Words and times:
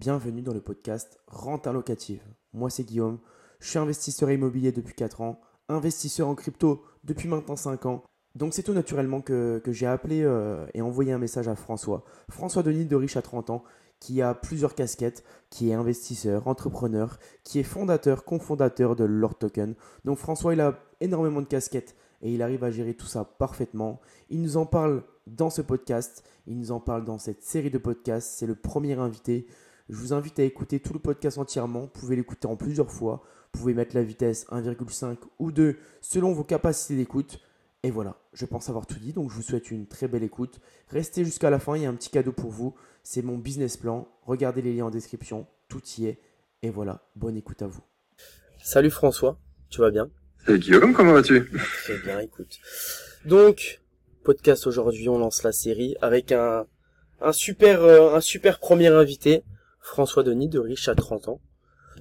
bienvenue 0.00 0.40
dans 0.40 0.54
le 0.54 0.62
podcast 0.62 1.20
Rente 1.26 1.66
Locative. 1.66 2.22
Moi 2.54 2.70
c'est 2.70 2.84
Guillaume, 2.84 3.18
je 3.58 3.68
suis 3.68 3.78
investisseur 3.78 4.30
immobilier 4.30 4.72
depuis 4.72 4.94
4 4.94 5.20
ans, 5.20 5.38
investisseur 5.68 6.26
en 6.26 6.34
crypto 6.34 6.82
depuis 7.04 7.28
maintenant 7.28 7.54
5 7.54 7.84
ans. 7.84 8.02
Donc 8.34 8.54
c'est 8.54 8.62
tout 8.62 8.72
naturellement 8.72 9.20
que, 9.20 9.60
j'ai 9.66 9.84
appelé 9.84 10.22
euh, 10.22 10.66
et 10.72 10.80
envoyé 10.80 11.12
un 11.12 11.18
message 11.18 11.48
à 11.48 11.54
François, 11.54 12.02
François 12.30 12.62
Denis 12.62 12.86
de 12.86 12.96
Riche 12.96 13.18
à 13.18 13.20
30 13.20 13.50
ans, 13.50 13.62
qui 13.98 14.22
a 14.22 14.32
plusieurs 14.32 14.74
casquettes, 14.74 15.22
qui 15.50 15.68
est 15.68 15.74
investisseur, 15.74 16.48
entrepreneur, 16.48 17.18
qui 17.44 17.58
est 17.58 17.62
fondateur, 17.62 18.24
cofondateur 18.24 18.96
de 18.96 19.04
Lord 19.04 19.34
Token. 19.34 19.74
Donc 20.06 20.16
François, 20.16 20.54
il 20.54 20.62
a 20.62 20.78
énormément 21.02 21.42
de 21.42 21.46
casquettes 21.46 21.94
et 22.22 22.32
il 22.32 22.40
arrive 22.40 22.64
à 22.64 22.70
gérer 22.70 22.94
tout 22.94 23.04
ça 23.06 23.24
parfaitement. 23.24 24.00
Il 24.30 24.40
nous 24.40 24.56
en 24.56 24.64
parle 24.64 25.02
dans 25.26 25.50
ce 25.50 25.60
podcast, 25.60 26.24
il 26.46 26.56
nous 26.56 26.72
en 26.72 26.80
parle 26.80 27.04
dans 27.04 27.18
cette 27.18 27.42
série 27.42 27.70
de 27.70 27.76
podcasts. 27.76 28.38
C'est 28.38 28.46
le 28.46 28.54
premier 28.54 28.94
invité. 28.94 29.46
Je 29.90 29.96
vous 29.96 30.12
invite 30.12 30.38
à 30.38 30.44
écouter 30.44 30.78
tout 30.78 30.92
le 30.92 31.00
podcast 31.00 31.36
entièrement. 31.36 31.80
Vous 31.80 31.88
pouvez 31.88 32.14
l'écouter 32.14 32.46
en 32.46 32.54
plusieurs 32.54 32.92
fois. 32.92 33.24
Vous 33.52 33.58
pouvez 33.58 33.74
mettre 33.74 33.96
la 33.96 34.04
vitesse 34.04 34.46
1,5 34.50 35.16
ou 35.40 35.50
2 35.50 35.76
selon 36.00 36.32
vos 36.32 36.44
capacités 36.44 36.94
d'écoute. 36.94 37.40
Et 37.82 37.90
voilà, 37.90 38.16
je 38.32 38.46
pense 38.46 38.68
avoir 38.68 38.86
tout 38.86 39.00
dit, 39.00 39.12
donc 39.12 39.30
je 39.30 39.34
vous 39.34 39.42
souhaite 39.42 39.72
une 39.72 39.88
très 39.88 40.06
belle 40.06 40.22
écoute. 40.22 40.60
Restez 40.90 41.24
jusqu'à 41.24 41.50
la 41.50 41.58
fin, 41.58 41.76
il 41.76 41.82
y 41.82 41.86
a 41.86 41.88
un 41.88 41.94
petit 41.94 42.10
cadeau 42.10 42.30
pour 42.30 42.50
vous. 42.50 42.76
C'est 43.02 43.22
mon 43.22 43.36
business 43.36 43.76
plan. 43.76 44.06
Regardez 44.26 44.62
les 44.62 44.74
liens 44.74 44.84
en 44.84 44.90
description, 44.90 45.48
tout 45.68 45.82
y 45.98 46.06
est. 46.06 46.20
Et 46.62 46.70
voilà, 46.70 47.02
bonne 47.16 47.36
écoute 47.36 47.60
à 47.62 47.66
vous. 47.66 47.82
Salut 48.62 48.90
François, 48.90 49.40
tu 49.70 49.80
vas 49.80 49.90
bien? 49.90 50.08
Salut 50.46 50.60
Guillaume, 50.60 50.92
comment 50.92 51.14
vas-tu? 51.14 51.50
Très 51.82 51.98
bien, 51.98 52.20
écoute. 52.20 52.60
Donc, 53.24 53.80
podcast 54.22 54.68
aujourd'hui, 54.68 55.08
on 55.08 55.18
lance 55.18 55.42
la 55.42 55.52
série 55.52 55.96
avec 56.00 56.30
un, 56.30 56.66
un 57.20 57.32
super, 57.32 57.82
euh, 57.82 58.14
un 58.14 58.20
super 58.20 58.60
premier 58.60 58.88
invité, 58.88 59.42
François 59.80 60.22
Denis 60.22 60.48
de 60.48 60.58
Riche 60.58 60.88
à 60.88 60.94
30 60.94 61.28
ans. 61.28 61.40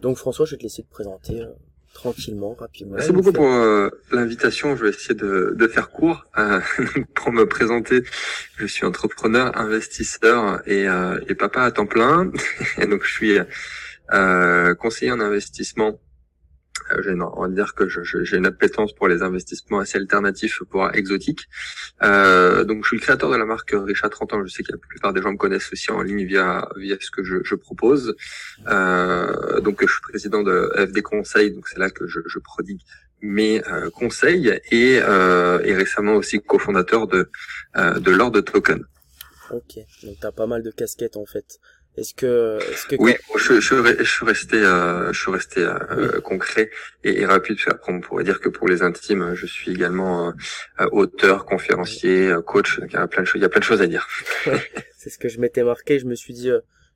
Donc 0.01 0.17
François, 0.17 0.45
je 0.45 0.51
vais 0.51 0.57
te 0.57 0.63
laisser 0.63 0.83
te 0.83 0.89
présenter 0.89 1.41
euh, 1.41 1.47
tranquillement, 1.93 2.53
rapidement. 2.53 2.95
Merci 2.95 3.11
beaucoup 3.11 3.33
pour 3.33 3.51
euh, 3.51 3.89
l'invitation. 4.11 4.75
Je 4.75 4.83
vais 4.83 4.89
essayer 4.89 5.15
de, 5.15 5.53
de 5.55 5.67
faire 5.67 5.89
court. 5.89 6.25
pour 7.15 7.31
me 7.31 7.45
présenter, 7.45 8.03
je 8.57 8.65
suis 8.65 8.85
entrepreneur, 8.85 9.57
investisseur 9.57 10.61
et, 10.67 10.85
et 11.27 11.35
papa 11.35 11.63
à 11.63 11.71
temps 11.71 11.87
plein. 11.87 12.31
et 12.77 12.85
donc 12.85 13.03
je 13.03 13.11
suis 13.11 13.37
conseiller 14.79 15.11
en 15.11 15.19
investissement 15.19 15.99
euh, 16.91 17.29
on 17.35 17.41
va 17.41 17.47
dire 17.47 17.73
que 17.73 17.87
j'ai 17.89 18.37
une 18.37 18.45
appétence 18.45 18.93
pour 18.93 19.07
les 19.07 19.21
investissements 19.21 19.79
assez 19.79 19.97
alternatifs, 19.97 20.61
pour 20.69 20.89
exotiques. 20.93 21.47
Euh, 22.03 22.63
donc, 22.63 22.83
je 22.83 22.89
suis 22.89 22.97
le 22.97 23.01
créateur 23.01 23.29
de 23.31 23.37
la 23.37 23.45
marque 23.45 23.73
Richard 23.73 24.09
30 24.09 24.33
ans. 24.33 24.45
Je 24.45 24.51
sais 24.51 24.63
que 24.63 24.71
la 24.71 24.77
plupart 24.77 25.13
des 25.13 25.21
gens 25.21 25.31
me 25.31 25.37
connaissent 25.37 25.71
aussi 25.71 25.91
en 25.91 26.01
ligne 26.01 26.25
via 26.25 26.67
via 26.77 26.95
ce 26.99 27.11
que 27.11 27.23
je, 27.23 27.37
je 27.43 27.55
propose. 27.55 28.15
Euh, 28.67 29.59
donc, 29.61 29.81
je 29.81 29.91
suis 29.91 30.01
président 30.01 30.43
de 30.43 30.71
FD 30.75 31.01
Conseil. 31.01 31.51
Donc, 31.51 31.67
c'est 31.67 31.79
là 31.79 31.89
que 31.89 32.07
je, 32.07 32.19
je 32.25 32.39
prodigue 32.39 32.81
mes 33.21 33.65
euh, 33.67 33.89
conseils 33.89 34.59
et, 34.71 34.99
euh, 35.01 35.59
et 35.63 35.73
récemment 35.73 36.13
aussi 36.13 36.39
cofondateur 36.39 37.07
de 37.07 37.29
euh, 37.77 37.99
de 37.99 38.11
l'ordre 38.11 38.35
de 38.37 38.41
token. 38.41 38.83
Ok, 39.51 39.79
donc 40.03 40.19
tu 40.19 40.27
as 40.27 40.31
pas 40.31 40.45
mal 40.45 40.61
de 40.63 40.71
casquettes 40.71 41.17
en 41.17 41.25
fait. 41.25 41.59
Est-ce 41.97 42.13
que, 42.13 42.59
est-ce 42.71 42.87
que 42.87 42.95
oui, 42.99 43.15
je, 43.35 43.59
je, 43.59 43.95
je, 43.99 44.03
suis 44.03 44.25
resté, 44.25 44.57
euh, 44.57 45.11
je 45.11 45.19
suis 45.19 45.31
resté 45.31 45.61
euh, 45.61 46.21
concret 46.21 46.69
et, 47.03 47.21
et, 47.21 47.25
rapide. 47.25 47.57
Après, 47.67 47.91
on 47.91 47.99
pourrait 47.99 48.23
dire 48.23 48.39
que 48.39 48.47
pour 48.47 48.67
les 48.67 48.83
intimes, 48.83 49.33
je 49.33 49.45
suis 49.45 49.71
également 49.71 50.29
euh, 50.79 50.85
auteur, 50.91 51.45
conférencier, 51.45 52.33
coach. 52.45 52.79
il 52.87 52.93
y 52.93 52.95
a 52.95 53.07
plein 53.07 53.23
de 53.23 53.27
choses, 53.27 53.39
il 53.39 53.43
y 53.43 53.45
a 53.45 53.49
plein 53.49 53.59
de 53.59 53.65
choses 53.65 53.81
à 53.81 53.87
dire. 53.87 54.07
c'est 54.97 55.09
ce 55.09 55.17
que 55.17 55.27
je 55.27 55.39
m'étais 55.39 55.63
marqué. 55.63 55.99
Je 55.99 56.05
me 56.05 56.15
suis 56.15 56.33
dit, 56.33 56.49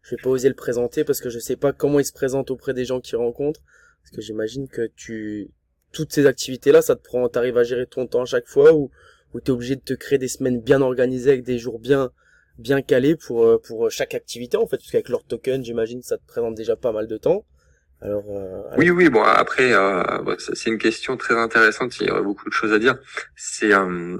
je 0.03 0.15
vais 0.15 0.21
pas 0.21 0.29
oser 0.29 0.47
le 0.47 0.55
présenter 0.55 1.03
parce 1.03 1.19
que 1.19 1.29
je 1.29 1.39
sais 1.39 1.57
pas 1.57 1.73
comment 1.73 1.99
il 1.99 2.05
se 2.05 2.13
présente 2.13 2.49
auprès 2.51 2.73
des 2.73 2.85
gens 2.85 3.01
qu'il 3.01 3.17
rencontre. 3.17 3.61
Parce 4.03 4.15
que 4.15 4.21
j'imagine 4.21 4.69
que 4.69 4.89
tu, 4.95 5.49
toutes 5.91 6.13
ces 6.13 6.25
activités-là, 6.27 6.81
ça 6.81 6.95
te 6.95 7.03
prend, 7.03 7.27
t'arrives 7.29 7.57
à 7.57 7.63
gérer 7.63 7.87
ton 7.87 8.07
temps 8.07 8.23
à 8.23 8.25
chaque 8.25 8.47
fois 8.47 8.73
ou, 8.73 8.91
ou 9.33 9.41
t'es 9.41 9.51
obligé 9.51 9.75
de 9.75 9.81
te 9.81 9.93
créer 9.93 10.17
des 10.17 10.27
semaines 10.27 10.61
bien 10.61 10.81
organisées 10.81 11.31
avec 11.31 11.43
des 11.43 11.57
jours 11.57 11.79
bien 11.79 12.11
bien 12.57 12.81
calé 12.81 13.15
pour 13.15 13.45
euh, 13.45 13.61
pour 13.65 13.89
chaque 13.89 14.13
activité 14.13 14.57
en 14.57 14.67
fait 14.67 14.77
parce 14.77 14.91
qu'avec 14.91 15.09
leur 15.09 15.23
token 15.23 15.63
j'imagine 15.63 16.01
ça 16.01 16.17
te 16.17 16.25
présente 16.25 16.55
déjà 16.55 16.75
pas 16.75 16.91
mal 16.91 17.07
de 17.07 17.17
temps. 17.17 17.45
Alors 18.03 18.25
euh, 18.31 18.61
oui 18.77 18.89
oui 18.89 19.09
bon 19.09 19.23
après 19.23 19.71
euh, 19.73 20.35
c'est 20.37 20.69
une 20.69 20.77
question 20.77 21.15
très 21.15 21.35
intéressante 21.35 21.97
il 22.01 22.07
y 22.07 22.11
aurait 22.11 22.21
beaucoup 22.21 22.49
de 22.49 22.53
choses 22.53 22.73
à 22.73 22.79
dire. 22.79 22.97
C'est 23.37 23.73
euh, 23.73 24.17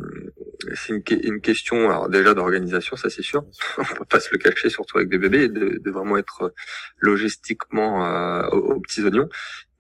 c'est 0.74 0.94
une, 0.94 1.04
une, 1.22 1.42
question 1.42 1.90
alors 1.90 2.08
déjà 2.08 2.34
d'organisation 2.34 2.96
ça 2.96 3.10
c'est 3.10 3.22
sûr. 3.22 3.44
On 3.78 3.84
peut 3.84 4.06
pas 4.06 4.22
se 4.22 4.30
le 4.32 4.38
cacher 4.38 4.70
surtout 4.70 5.00
avec 5.00 5.10
des 5.10 5.18
bébés 5.18 5.50
de, 5.50 5.82
de 5.84 5.92
vraiment 5.92 6.16
être 6.16 6.54
logistiquement 7.00 8.48
aux, 8.54 8.58
aux 8.58 8.80
petits 8.80 9.04
oignons 9.04 9.28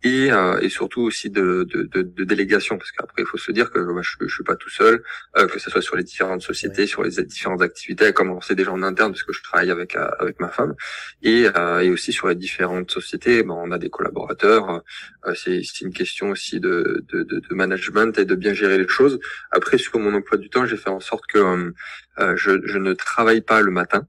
et, 0.03 0.31
euh, 0.31 0.59
et 0.59 0.69
surtout 0.69 1.01
aussi 1.01 1.29
de, 1.29 1.63
de, 1.63 1.83
de, 1.83 2.01
de 2.01 2.23
délégation 2.23 2.77
parce 2.77 2.91
qu'après 2.91 3.21
il 3.23 3.25
faut 3.25 3.37
se 3.37 3.51
dire 3.51 3.71
que 3.71 3.79
moi, 3.79 4.01
je, 4.01 4.15
je 4.21 4.33
suis 4.33 4.43
pas 4.43 4.55
tout 4.55 4.69
seul 4.69 5.03
euh, 5.37 5.47
que 5.47 5.59
ce 5.59 5.69
soit 5.69 5.81
sur 5.81 5.95
les 5.95 6.03
différentes 6.03 6.41
sociétés 6.41 6.87
sur 6.87 7.03
les 7.03 7.23
différentes 7.23 7.61
activités 7.61 8.05
à 8.05 8.11
commencer 8.11 8.55
déjà 8.55 8.71
en 8.71 8.83
interne 8.83 9.11
parce 9.11 9.23
que 9.23 9.33
je 9.33 9.41
travaille 9.41 9.71
avec 9.71 9.95
euh, 9.95 10.07
avec 10.19 10.39
ma 10.39 10.49
femme 10.49 10.75
et, 11.21 11.47
euh, 11.55 11.79
et 11.79 11.89
aussi 11.89 12.11
sur 12.11 12.27
les 12.27 12.35
différentes 12.35 12.91
sociétés. 12.91 13.43
Ben, 13.43 13.55
on 13.55 13.71
a 13.71 13.77
des 13.77 13.89
collaborateurs 13.89 14.83
euh, 15.25 15.33
c'est 15.35 15.81
une 15.81 15.93
question 15.93 16.29
aussi 16.29 16.59
de, 16.59 17.03
de, 17.11 17.23
de, 17.23 17.39
de, 17.39 17.55
management 17.55 18.17
et 18.17 18.25
de 18.25 18.35
bien 18.35 18.53
gérer 18.53 18.77
les 18.77 18.87
choses. 18.87 19.19
Après 19.51 19.77
sur 19.77 19.99
mon 19.99 20.13
emploi 20.13 20.37
du 20.37 20.49
temps 20.49 20.65
j'ai 20.65 20.77
fait 20.77 20.89
en 20.89 20.99
sorte 20.99 21.25
que 21.27 21.73
euh, 22.19 22.35
je, 22.35 22.51
je 22.65 22.77
ne 22.77 22.93
travaille 22.93 23.41
pas 23.41 23.61
le 23.61 23.71
matin 23.71 24.07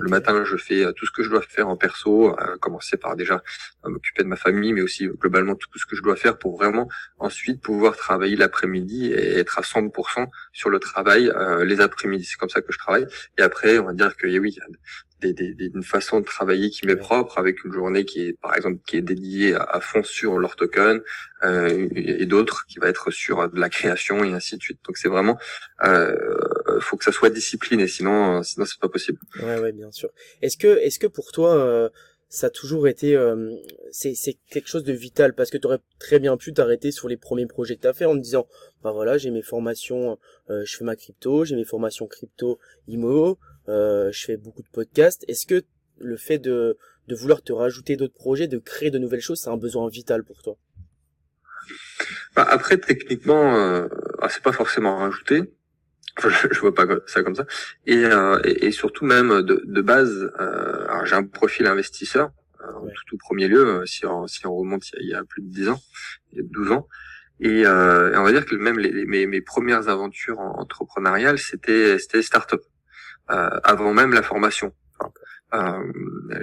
le 0.00 0.08
matin, 0.08 0.44
je 0.44 0.56
fais 0.56 0.84
tout 0.94 1.06
ce 1.06 1.12
que 1.12 1.22
je 1.22 1.30
dois 1.30 1.42
faire 1.42 1.68
en 1.68 1.76
perso, 1.76 2.34
à 2.38 2.58
commencer 2.58 2.96
par 2.96 3.16
déjà 3.16 3.42
m'occuper 3.84 4.22
de 4.22 4.28
ma 4.28 4.36
famille, 4.36 4.72
mais 4.72 4.82
aussi 4.82 5.06
globalement 5.06 5.54
tout 5.54 5.68
ce 5.78 5.86
que 5.86 5.96
je 5.96 6.02
dois 6.02 6.16
faire 6.16 6.38
pour 6.38 6.56
vraiment 6.56 6.88
ensuite 7.18 7.60
pouvoir 7.60 7.96
travailler 7.96 8.36
l'après-midi 8.36 9.12
et 9.12 9.38
être 9.38 9.58
à 9.58 9.62
100% 9.62 10.26
sur 10.52 10.70
le 10.70 10.78
travail 10.78 11.30
euh, 11.30 11.64
les 11.64 11.80
après-midi. 11.80 12.24
C'est 12.24 12.36
comme 12.36 12.48
ça 12.48 12.62
que 12.62 12.72
je 12.72 12.78
travaille. 12.78 13.06
Et 13.38 13.42
après, 13.42 13.78
on 13.78 13.86
va 13.86 13.92
dire 13.92 14.16
que 14.16 14.26
oui, 14.38 14.58
des, 15.20 15.32
des, 15.32 15.70
une 15.74 15.82
façon 15.82 16.20
de 16.20 16.24
travailler 16.24 16.70
qui 16.70 16.86
m'est 16.86 16.96
propre, 16.96 17.38
avec 17.38 17.64
une 17.64 17.72
journée 17.72 18.04
qui 18.04 18.26
est, 18.26 18.40
par 18.40 18.56
exemple, 18.56 18.80
qui 18.86 18.96
est 18.96 19.02
dédiée 19.02 19.54
à, 19.54 19.80
fond 19.80 20.02
sur 20.02 20.38
leur 20.38 20.56
token, 20.56 21.00
euh, 21.42 21.88
et 21.94 22.26
d'autres 22.26 22.66
qui 22.66 22.78
va 22.78 22.88
être 22.88 23.10
sur 23.10 23.48
de 23.48 23.60
la 23.60 23.68
création 23.68 24.24
et 24.24 24.32
ainsi 24.32 24.56
de 24.56 24.62
suite. 24.62 24.80
Donc 24.86 24.96
c'est 24.96 25.08
vraiment, 25.08 25.38
euh, 25.84 26.14
faut 26.80 26.96
que 26.96 27.04
ça 27.04 27.12
soit 27.12 27.30
discipliné, 27.30 27.86
sinon, 27.86 28.42
sinon 28.42 28.66
c'est 28.66 28.80
pas 28.80 28.88
possible. 28.88 29.18
Ouais, 29.42 29.58
ouais, 29.58 29.72
bien 29.72 29.90
sûr. 29.90 30.10
Est-ce 30.42 30.56
que, 30.56 30.78
est-ce 30.78 30.98
que 30.98 31.06
pour 31.06 31.32
toi, 31.32 31.54
euh, 31.56 31.88
ça 32.28 32.46
a 32.46 32.50
toujours 32.50 32.86
été, 32.86 33.16
euh, 33.16 33.54
c'est, 33.90 34.14
c'est 34.14 34.38
quelque 34.50 34.68
chose 34.68 34.84
de 34.84 34.92
vital? 34.92 35.34
Parce 35.34 35.50
que 35.50 35.58
tu 35.58 35.66
aurais 35.66 35.80
très 35.98 36.18
bien 36.18 36.36
pu 36.36 36.52
t'arrêter 36.52 36.92
sur 36.92 37.08
les 37.08 37.16
premiers 37.16 37.46
projets 37.46 37.76
que 37.76 37.82
tu 37.82 37.88
as 37.88 37.92
fait 37.92 38.04
en 38.04 38.14
te 38.14 38.20
disant, 38.20 38.46
bah 38.82 38.92
voilà, 38.92 39.18
j'ai 39.18 39.30
mes 39.30 39.42
formations, 39.42 40.18
euh, 40.48 40.62
je 40.64 40.76
fais 40.76 40.84
ma 40.84 40.96
crypto, 40.96 41.44
j'ai 41.44 41.56
mes 41.56 41.64
formations 41.64 42.06
crypto, 42.06 42.58
IMO, 42.86 43.38
euh, 43.68 44.10
je 44.12 44.24
fais 44.24 44.36
beaucoup 44.36 44.62
de 44.62 44.68
podcasts. 44.68 45.24
Est-ce 45.28 45.44
que 45.46 45.64
le 45.98 46.16
fait 46.16 46.38
de, 46.38 46.78
de 47.08 47.14
vouloir 47.14 47.42
te 47.42 47.52
rajouter 47.52 47.96
d'autres 47.96 48.14
projets, 48.14 48.46
de 48.46 48.58
créer 48.58 48.90
de 48.90 48.98
nouvelles 48.98 49.20
choses, 49.20 49.40
c'est 49.40 49.50
un 49.50 49.56
besoin 49.56 49.88
vital 49.88 50.24
pour 50.24 50.40
toi 50.42 50.56
bah 52.36 52.46
Après, 52.48 52.78
techniquement, 52.78 53.56
euh, 53.56 53.88
ah, 54.20 54.28
c'est 54.28 54.42
pas 54.42 54.52
forcément 54.52 54.96
rajouter. 54.96 55.42
je, 56.50 56.60
vois 56.60 56.74
pas 56.74 56.86
ça 57.06 57.22
comme 57.22 57.34
ça. 57.34 57.44
Et, 57.86 58.04
euh, 58.04 58.40
et, 58.44 58.72
surtout 58.72 59.04
même 59.04 59.42
de, 59.42 59.62
de 59.64 59.80
base, 59.80 60.32
euh, 60.40 61.04
j'ai 61.04 61.14
un 61.14 61.24
profil 61.24 61.66
investisseur 61.66 62.30
en 62.62 62.86
tout, 62.88 63.04
tout, 63.06 63.16
premier 63.16 63.48
lieu, 63.48 63.84
si 63.86 64.04
on, 64.06 64.26
si 64.26 64.46
on 64.46 64.54
remonte 64.54 64.84
il 65.00 65.08
y, 65.08 65.14
a, 65.14 65.24
plus 65.24 65.42
de 65.42 65.48
10 65.48 65.68
ans, 65.70 65.80
il 66.32 66.38
y 66.38 66.40
a 66.40 66.44
12 66.44 66.72
ans. 66.72 66.88
Et, 67.40 67.64
euh, 67.64 68.12
et 68.12 68.16
on 68.18 68.22
va 68.22 68.32
dire 68.32 68.44
que 68.44 68.54
même 68.54 68.78
les, 68.78 69.06
mes, 69.06 69.26
mes 69.26 69.40
premières 69.40 69.88
aventures 69.88 70.40
entrepreneuriales, 70.40 71.38
c'était 71.38 71.98
c'était 71.98 72.22
start-up. 72.22 72.62
Euh, 73.30 73.60
avant 73.62 73.94
même 73.94 74.12
la 74.12 74.22
formation. 74.22 74.72
Euh, 75.52 75.82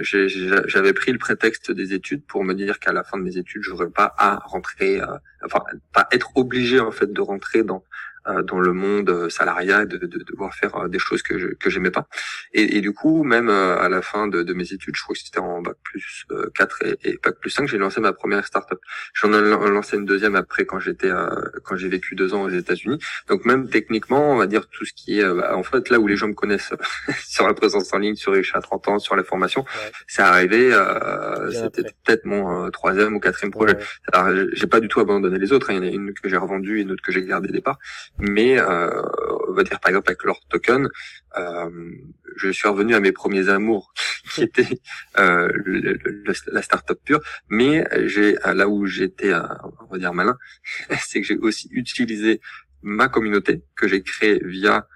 j'avais 0.02 0.92
pris 0.92 1.12
le 1.12 1.18
prétexte 1.18 1.70
des 1.70 1.94
études 1.94 2.24
pour 2.26 2.44
me 2.44 2.54
dire 2.54 2.78
qu'à 2.78 2.92
la 2.92 3.04
fin 3.04 3.18
de 3.18 3.22
mes 3.22 3.36
études, 3.38 3.62
je 3.62 3.70
n'aurais 3.70 3.90
pas 3.90 4.14
à 4.18 4.36
rentrer, 4.44 5.00
euh, 5.00 5.06
enfin 5.44 5.60
pas 5.92 6.08
être 6.12 6.36
obligé 6.36 6.78
en 6.80 6.90
fait 6.90 7.10
de 7.12 7.20
rentrer 7.20 7.62
dans 7.62 7.84
euh, 8.17 8.17
dans 8.42 8.60
le 8.60 8.72
monde 8.72 9.10
euh, 9.10 9.28
salariat, 9.28 9.86
de, 9.86 9.96
de, 9.96 10.06
devoir 10.06 10.54
faire 10.54 10.76
euh, 10.76 10.88
des 10.88 10.98
choses 10.98 11.22
que 11.22 11.38
je, 11.38 11.48
que 11.48 11.70
j'aimais 11.70 11.90
pas. 11.90 12.06
Et, 12.52 12.76
et, 12.76 12.80
du 12.80 12.92
coup, 12.92 13.24
même 13.24 13.48
à 13.48 13.88
la 13.88 14.02
fin 14.02 14.26
de, 14.26 14.42
de, 14.42 14.54
mes 14.54 14.72
études, 14.72 14.96
je 14.96 15.02
crois 15.02 15.14
que 15.14 15.20
c'était 15.20 15.38
en 15.38 15.62
bac 15.62 15.76
plus 15.82 16.26
4 16.54 16.82
et, 16.84 16.96
et, 17.04 17.20
bac 17.22 17.36
plus 17.40 17.50
5, 17.50 17.68
j'ai 17.68 17.78
lancé 17.78 18.00
ma 18.00 18.12
première 18.12 18.46
startup. 18.46 18.78
J'en 19.14 19.32
ai 19.32 19.70
lancé 19.70 19.96
une 19.96 20.04
deuxième 20.04 20.36
après 20.36 20.64
quand 20.64 20.78
j'étais 20.78 21.10
quand 21.64 21.76
j'ai 21.76 21.88
vécu 21.88 22.14
deux 22.14 22.34
ans 22.34 22.42
aux 22.42 22.50
États-Unis. 22.50 22.98
Donc 23.28 23.44
même 23.44 23.68
techniquement, 23.68 24.32
on 24.32 24.36
va 24.36 24.46
dire 24.46 24.68
tout 24.68 24.84
ce 24.84 24.92
qui 24.92 25.20
est 25.20 25.34
bah, 25.34 25.56
en 25.56 25.62
fait 25.62 25.90
là 25.90 25.98
où 25.98 26.06
les 26.06 26.16
gens 26.16 26.28
me 26.28 26.34
connaissent 26.34 26.72
sur 27.26 27.46
la 27.46 27.54
présence 27.54 27.92
en 27.92 27.98
ligne, 27.98 28.16
sur 28.16 28.32
les 28.32 28.42
chats 28.42 28.60
30 28.60 28.88
ans, 28.88 28.98
sur 28.98 29.16
la 29.16 29.24
formation, 29.24 29.64
c'est 30.06 30.22
arrivé. 30.22 30.72
c'était 31.52 31.82
peut-être 32.04 32.24
mon 32.24 32.70
troisième 32.70 33.14
ou 33.14 33.20
quatrième 33.20 33.52
projet. 33.52 33.76
Alors 34.12 34.34
j'ai 34.52 34.66
pas 34.66 34.80
du 34.80 34.88
tout 34.88 35.00
abandonné 35.00 35.38
les 35.38 35.52
autres. 35.52 35.70
Hein. 35.70 35.74
Il 35.74 35.84
y 35.84 35.88
en 35.88 35.90
a 35.90 35.94
une 35.94 36.14
que 36.14 36.28
j'ai 36.28 36.36
revendue 36.36 36.78
et 36.78 36.82
une 36.82 36.92
autre 36.92 37.02
que 37.02 37.12
j'ai 37.12 37.24
gardée 37.24 37.48
départ 37.48 37.78
mais 38.18 38.58
euh, 38.58 39.02
on 39.48 39.52
va 39.52 39.62
dire 39.62 39.80
par 39.80 39.90
exemple 39.90 40.10
avec 40.10 40.24
leur 40.24 40.40
token, 40.48 40.88
euh, 41.36 41.90
je 42.36 42.50
suis 42.50 42.68
revenu 42.68 42.94
à 42.94 43.00
mes 43.00 43.12
premiers 43.12 43.48
amours, 43.48 43.92
qui 44.30 44.42
étaient 44.42 44.80
euh, 45.18 45.48
la 46.46 46.62
startup 46.62 46.98
pure, 47.04 47.20
mais 47.48 47.86
j'ai 48.06 48.36
là 48.44 48.68
où 48.68 48.86
j'étais, 48.86 49.32
on 49.34 49.86
va 49.90 49.98
dire 49.98 50.14
malin, 50.14 50.36
c'est 51.00 51.20
que 51.20 51.26
j'ai 51.26 51.38
aussi 51.38 51.68
utilisé 51.72 52.40
ma 52.82 53.08
communauté 53.08 53.62
que 53.74 53.88
j'ai 53.88 54.02
créée 54.02 54.40
via 54.44 54.86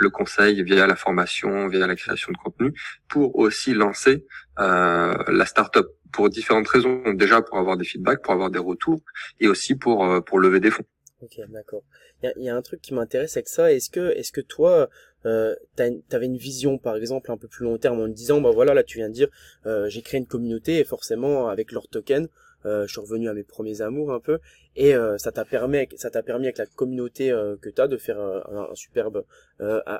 le 0.00 0.10
conseil, 0.10 0.62
via 0.62 0.86
la 0.86 0.96
formation, 0.96 1.68
via 1.68 1.86
la 1.86 1.94
création 1.94 2.32
de 2.32 2.38
contenu, 2.38 2.72
pour 3.08 3.36
aussi 3.36 3.74
lancer 3.74 4.24
euh, 4.58 5.14
la 5.28 5.46
startup 5.46 5.86
pour 6.10 6.30
différentes 6.30 6.68
raisons. 6.68 7.12
Déjà 7.12 7.42
pour 7.42 7.58
avoir 7.58 7.76
des 7.76 7.84
feedbacks, 7.84 8.22
pour 8.22 8.32
avoir 8.32 8.50
des 8.50 8.58
retours, 8.58 9.02
et 9.38 9.46
aussi 9.46 9.76
pour 9.76 10.04
euh, 10.04 10.20
pour 10.20 10.40
lever 10.40 10.58
des 10.58 10.70
fonds. 10.70 10.86
Ok, 11.22 11.40
d'accord. 11.48 11.82
Il 12.22 12.42
y, 12.42 12.48
a, 12.48 12.56
un 12.56 12.62
truc 12.62 12.80
qui 12.80 12.94
m'intéresse 12.94 13.36
avec 13.36 13.48
ça. 13.48 13.72
Est-ce 13.72 13.90
que 13.90 14.10
est-ce 14.16 14.32
que 14.32 14.40
toi 14.40 14.88
euh, 15.26 15.54
t'avais 15.76 16.26
une 16.26 16.38
vision 16.38 16.78
par 16.78 16.96
exemple 16.96 17.30
un 17.30 17.36
peu 17.36 17.46
plus 17.46 17.64
long 17.64 17.76
terme 17.76 18.00
en 18.00 18.08
disant 18.08 18.40
bah 18.40 18.50
voilà 18.52 18.72
là 18.72 18.82
tu 18.82 18.96
viens 18.96 19.10
de 19.10 19.14
dire 19.14 19.28
euh, 19.66 19.86
j'ai 19.90 20.00
créé 20.00 20.18
une 20.18 20.26
communauté 20.26 20.78
et 20.78 20.84
forcément 20.84 21.48
avec 21.48 21.72
leur 21.72 21.88
token 21.88 22.28
euh, 22.66 22.86
je 22.86 22.92
suis 22.92 23.00
revenu 23.00 23.28
à 23.28 23.32
mes 23.32 23.42
premiers 23.42 23.80
amours 23.80 24.12
un 24.12 24.20
peu 24.20 24.38
et 24.76 24.94
euh, 24.94 25.16
ça 25.16 25.32
t'a 25.32 25.46
permis 25.46 25.88
ça 25.96 26.10
t'a 26.10 26.22
permis 26.22 26.44
avec 26.44 26.58
la 26.58 26.66
communauté 26.66 27.30
euh, 27.30 27.56
que 27.56 27.70
tu 27.70 27.80
as 27.80 27.88
de 27.88 27.96
faire 27.96 28.20
un, 28.20 28.68
un 28.70 28.74
superbe 28.74 29.24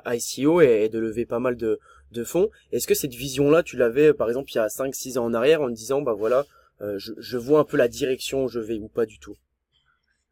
ICO 0.05 0.61
et, 0.61 0.83
et, 0.83 0.89
de 0.89 0.99
lever 0.99 1.25
pas 1.25 1.39
mal 1.39 1.55
de, 1.55 1.79
de 2.11 2.23
fonds 2.23 2.51
est-ce 2.71 2.85
que 2.85 2.93
cette 2.93 3.15
vision 3.15 3.49
là 3.49 3.63
tu 3.63 3.77
l'avais 3.77 4.13
par 4.13 4.27
exemple 4.27 4.51
il 4.51 4.55
y 4.55 4.59
a 4.59 4.69
5 4.69 4.93
6 4.93 5.17
ans 5.17 5.25
en 5.25 5.33
arrière 5.33 5.61
en 5.61 5.69
te 5.69 5.73
disant 5.73 6.01
bah 6.01 6.13
voilà 6.13 6.45
je, 6.79 7.13
je 7.17 7.37
vois 7.37 7.59
un 7.59 7.63
peu 7.63 7.77
la 7.77 7.87
direction 7.87 8.45
où 8.45 8.47
je 8.47 8.59
vais 8.59 8.79
ou 8.79 8.87
pas 8.87 9.05
du 9.05 9.19
tout? 9.19 9.37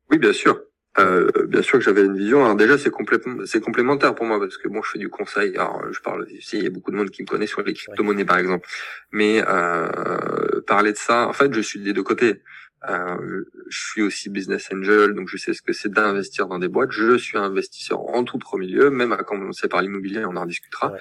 Oui 0.09 0.18
bien 0.18 0.33
sûr 0.33 0.69
euh, 1.00 1.30
bien 1.48 1.62
sûr 1.62 1.80
que 1.80 1.84
j'avais 1.84 2.04
une 2.04 2.18
vision. 2.18 2.44
Alors 2.44 2.56
déjà, 2.56 2.78
c'est 2.78 2.90
complémentaire 2.90 4.16
pour 4.16 4.25
moi 4.25 4.40
parce 4.40 4.57
que 4.57 4.68
bon, 4.68 4.81
je 4.84 4.92
fais 4.92 5.00
du 5.00 5.10
conseil. 5.10 5.56
Alors, 5.57 5.81
je 5.92 6.00
parle 6.01 6.28
ici, 6.31 6.57
il 6.57 6.63
y 6.63 6.68
a 6.68 6.69
beaucoup 6.69 6.92
de 6.92 6.98
monde 6.98 7.10
qui 7.10 7.24
me 7.24 7.28
connaît 7.28 7.48
sur 7.48 7.62
les 7.62 7.74
crypto-monnaies, 7.74 8.25
par 8.25 8.38
exemple. 8.38 8.68
Mais 9.12 9.44
euh, 9.48 10.62
parler 10.68 10.92
de 10.92 10.98
ça, 10.98 11.28
en 11.28 11.34
fait, 11.34 11.54
je 11.54 11.62
suis 11.62 11.80
des 11.80 11.94
deux 11.94 12.04
côtés. 12.04 12.42
Euh, 12.88 13.44
je 13.68 13.80
suis 13.80 14.01
aussi 14.01 14.30
business 14.30 14.69
angel, 14.74 15.13
donc 15.13 15.28
je 15.28 15.38
sais 15.38 15.54
ce 15.54 15.62
que 15.62 15.74
c'est 15.74 15.92
d'investir 15.92 16.48
dans 16.48 16.60
des 16.60 16.69
boîtes. 16.69 16.92
Je 16.92 17.18
suis 17.18 17.38
investisseur 17.38 18.00
en 18.00 18.24
tout 18.24 18.38
premier 18.38 18.68
lieu, 18.68 18.90
même 18.90 19.12
à 19.12 19.24
commencer 19.24 19.68
par 19.68 19.81
l'immobilier, 19.81 20.24
on 20.25 20.36
en 20.36 20.46
discutera 20.46 20.94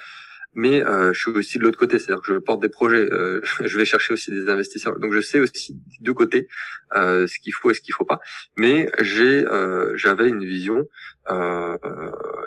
mais 0.53 0.83
euh, 0.83 1.13
je 1.13 1.19
suis 1.19 1.31
aussi 1.31 1.59
de 1.59 1.63
l'autre 1.63 1.77
côté, 1.77 1.99
c'est-à-dire 1.99 2.23
que 2.23 2.33
je 2.33 2.39
porte 2.39 2.61
des 2.61 2.69
projets, 2.69 3.07
euh, 3.11 3.41
je 3.63 3.77
vais 3.77 3.85
chercher 3.85 4.13
aussi 4.13 4.31
des 4.31 4.49
investisseurs. 4.49 4.99
Donc 4.99 5.13
je 5.13 5.21
sais 5.21 5.39
aussi 5.39 5.73
de 5.73 5.81
deux 6.01 6.13
côtés 6.13 6.47
euh, 6.95 7.27
ce 7.27 7.39
qu'il 7.39 7.53
faut 7.53 7.71
et 7.71 7.73
ce 7.73 7.81
qu'il 7.81 7.93
faut 7.93 8.05
pas. 8.05 8.19
Mais 8.57 8.91
j'ai, 8.99 9.45
euh, 9.45 9.95
j'avais 9.95 10.27
une 10.27 10.43
vision 10.43 10.87
euh, 11.29 11.77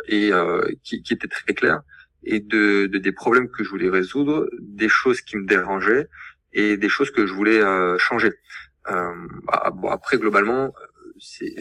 et 0.09 0.31
qui, 0.83 1.03
qui, 1.03 1.15
était 1.15 1.29
très 1.29 1.55
claire 1.55 1.83
et 2.25 2.41
de, 2.41 2.87
de, 2.87 2.99
des 2.99 3.13
problèmes 3.13 3.49
que 3.49 3.63
je 3.63 3.69
voulais 3.69 3.91
résoudre, 3.91 4.49
des 4.61 4.89
choses 4.89 5.21
qui 5.21 5.37
me 5.37 5.47
dérangeaient 5.47 6.09
et 6.53 6.77
des 6.77 6.89
choses 6.89 7.11
que 7.11 7.27
je 7.27 7.33
voulais 7.33 7.61
changer. 7.99 8.33
Bah, 8.85 9.71
bon, 9.75 9.89
après 9.89 10.19
globalement, 10.19 10.75
c'est 11.19 11.55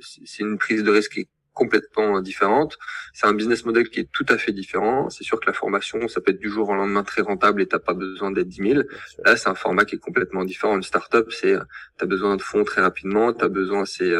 c'est 0.00 0.42
une 0.42 0.58
prise 0.58 0.84
de 0.84 0.90
risque 0.90 1.20
complètement 1.52 2.20
différente. 2.20 2.78
C'est 3.12 3.26
un 3.26 3.34
business 3.34 3.64
model 3.64 3.88
qui 3.88 4.00
est 4.00 4.10
tout 4.10 4.26
à 4.28 4.38
fait 4.38 4.52
différent. 4.52 5.10
C'est 5.10 5.24
sûr 5.24 5.38
que 5.40 5.46
la 5.46 5.52
formation, 5.52 6.08
ça 6.08 6.20
peut 6.20 6.32
être 6.32 6.40
du 6.40 6.48
jour 6.48 6.68
au 6.68 6.74
lendemain 6.74 7.02
très 7.02 7.22
rentable 7.22 7.62
et 7.62 7.66
t'as 7.66 7.78
pas 7.78 7.94
besoin 7.94 8.30
d'être 8.30 8.48
10 8.48 8.56
000. 8.56 8.82
Là, 9.24 9.36
c'est 9.36 9.48
un 9.48 9.54
format 9.54 9.84
qui 9.84 9.96
est 9.96 9.98
complètement 9.98 10.44
différent. 10.44 10.76
Une 10.76 10.82
startup, 10.82 11.30
c'est 11.30 11.56
t'as 11.98 12.06
besoin 12.06 12.36
de 12.36 12.42
fonds 12.42 12.64
très 12.64 12.80
rapidement. 12.80 13.32
T'as 13.32 13.48
besoin, 13.48 13.84
c'est 13.84 14.12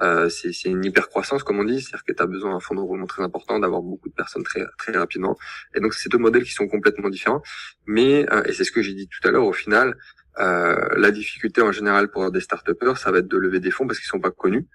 euh, 0.00 0.28
c'est 0.28 0.68
une 0.68 0.84
hyper 0.84 1.08
croissance 1.08 1.42
comme 1.42 1.58
on 1.58 1.64
dit, 1.64 1.80
c'est-à-dire 1.80 2.04
que 2.04 2.12
t'as 2.12 2.26
besoin 2.26 2.52
d'un 2.52 2.60
fonds 2.60 2.74
de 2.74 2.80
roulement 2.80 3.06
très 3.06 3.22
important, 3.22 3.58
d'avoir 3.58 3.82
beaucoup 3.82 4.08
de 4.08 4.14
personnes 4.14 4.42
très 4.42 4.64
très 4.78 4.92
rapidement. 4.92 5.36
Et 5.74 5.80
donc, 5.80 5.94
c'est 5.94 6.08
deux 6.08 6.18
modèles 6.18 6.44
qui 6.44 6.52
sont 6.52 6.68
complètement 6.68 7.10
différents. 7.10 7.42
Mais 7.86 8.26
euh, 8.32 8.42
et 8.44 8.52
c'est 8.52 8.64
ce 8.64 8.72
que 8.72 8.82
j'ai 8.82 8.94
dit 8.94 9.08
tout 9.08 9.26
à 9.28 9.30
l'heure. 9.30 9.44
Au 9.44 9.52
final, 9.52 9.96
euh, 10.38 10.88
la 10.96 11.10
difficulté 11.10 11.60
en 11.60 11.72
général 11.72 12.08
pour 12.08 12.30
des 12.30 12.40
start 12.40 12.66
ça 12.96 13.10
va 13.10 13.18
être 13.18 13.28
de 13.28 13.36
lever 13.36 13.60
des 13.60 13.70
fonds 13.70 13.86
parce 13.86 13.98
qu'ils 13.98 14.08
sont 14.08 14.20
pas 14.20 14.30
connus. 14.30 14.66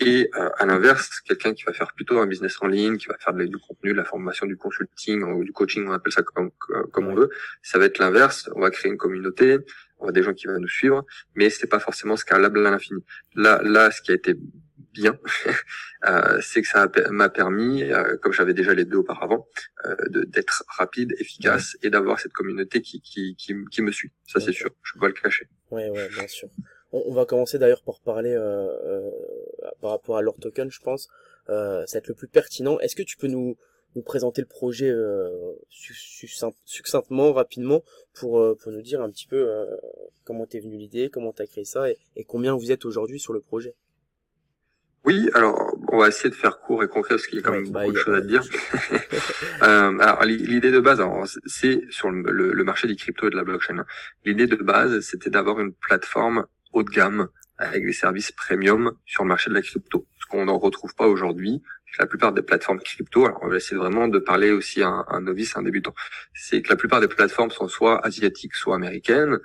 Et 0.00 0.28
euh, 0.34 0.50
à 0.58 0.66
l'inverse, 0.66 1.20
quelqu'un 1.20 1.54
qui 1.54 1.62
va 1.64 1.72
faire 1.72 1.92
plutôt 1.92 2.18
un 2.18 2.26
business 2.26 2.56
en 2.60 2.66
ligne, 2.66 2.96
qui 2.96 3.06
va 3.06 3.16
faire 3.18 3.32
du 3.32 3.58
contenu, 3.58 3.92
de 3.92 3.96
la 3.96 4.04
formation, 4.04 4.46
du 4.46 4.56
consulting 4.56 5.22
ou 5.22 5.44
du 5.44 5.52
coaching, 5.52 5.86
on 5.86 5.92
appelle 5.92 6.12
ça 6.12 6.22
comme, 6.22 6.50
comme 6.92 7.06
on 7.08 7.14
veut, 7.14 7.30
ça 7.62 7.78
va 7.78 7.84
être 7.84 7.98
l'inverse. 7.98 8.50
On 8.56 8.60
va 8.60 8.70
créer 8.70 8.90
une 8.90 8.98
communauté, 8.98 9.58
on 9.98 10.06
va 10.06 10.12
des 10.12 10.22
gens 10.22 10.34
qui 10.34 10.46
vont 10.46 10.58
nous 10.58 10.68
suivre, 10.68 11.04
mais 11.34 11.50
c'est 11.50 11.68
pas 11.68 11.78
forcément 11.78 12.16
scalable 12.16 12.66
à 12.66 12.70
l'infini. 12.70 13.04
Là, 13.34 13.60
là, 13.62 13.90
ce 13.90 14.02
qui 14.02 14.10
a 14.10 14.14
été 14.14 14.36
bien, 14.94 15.18
euh, 16.06 16.40
c'est 16.40 16.62
que 16.62 16.68
ça 16.68 16.88
m'a 17.10 17.28
permis, 17.28 17.82
euh, 17.82 18.16
comme 18.18 18.32
j'avais 18.32 18.54
déjà 18.54 18.72
les 18.72 18.84
deux 18.84 18.98
auparavant, 18.98 19.46
euh, 19.84 19.96
d'être 20.08 20.64
rapide, 20.68 21.14
efficace 21.18 21.76
et 21.82 21.90
d'avoir 21.90 22.20
cette 22.20 22.32
communauté 22.32 22.80
qui, 22.80 23.00
qui, 23.00 23.34
qui, 23.36 23.54
qui 23.70 23.82
me 23.82 23.92
suit. 23.92 24.12
Ça, 24.26 24.40
c'est 24.40 24.52
sûr. 24.52 24.70
Je 24.82 24.92
peux 24.94 25.00
pas 25.00 25.08
le 25.08 25.14
cacher. 25.14 25.48
Ouais, 25.70 25.90
ouais, 25.90 26.08
bien 26.08 26.28
sûr. 26.28 26.48
On, 26.96 27.12
va 27.12 27.24
commencer 27.24 27.58
d'ailleurs 27.58 27.82
par 27.82 27.98
parler 27.98 28.32
euh, 28.32 28.68
euh, 28.84 29.10
par 29.80 29.90
rapport 29.90 30.16
à 30.16 30.22
leur 30.22 30.36
token, 30.36 30.70
je 30.70 30.80
pense. 30.80 31.08
Euh, 31.48 31.84
ça 31.86 31.96
va 31.96 31.98
être 31.98 32.08
le 32.08 32.14
plus 32.14 32.28
pertinent. 32.28 32.78
Est-ce 32.78 32.94
que 32.94 33.02
tu 33.02 33.16
peux 33.16 33.26
nous, 33.26 33.56
nous 33.96 34.02
présenter 34.02 34.40
le 34.42 34.46
projet 34.46 34.90
euh, 34.90 35.28
succinctement, 35.70 37.32
rapidement, 37.32 37.82
pour, 38.14 38.40
euh, 38.40 38.56
pour 38.60 38.72
nous 38.72 38.82
dire 38.82 39.02
un 39.02 39.10
petit 39.10 39.26
peu 39.26 39.36
euh, 39.36 39.66
comment 40.24 40.46
t'es 40.46 40.60
venu 40.60 40.76
l'idée, 40.76 41.10
comment 41.10 41.32
t'as 41.32 41.46
créé 41.46 41.64
ça 41.64 41.90
et, 41.90 41.98
et 42.16 42.24
combien 42.24 42.54
vous 42.56 42.72
êtes 42.72 42.84
aujourd'hui 42.84 43.18
sur 43.20 43.32
le 43.32 43.40
projet? 43.40 43.74
Oui, 45.04 45.28
alors 45.34 45.76
on 45.92 45.98
va 45.98 46.08
essayer 46.08 46.30
de 46.30 46.34
faire 46.34 46.60
court 46.60 46.82
et 46.82 46.88
concret 46.88 47.16
parce 47.16 47.26
qu'il 47.26 47.38
y 47.38 47.42
a 47.42 47.44
quand 47.44 47.52
même 47.52 47.68
beaucoup 47.68 47.92
de 47.92 47.98
choses 47.98 48.16
à 48.16 48.20
dire. 48.22 48.42
euh, 49.62 49.98
alors 49.98 50.24
l'idée 50.24 50.70
de 50.70 50.80
base, 50.80 51.02
c'est 51.44 51.82
sur 51.90 52.10
le, 52.10 52.52
le, 52.52 52.64
marché 52.64 52.88
des 52.88 52.96
cryptos 52.96 53.26
et 53.26 53.30
de 53.30 53.36
la 53.36 53.44
blockchain. 53.44 53.78
Hein. 53.78 53.86
L'idée 54.24 54.46
de 54.46 54.56
base, 54.56 55.00
c'était 55.00 55.28
d'avoir 55.28 55.60
une 55.60 55.74
plateforme 55.74 56.46
haut 56.74 56.82
de 56.82 56.90
gamme 56.90 57.28
avec 57.56 57.84
des 57.84 57.92
services 57.92 58.32
premium 58.32 58.92
sur 59.06 59.22
le 59.22 59.28
marché 59.28 59.48
de 59.48 59.54
la 59.54 59.62
crypto, 59.62 60.06
ce 60.20 60.26
qu'on 60.26 60.46
n'en 60.46 60.58
retrouve 60.58 60.94
pas 60.94 61.06
aujourd'hui. 61.06 61.62
La 62.00 62.06
plupart 62.06 62.32
des 62.32 62.42
plateformes 62.42 62.80
crypto, 62.80 63.24
alors 63.24 63.38
on 63.42 63.48
va 63.48 63.56
essayer 63.56 63.76
vraiment 63.76 64.08
de 64.08 64.18
parler 64.18 64.50
aussi 64.50 64.82
à 64.82 65.04
un, 65.06 65.20
novice, 65.20 65.56
un 65.56 65.62
débutant, 65.62 65.94
c'est 66.34 66.60
que 66.60 66.68
la 66.68 66.74
plupart 66.74 67.00
des 67.00 67.06
plateformes 67.06 67.52
sont 67.52 67.68
soit 67.68 68.04
asiatiques, 68.04 68.56
soit 68.56 68.74
américaines, 68.74 69.38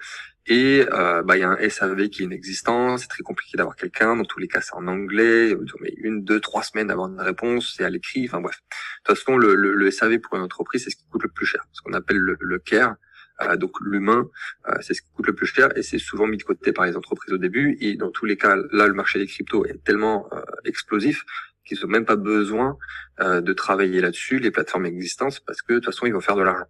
et 0.48 0.84
euh, 0.92 1.22
bah 1.22 1.38
il 1.38 1.42
y 1.42 1.44
a 1.44 1.50
un 1.52 1.70
SAV 1.70 2.10
qui 2.10 2.24
est 2.24 2.26
inexistant, 2.26 2.98
c'est 2.98 3.08
très 3.08 3.22
compliqué 3.22 3.56
d'avoir 3.56 3.76
quelqu'un. 3.76 4.16
Dans 4.16 4.26
tous 4.26 4.40
les 4.40 4.48
cas, 4.48 4.62
c'est 4.62 4.74
en 4.74 4.88
anglais. 4.88 5.56
Mais 5.80 5.94
une, 5.98 6.24
deux, 6.24 6.40
trois 6.40 6.64
semaines 6.64 6.88
d'avoir 6.88 7.08
une 7.08 7.22
réponse, 7.22 7.76
c'est 7.78 7.84
à 7.84 7.90
l'écrit. 7.90 8.26
Enfin 8.26 8.42
bref. 8.42 8.56
De 8.56 9.14
toute 9.14 9.20
façon, 9.20 9.38
le, 9.38 9.54
le, 9.54 9.92
SAV 9.92 10.18
pour 10.18 10.38
une 10.38 10.42
entreprise, 10.42 10.86
c'est 10.86 10.90
ce 10.90 10.96
qui 10.96 11.06
coûte 11.08 11.22
le 11.22 11.30
plus 11.30 11.46
cher, 11.46 11.64
ce 11.72 11.81
qu'on 11.84 11.94
appelle 11.94 12.18
le, 12.18 12.36
le 12.40 12.58
care. 12.58 12.96
Euh, 13.42 13.56
donc 13.58 13.80
l'humain, 13.82 14.30
euh, 14.68 14.76
c'est 14.82 14.94
ce 14.94 15.02
qui 15.02 15.10
coûte 15.12 15.28
le 15.28 15.34
plus 15.34 15.48
cher 15.48 15.76
et 15.78 15.84
c'est 15.84 16.00
souvent 16.00 16.28
mis 16.28 16.38
de 16.38 16.44
côté 16.44 16.72
par 16.74 16.86
les 16.86 16.96
entreprises 16.96 17.34
au 17.34 17.38
début. 17.38 17.78
Et 17.81 17.96
dans 17.96 18.12
tous 18.12 18.26
les 18.26 18.38
cas, 18.38 18.56
là, 18.72 18.88
le 18.88 18.94
marché 18.94 19.19
des 19.19 19.28
cryptos 19.28 19.66
est 19.66 19.84
tellement 19.84 20.28
euh, 20.34 20.42
explosif 20.66 21.24
qu'ils 21.66 21.80
n'ont 21.81 21.88
même 21.88 22.06
pas 22.06 22.16
besoin 22.16 22.78
de 23.19 23.54
travailler 23.54 24.02
là-dessus, 24.02 24.40
les 24.40 24.50
plateformes 24.50 24.86
existantes, 24.86 25.42
parce 25.46 25.62
que 25.62 25.74
de 25.74 25.80
toute 25.80 25.86
façon, 25.86 26.08
ils 26.08 26.14
vont 26.14 26.22
faire 26.22 26.38
de 26.38 26.42
l'argent. 26.42 26.66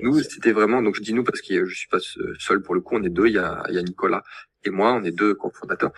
nous, 0.00 0.18
c'était 0.22 0.50
vraiment, 0.50 0.82
donc 0.82 0.96
je 0.96 1.02
dis 1.02 1.12
nous 1.12 1.22
parce 1.22 1.40
que 1.40 1.66
je 1.66 1.76
suis 1.76 1.88
pas 1.88 1.98
seul 2.38 2.62
pour 2.62 2.74
le 2.74 2.80
coup, 2.80 2.96
on 2.96 3.02
est 3.04 3.10
deux, 3.10 3.26
il 3.26 3.34
y 3.34 3.38
a, 3.38 3.62
il 3.68 3.74
y 3.74 3.78
a 3.78 3.82
Nicolas 3.82 4.24
et 4.64 4.70
moi, 4.70 4.92
on 4.92 5.04
est 5.04 5.12
deux 5.12 5.34
cofondateurs. 5.34 5.92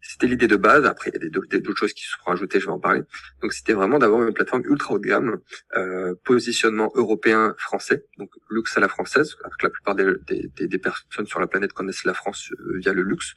C'était 0.00 0.26
l'idée 0.26 0.46
de 0.46 0.56
base. 0.56 0.84
Après, 0.84 1.10
il 1.14 1.22
y 1.22 1.26
a 1.26 1.60
d'autres 1.60 1.78
choses 1.78 1.92
qui 1.92 2.04
se 2.04 2.10
sont 2.10 2.24
rajoutées, 2.24 2.60
je 2.60 2.66
vais 2.66 2.72
en 2.72 2.78
parler. 2.78 3.02
Donc, 3.42 3.52
c'était 3.52 3.72
vraiment 3.72 3.98
d'avoir 3.98 4.22
une 4.22 4.32
plateforme 4.32 4.62
ultra 4.64 4.94
haut 4.94 4.98
de 4.98 5.06
gamme, 5.06 5.40
euh, 5.76 6.14
positionnement 6.24 6.92
européen, 6.94 7.54
français, 7.58 8.04
donc 8.18 8.30
luxe 8.50 8.76
à 8.76 8.80
la 8.80 8.88
française, 8.88 9.36
alors 9.42 9.56
que 9.56 9.66
la 9.66 9.70
plupart 9.70 9.94
des, 9.94 10.06
des, 10.26 10.68
des, 10.68 10.78
personnes 10.78 11.26
sur 11.26 11.40
la 11.40 11.46
planète 11.46 11.72
connaissent 11.72 12.04
la 12.04 12.14
France 12.14 12.50
euh, 12.52 12.78
via 12.78 12.92
le 12.92 13.02
luxe, 13.02 13.34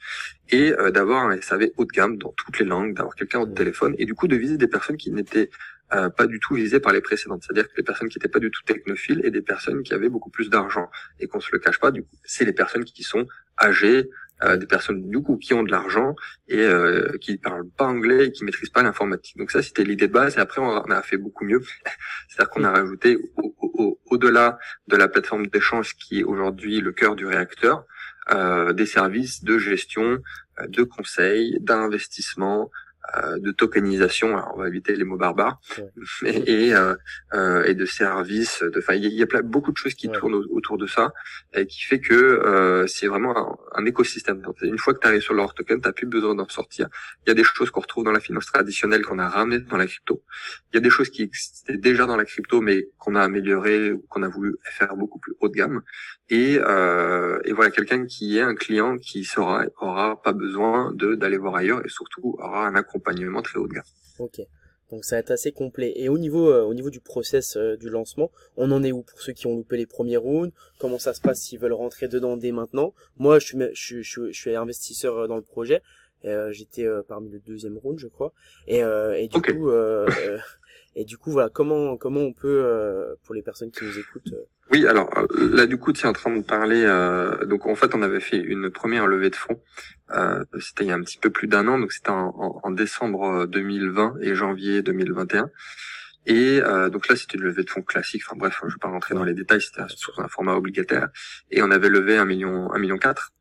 et 0.50 0.72
euh, 0.72 0.90
d'avoir 0.90 1.26
un 1.26 1.40
SAV 1.40 1.70
haut 1.76 1.84
de 1.84 1.90
gamme 1.90 2.16
dans 2.18 2.32
toutes 2.36 2.58
les 2.58 2.64
langues, 2.64 2.94
d'avoir 2.94 3.14
quelqu'un 3.14 3.40
au 3.40 3.46
téléphone, 3.46 3.94
et 3.98 4.04
du 4.04 4.14
coup 4.14 4.28
de 4.28 4.36
viser 4.36 4.56
des 4.56 4.68
personnes 4.68 4.96
qui 4.96 5.10
n'étaient 5.10 5.50
euh, 5.92 6.08
pas 6.08 6.26
du 6.26 6.38
tout 6.38 6.54
visées 6.54 6.78
par 6.78 6.92
les 6.92 7.00
précédentes, 7.00 7.42
c'est-à-dire 7.44 7.66
que 7.66 7.74
les 7.76 7.82
personnes 7.82 8.08
qui 8.08 8.18
n'étaient 8.18 8.28
pas 8.28 8.38
du 8.38 8.50
tout 8.50 8.62
technophiles 8.62 9.20
et 9.24 9.32
des 9.32 9.42
personnes 9.42 9.82
qui 9.82 9.92
avaient 9.92 10.08
beaucoup 10.08 10.30
plus 10.30 10.48
d'argent, 10.48 10.88
et 11.18 11.26
qu'on 11.26 11.40
se 11.40 11.50
le 11.52 11.58
cache 11.58 11.80
pas, 11.80 11.90
du 11.90 12.04
coup, 12.04 12.16
c'est 12.24 12.44
les 12.44 12.52
personnes 12.52 12.84
qui 12.84 13.02
sont 13.02 13.26
âgées, 13.60 14.08
euh, 14.44 14.56
des 14.56 14.66
personnes 14.66 15.08
du 15.08 15.20
coup 15.20 15.36
qui 15.36 15.54
ont 15.54 15.62
de 15.62 15.70
l'argent 15.70 16.14
et 16.48 16.60
euh, 16.60 17.16
qui 17.20 17.36
parlent 17.38 17.68
pas 17.76 17.86
anglais 17.86 18.26
et 18.26 18.32
qui 18.32 18.44
maîtrisent 18.44 18.70
pas 18.70 18.82
l'informatique. 18.82 19.36
Donc 19.36 19.50
ça 19.50 19.62
c'était 19.62 19.84
l'idée 19.84 20.08
de 20.08 20.12
base 20.12 20.36
et 20.36 20.40
après 20.40 20.60
on 20.60 20.90
a 20.90 21.02
fait 21.02 21.16
beaucoup 21.16 21.44
mieux. 21.44 21.60
C'est-à-dire 22.28 22.50
qu'on 22.50 22.64
a 22.64 22.70
rajouté 22.70 23.18
au-delà 24.10 24.58
de 24.88 24.96
la 24.96 25.08
plateforme 25.08 25.46
d'échange 25.46 25.94
qui 25.94 26.20
est 26.20 26.24
aujourd'hui 26.24 26.80
le 26.80 26.92
cœur 26.92 27.16
du 27.16 27.26
réacteur, 27.26 27.84
euh, 28.32 28.72
des 28.72 28.86
services 28.86 29.42
de 29.42 29.58
gestion, 29.58 30.18
euh, 30.60 30.66
de 30.66 30.82
conseil, 30.82 31.56
d'investissement, 31.60 32.70
de 33.38 33.50
tokenisation, 33.50 34.36
alors 34.36 34.52
on 34.54 34.60
va 34.60 34.68
éviter 34.68 34.94
les 34.96 35.04
mots 35.04 35.16
barbares, 35.16 35.60
et, 36.24 36.72
et, 36.72 37.74
de 37.74 37.84
services. 37.86 38.62
De, 38.62 38.78
enfin, 38.78 38.94
il 38.94 39.06
y, 39.06 39.22
a 39.22 39.26
plein, 39.26 39.42
beaucoup 39.42 39.72
de 39.72 39.76
choses 39.76 39.94
qui 39.94 40.10
tournent 40.10 40.34
autour 40.50 40.78
de 40.78 40.86
ça 40.86 41.12
et 41.54 41.66
qui 41.66 41.82
fait 41.82 42.00
que 42.00 42.84
c'est 42.86 43.06
vraiment 43.06 43.58
un, 43.74 43.84
écosystème. 43.86 44.42
une 44.62 44.78
fois 44.78 44.94
que 44.94 45.00
tu 45.00 45.06
arrives 45.06 45.22
sur 45.22 45.34
leur 45.34 45.54
token, 45.54 45.80
t'as 45.80 45.92
plus 45.92 46.06
besoin 46.06 46.34
d'en 46.34 46.48
sortir. 46.48 46.88
Il 47.26 47.30
y 47.30 47.32
a 47.32 47.34
des 47.34 47.44
choses 47.44 47.70
qu'on 47.70 47.80
retrouve 47.80 48.04
dans 48.04 48.12
la 48.12 48.20
finance 48.20 48.46
traditionnelle 48.46 49.02
qu'on 49.02 49.18
a 49.18 49.28
ramené 49.28 49.60
dans 49.60 49.76
la 49.76 49.86
crypto. 49.86 50.22
Il 50.72 50.76
y 50.76 50.78
a 50.78 50.80
des 50.80 50.90
choses 50.90 51.10
qui 51.10 51.22
existaient 51.22 51.76
déjà 51.76 52.06
dans 52.06 52.16
la 52.16 52.24
crypto, 52.24 52.60
mais 52.60 52.88
qu'on 52.98 53.14
a 53.14 53.22
amélioré 53.22 53.92
ou 53.92 54.00
qu'on 54.08 54.22
a 54.22 54.28
voulu 54.28 54.56
faire 54.64 54.96
beaucoup 54.96 55.18
plus 55.18 55.34
haut 55.40 55.48
de 55.48 55.54
gamme. 55.54 55.82
Et, 56.28 56.58
euh, 56.60 57.40
et 57.44 57.52
voilà, 57.52 57.70
quelqu'un 57.70 58.06
qui 58.06 58.38
est 58.38 58.42
un 58.42 58.54
client 58.54 58.98
qui 58.98 59.24
sera 59.24 59.64
aura 59.80 60.22
pas 60.22 60.32
besoin 60.32 60.92
de 60.94 61.14
d'aller 61.14 61.38
voir 61.38 61.56
ailleurs 61.56 61.84
et 61.84 61.88
surtout 61.88 62.36
aura 62.38 62.66
un 62.66 62.74
accompagnement 62.76 62.99
très 63.42 63.58
haut 63.58 63.68
de 63.68 63.74
gamme. 63.74 63.84
Ok. 64.18 64.40
Donc 64.90 65.04
ça 65.04 65.16
va 65.16 65.20
être 65.20 65.30
assez 65.30 65.52
complet. 65.52 65.92
Et 65.96 66.08
au 66.08 66.18
niveau, 66.18 66.50
euh, 66.50 66.62
au 66.62 66.74
niveau 66.74 66.90
du 66.90 67.00
process 67.00 67.56
euh, 67.56 67.76
du 67.76 67.88
lancement, 67.88 68.30
on 68.56 68.72
en 68.72 68.82
est 68.82 68.90
où 68.90 69.02
pour 69.02 69.20
ceux 69.20 69.32
qui 69.32 69.46
ont 69.46 69.54
loupé 69.56 69.76
les 69.76 69.86
premiers 69.86 70.16
rounds? 70.16 70.52
Comment 70.78 70.98
ça 70.98 71.14
se 71.14 71.20
passe 71.20 71.40
s'ils 71.40 71.60
veulent 71.60 71.72
rentrer 71.72 72.08
dedans 72.08 72.36
dès 72.36 72.50
maintenant? 72.50 72.92
Moi, 73.16 73.38
je 73.38 73.46
suis, 73.46 73.58
je, 73.72 74.02
je, 74.02 74.32
je 74.32 74.40
suis 74.40 74.56
investisseur 74.56 75.16
euh, 75.16 75.26
dans 75.28 75.36
le 75.36 75.42
projet. 75.42 75.82
J'étais 76.50 76.86
parmi 77.08 77.30
le 77.30 77.38
deuxième 77.38 77.78
round, 77.78 77.98
je 77.98 78.06
crois. 78.06 78.34
Et, 78.66 78.80
et 78.80 79.28
du 79.28 79.40
coup, 79.40 79.70
et 81.00 81.04
du 81.04 81.18
coup, 81.18 81.30
voilà, 81.30 81.48
comment 81.48 81.96
comment 81.96 82.20
on 82.20 82.32
peut, 82.32 83.16
pour 83.24 83.34
les 83.34 83.42
personnes 83.42 83.70
qui 83.70 83.84
nous 83.84 83.98
écoutent, 83.98 84.34
oui, 84.72 84.86
alors 84.86 85.10
euh, 85.18 85.26
là 85.52 85.66
du 85.66 85.78
coup 85.78 85.92
tu 85.92 86.04
es 86.04 86.08
en 86.08 86.12
train 86.12 86.34
de 86.34 86.42
parler. 86.42 86.84
Euh, 86.86 87.44
donc 87.44 87.66
en 87.66 87.74
fait 87.74 87.92
on 87.94 88.02
avait 88.02 88.20
fait 88.20 88.38
une 88.38 88.70
première 88.70 89.08
levée 89.08 89.30
de 89.30 89.34
fonds. 89.34 89.60
Euh, 90.12 90.44
c'était 90.60 90.84
il 90.84 90.88
y 90.88 90.92
a 90.92 90.94
un 90.94 91.02
petit 91.02 91.18
peu 91.18 91.30
plus 91.30 91.48
d'un 91.48 91.66
an, 91.66 91.78
donc 91.78 91.92
c'était 91.92 92.10
en, 92.10 92.60
en, 92.62 92.70
décembre 92.70 93.46
2020 93.46 94.18
et 94.22 94.34
janvier 94.36 94.82
2021. 94.82 95.50
Et 96.26 96.60
donc 96.92 97.08
là 97.08 97.16
c'était 97.16 97.38
une 97.38 97.44
levée 97.44 97.64
de 97.64 97.70
fonds 97.70 97.82
classique. 97.82 98.22
Enfin 98.26 98.36
bref, 98.38 98.60
je 98.62 98.74
vais 98.74 98.78
pas 98.80 98.88
rentrer 98.88 99.14
dans 99.14 99.24
les 99.24 99.34
détails. 99.34 99.60
C'était 99.60 99.82
sur 99.88 100.20
un 100.20 100.28
format 100.28 100.54
obligataire 100.54 101.08
et 101.50 101.62
on 101.62 101.70
avait 101.72 101.88
levé 101.88 102.16
un 102.18 102.24
million, 102.24 102.70
un 102.72 102.78
million 102.78 102.98
quatre. 102.98 103.32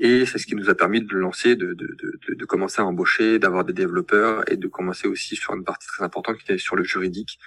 Et 0.00 0.26
c'est 0.26 0.38
ce 0.38 0.46
qui 0.46 0.56
nous 0.56 0.70
a 0.70 0.74
permis 0.74 1.02
de 1.02 1.14
lancer, 1.14 1.56
de, 1.56 1.74
de, 1.74 1.96
de, 2.26 2.34
de 2.34 2.44
commencer 2.46 2.80
à 2.80 2.86
embaucher, 2.86 3.38
d'avoir 3.38 3.64
des 3.64 3.74
développeurs 3.74 4.50
et 4.50 4.56
de 4.56 4.66
commencer 4.66 5.06
aussi 5.06 5.36
sur 5.36 5.54
une 5.54 5.62
partie 5.62 5.86
très 5.86 6.02
importante 6.02 6.38
qui 6.38 6.44
était 6.44 6.58
sur 6.58 6.74
le 6.74 6.82
juridique 6.82 7.38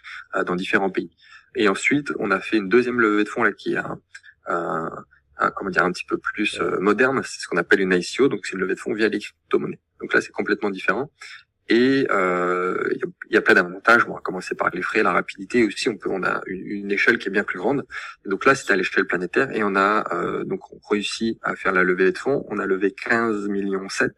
dans 0.45 0.55
différents 0.55 0.91
pays. 0.91 1.11
Et 1.55 1.67
ensuite, 1.67 2.13
on 2.19 2.31
a 2.31 2.39
fait 2.39 2.57
une 2.57 2.69
deuxième 2.69 2.99
levée 2.99 3.23
de 3.23 3.29
fonds 3.29 3.43
là 3.43 3.51
qui 3.51 3.73
est 3.73 3.77
un, 3.77 3.99
un, 5.37 5.51
comment 5.51 5.69
dire 5.69 5.83
un 5.83 5.91
petit 5.91 6.05
peu 6.05 6.17
plus 6.17 6.59
euh, 6.59 6.79
moderne. 6.79 7.21
C'est 7.23 7.41
ce 7.41 7.47
qu'on 7.47 7.57
appelle 7.57 7.81
une 7.81 7.93
ICO, 7.93 8.27
donc 8.27 8.45
c'est 8.45 8.53
une 8.53 8.59
levée 8.59 8.75
de 8.75 8.79
fonds 8.79 8.93
via 8.93 9.09
les 9.09 9.19
crypto-monnaies. 9.19 9.79
Donc 9.99 10.13
là, 10.13 10.21
c'est 10.21 10.31
complètement 10.31 10.69
différent. 10.69 11.11
Et 11.69 12.05
euh, 12.11 12.89
il 13.29 13.33
y, 13.33 13.37
a, 13.37 13.41
plein 13.41 13.53
d'avantages. 13.53 14.05
Bon, 14.05 14.11
on 14.11 14.15
va 14.15 14.21
commencer 14.21 14.53
par 14.53 14.69
les 14.71 14.81
frais, 14.81 15.01
la 15.01 15.13
rapidité 15.13 15.63
aussi. 15.65 15.87
On 15.89 15.97
peut, 15.97 16.09
on 16.11 16.23
a 16.23 16.41
une, 16.47 16.91
échelle 16.91 17.17
qui 17.17 17.29
est 17.29 17.31
bien 17.31 17.43
plus 17.43 17.57
grande. 17.57 17.85
Et 18.25 18.29
donc 18.29 18.45
là, 18.45 18.53
c'était 18.53 18.73
à 18.73 18.75
l'échelle 18.75 19.07
planétaire 19.07 19.51
et 19.51 19.63
on 19.63 19.75
a 19.75 20.03
euh, 20.13 20.43
donc 20.43 20.61
réussi 20.89 21.39
à 21.41 21.55
faire 21.55 21.71
la 21.71 21.83
levée 21.83 22.11
de 22.11 22.17
fonds. 22.17 22.45
On 22.49 22.59
a 22.59 22.65
levé 22.65 22.91
15 22.91 23.47
millions 23.47 23.87
7 23.87 24.11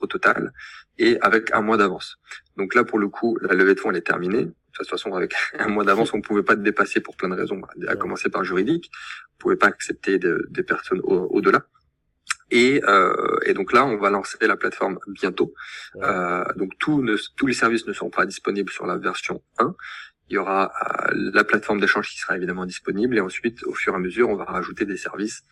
au 0.00 0.06
total 0.06 0.52
et 0.98 1.18
avec 1.20 1.52
un 1.52 1.62
mois 1.62 1.76
d'avance. 1.76 2.16
Donc 2.56 2.74
là, 2.74 2.84
pour 2.84 2.98
le 2.98 3.08
coup, 3.08 3.36
la 3.40 3.54
levée 3.54 3.74
de 3.74 3.80
fonds 3.80 3.90
elle 3.90 3.96
est 3.96 4.02
terminée 4.02 4.48
toute 4.78 4.88
façon, 4.88 5.14
avec 5.14 5.34
un 5.58 5.68
mois 5.68 5.84
d'avance, 5.84 6.12
on 6.14 6.18
ne 6.18 6.22
pouvait 6.22 6.42
pas 6.42 6.56
te 6.56 6.60
dépasser 6.60 7.00
pour 7.00 7.16
plein 7.16 7.28
de 7.28 7.34
raisons, 7.34 7.60
à 7.86 7.96
commencer 7.96 8.28
par 8.30 8.44
juridique. 8.44 8.90
On 9.36 9.38
pouvait 9.38 9.56
pas 9.56 9.68
accepter 9.68 10.18
des 10.18 10.62
personnes 10.62 11.00
au-delà. 11.04 11.64
Et, 12.50 12.82
euh, 12.84 13.38
et, 13.44 13.52
donc 13.52 13.72
là, 13.72 13.84
on 13.84 13.96
va 13.96 14.10
lancer 14.10 14.38
la 14.40 14.56
plateforme 14.56 14.98
bientôt. 15.08 15.52
Euh, 15.96 16.44
donc 16.56 16.72
tous 16.78 17.02
les 17.02 17.54
services 17.54 17.86
ne 17.86 17.92
sont 17.92 18.10
pas 18.10 18.26
disponibles 18.26 18.70
sur 18.70 18.86
la 18.86 18.96
version 18.96 19.42
1. 19.58 19.74
Il 20.30 20.34
y 20.34 20.38
aura 20.38 20.72
euh, 20.82 21.30
la 21.32 21.42
plateforme 21.42 21.80
d'échange 21.80 22.10
qui 22.10 22.18
sera 22.18 22.36
évidemment 22.36 22.66
disponible 22.66 23.16
et 23.16 23.20
ensuite, 23.20 23.64
au 23.64 23.72
fur 23.72 23.94
et 23.94 23.96
à 23.96 23.98
mesure, 23.98 24.28
on 24.28 24.36
va 24.36 24.44
rajouter 24.44 24.84
des 24.84 24.98
services 24.98 25.42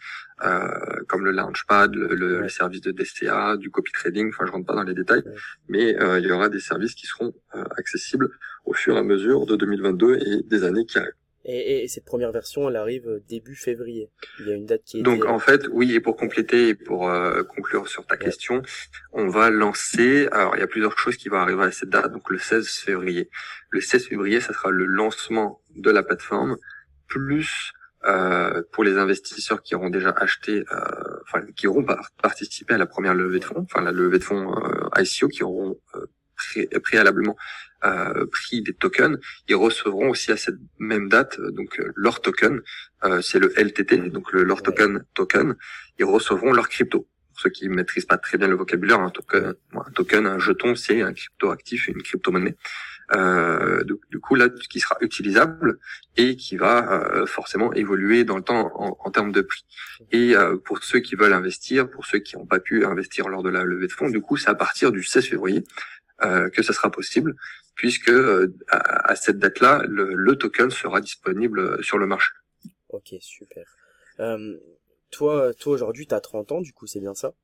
euh, 0.44 0.68
comme 1.08 1.24
le 1.24 1.30
Launchpad, 1.30 1.94
le, 1.94 2.14
le, 2.14 2.48
service 2.50 2.82
de 2.82 2.92
DCA, 2.92 3.56
du 3.56 3.70
copy 3.70 3.90
trading. 3.92 4.28
Enfin, 4.28 4.44
je 4.46 4.52
rentre 4.52 4.66
pas 4.66 4.74
dans 4.74 4.82
les 4.82 4.94
détails, 4.94 5.22
mais 5.68 5.98
euh, 6.00 6.18
il 6.18 6.26
y 6.26 6.32
aura 6.32 6.50
des 6.50 6.60
services 6.60 6.94
qui 6.94 7.06
seront 7.06 7.32
euh, 7.54 7.64
accessibles 7.78 8.28
au 8.66 8.74
fur 8.74 8.96
et 8.96 8.98
à 8.98 9.02
mesure 9.02 9.46
de 9.46 9.56
2022 9.56 10.16
et 10.16 10.42
des 10.42 10.64
années 10.64 10.84
qui 10.84 10.98
arrivent. 10.98 11.12
Et, 11.48 11.84
et, 11.84 11.88
cette 11.88 12.04
première 12.04 12.32
version, 12.32 12.68
elle 12.68 12.74
arrive 12.74 13.08
euh, 13.08 13.22
début 13.28 13.54
février. 13.54 14.10
Il 14.40 14.48
y 14.48 14.52
a 14.52 14.54
une 14.56 14.66
date 14.66 14.82
qui 14.84 14.98
est. 14.98 15.02
Donc 15.02 15.24
en 15.26 15.38
fait, 15.38 15.68
oui, 15.70 15.94
et 15.94 16.00
pour 16.00 16.16
compléter 16.16 16.70
et 16.70 16.74
pour 16.74 17.08
euh, 17.08 17.44
conclure 17.44 17.86
sur 17.86 18.04
ta 18.04 18.16
question, 18.16 18.62
on 19.12 19.28
va 19.28 19.50
lancer. 19.50 20.28
Alors 20.32 20.56
il 20.56 20.60
y 20.60 20.64
a 20.64 20.66
plusieurs 20.66 20.98
choses 20.98 21.16
qui 21.16 21.28
vont 21.28 21.38
arriver 21.38 21.62
à 21.62 21.70
cette 21.70 21.90
date. 21.90 22.12
Donc 22.12 22.30
le 22.30 22.38
16 22.38 22.68
février. 22.68 23.30
Le 23.70 23.80
16 23.80 24.08
février, 24.08 24.40
ça 24.40 24.52
sera 24.52 24.70
le 24.70 24.86
lancement 24.86 25.62
de 25.76 25.90
la 25.90 26.02
plateforme, 26.02 26.56
plus 27.06 27.72
euh, 28.06 28.62
pour 28.72 28.82
les 28.84 28.98
investisseurs 28.98 29.62
qui 29.62 29.74
auront 29.74 29.90
déjà 29.90 30.10
acheté, 30.10 30.64
euh, 30.72 31.20
enfin 31.22 31.44
qui 31.56 31.66
auront 31.66 31.84
participé 32.20 32.74
à 32.74 32.78
la 32.78 32.86
première 32.86 33.14
levée 33.14 33.38
de 33.38 33.44
fonds, 33.44 33.66
enfin 33.70 33.82
la 33.82 33.92
levée 33.92 34.18
de 34.18 34.24
fonds 34.24 34.52
euh, 34.56 35.00
ICO, 35.00 35.28
qui 35.28 35.42
auront 35.42 35.78
préalablement 36.82 37.32
euh, 37.32 37.65
pris 38.30 38.62
des 38.62 38.74
tokens, 38.74 39.18
ils 39.48 39.54
recevront 39.54 40.10
aussi 40.10 40.32
à 40.32 40.36
cette 40.36 40.58
même 40.78 41.08
date 41.08 41.38
euh, 41.38 41.50
donc 41.50 41.78
euh, 41.80 41.92
leur 41.96 42.20
token, 42.20 42.60
euh, 43.04 43.20
c'est 43.22 43.38
le 43.38 43.52
LTT, 43.56 44.10
donc 44.10 44.32
le 44.32 44.44
leur 44.44 44.62
token 44.62 45.04
token, 45.14 45.56
ils 45.98 46.04
recevront 46.04 46.52
leur 46.52 46.68
crypto. 46.68 47.08
Pour 47.30 47.40
ceux 47.42 47.50
qui 47.50 47.68
maîtrisent 47.68 48.06
pas 48.06 48.16
très 48.16 48.38
bien 48.38 48.48
le 48.48 48.56
vocabulaire, 48.56 49.00
un 49.00 49.10
token, 49.10 49.54
un 49.74 49.90
token, 49.94 50.26
un 50.26 50.38
jeton, 50.38 50.74
c'est 50.74 51.02
un 51.02 51.12
crypto 51.12 51.50
actif, 51.50 51.88
une 51.88 52.02
crypto-monnaie. 52.02 52.56
Euh, 53.14 53.84
du, 53.84 54.18
coup 54.18 54.34
là 54.34 54.48
qui 54.48 54.80
sera 54.80 54.96
utilisable 55.00 55.78
et 56.16 56.34
qui 56.34 56.56
va 56.56 57.24
forcément 57.26 57.72
évoluer 57.72 58.24
dans 58.24 58.36
le 58.36 58.42
temps 58.42 58.72
en, 58.74 58.96
en 58.98 59.10
termes 59.10 59.30
de 59.30 59.42
prix. 59.42 59.64
Et 60.12 60.36
euh, 60.36 60.56
pour 60.56 60.82
ceux 60.82 61.00
qui 61.00 61.14
veulent 61.14 61.32
investir, 61.32 61.88
pour 61.88 62.06
ceux 62.06 62.18
qui 62.18 62.36
n'ont 62.36 62.46
pas 62.46 62.60
pu 62.60 62.84
investir 62.84 63.28
lors 63.28 63.42
de 63.42 63.48
la 63.48 63.64
levée 63.64 63.86
de 63.86 63.92
fonds, 63.92 64.08
du 64.08 64.20
coup 64.20 64.36
c'est 64.36 64.50
à 64.50 64.54
partir 64.54 64.92
du 64.92 65.02
16 65.02 65.26
février 65.26 65.58
euh, 65.58 65.62
que 66.20 66.62
ça 66.62 66.72
sera 66.72 66.90
possible 66.90 67.34
puisque 67.76 68.08
euh, 68.08 68.52
à, 68.70 69.14
cette 69.14 69.38
date-là, 69.38 69.84
le, 69.86 70.34
token 70.34 70.70
sera 70.70 71.00
disponible 71.00 71.82
sur 71.84 71.98
le 71.98 72.06
marché. 72.06 72.32
Ok, 72.88 73.14
super. 73.20 73.64
Euh, 74.18 74.56
toi, 75.10 75.52
toi 75.54 75.74
aujourd'hui, 75.74 76.06
tu 76.06 76.14
as 76.14 76.20
30 76.20 76.52
ans, 76.52 76.60
du 76.60 76.72
coup, 76.72 76.86
c'est 76.86 77.00
bien 77.00 77.14
ça? 77.14 77.34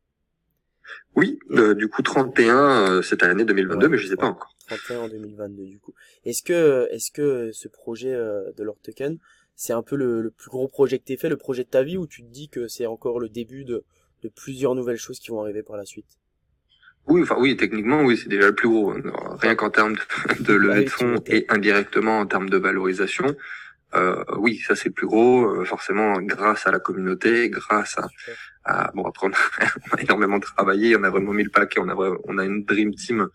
Oui, 1.15 1.39
euh, 1.53 1.75
du 1.75 1.89
coup 1.89 2.03
31 2.03 3.03
cette 3.03 3.23
année 3.23 3.45
2022, 3.45 3.89
mais 3.89 3.99
je 3.99 4.09
sais 4.09 4.17
pas 4.17 4.27
encore. 4.27 4.57
31 4.67 4.99
en 5.01 5.09
2022, 5.09 5.65
du 5.67 5.79
coup. 5.79 5.95
Est-ce 6.25 6.43
que, 6.43 6.89
est-ce 6.91 7.13
que 7.13 7.53
ce 7.53 7.69
projet 7.69 8.13
de 8.13 8.63
leur 8.63 8.81
token, 8.81 9.19
c'est 9.55 9.75
un 9.75 9.83
peu 9.83 9.95
le, 9.95 10.31
plus 10.31 10.51
gros 10.51 10.67
projet 10.67 10.99
que 10.99 11.05
tu 11.05 11.17
fait, 11.17 11.29
le 11.29 11.37
projet 11.37 11.63
de 11.63 11.69
ta 11.69 11.85
vie, 11.85 11.99
ou 11.99 12.07
tu 12.07 12.23
te 12.23 12.29
dis 12.29 12.49
que 12.49 12.69
c'est 12.69 12.87
encore 12.87 13.21
le 13.21 13.29
début 13.29 13.65
de, 13.65 13.85
de 14.23 14.29
plusieurs 14.29 14.75
nouvelles 14.75 14.97
choses 14.97 15.21
qui 15.21 15.31
vont 15.31 15.43
arriver 15.43 15.63
par 15.63 15.77
la 15.77 15.85
suite? 15.85 16.19
Oui, 17.07 17.23
enfin 17.23 17.37
oui, 17.39 17.57
techniquement, 17.57 18.03
oui, 18.03 18.17
c'est 18.17 18.29
déjà 18.29 18.47
le 18.47 18.55
plus 18.55 18.69
gros. 18.69 18.95
Rien 19.41 19.55
qu'en 19.55 19.71
termes 19.71 19.95
de, 19.95 20.01
de 20.45 20.53
levée 20.53 20.85
de 20.85 20.91
fonds 20.91 21.17
et 21.27 21.47
indirectement 21.49 22.21
en 22.21 22.27
termes 22.27 22.49
de 22.49 22.57
valorisation, 22.57 23.27
euh, 23.95 24.25
oui, 24.39 24.59
ça 24.59 24.75
c'est 24.75 24.89
le 24.89 24.95
plus 24.95 25.07
gros. 25.07 25.45
Euh, 25.47 25.65
forcément, 25.65 26.21
grâce 26.23 26.67
à 26.67 26.71
la 26.71 26.79
communauté, 26.79 27.51
grâce 27.51 27.99
à, 27.99 28.09
à 28.65 28.91
bon 28.95 29.05
après 29.05 29.27
on 29.93 29.97
a, 29.97 30.01
énormément 30.01 30.41
travaillé, 30.41 30.97
on 30.97 31.03
a 31.03 31.11
vraiment 31.11 31.33
mis 31.33 31.45
le 31.45 31.51
paquet, 31.51 31.81
on 31.81 31.89
a 31.89 31.95
on 32.25 32.39
a 32.39 32.45
une 32.45 32.65
dream 32.65 32.95
team 32.95 33.29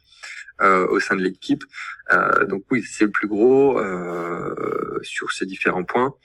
euh, 0.61 0.87
au 0.87 0.99
sein 0.99 1.15
de 1.15 1.21
l'équipe. 1.21 1.63
Euh, 2.11 2.45
donc 2.45 2.63
oui, 2.71 2.83
c'est 2.83 3.05
le 3.05 3.11
plus 3.11 3.27
gros 3.27 3.79
euh, 3.79 4.99
sur 5.03 5.31
ces 5.31 5.45
différents 5.45 5.83
points. 5.83 6.15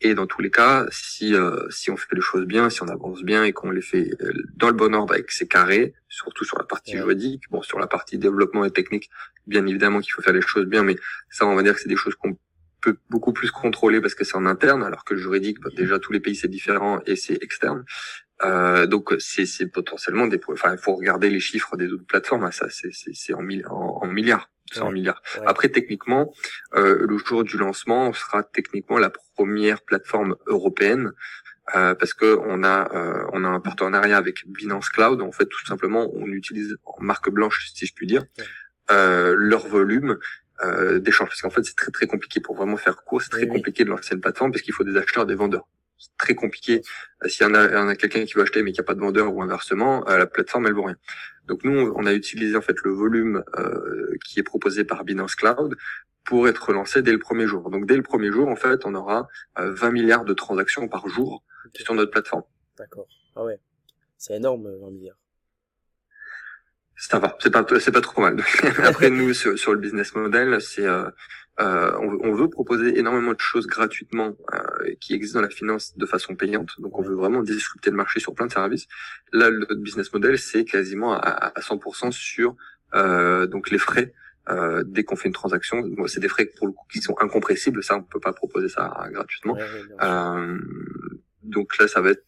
Et 0.00 0.14
dans 0.14 0.26
tous 0.26 0.40
les 0.40 0.50
cas, 0.50 0.86
si 0.90 1.34
euh, 1.34 1.68
si 1.70 1.90
on 1.90 1.96
fait 1.96 2.14
les 2.14 2.22
choses 2.22 2.46
bien, 2.46 2.70
si 2.70 2.82
on 2.82 2.88
avance 2.88 3.22
bien 3.22 3.44
et 3.44 3.52
qu'on 3.52 3.70
les 3.70 3.82
fait 3.82 4.10
euh, 4.22 4.32
dans 4.56 4.68
le 4.68 4.72
bon 4.72 4.94
ordre 4.94 5.12
avec 5.12 5.30
ses 5.30 5.46
carrés, 5.46 5.94
surtout 6.08 6.44
sur 6.44 6.58
la 6.58 6.64
partie 6.64 6.92
juridique, 6.92 7.42
bon 7.50 7.62
sur 7.62 7.78
la 7.78 7.86
partie 7.86 8.16
développement 8.16 8.64
et 8.64 8.70
technique, 8.70 9.10
bien 9.46 9.66
évidemment 9.66 10.00
qu'il 10.00 10.12
faut 10.12 10.22
faire 10.22 10.32
les 10.32 10.40
choses 10.40 10.66
bien, 10.66 10.82
mais 10.82 10.96
ça 11.28 11.46
on 11.46 11.54
va 11.54 11.62
dire 11.62 11.74
que 11.74 11.80
c'est 11.80 11.88
des 11.88 11.96
choses 11.96 12.14
qu'on 12.14 12.38
peut 12.80 12.96
beaucoup 13.10 13.34
plus 13.34 13.50
contrôler 13.50 14.00
parce 14.00 14.14
que 14.14 14.24
c'est 14.24 14.36
en 14.36 14.46
interne, 14.46 14.82
alors 14.82 15.04
que 15.04 15.12
le 15.12 15.20
juridique, 15.20 15.60
bah, 15.60 15.68
déjà 15.76 15.98
tous 15.98 16.12
les 16.12 16.20
pays 16.20 16.34
c'est 16.34 16.48
différent 16.48 17.00
et 17.04 17.16
c'est 17.16 17.42
externe. 17.42 17.84
Euh, 18.42 18.86
donc 18.86 19.14
c'est 19.18 19.66
potentiellement 19.66 20.26
des, 20.26 20.40
enfin 20.48 20.72
il 20.72 20.78
faut 20.78 20.94
regarder 20.94 21.28
les 21.28 21.40
chiffres 21.40 21.76
des 21.76 21.92
autres 21.92 22.06
plateformes, 22.06 22.44
hein, 22.44 22.50
ça 22.50 22.68
c'est 22.70 23.34
en, 23.34 23.46
en, 23.68 23.98
en 24.02 24.06
milliards. 24.06 24.48
100 24.72 24.90
milliards. 24.92 25.22
Après, 25.46 25.68
techniquement, 25.68 26.32
euh, 26.74 27.06
le 27.06 27.18
jour 27.18 27.44
du 27.44 27.56
lancement 27.56 28.12
sera 28.12 28.42
techniquement 28.42 28.98
la 28.98 29.10
première 29.36 29.82
plateforme 29.82 30.36
européenne 30.46 31.12
euh, 31.76 31.94
parce 31.94 32.14
que 32.14 32.38
on 32.46 32.64
a 32.64 32.92
euh, 32.94 33.24
on 33.32 33.44
a 33.44 33.48
un 33.48 33.60
partenariat 33.60 34.16
avec 34.16 34.46
Binance 34.46 34.88
Cloud. 34.88 35.20
En 35.22 35.32
fait, 35.32 35.46
tout 35.46 35.66
simplement, 35.66 36.10
on 36.14 36.26
utilise 36.26 36.76
en 36.84 37.02
marque 37.02 37.30
blanche, 37.30 37.70
si 37.74 37.86
je 37.86 37.94
puis 37.94 38.06
dire, 38.06 38.24
euh, 38.90 39.34
leur 39.38 39.66
volume 39.68 40.18
euh, 40.64 40.98
d'échange. 40.98 41.28
Parce 41.28 41.42
qu'en 41.42 41.50
fait, 41.50 41.64
c'est 41.64 41.76
très 41.76 41.92
très 41.92 42.06
compliqué 42.06 42.40
pour 42.40 42.56
vraiment 42.56 42.76
faire 42.76 42.96
court. 43.04 43.22
C'est 43.22 43.30
très 43.30 43.46
compliqué 43.46 43.84
de 43.84 43.90
lancer 43.90 44.14
une 44.14 44.20
plateforme 44.20 44.50
parce 44.50 44.62
qu'il 44.62 44.74
faut 44.74 44.84
des 44.84 44.96
acheteurs, 44.96 45.26
des 45.26 45.34
vendeurs. 45.34 45.68
C'est 46.00 46.16
très 46.18 46.34
compliqué. 46.34 46.82
S'il 47.26 47.46
y 47.46 47.48
en 47.48 47.54
a, 47.54 47.60
a 47.60 47.94
quelqu'un 47.94 48.24
qui 48.24 48.34
veut 48.34 48.42
acheter 48.42 48.62
mais 48.62 48.72
qu'il 48.72 48.80
n'y 48.80 48.84
a 48.84 48.88
pas 48.88 48.94
de 48.94 49.00
vendeur 49.00 49.32
ou 49.32 49.42
inversement, 49.42 50.04
la 50.06 50.26
plateforme 50.26 50.66
elle 50.66 50.72
vaut 50.72 50.84
rien. 50.84 50.96
Donc 51.46 51.62
nous, 51.62 51.92
on 51.94 52.06
a 52.06 52.12
utilisé 52.12 52.56
en 52.56 52.62
fait 52.62 52.76
le 52.82 52.90
volume 52.90 53.44
qui 54.24 54.40
est 54.40 54.42
proposé 54.42 54.84
par 54.84 55.04
Binance 55.04 55.34
Cloud 55.34 55.76
pour 56.24 56.48
être 56.48 56.72
lancé 56.72 57.02
dès 57.02 57.12
le 57.12 57.18
premier 57.18 57.46
jour. 57.46 57.70
Donc 57.70 57.86
dès 57.86 57.96
le 57.96 58.02
premier 58.02 58.32
jour, 58.32 58.48
en 58.48 58.56
fait, 58.56 58.84
on 58.84 58.94
aura 58.94 59.28
20 59.56 59.90
milliards 59.90 60.24
de 60.24 60.34
transactions 60.34 60.88
par 60.88 61.08
jour 61.08 61.44
sur 61.74 61.94
notre 61.94 62.10
plateforme. 62.10 62.44
D'accord. 62.78 63.06
Ah 63.36 63.44
ouais. 63.44 63.60
C'est 64.16 64.36
énorme, 64.36 64.68
20 64.80 64.90
milliards. 64.90 65.16
Ça 66.96 67.18
va, 67.18 67.36
c'est 67.40 67.50
pas 67.50 67.64
c'est 67.80 67.92
pas 67.92 68.02
trop 68.02 68.20
mal. 68.20 68.44
Après 68.84 69.08
nous 69.08 69.32
sur, 69.32 69.58
sur, 69.58 69.72
le 69.72 69.78
business 69.78 70.14
model, 70.14 70.60
c'est 70.60 70.86
euh, 70.86 71.08
euh, 71.60 71.92
on, 72.00 72.28
on, 72.28 72.32
veut 72.32 72.48
proposer 72.48 72.98
énormément 72.98 73.32
de 73.32 73.40
choses 73.40 73.66
gratuitement 73.66 74.34
euh, 74.54 74.94
qui 75.00 75.14
existent 75.14 75.40
dans 75.40 75.44
la 75.44 75.50
finance 75.50 75.96
de 75.96 76.06
façon 76.06 76.34
payante. 76.34 76.80
Donc 76.80 76.98
on 76.98 77.02
veut 77.02 77.14
vraiment 77.14 77.42
disrupter 77.42 77.90
le 77.90 77.96
marché 77.96 78.18
sur 78.18 78.34
plein 78.34 78.46
de 78.46 78.52
services. 78.52 78.86
Là, 79.32 79.50
notre 79.50 79.74
business 79.74 80.12
model, 80.12 80.38
c'est 80.38 80.64
quasiment 80.64 81.12
à, 81.12 81.18
à 81.18 81.60
100% 81.60 82.12
sur 82.12 82.56
euh, 82.94 83.46
donc 83.46 83.70
les 83.70 83.78
frais. 83.78 84.14
Euh, 84.48 84.82
dès 84.86 85.04
qu'on 85.04 85.16
fait 85.16 85.28
une 85.28 85.34
transaction, 85.34 85.84
c'est 86.06 86.20
des 86.20 86.28
frais 86.28 86.46
pour 86.46 86.66
le 86.66 86.72
coup 86.72 86.86
qui 86.90 87.00
sont 87.00 87.14
incompressibles. 87.20 87.84
Ça, 87.84 87.96
on 87.96 88.02
peut 88.02 88.20
pas 88.20 88.32
proposer 88.32 88.68
ça 88.68 89.06
gratuitement. 89.10 89.56
donc 91.42 91.78
là, 91.78 91.88
ça 91.88 92.00
va 92.00 92.10
être 92.10 92.24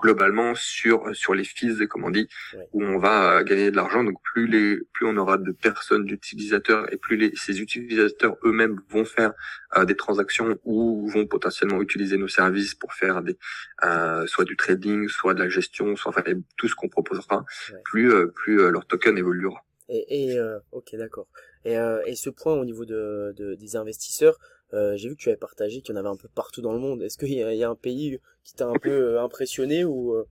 globalement 0.00 0.54
sur 0.54 1.14
sur 1.14 1.34
les 1.34 1.44
fees, 1.44 1.86
comme 1.88 2.04
on 2.04 2.10
dit, 2.10 2.28
où 2.72 2.82
on 2.82 2.98
va 2.98 3.38
euh, 3.38 3.44
gagner 3.44 3.70
de 3.70 3.76
l'argent. 3.76 4.02
Donc 4.04 4.18
plus 4.22 4.46
les 4.46 4.78
plus 4.92 5.06
on 5.06 5.16
aura 5.16 5.38
de 5.38 5.52
personnes 5.52 6.04
d'utilisateurs 6.04 6.92
et 6.92 6.96
plus 6.96 7.16
les, 7.16 7.32
ces 7.36 7.60
utilisateurs 7.60 8.36
eux-mêmes 8.44 8.80
vont 8.88 9.04
faire 9.04 9.32
euh, 9.76 9.84
des 9.84 9.94
transactions 9.94 10.58
ou 10.64 11.08
vont 11.08 11.26
potentiellement 11.26 11.80
utiliser 11.80 12.16
nos 12.16 12.28
services 12.28 12.74
pour 12.74 12.92
faire 12.94 13.22
des 13.22 13.36
euh, 13.84 14.26
soit 14.26 14.44
du 14.44 14.56
trading, 14.56 15.08
soit 15.08 15.34
de 15.34 15.40
la 15.40 15.48
gestion, 15.48 15.96
soit 15.96 16.10
enfin, 16.10 16.22
tout 16.56 16.68
ce 16.68 16.74
qu'on 16.74 16.88
proposera, 16.88 17.44
plus 17.84 18.12
plus 18.32 18.70
leur 18.70 18.86
token 18.86 19.16
évoluera. 19.18 19.64
Et, 19.88 20.32
et 20.32 20.40
ok 20.72 20.94
d'accord. 20.94 21.26
Et, 21.64 21.76
et 22.06 22.14
ce 22.14 22.30
point 22.30 22.54
au 22.54 22.64
niveau 22.64 22.84
de, 22.84 23.34
de 23.36 23.54
des 23.54 23.76
investisseurs, 23.76 24.38
euh, 24.72 24.96
j'ai 24.96 25.08
vu 25.08 25.16
que 25.16 25.20
tu 25.20 25.28
avais 25.28 25.38
partagé 25.38 25.80
qu'il 25.80 25.94
y 25.94 25.98
en 25.98 26.00
avait 26.00 26.08
un 26.08 26.16
peu 26.16 26.28
partout 26.28 26.60
dans 26.60 26.72
le 26.72 26.78
monde. 26.78 27.02
Est-ce 27.02 27.18
qu'il 27.18 27.28
y, 27.28 27.36
y, 27.36 27.64
a 27.64 27.70
un 27.70 27.74
pays 27.74 28.18
qui 28.44 28.54
t'a 28.54 28.66
un 28.66 28.74
peu 28.74 28.90
euh, 28.90 29.22
impressionné 29.22 29.84
ou, 29.84 30.14
euh, 30.14 30.24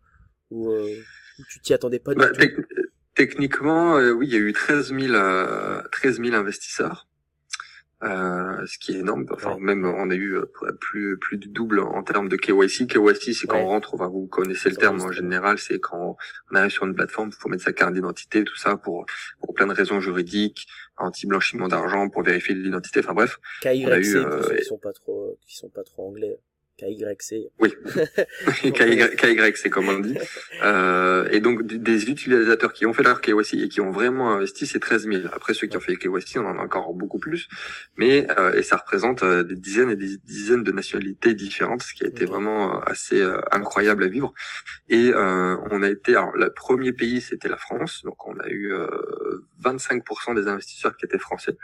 ou, 0.52 0.74
tu 1.50 1.60
t'y 1.60 1.74
attendais 1.74 2.00
pas 2.00 2.14
du 2.14 2.20
bah, 2.20 2.30
tout 2.30 2.64
Techniquement, 3.16 3.98
oui, 3.98 4.28
il 4.28 4.34
y 4.34 4.36
a 4.38 4.40
eu 4.40 4.54
13 4.54 4.94
000, 4.98 5.14
13 5.92 6.22
000 6.22 6.36
investisseurs. 6.36 7.09
Euh, 8.02 8.66
ce 8.66 8.78
qui 8.78 8.94
est 8.94 9.00
énorme. 9.00 9.26
Enfin, 9.30 9.58
même 9.60 9.86
on 9.86 10.10
a 10.10 10.16
eu 10.16 10.38
plus 10.80 11.18
plus 11.18 11.38
du 11.38 11.50
double 11.50 11.82
en 11.82 12.02
termes 12.02 12.30
de 12.30 12.38
KYC. 12.38 12.88
KYC, 12.88 13.34
c'est 13.34 13.46
quand 13.46 13.60
on 13.60 13.68
rentre, 13.68 13.94
enfin, 13.94 14.08
vous 14.08 14.26
connaissez 14.28 14.70
le 14.70 14.78
terme 14.78 15.02
en 15.02 15.12
général, 15.12 15.58
c'est 15.60 15.80
quand 15.80 16.18
on 16.50 16.56
arrive 16.56 16.72
sur 16.72 16.86
une 16.86 16.96
plateforme, 16.96 17.30
il 17.34 17.36
faut 17.36 17.50
mettre 17.50 17.64
sa 17.64 17.74
carte 17.74 17.94
d'identité, 17.94 18.46
tout 18.46 18.56
ça 18.56 18.78
pour 18.78 19.06
pour 19.42 19.54
plein 19.54 19.68
de 19.68 19.74
raisons 19.74 20.00
juridiques, 20.00 20.66
anti-blanchiment 20.98 21.68
d'argent, 21.68 22.08
pour 22.10 22.24
vérifier 22.24 22.56
l'identité. 22.56 23.02
Enfin 23.02 23.14
bref, 23.14 23.38
KYC, 23.62 23.86
on 23.86 23.92
a 23.92 24.00
eu, 24.00 24.04
ceux 24.06 24.56
qui 24.56 24.64
sont 24.64 24.78
pas 24.78 24.94
trop 24.94 25.38
qui 25.46 25.58
sont 25.58 25.70
pas 25.70 25.84
trop 25.84 26.08
anglais. 26.08 26.40
KYC. 26.80 27.52
Oui, 27.60 27.74
KYC 28.72 29.70
comme 29.70 29.90
on 29.90 30.00
dit. 30.00 30.18
Euh, 30.64 31.28
et 31.32 31.40
donc 31.40 31.66
des 31.66 32.10
utilisateurs 32.10 32.74
qui 32.74 32.86
ont 32.86 32.94
fait 32.94 33.04
leur 33.04 33.22
KYC 33.22 33.56
et 33.56 33.70
qui 33.70 33.82
ont 33.82 33.92
vraiment 33.92 34.32
investi, 34.32 34.66
c'est 34.66 34.80
13 34.80 35.08
000. 35.08 35.22
Après 35.34 35.54
ceux 35.54 35.68
qui 35.68 35.78
ont 35.78 35.82
fait 35.82 35.96
KYC, 35.96 36.38
on 36.38 36.46
en 36.46 36.58
a 36.58 36.62
encore 36.62 36.94
beaucoup 36.94 37.20
plus. 37.20 37.48
Mais 37.98 38.28
euh, 38.38 38.54
et 38.54 38.64
ça 38.64 38.78
représente 38.78 39.24
euh, 39.24 39.44
des 39.44 39.56
dizaines 39.56 39.90
et 39.90 39.96
des 39.96 40.18
dizaines 40.18 40.64
de 40.64 40.72
nationalités 40.72 41.34
différentes, 41.34 41.82
ce 41.84 41.94
qui 41.94 42.04
a 42.04 42.08
été 42.08 42.26
vraiment 42.26 42.76
euh, 42.76 42.80
assez 42.86 43.22
euh, 43.22 43.40
incroyable 43.52 44.04
à 44.04 44.08
vivre. 44.08 44.34
Et 44.90 45.12
on 45.16 45.84
a 45.84 45.90
été, 45.90 46.16
alors 46.16 46.32
le 46.36 46.52
premier 46.52 46.94
pays 46.94 47.22
c'était 47.22 47.48
la 47.48 47.58
France, 47.58 48.02
donc 48.04 48.28
on 48.28 48.38
a 48.40 48.48
eu 48.50 48.74
25% 49.64 50.36
des 50.36 50.48
investisseurs 50.48 50.96
qui 50.98 51.06
étaient 51.06 51.20
français. 51.20 51.56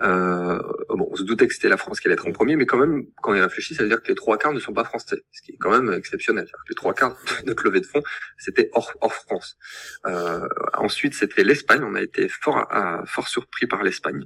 bon, 0.00 1.08
on 1.10 1.16
se 1.16 1.22
doutait 1.22 1.46
que 1.46 1.54
c'était 1.54 1.68
la 1.68 1.76
France 1.76 2.00
qui 2.00 2.08
allait 2.08 2.14
être 2.14 2.26
en 2.26 2.32
premier, 2.32 2.56
mais 2.56 2.66
quand 2.66 2.78
même, 2.78 3.04
quand 3.20 3.32
on 3.32 3.34
y 3.34 3.40
réfléchit, 3.40 3.74
ça 3.74 3.82
veut 3.82 3.88
dire 3.88 4.02
que 4.02 4.08
les 4.08 4.14
trois 4.14 4.38
quarts 4.38 4.51
ne 4.52 4.60
sont 4.60 4.72
pas 4.72 4.84
français, 4.84 5.22
ce 5.32 5.42
qui 5.42 5.52
est 5.52 5.56
quand 5.58 5.70
même 5.70 5.92
exceptionnel. 5.92 6.46
Les 6.68 6.74
trois 6.74 6.94
quarts 6.94 7.16
de 7.42 7.46
notre 7.46 7.64
levée 7.64 7.80
de 7.80 7.86
fonds, 7.86 8.02
c'était 8.38 8.70
hors, 8.72 8.92
hors 9.00 9.14
France. 9.14 9.58
Euh, 10.06 10.46
ensuite, 10.74 11.14
c'était 11.14 11.44
l'Espagne. 11.44 11.82
On 11.84 11.94
a 11.94 12.02
été 12.02 12.28
fort, 12.28 12.68
fort 13.06 13.28
surpris 13.28 13.66
par 13.66 13.82
l'Espagne. 13.82 14.24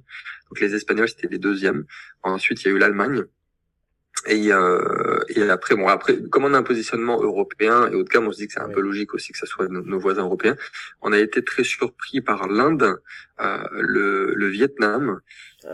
Donc 0.49 0.61
les 0.61 0.75
Espagnols, 0.75 1.09
c'était 1.09 1.29
les 1.29 1.39
deuxièmes. 1.39 1.85
Ensuite, 2.23 2.63
il 2.63 2.69
y 2.69 2.71
a 2.71 2.75
eu 2.75 2.79
l'Allemagne. 2.79 3.25
Et, 4.27 4.53
euh, 4.53 5.21
et 5.29 5.43
après, 5.49 5.77
bon, 5.77 5.87
après, 5.89 6.21
comme 6.31 6.45
on 6.45 6.55
a 6.55 6.59
un 6.59 6.63
positionnement 6.63 7.21
européen 7.21 7.89
et 7.91 7.95
au 7.95 8.05
cas, 8.05 8.19
on 8.21 8.33
se 8.33 8.39
dit 8.39 8.47
que 8.47 8.55
c'est 8.55 8.61
un 8.61 8.69
peu 8.69 8.81
logique 8.81 9.15
aussi 9.15 9.33
que 9.33 9.39
ça 9.39 9.47
soit 9.47 9.69
nos, 9.69 9.99
voisins 9.99 10.23
européens. 10.23 10.57
On 11.01 11.13
a 11.13 11.19
été 11.19 11.45
très 11.45 11.63
surpris 11.63 12.21
par 12.21 12.49
l'Inde, 12.49 13.01
euh, 13.41 13.59
le, 13.73 14.35
le 14.35 14.49
Vietnam 14.49 15.21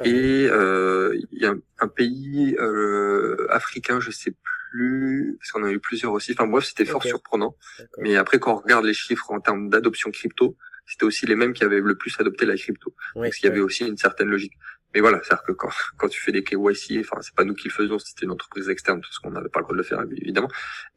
et 0.05 0.49
euh, 0.51 1.19
il 1.33 1.43
y 1.43 1.47
a 1.47 1.55
un, 1.81 1.89
pays 1.89 2.57
euh, 2.59 3.47
africain, 3.51 4.01
je 4.01 4.11
sais 4.11 4.35
plus, 4.71 5.37
parce 5.39 5.53
qu'on 5.53 5.65
a 5.65 5.71
eu 5.71 5.81
plusieurs 5.81 6.13
aussi. 6.13 6.33
Enfin 6.33 6.47
bref, 6.47 6.65
c'était 6.65 6.85
fort 6.85 7.03
surprenant. 7.03 7.57
Mais 7.99 8.17
après, 8.17 8.39
quand 8.39 8.55
on 8.55 8.57
regarde 8.57 8.85
les 8.85 8.95
chiffres 8.95 9.31
en 9.31 9.41
termes 9.41 9.69
d'adoption 9.69 10.11
crypto, 10.11 10.57
c'était 10.87 11.05
aussi 11.05 11.27
les 11.27 11.37
mêmes 11.37 11.53
qui 11.53 11.65
avaient 11.65 11.81
le 11.81 11.95
plus 11.95 12.15
adopté 12.19 12.47
la 12.47 12.57
crypto. 12.57 12.95
Ouais, 13.15 13.29
parce 13.29 13.37
qu'il 13.37 13.49
y 13.49 13.53
avait 13.53 13.61
aussi 13.61 13.87
une 13.87 13.97
certaine 13.97 14.29
logique. 14.29 14.55
Mais 14.95 15.01
voilà, 15.01 15.21
c'est-à-dire 15.23 15.45
que 15.45 15.53
quand, 15.53 15.71
quand 15.97 16.09
tu 16.09 16.21
fais 16.21 16.33
des 16.33 16.43
KYC, 16.43 17.01
enfin 17.01 17.21
c'est 17.21 17.35
pas 17.35 17.45
nous 17.45 17.55
qui 17.55 17.69
le 17.69 17.73
faisons, 17.73 17.99
c'était 17.99 18.27
une 18.27 18.33
entreprise 18.33 18.69
externe 18.69 19.01
parce 19.01 19.19
qu'on 19.19 19.31
n'avait 19.31 19.49
pas 19.49 19.61
le 19.61 19.65
droit 19.65 19.75
de 19.75 19.79
le 19.79 19.85
faire 19.85 20.03
évidemment. 20.17 20.49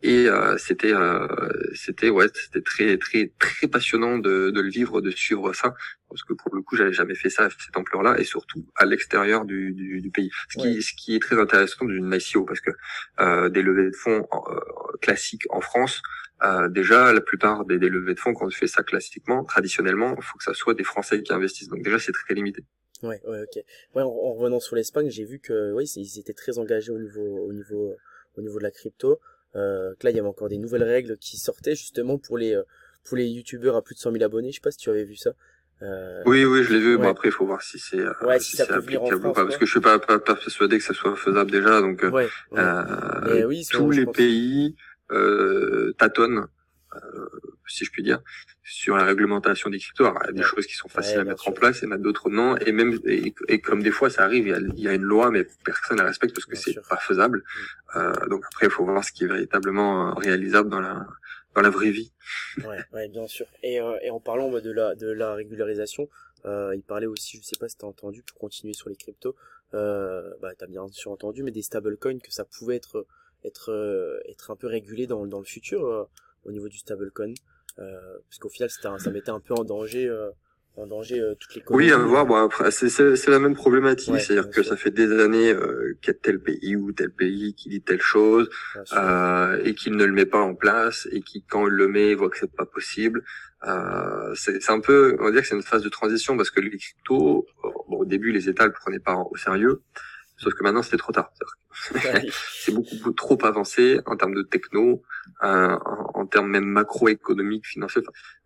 Et 0.02 0.28
euh, 0.28 0.58
c'était 0.58 0.94
euh, 0.94 1.28
c'était 1.74 2.10
ouais, 2.10 2.28
c'était 2.34 2.62
très 2.62 2.98
très 2.98 3.32
très 3.40 3.68
passionnant 3.68 4.18
de, 4.18 4.52
de 4.52 4.62
le 4.62 4.70
vivre, 4.70 5.02
de 5.02 5.12
suivre 5.12 5.54
ça 5.54 5.74
parce 6.10 6.24
que 6.24 6.34
pour 6.34 6.54
le 6.56 6.62
coup 6.62 6.76
j'avais 6.76 6.94
jamais 6.94 7.16
fait 7.16 7.30
ça 7.30 7.46
à 7.46 7.50
cette 7.50 7.76
ampleur-là 7.76 8.20
et 8.20 8.24
surtout 8.24 8.66
à 8.76 8.86
l'extérieur 8.86 9.46
du, 9.46 9.74
du, 9.74 10.02
du, 10.02 10.12
pays. 10.12 10.30
Ce 10.50 10.58
qui 10.58 10.82
ce 10.82 10.94
qui 10.94 11.16
est 11.16 11.20
très 11.20 11.40
intéressant 11.40 11.86
d'une 11.86 12.14
ICO 12.14 12.44
parce 12.44 12.62
que 12.62 12.72
euh, 13.20 13.50
des 13.50 13.62
levées 13.62 13.90
de 13.90 13.96
fonds 13.96 14.28
euh, 14.50 14.60
classiques 15.02 15.46
en 15.50 15.62
France 15.62 16.02
euh, 16.44 16.68
déjà, 16.68 17.14
la 17.14 17.22
plupart 17.22 17.66
des, 17.66 17.80
des, 17.80 17.90
levées 17.90 18.14
de 18.14 18.20
fonds, 18.20 18.34
quand 18.34 18.46
on 18.46 18.50
fait 18.50 18.68
ça 18.68 18.84
classiquement, 18.84 19.44
traditionnellement, 19.46 20.16
il 20.18 20.24
faut 20.24 20.38
que 20.38 20.44
ça 20.44 20.54
soit 20.54 20.74
des 20.74 20.84
Français 20.84 21.24
qui 21.24 21.34
investissent. 21.34 21.70
Donc 21.70 21.82
déjà, 21.82 21.98
c'est 21.98 22.12
très 22.12 22.34
limité. 22.34 22.64
Ouais, 23.04 23.22
ouais, 23.28 23.44
ok. 23.44 23.64
Ouais, 23.96 24.02
en, 24.02 24.34
revenant 24.34 24.60
sur 24.60 24.76
l'Espagne, 24.76 25.10
j'ai 25.10 25.26
vu 25.26 25.40
que 25.40 25.74
oui, 25.74 25.86
ils 25.96 26.20
étaient 26.20 26.34
très 26.34 26.58
engagés 26.58 26.92
au 26.92 26.98
niveau, 26.98 27.46
au 27.46 27.54
niveau, 27.54 27.96
au 28.38 28.42
niveau 28.42 28.58
de 28.58 28.64
la 28.64 28.72
crypto. 28.72 29.20
Euh, 29.56 29.94
que 30.00 30.06
là, 30.06 30.12
il 30.12 30.18
y 30.18 30.20
avait 30.20 30.28
encore 30.28 30.50
des 30.50 30.58
nouvelles 30.58 30.84
règles 30.84 31.18
qui 31.18 31.38
sortaient 31.38 31.76
justement 31.76 32.18
pour 32.18 32.38
les, 32.38 32.56
euh, 32.56 32.64
pour 33.06 33.18
les 33.18 33.28
youtubeurs 33.28 33.76
à 33.76 33.82
plus 33.82 33.96
de 33.96 34.00
100 34.00 34.12
000 34.12 34.24
abonnés. 34.24 34.52
Je 34.52 34.56
sais 34.56 34.62
pas 34.62 34.72
si 34.72 34.78
tu 34.78 34.90
avais 34.90 35.06
vu 35.06 35.16
ça. 35.16 35.32
Euh... 35.82 36.22
Oui, 36.26 36.46
oui, 36.46 36.64
je 36.64 36.74
l'ai 36.74 36.80
vu. 36.80 36.98
Bon, 36.98 37.10
après, 37.10 37.30
il 37.30 37.32
faut 37.32 37.46
voir 37.46 37.62
si 37.62 37.80
c'est 37.80 38.00
euh, 38.00 38.14
si, 38.40 38.58
c'est 38.58 38.70
applicable 38.72 39.28
ou 39.28 39.34
pas, 39.34 39.46
parce 39.46 39.58
que 39.58 39.66
je 39.66 39.72
suis 39.72 39.82
pas, 39.82 40.00
pas, 40.00 40.20
pas, 40.20 40.36
persuadé 40.36 40.78
que 40.78 40.84
ça 40.84 40.94
soit 40.94 41.16
faisable 41.16 41.52
déjà. 41.52 41.82
Donc, 41.82 42.04
euh, 42.04 42.28
euh 42.54 43.44
oui, 43.46 43.66
tous 43.70 43.92
les 43.92 44.06
pays 44.06 44.76
euh, 45.12 45.94
tâtonnent 45.98 46.40
euh, 46.40 46.48
si 47.68 47.86
je 47.86 47.92
puis 47.92 48.04
dire, 48.04 48.22
sur 48.64 48.96
la 48.96 49.06
réglementation 49.06 49.70
des 49.70 49.80
cryptos. 49.80 50.06
il 50.06 50.26
y 50.26 50.30
a 50.30 50.32
des 50.32 50.44
choses 50.44 50.66
qui 50.66 50.76
sont 50.76 50.90
faciles 50.90 51.20
à 51.20 51.24
mettre 51.24 51.48
en 51.48 51.52
place, 51.52 51.84
et 51.84 51.88
d'autres 51.98 52.30
non. 52.30 52.58
Et 52.58 52.72
même 52.72 52.98
et, 53.06 53.62
comme 53.62 53.82
des 53.82 53.92
fois 53.92 54.10
ça 54.10 54.24
arrive, 54.24 54.48
il 54.48 54.80
y 54.80 54.88
a, 54.88 54.94
une 54.94 55.04
loi, 55.04 55.32
mais 55.32 55.46
personne 55.64 55.98
ne 55.98 56.02
la 56.02 56.08
respecte 56.08 56.36
parce 56.36 56.46
que 56.46 56.56
c'est 56.56 56.76
pas 56.88 56.98
faisable. 56.98 57.40
Mm. 57.40 57.98
Euh, 57.98 58.28
donc 58.30 58.44
après, 58.48 58.68
il 58.68 58.72
faut 58.72 58.86
voir 58.86 59.04
ce 59.04 59.12
qui 59.12 59.24
est 59.24 59.28
véritablement 59.28 60.10
euh, 60.10 60.14
réalisable 60.14 60.70
dans 60.70 60.82
la 60.82 61.06
dans 61.56 61.62
la 61.62 61.70
vraie 61.70 61.90
vie. 61.90 62.12
ouais, 62.66 62.80
ouais, 62.94 63.08
bien 63.08 63.28
sûr. 63.28 63.46
Et, 63.64 63.80
euh, 63.82 63.98
et 64.02 64.10
en 64.10 64.20
parlant 64.20 64.52
de 64.52 64.72
la 64.72 64.96
de 64.96 65.08
la 65.08 65.34
régularisation, 65.34 66.08
euh, 66.46 66.76
il 66.76 66.84
parlait 66.84 67.08
aussi, 67.08 67.38
je 67.38 67.44
sais 67.44 67.58
pas 67.58 67.70
si 67.70 67.78
t'as 67.78 67.88
entendu, 67.88 68.22
pour 68.22 68.38
continuer 68.38 68.74
sur 68.74 68.90
les 68.90 68.96
cryptos, 68.96 69.36
euh, 69.74 70.34
bah 70.42 70.52
t'as 70.58 70.68
bien 70.68 70.88
sûr 70.90 71.12
entendu, 71.12 71.44
mais 71.44 71.52
des 71.52 71.62
stablecoins 71.62 72.20
que 72.20 72.32
ça 72.32 72.46
pouvait 72.46 72.76
être 72.76 73.08
être 73.44 74.22
être 74.28 74.52
un 74.52 74.56
peu 74.56 74.68
régulé 74.68 75.08
dans 75.08 75.26
dans 75.26 75.40
le 75.40 75.46
futur 75.46 76.10
au 76.46 76.52
niveau 76.52 76.70
du 76.70 76.78
stablecoin 76.78 77.34
euh, 77.80 78.18
parce 78.30 78.40
qu'au 78.40 78.50
final 78.50 78.70
ça 78.70 79.12
mettait 79.12 79.32
un 79.32 79.40
peu 79.40 79.54
en 79.54 79.64
danger 79.64 80.08
euh, 80.08 80.30
en 80.78 80.88
danger 80.88 81.20
euh, 81.20 81.36
toutes 81.40 81.56
les 81.56 81.64
Oui, 81.70 81.92
à 81.92 81.98
voir. 81.98 82.26
Bon, 82.26 82.36
après, 82.36 82.72
c'est, 82.72 82.90
c'est, 82.90 83.28
la 83.30 83.40
même 83.40 83.56
problématique, 83.56 84.20
c'est-à-dire 84.20 84.50
que 84.50 84.64
ça 84.64 84.76
fait 84.76 84.92
des 84.92 85.20
années 85.22 85.52
euh, 85.52 85.98
qu'il 86.02 86.14
y 86.14 86.16
a 86.16 86.20
tel 86.22 86.40
pays 86.40 86.76
ou 86.76 86.92
tel 86.92 87.12
pays 87.12 87.54
qui 87.54 87.70
dit 87.70 87.82
telle 87.82 88.02
chose 88.02 88.50
euh, 88.94 89.62
et 89.64 89.74
qu'il 89.74 89.96
ne 89.96 90.06
le 90.06 90.12
met 90.12 90.26
pas 90.26 90.42
en 90.42 90.56
place 90.56 91.08
et 91.12 91.22
qui, 91.22 91.44
quand 91.44 91.68
il 91.68 91.74
le 91.74 91.88
met, 91.88 92.14
voit 92.16 92.30
que 92.30 92.38
c'est 92.38 92.52
pas 92.52 92.66
possible. 92.66 93.24
Euh, 93.66 94.34
c'est, 94.36 94.62
c'est 94.62 94.72
un 94.72 94.82
peu, 94.82 95.16
on 95.20 95.26
va 95.26 95.32
dire 95.32 95.42
que 95.42 95.48
c'est 95.48 95.56
une 95.56 95.64
phase 95.64 95.82
de 95.82 95.90
transition 95.90 96.36
parce 96.36 96.52
que 96.52 96.60
les 96.60 96.78
cryptos, 96.78 97.48
bon, 97.64 97.98
au 98.00 98.06
début, 98.06 98.32
les 98.32 98.50
États 98.50 98.66
le 98.66 98.74
prenaient 98.74 99.00
pas 99.00 99.16
au 99.16 99.36
sérieux. 99.38 99.82
Sauf 100.38 100.54
que 100.54 100.64
maintenant, 100.64 100.84
c'était 100.84 100.98
trop 100.98 101.14
tard. 101.14 101.32
c'est 102.52 102.74
beaucoup 102.74 103.12
trop 103.12 103.38
avancé 103.46 104.00
en 104.06 104.16
termes 104.16 104.34
de 104.34 104.42
techno, 104.42 105.02
euh, 105.44 105.78
en, 106.14 106.26
termes 106.26 106.50
même 106.50 106.66
macroéconomiques, 106.66 107.66
financiers. 107.66 108.02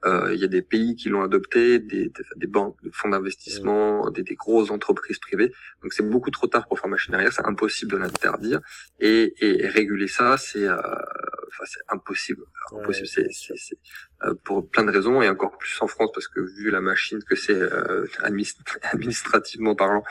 Euh, 0.05 0.33
il 0.33 0.39
y 0.39 0.43
a 0.43 0.47
des 0.47 0.61
pays 0.61 0.95
qui 0.95 1.09
l'ont 1.09 1.21
adopté, 1.21 1.79
des, 1.79 2.11
des, 2.35 2.47
banques, 2.47 2.75
des 2.83 2.91
fonds 2.91 3.09
d'investissement, 3.09 4.09
des, 4.11 4.23
des, 4.23 4.35
grosses 4.35 4.71
entreprises 4.71 5.19
privées. 5.19 5.51
Donc 5.81 5.93
c'est 5.93 6.07
beaucoup 6.07 6.31
trop 6.31 6.47
tard 6.47 6.67
pour 6.67 6.79
faire 6.79 6.89
machine 6.89 7.13
arrière, 7.15 7.33
c'est 7.33 7.45
impossible 7.45 7.91
de 7.91 7.97
l'interdire. 7.97 8.61
Et, 8.99 9.33
et, 9.39 9.67
réguler 9.67 10.07
ça, 10.07 10.37
c'est 10.37 10.67
euh, 10.67 10.77
enfin, 11.49 11.63
c'est 11.65 11.81
impossible. 11.89 12.43
impossible. 12.71 13.07
c'est, 13.07 13.27
c'est, 13.31 13.77
euh, 14.23 14.33
pour 14.43 14.69
plein 14.69 14.83
de 14.83 14.91
raisons 14.91 15.21
et 15.21 15.29
encore 15.29 15.57
plus 15.57 15.77
en 15.81 15.87
France 15.87 16.11
parce 16.13 16.27
que 16.27 16.39
vu 16.39 16.69
la 16.71 16.81
machine 16.81 17.23
que 17.23 17.35
c'est 17.35 17.53
euh, 17.53 18.05
administrativement 18.83 19.75
parlant, 19.75 20.03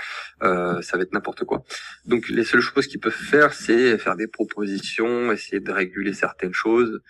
euh, 0.42 0.80
ça 0.82 0.96
va 0.96 1.02
être 1.02 1.12
n'importe 1.12 1.44
quoi. 1.44 1.64
Donc 2.04 2.28
les 2.28 2.44
seules 2.44 2.60
choses 2.60 2.86
qu'ils 2.86 3.00
peuvent 3.00 3.12
faire, 3.12 3.52
c'est 3.52 3.98
faire 3.98 4.16
des 4.16 4.28
propositions, 4.28 5.32
essayer 5.32 5.60
de 5.60 5.72
réguler 5.72 6.12
certaines 6.12 6.54
choses 6.54 7.00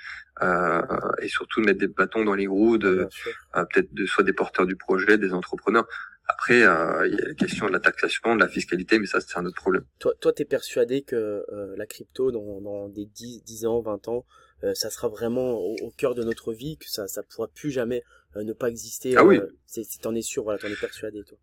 euh, 0.43 0.83
et 1.21 1.29
surtout 1.29 1.61
mettre 1.61 1.79
des 1.81 1.88
bâtons 1.88 2.25
dans 2.25 2.35
les 2.35 2.47
roues 2.47 2.79
de 2.79 3.09
peut-être 3.55 3.93
de 3.93 4.07
soit 4.07 4.25
des 4.25 4.33
porteurs 4.33 4.67
du 4.67 4.77
projet, 4.77 5.19
des 5.19 5.33
entrepreneurs. 5.33 5.87
Après, 6.29 6.59
il 6.59 6.61
y 6.61 6.64
a 6.64 7.03
la 7.05 7.35
question 7.35 7.67
de 7.67 7.73
la 7.73 7.81
taxation, 7.81 8.37
de 8.37 8.41
la 8.41 8.49
fiscalité, 8.49 8.99
mais 8.99 9.07
ça, 9.07 9.21
c'est 9.21 9.38
un 9.38 9.47
autre 9.47 9.57
problème. 9.57 9.85
Toi, 9.99 10.12
toi, 10.21 10.33
t'es 10.33 10.45
persuadé 10.45 11.03
que 11.03 11.45
la 11.77 11.87
crypto, 11.87 12.31
dans, 12.31 12.61
dans 12.61 12.88
des 12.88 13.07
10, 13.07 13.43
10 13.45 13.67
ans, 13.67 13.81
20 13.81 14.09
ans, 14.09 14.27
euh, 14.64 14.75
ça 14.75 14.91
sera 14.91 15.09
vraiment 15.09 15.53
au, 15.59 15.91
cœur 15.97 16.14
de 16.14 16.25
notre 16.25 16.53
vie, 16.53 16.77
que 16.79 16.88
ça 16.88 17.07
ça 17.07 17.23
pourra 17.23 17.49
plus 17.49 17.71
jamais 17.71 18.03
euh, 18.37 18.43
ne 18.43 18.53
pas 18.53 18.69
exister. 18.69 19.17
Ah 19.17 19.25
oui. 19.25 19.38
Euh, 19.38 19.47
c'est 19.67 19.85
t'en 20.01 20.14
es 20.14 20.23
sûr, 20.23 20.43
voilà, 20.43 20.59
t'en 20.59 20.69
es 20.69 20.77
persuadé 20.77 21.23
toi. 21.25 21.38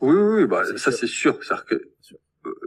Oui, 0.00 0.16
oui, 0.16 0.46
bah 0.46 0.64
ça 0.76 0.90
c'est 0.90 1.06
sûr. 1.06 1.38
C'est-à-dire 1.42 1.64
que 1.66 1.90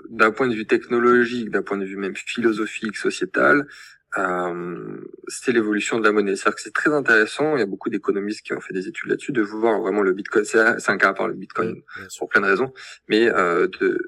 d'un 0.09 0.31
point 0.31 0.47
de 0.47 0.55
vue 0.55 0.65
technologique, 0.65 1.49
d'un 1.49 1.61
point 1.61 1.77
de 1.77 1.83
vue 1.83 1.97
même 1.97 2.15
philosophique, 2.15 2.95
sociétal, 2.95 3.67
euh, 4.17 4.97
c'était 5.27 5.51
l'évolution 5.51 5.99
de 5.99 6.03
la 6.03 6.11
monnaie. 6.11 6.35
C'est-à-dire 6.35 6.55
que 6.55 6.61
c'est 6.61 6.73
très 6.73 6.93
intéressant, 6.93 7.55
il 7.55 7.59
y 7.59 7.63
a 7.63 7.65
beaucoup 7.65 7.89
d'économistes 7.89 8.41
qui 8.45 8.53
ont 8.53 8.61
fait 8.61 8.73
des 8.73 8.87
études 8.87 9.09
là-dessus, 9.09 9.31
de 9.31 9.41
voir 9.41 9.79
vraiment 9.79 10.01
le 10.01 10.13
Bitcoin, 10.13 10.45
c'est 10.45 10.59
un 10.59 10.97
cas 10.97 11.09
à 11.09 11.13
part 11.13 11.27
le 11.27 11.33
Bitcoin, 11.33 11.81
pour 12.17 12.29
plein 12.29 12.41
de 12.41 12.45
raisons, 12.45 12.73
mais 13.07 13.27
euh, 13.29 13.67
de, 13.79 13.99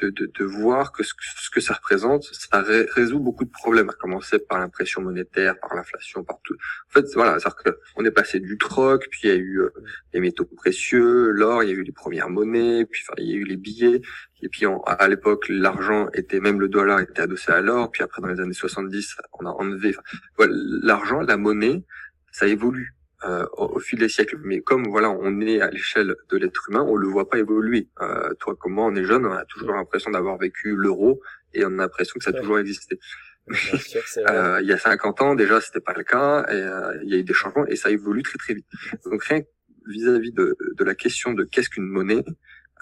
de, 0.00 0.10
de, 0.10 0.26
de, 0.26 0.44
voir 0.44 0.92
que 0.92 1.02
ce, 1.02 1.12
que 1.52 1.60
ça 1.60 1.74
représente, 1.74 2.24
ça 2.24 2.62
résout 2.62 3.20
beaucoup 3.20 3.44
de 3.44 3.50
problèmes, 3.50 3.90
à 3.90 3.94
commencer 3.94 4.38
par 4.38 4.58
l'impression 4.58 5.02
monétaire, 5.02 5.58
par 5.60 5.74
l'inflation, 5.74 6.24
par 6.24 6.38
tout. 6.42 6.54
En 6.88 6.92
fait, 6.92 7.06
voilà, 7.14 7.38
c'est-à-dire 7.38 7.74
qu'on 7.94 8.04
est 8.04 8.10
passé 8.10 8.40
du 8.40 8.56
troc, 8.58 9.06
puis 9.10 9.20
il 9.24 9.28
y 9.28 9.32
a 9.32 9.36
eu 9.36 9.60
euh, 9.60 9.70
les 10.12 10.20
métaux 10.20 10.44
précieux, 10.44 11.30
l'or, 11.30 11.62
il 11.62 11.70
y 11.70 11.72
a 11.72 11.74
eu 11.74 11.82
les 11.82 11.92
premières 11.92 12.30
monnaies, 12.30 12.86
puis 12.86 13.02
enfin, 13.04 13.14
il 13.18 13.30
y 13.30 13.34
a 13.34 13.36
eu 13.36 13.44
les 13.44 13.56
billets, 13.56 14.00
et 14.42 14.48
puis 14.48 14.64
à 14.86 15.08
l'époque, 15.08 15.46
l'argent 15.48 16.08
était 16.14 16.40
même 16.40 16.60
le 16.60 16.68
dollar 16.68 17.00
était 17.00 17.22
adossé 17.22 17.52
à 17.52 17.60
l'or. 17.60 17.90
Puis 17.90 18.02
après, 18.02 18.22
dans 18.22 18.28
les 18.28 18.40
années 18.40 18.52
70, 18.52 19.16
on 19.38 19.46
a 19.46 19.50
enlevé. 19.50 19.94
Voilà, 20.36 20.54
l'argent, 20.82 21.20
la 21.20 21.36
monnaie, 21.36 21.84
ça 22.32 22.46
évolue 22.46 22.94
euh, 23.24 23.44
au, 23.52 23.78
fil 23.80 23.98
des 23.98 24.08
siècles. 24.08 24.38
Mais 24.42 24.60
comme 24.60 24.88
voilà, 24.88 25.10
on 25.10 25.40
est 25.40 25.60
à 25.60 25.70
l'échelle 25.70 26.14
de 26.30 26.36
l'être 26.36 26.68
humain, 26.68 26.82
on 26.86 26.96
le 26.96 27.08
voit 27.08 27.28
pas 27.28 27.38
évoluer. 27.38 27.88
Euh, 28.00 28.32
toi 28.40 28.56
comme 28.56 28.74
moi, 28.74 28.86
on 28.86 28.94
est 28.94 29.04
jeune, 29.04 29.26
on 29.26 29.32
a 29.32 29.44
toujours 29.44 29.74
l'impression 29.74 30.10
d'avoir 30.10 30.38
vécu 30.38 30.74
l'euro 30.74 31.20
et 31.52 31.64
on 31.64 31.78
a 31.78 31.82
l'impression 31.82 32.14
que 32.18 32.24
ça 32.24 32.30
a 32.30 32.32
toujours 32.32 32.58
existé. 32.58 32.98
euh, 33.50 34.60
il 34.62 34.68
y 34.68 34.72
a 34.72 34.78
50 34.78 35.22
ans 35.22 35.34
déjà, 35.34 35.60
c'était 35.60 35.80
pas 35.80 35.94
le 35.94 36.04
cas. 36.04 36.46
Et, 36.48 36.54
euh, 36.54 36.98
il 37.02 37.10
y 37.10 37.14
a 37.14 37.18
eu 37.18 37.24
des 37.24 37.34
changements 37.34 37.66
et 37.66 37.76
ça 37.76 37.90
évolue 37.90 38.22
très 38.22 38.38
très 38.38 38.54
vite. 38.54 38.66
Donc 39.04 39.22
rien 39.24 39.42
vis-à-vis 39.86 40.32
de, 40.32 40.56
de 40.78 40.84
la 40.84 40.94
question 40.94 41.32
de 41.32 41.44
qu'est-ce 41.44 41.68
qu'une 41.68 41.86
monnaie, 41.86 42.24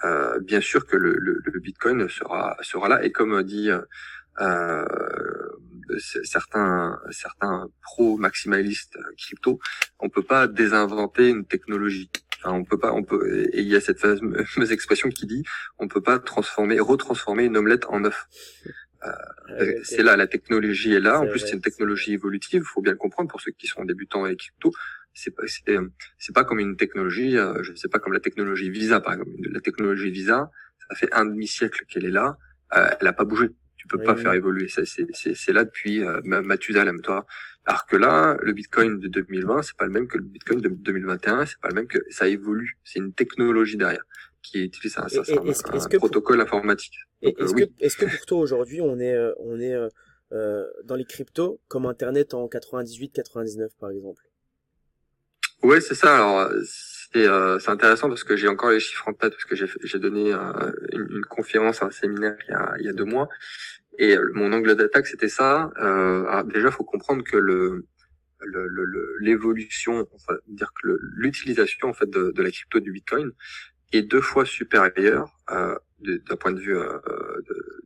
euh, 0.03 0.39
bien 0.39 0.61
sûr 0.61 0.85
que 0.85 0.95
le, 0.95 1.13
le, 1.17 1.41
le, 1.43 1.59
Bitcoin 1.59 2.07
sera 2.09 2.57
sera 2.61 2.87
là 2.87 3.03
et 3.03 3.11
comme 3.11 3.43
dit 3.43 3.69
euh, 4.41 4.85
certains 6.23 6.99
certains 7.11 7.67
pro 7.81 8.17
maximalistes 8.17 8.97
crypto, 9.17 9.59
on 9.99 10.09
peut 10.09 10.23
pas 10.23 10.47
désinventer 10.47 11.29
une 11.29 11.45
technologie. 11.45 12.09
Enfin, 12.41 12.55
on 12.55 12.63
peut 12.63 12.77
pas, 12.77 12.93
on 12.93 13.03
peut, 13.03 13.49
et 13.51 13.59
il 13.59 13.67
y 13.67 13.75
a 13.75 13.81
cette 13.81 13.99
fameuse 13.99 14.71
expression 14.71 15.09
qui 15.09 15.25
dit, 15.25 15.43
on 15.77 15.87
peut 15.87 16.01
pas 16.01 16.19
transformer, 16.19 16.79
retransformer 16.79 17.45
une 17.45 17.57
omelette 17.57 17.85
en 17.89 18.05
œuf. 18.05 18.27
Euh, 19.05 19.79
c'est 19.83 20.03
là, 20.03 20.15
la 20.15 20.27
technologie 20.27 20.93
est 20.93 20.99
là. 20.99 21.21
En 21.21 21.27
plus, 21.27 21.39
c'est 21.39 21.53
une 21.53 21.61
technologie 21.61 22.13
évolutive. 22.13 22.63
Il 22.63 22.67
faut 22.67 22.81
bien 22.81 22.93
le 22.93 22.97
comprendre 22.97 23.29
pour 23.29 23.41
ceux 23.41 23.51
qui 23.51 23.67
sont 23.67 23.83
débutants 23.85 24.23
avec 24.25 24.39
crypto 24.39 24.71
c'est 25.13 25.31
pas 25.31 25.43
c'est 25.45 26.33
pas 26.33 26.43
comme 26.43 26.59
une 26.59 26.77
technologie 26.77 27.37
euh, 27.37 27.61
je 27.63 27.73
sais 27.73 27.89
pas 27.89 27.99
comme 27.99 28.13
la 28.13 28.19
technologie 28.19 28.69
Visa 28.69 28.99
par 28.99 29.13
exemple. 29.13 29.31
La 29.51 29.59
technologie 29.59 30.11
Visa 30.11 30.51
ça 30.89 30.95
fait 30.95 31.13
un 31.13 31.25
demi 31.25 31.47
siècle 31.47 31.85
qu'elle 31.87 32.05
est 32.05 32.11
là 32.11 32.37
euh, 32.75 32.89
elle 32.99 33.07
a 33.07 33.13
pas 33.13 33.25
bougé. 33.25 33.49
Tu 33.77 33.87
peux 33.87 34.03
pas 34.03 34.15
faire 34.15 34.33
évoluer. 34.33 34.67
Ça 34.67 34.85
c'est 34.85 35.07
c'est 35.13 35.53
là 35.53 35.65
depuis 35.65 36.03
euh, 36.03 36.21
Mathusalem 36.23 37.01
toi. 37.01 37.25
Alors 37.65 37.85
que 37.85 37.95
là 37.95 38.37
le 38.41 38.53
Bitcoin 38.53 38.99
de 38.99 39.07
2020 39.07 39.63
c'est 39.63 39.77
pas 39.77 39.85
le 39.85 39.91
même 39.91 40.07
que 40.07 40.17
le 40.17 40.23
Bitcoin 40.23 40.61
de 40.61 40.69
2021 40.69 41.45
c'est 41.45 41.59
pas 41.59 41.69
le 41.69 41.75
même 41.75 41.87
que 41.87 41.99
ça 42.09 42.27
évolue. 42.27 42.77
C'est 42.83 42.99
une 42.99 43.13
technologie 43.13 43.77
derrière 43.77 44.03
qui 44.41 44.63
utilise 44.63 44.97
un, 44.97 45.03
un, 45.03 45.97
protocole 45.97 46.39
informatique. 46.39 46.97
Est-ce 47.21 47.53
que 47.53 47.63
est-ce 47.79 47.97
que 47.97 48.05
pour 48.05 48.25
toi 48.25 48.39
aujourd'hui 48.39 48.79
on 48.81 48.99
est 48.99 49.17
on 49.39 49.59
est 49.59 49.75
dans 50.31 50.95
les 50.95 51.05
cryptos 51.05 51.59
comme 51.67 51.85
internet 51.87 52.33
en 52.33 52.47
98 52.47 53.11
99 53.11 53.71
par 53.79 53.89
exemple? 53.89 54.28
Ouais, 55.63 55.81
c'est 55.81 55.95
ça. 55.95 56.15
Alors, 56.15 56.49
c'est 56.63 57.27
euh, 57.27 57.57
intéressant 57.67 58.07
parce 58.07 58.23
que 58.23 58.35
j'ai 58.35 58.47
encore 58.47 58.69
les 58.69 58.79
chiffres 58.79 59.07
en 59.07 59.13
tête 59.13 59.33
parce 59.33 59.45
que 59.45 59.55
j'ai 59.55 59.99
donné 59.99 60.33
euh, 60.33 60.71
une, 60.93 61.07
une, 61.09 61.25
conférence 61.25 61.81
un 61.81 61.89
séminaire 61.89 62.35
il 62.47 62.51
y 62.51 62.53
a, 62.53 62.73
il 62.79 62.85
y 62.85 62.89
a 62.89 62.93
deux 62.93 63.05
mois 63.05 63.29
et 63.99 64.17
euh, 64.17 64.31
mon 64.33 64.51
angle 64.53 64.75
d'attaque 64.75 65.07
c'était 65.07 65.29
ça. 65.29 65.71
Euh, 65.79 66.25
alors 66.27 66.45
déjà, 66.45 66.71
faut 66.71 66.83
comprendre 66.83 67.23
que 67.23 67.37
le 67.37 67.85
l'évolution, 69.19 69.97
le, 69.99 70.07
enfin, 70.13 70.33
dire 70.47 70.71
que 70.81 70.97
l'utilisation 71.17 71.89
en 71.89 71.93
fait 71.93 72.09
de, 72.09 72.31
de, 72.31 72.41
la 72.41 72.49
crypto 72.51 72.79
du 72.79 72.93
Bitcoin 72.93 73.31
est 73.91 74.03
deux 74.03 74.21
fois 74.21 74.45
supérieure 74.45 75.35
euh, 75.51 75.75
d'un 76.01 76.35
point 76.35 76.51
de 76.51 76.59
vue 76.59 76.77
euh, 76.77 76.99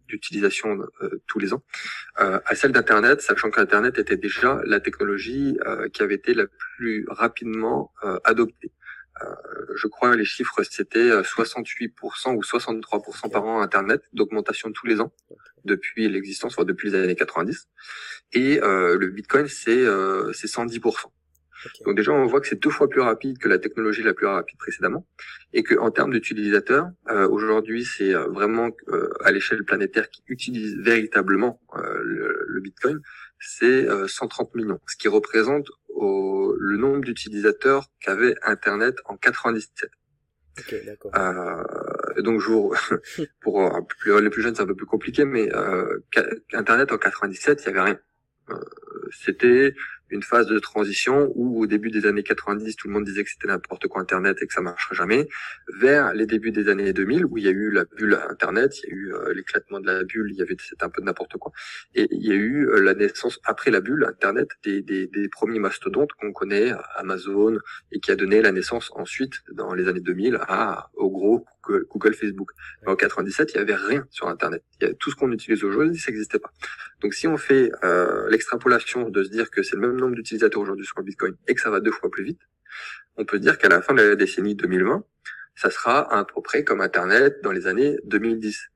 d'utilisation 0.08 0.80
euh, 1.02 1.22
tous 1.28 1.40
les 1.40 1.54
ans, 1.54 1.64
euh, 2.20 2.40
à 2.46 2.56
celle 2.56 2.72
d'Internet, 2.72 3.22
sachant 3.22 3.50
qu'Internet 3.50 3.98
était 3.98 4.18
déjà 4.18 4.62
la 4.66 4.80
technologie 4.80 5.58
qui 5.94 6.04
avait 6.04 6.16
été 6.16 6.34
la 6.34 6.46
plus 6.48 7.06
rapidement 7.10 7.92
adoptée. 8.24 8.72
je 9.76 9.88
crois 9.88 10.16
les 10.16 10.26
chiffres 10.26 10.64
c'était 10.64 11.10
68% 11.22 12.36
ou 12.36 12.42
63% 12.42 13.32
par 13.32 13.46
an 13.46 13.62
Internet 13.62 14.02
d'augmentation 14.14 14.72
tous 14.72 14.88
les 14.88 15.00
ans 15.00 15.14
depuis 15.66 16.10
l'existence, 16.10 16.54
enfin 16.54 16.66
depuis 16.66 16.90
les 16.92 16.98
années 16.98 17.16
90. 17.16 17.68
Et 18.34 18.60
le 18.62 19.08
Bitcoin 19.08 19.48
c'est 19.48 19.84
c'est 20.34 20.48
110%. 20.48 21.06
Donc 21.86 21.96
déjà, 21.96 22.12
on 22.12 22.26
voit 22.26 22.42
que 22.42 22.48
c'est 22.48 22.62
deux 22.62 22.70
fois 22.70 22.90
plus 22.90 23.02
rapide 23.02 23.38
que 23.38 23.48
la 23.48 23.60
technologie 23.60 24.04
la 24.04 24.14
plus 24.14 24.28
rapide 24.28 24.58
précédemment, 24.58 25.06
et 25.54 25.64
que 25.64 25.76
en 25.76 25.92
termes 25.92 26.12
d'utilisateurs, 26.12 26.90
euh, 27.10 27.28
aujourd'hui, 27.28 27.86
c'est 27.86 28.14
euh, 28.14 28.28
vraiment 28.28 28.70
euh, 28.90 29.10
à 29.24 29.32
l'échelle 29.32 29.64
planétaire 29.64 30.10
qui 30.10 30.24
utilise 30.28 30.78
véritablement 30.78 31.62
le, 31.76 32.60
Bitcoin, 32.62 33.02
c'est 33.40 33.88
130 34.08 34.56
millions, 34.56 34.80
ce 34.88 34.96
qui 34.96 35.10
représente 35.10 35.68
le 36.00 36.78
nombre 36.78 37.02
d'utilisateurs 37.02 37.88
qu'avait 38.00 38.36
Internet 38.44 38.96
en 39.06 39.18
97. 39.18 39.90
Okay, 40.60 40.82
euh, 41.16 42.22
donc 42.22 42.40
je 42.40 42.52
pour 43.42 43.70
les 44.06 44.30
plus 44.30 44.42
jeunes 44.44 44.56
c'est 44.56 44.62
un 44.62 44.68
peu 44.68 44.76
plus 44.76 44.86
compliqué, 44.86 45.26
mais 45.26 45.50
Internet 46.54 46.94
en 46.94 46.98
97 46.98 47.62
il 47.62 47.66
y 47.66 47.70
avait 47.70 47.82
rien. 47.82 48.00
C'était 49.12 49.76
une 50.14 50.24
phase 50.24 50.48
de 50.48 50.60
transition 50.60 51.32
où 51.36 51.62
au 51.62 51.68
début 51.68 51.90
des 51.90 52.06
années 52.06 52.24
90, 52.24 52.76
tout 52.76 52.88
le 52.88 52.94
monde 52.94 53.04
disait 53.04 53.24
que 53.24 53.30
c'était 53.30 53.48
n'importe 53.48 53.88
quoi 53.88 54.02
Internet 54.02 54.38
et 54.42 54.48
que 54.48 54.54
ça 54.54 54.62
marcherait 54.62 54.96
jamais, 54.96 55.28
vers 55.80 56.14
les 56.14 56.26
débuts 56.26 56.52
des 56.52 56.70
années 56.70 56.94
2000 56.94 57.26
où 57.26 57.38
il 57.38 57.44
y 57.44 57.48
a 57.48 57.52
eu 57.52 57.72
la 57.72 57.86
bulle 57.86 58.20
Internet, 58.30 58.78
il 58.84 58.90
y 58.90 58.92
a 58.92 58.96
eu 58.96 59.14
euh, 59.14 59.34
l'éclatement 59.34 59.80
de 59.80 59.88
la 59.88 60.04
bulle, 60.04 60.30
il 60.32 60.38
y 60.38 60.42
avait 60.42 60.56
c'était 60.60 60.84
un 60.84 60.90
peu 60.90 61.02
n'importe 61.02 61.38
quoi. 61.38 61.52
Et 61.96 62.08
il 62.12 62.26
y 62.26 62.32
a 62.32 62.36
eu 62.36 62.68
euh, 62.68 62.80
la 62.80 62.94
naissance 62.94 63.40
après 63.44 63.72
la 63.72 63.82
bulle 63.82 64.06
Internet 64.06 64.50
des, 64.64 64.82
des, 64.82 65.08
des 65.08 65.30
premiers 65.30 65.60
mastodontes 65.60 66.14
qu'on 66.14 66.32
connaît, 66.32 66.72
Amazon, 66.96 67.58
et 67.92 68.00
qui 68.00 68.12
a 68.12 68.16
donné 68.16 68.42
la 68.42 68.52
naissance 68.52 68.92
ensuite 68.96 69.42
dans 69.52 69.74
les 69.74 69.88
années 69.88 70.00
2000 70.00 70.40
à 70.48 70.90
au 70.96 71.10
gros 71.10 71.46
Google, 71.66 72.14
Facebook. 72.14 72.52
en 72.86 72.96
97, 72.96 73.54
il 73.54 73.58
y 73.58 73.60
avait 73.60 73.76
rien 73.76 74.06
sur 74.12 74.28
Internet. 74.28 74.64
Il 74.82 74.88
y 74.88 74.92
a, 74.92 74.94
tout 74.94 75.12
ce 75.12 75.16
qu'on 75.16 75.32
utilise 75.32 75.64
aujourd'hui, 75.64 75.98
ça 75.98 76.12
n'existait 76.12 76.40
pas. 76.40 76.52
Donc 77.02 77.14
si 77.14 77.28
on 77.28 77.38
fait 77.38 77.72
euh, 77.84 78.30
l'extrapolation 78.30 79.10
de 79.10 79.24
se 79.24 79.30
dire 79.30 79.50
que 79.50 79.64
c'est 79.64 79.76
le 79.76 79.82
même 79.82 79.98
nombre 80.04 80.16
d'utilisateurs 80.16 80.62
aujourd'hui 80.62 80.86
sur 80.86 81.02
Bitcoin 81.02 81.36
et 81.48 81.56
que 81.56 81.62
ça 81.62 81.70
va 81.70 81.80
deux 81.80 81.92
fois 81.92 82.10
plus 82.10 82.24
vite, 82.24 82.42
on 83.18 83.26
peut 83.26 83.40
dire 83.40 83.58
qu'à 83.58 83.70
la 83.70 83.82
fin 83.82 83.94
de 83.94 84.02
la 84.02 84.16
décennie 84.16 84.56
2020, 84.56 85.04
ça 85.56 85.70
sera 85.70 86.12
à 86.12 86.26
peu 86.26 86.42
près 86.42 86.64
comme 86.64 86.82
Internet 86.82 87.42
dans 87.44 87.52
les 87.52 87.68
années 87.68 87.98
2010. 88.06 88.70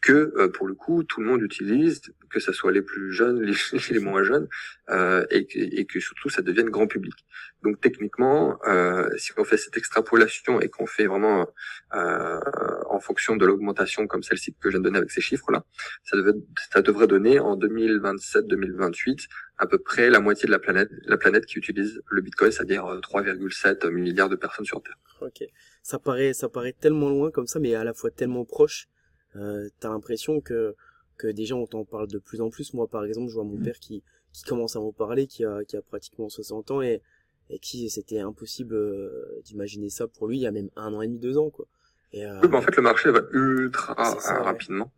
Que 0.00 0.32
euh, 0.36 0.48
pour 0.48 0.66
le 0.66 0.74
coup 0.74 1.04
tout 1.04 1.20
le 1.20 1.26
monde 1.26 1.42
utilise, 1.42 2.00
que 2.30 2.40
ce 2.40 2.52
soit 2.52 2.72
les 2.72 2.82
plus 2.82 3.12
jeunes, 3.12 3.42
les, 3.42 3.54
les 3.90 3.98
moins 3.98 4.22
jeunes, 4.22 4.48
euh, 4.88 5.26
et, 5.30 5.46
que, 5.46 5.58
et, 5.58 5.84
que, 5.84 6.00
surtout 6.00 6.28
ça 6.30 6.42
devienne 6.42 6.70
grand 6.70 6.86
public. 6.86 7.14
Donc 7.62 7.80
techniquement, 7.80 8.58
euh, 8.66 9.08
si 9.16 9.32
on 9.36 9.44
fait 9.44 9.56
cette 9.56 9.76
extrapolation 9.76 10.60
et 10.60 10.68
qu'on 10.68 10.86
fait 10.86 11.06
vraiment 11.06 11.46
euh, 11.94 12.40
en 12.88 13.00
fonction 13.00 13.36
de 13.36 13.44
l'augmentation 13.44 14.06
comme 14.06 14.22
celle-ci 14.22 14.52
que 14.54 14.70
je 14.70 14.70
viens 14.70 14.80
de 14.80 14.84
donner 14.84 14.98
avec 14.98 15.10
ces 15.10 15.20
chiffres-là, 15.20 15.64
ça, 16.04 16.16
ça 16.72 16.82
devrait 16.82 17.06
donner 17.06 17.38
en 17.38 17.56
2027-2028 17.58 19.26
à 19.58 19.66
peu 19.66 19.78
près 19.78 20.08
la 20.08 20.20
moitié 20.20 20.46
de 20.46 20.52
la 20.52 20.58
planète, 20.58 20.90
la 21.04 21.18
planète 21.18 21.44
qui 21.44 21.58
utilise 21.58 22.00
le 22.08 22.22
Bitcoin, 22.22 22.50
c'est-à-dire 22.50 22.84
3,7 22.84 23.86
euh, 23.86 23.90
milliards 23.90 24.30
de 24.30 24.36
personnes 24.36 24.64
sur 24.64 24.82
Terre. 24.82 24.96
Ok, 25.20 25.44
ça 25.82 25.98
paraît, 25.98 26.32
ça 26.32 26.48
paraît 26.48 26.72
tellement 26.72 27.10
loin 27.10 27.30
comme 27.30 27.46
ça, 27.46 27.58
mais 27.60 27.74
à 27.74 27.84
la 27.84 27.92
fois 27.92 28.10
tellement 28.10 28.46
proche. 28.46 28.86
Euh, 29.36 29.68
T'as 29.80 29.90
l'impression 29.90 30.40
que 30.40 30.74
que 31.16 31.26
des 31.26 31.44
gens 31.44 31.58
on 31.58 31.66
t'en 31.66 31.84
parle 31.84 32.08
de 32.08 32.18
plus 32.18 32.40
en 32.40 32.50
plus. 32.50 32.72
Moi, 32.74 32.88
par 32.88 33.04
exemple, 33.04 33.28
je 33.28 33.34
vois 33.34 33.44
mon 33.44 33.58
mmh. 33.58 33.62
père 33.62 33.78
qui 33.78 34.02
qui 34.32 34.42
commence 34.44 34.76
à 34.76 34.80
m'en 34.80 34.92
parler, 34.92 35.26
qui 35.26 35.44
a 35.44 35.64
qui 35.64 35.76
a 35.76 35.82
pratiquement 35.82 36.28
60 36.28 36.70
ans 36.70 36.82
et 36.82 37.02
et 37.50 37.58
qui 37.58 37.90
c'était 37.90 38.20
impossible 38.20 38.74
euh, 38.74 39.40
d'imaginer 39.44 39.90
ça 39.90 40.06
pour 40.06 40.28
lui 40.28 40.38
il 40.38 40.42
y 40.42 40.46
a 40.46 40.52
même 40.52 40.70
un 40.76 40.94
an 40.94 41.02
et 41.02 41.08
demi, 41.08 41.18
deux 41.18 41.36
ans 41.36 41.50
quoi. 41.50 41.66
Et 42.12 42.26
euh... 42.26 42.40
en 42.52 42.60
fait, 42.60 42.74
le 42.74 42.82
marché 42.82 43.10
va 43.10 43.20
ultra 43.32 43.94
rapidement. 44.42 44.92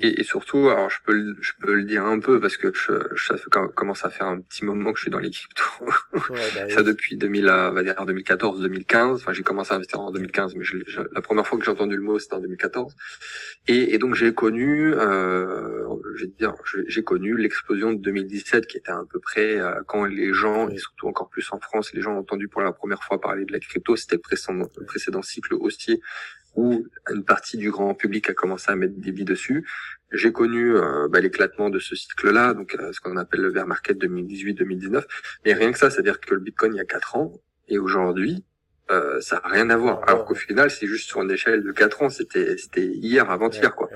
et, 0.00 0.20
et, 0.20 0.24
surtout, 0.24 0.68
alors 0.68 0.90
je 0.90 0.98
peux, 1.04 1.36
je 1.40 1.52
peux 1.60 1.74
le 1.74 1.84
dire 1.84 2.04
un 2.04 2.18
peu 2.18 2.40
parce 2.40 2.56
que 2.56 2.72
je, 2.74 2.92
je 3.14 3.36
ça 3.36 3.36
commence 3.74 4.04
à 4.04 4.10
faire 4.10 4.26
un 4.26 4.40
petit 4.40 4.64
moment 4.64 4.92
que 4.92 4.98
je 4.98 5.02
suis 5.02 5.10
dans 5.10 5.20
les 5.20 5.30
cryptos. 5.30 5.62
Ouais, 6.30 6.40
bah, 6.56 6.68
ça 6.74 6.82
depuis 6.82 7.16
2000, 7.16 7.48
euh, 7.48 7.70
va 7.70 7.84
dire 7.84 7.94
2014, 8.04 8.60
2015. 8.62 9.20
Enfin, 9.20 9.32
j'ai 9.32 9.44
commencé 9.44 9.72
à 9.72 9.76
investir 9.76 10.00
en 10.00 10.10
2015, 10.10 10.56
mais 10.56 10.64
je, 10.64 10.78
la 11.12 11.20
première 11.20 11.46
fois 11.46 11.56
que 11.56 11.64
j'ai 11.64 11.70
entendu 11.70 11.96
le 11.96 12.02
mot, 12.02 12.18
c'était 12.18 12.34
en 12.34 12.40
2014. 12.40 12.96
Et, 13.68 13.94
et 13.94 13.98
donc 13.98 14.16
j'ai 14.16 14.34
connu, 14.34 14.92
euh, 14.92 15.86
dire, 16.38 16.54
j'ai 16.88 17.04
connu 17.04 17.36
l'explosion 17.36 17.92
de 17.92 18.00
2017 18.00 18.66
qui 18.66 18.78
était 18.78 18.90
à 18.90 19.02
peu 19.08 19.20
près 19.20 19.60
euh, 19.60 19.82
quand 19.86 20.04
les 20.04 20.32
gens, 20.32 20.68
et 20.68 20.78
surtout 20.78 21.06
encore 21.06 21.28
plus 21.28 21.46
en 21.52 21.60
France, 21.60 21.92
les 21.92 22.02
gens 22.02 22.14
ont 22.14 22.20
entendu 22.20 22.48
pour 22.48 22.60
la 22.60 22.72
première 22.72 23.04
fois 23.04 23.20
parler 23.20 23.44
de 23.44 23.52
la 23.52 23.60
crypto. 23.60 23.94
C'était 23.94 24.16
le 24.16 24.22
précédent, 24.22 24.68
le 24.76 24.84
précédent 24.84 25.22
cycle 25.22 25.54
haussier 25.54 26.00
où 26.56 26.86
une 27.10 27.24
partie 27.24 27.58
du 27.58 27.70
grand 27.70 27.94
public 27.94 28.30
a 28.30 28.34
commencé 28.34 28.70
à 28.70 28.76
mettre 28.76 28.94
des 28.96 29.12
billes 29.12 29.24
dessus. 29.24 29.66
J'ai 30.12 30.32
connu 30.32 30.74
euh, 30.74 31.08
bah, 31.08 31.20
l'éclatement 31.20 31.70
de 31.70 31.78
ce 31.78 31.94
cycle-là, 31.94 32.54
donc 32.54 32.74
euh, 32.74 32.92
ce 32.92 33.00
qu'on 33.00 33.16
appelle 33.16 33.40
le 33.40 33.50
bear 33.50 33.66
market 33.66 33.98
2018-2019. 33.98 35.04
Mais 35.44 35.52
rien 35.52 35.70
que 35.70 35.78
ça, 35.78 35.90
c'est-à-dire 35.90 36.20
que 36.20 36.34
le 36.34 36.40
Bitcoin 36.40 36.74
il 36.74 36.78
y 36.78 36.80
a 36.80 36.84
quatre 36.84 37.16
ans 37.16 37.32
et 37.68 37.78
aujourd'hui, 37.78 38.44
euh, 38.90 39.20
ça 39.20 39.40
n'a 39.44 39.48
rien 39.48 39.68
à 39.70 39.76
voir. 39.76 40.08
Alors 40.08 40.24
qu'au 40.24 40.34
final, 40.34 40.70
c'est 40.70 40.86
juste 40.86 41.08
sur 41.08 41.20
une 41.20 41.30
échelle 41.30 41.62
de 41.62 41.72
quatre 41.72 42.02
ans. 42.02 42.08
C'était 42.08 42.56
c'était 42.56 42.86
hier, 42.86 43.28
avant-hier, 43.30 43.74
quoi. 43.74 43.90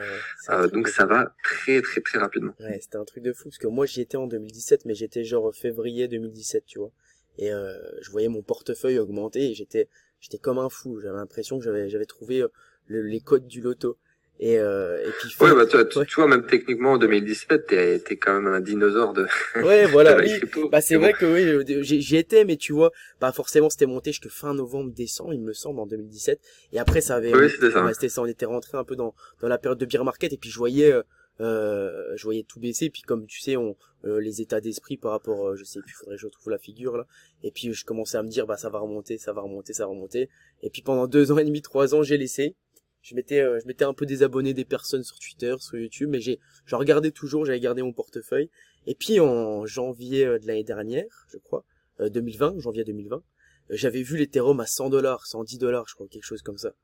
Euh, 0.50 0.68
donc 0.68 0.88
ça 0.88 1.06
va 1.06 1.34
très 1.42 1.80
très 1.80 2.00
très 2.00 2.18
rapidement. 2.18 2.54
Ouais, 2.60 2.78
c'était 2.80 2.96
un 2.96 3.04
truc 3.04 3.22
de 3.22 3.32
fou 3.32 3.44
parce 3.44 3.58
que 3.58 3.68
moi 3.68 3.86
j'y 3.86 4.00
étais 4.00 4.16
en 4.16 4.26
2017, 4.26 4.84
mais 4.84 4.94
j'étais 4.94 5.24
genre 5.24 5.54
février 5.54 6.08
2017, 6.08 6.64
tu 6.66 6.80
vois. 6.80 6.90
Et 7.38 7.48
je 7.48 8.10
voyais 8.10 8.28
mon 8.28 8.42
portefeuille 8.42 8.98
augmenter 8.98 9.50
et 9.50 9.54
j'étais 9.54 9.88
j'étais 10.20 10.38
comme 10.38 10.59
un 10.59 10.68
fou. 10.68 11.00
J'avais 11.00 11.16
l'impression 11.16 11.59
que 11.59 11.64
j'avais 11.64 11.88
j'avais 11.88 12.06
trouvé 12.06 12.42
euh, 12.42 12.48
les 12.88 13.20
codes 13.20 13.46
du 13.46 13.61
loto. 13.61 13.96
Et, 14.42 14.59
euh, 14.59 15.06
et 15.06 15.11
puis 15.20 15.37
ouais, 15.40 15.54
bah, 15.54 15.66
tu, 15.66 16.06
tu, 16.06 16.14
vois 16.14 16.26
même 16.26 16.46
techniquement 16.46 16.92
en 16.92 16.98
2017 16.98 17.66
t'es 17.66 17.98
t'es 17.98 18.16
quand 18.16 18.40
même 18.40 18.50
un 18.50 18.61
dinosaure 18.61 19.12
de 19.12 19.26
ouais 19.62 19.85
voilà 19.85 20.16
oui. 20.18 20.30
bah 20.72 20.80
c'est 20.80 20.96
vrai 20.96 21.12
que 21.12 21.26
oui 21.26 21.83
j'y 21.83 22.16
étais 22.16 22.46
mais 22.46 22.56
tu 22.56 22.72
vois 22.72 22.90
bah 23.20 23.33
forcément 23.33 23.68
c'était 23.68 23.85
monté 23.85 24.12
jusque 24.12 24.30
fin 24.30 24.54
novembre 24.54 24.94
décembre 24.94 25.35
il 25.35 25.42
me 25.42 25.52
semble 25.52 25.78
en 25.80 25.87
2017 25.87 26.40
et 26.72 26.78
après 26.78 27.02
ça 27.02 27.16
avait 27.16 27.37
oui, 27.37 27.50
c'était 27.50 27.70
ça. 27.70 28.09
ça 28.09 28.22
on 28.22 28.26
était 28.26 28.46
rentré 28.46 28.78
un 28.78 28.85
peu 28.85 28.96
dans 28.96 29.14
dans 29.42 29.48
la 29.48 29.59
période 29.59 29.78
de 29.78 29.85
beer 29.85 30.04
market 30.04 30.33
et 30.33 30.38
puis 30.38 30.48
je 30.48 30.56
voyais 30.56 30.90
euh, 30.90 31.02
euh, 31.40 32.14
je 32.16 32.24
voyais 32.24 32.42
tout 32.42 32.60
baisser 32.60 32.90
puis 32.90 33.00
comme 33.00 33.26
tu 33.26 33.40
sais 33.40 33.56
on 33.56 33.74
euh, 34.04 34.20
les 34.20 34.42
états 34.42 34.60
d'esprit 34.60 34.98
par 34.98 35.12
rapport 35.12 35.48
euh, 35.48 35.56
je 35.56 35.64
sais 35.64 35.80
plus 35.80 35.94
faudrait 35.94 36.16
que 36.16 36.20
je 36.20 36.26
retrouve 36.26 36.50
la 36.50 36.58
figure 36.58 36.98
là. 36.98 37.06
Et 37.42 37.50
puis 37.50 37.72
je 37.72 37.84
commençais 37.84 38.18
à 38.18 38.22
me 38.22 38.28
dire 38.28 38.46
bah 38.46 38.58
ça 38.58 38.68
va 38.68 38.78
remonter 38.78 39.16
ça 39.16 39.32
va 39.32 39.40
remonter 39.40 39.72
ça 39.72 39.84
va 39.84 39.90
remonter. 39.90 40.28
Et 40.62 40.68
puis 40.68 40.82
pendant 40.82 41.06
deux 41.06 41.32
ans 41.32 41.38
et 41.38 41.44
demi 41.44 41.62
trois 41.62 41.94
ans 41.94 42.02
j'ai 42.02 42.18
laissé. 42.18 42.56
Je 43.00 43.14
m'étais 43.14 43.40
je 43.40 43.66
m'étais 43.66 43.84
un 43.84 43.94
peu 43.94 44.04
désabonné 44.04 44.52
des 44.52 44.66
personnes 44.66 45.02
sur 45.02 45.18
Twitter 45.18 45.54
sur 45.60 45.78
YouTube 45.78 46.10
mais 46.10 46.20
j'ai 46.20 46.40
je 46.66 46.76
regardais 46.76 47.10
toujours 47.10 47.46
j'avais 47.46 47.60
gardé 47.60 47.82
mon 47.82 47.94
portefeuille. 47.94 48.50
Et 48.86 48.94
puis 48.94 49.18
en 49.20 49.64
janvier 49.64 50.26
de 50.26 50.46
l'année 50.46 50.64
dernière 50.64 51.26
je 51.32 51.38
crois 51.38 51.64
2020 52.00 52.58
janvier 52.58 52.84
2020 52.84 53.22
j'avais 53.70 54.02
vu 54.02 54.18
l'Ethereum 54.18 54.60
à 54.60 54.66
100 54.66 54.90
dollars 54.90 55.26
110 55.26 55.58
dollars 55.58 55.88
je 55.88 55.94
crois 55.94 56.06
quelque 56.08 56.24
chose 56.24 56.42
comme 56.42 56.58
ça. 56.58 56.74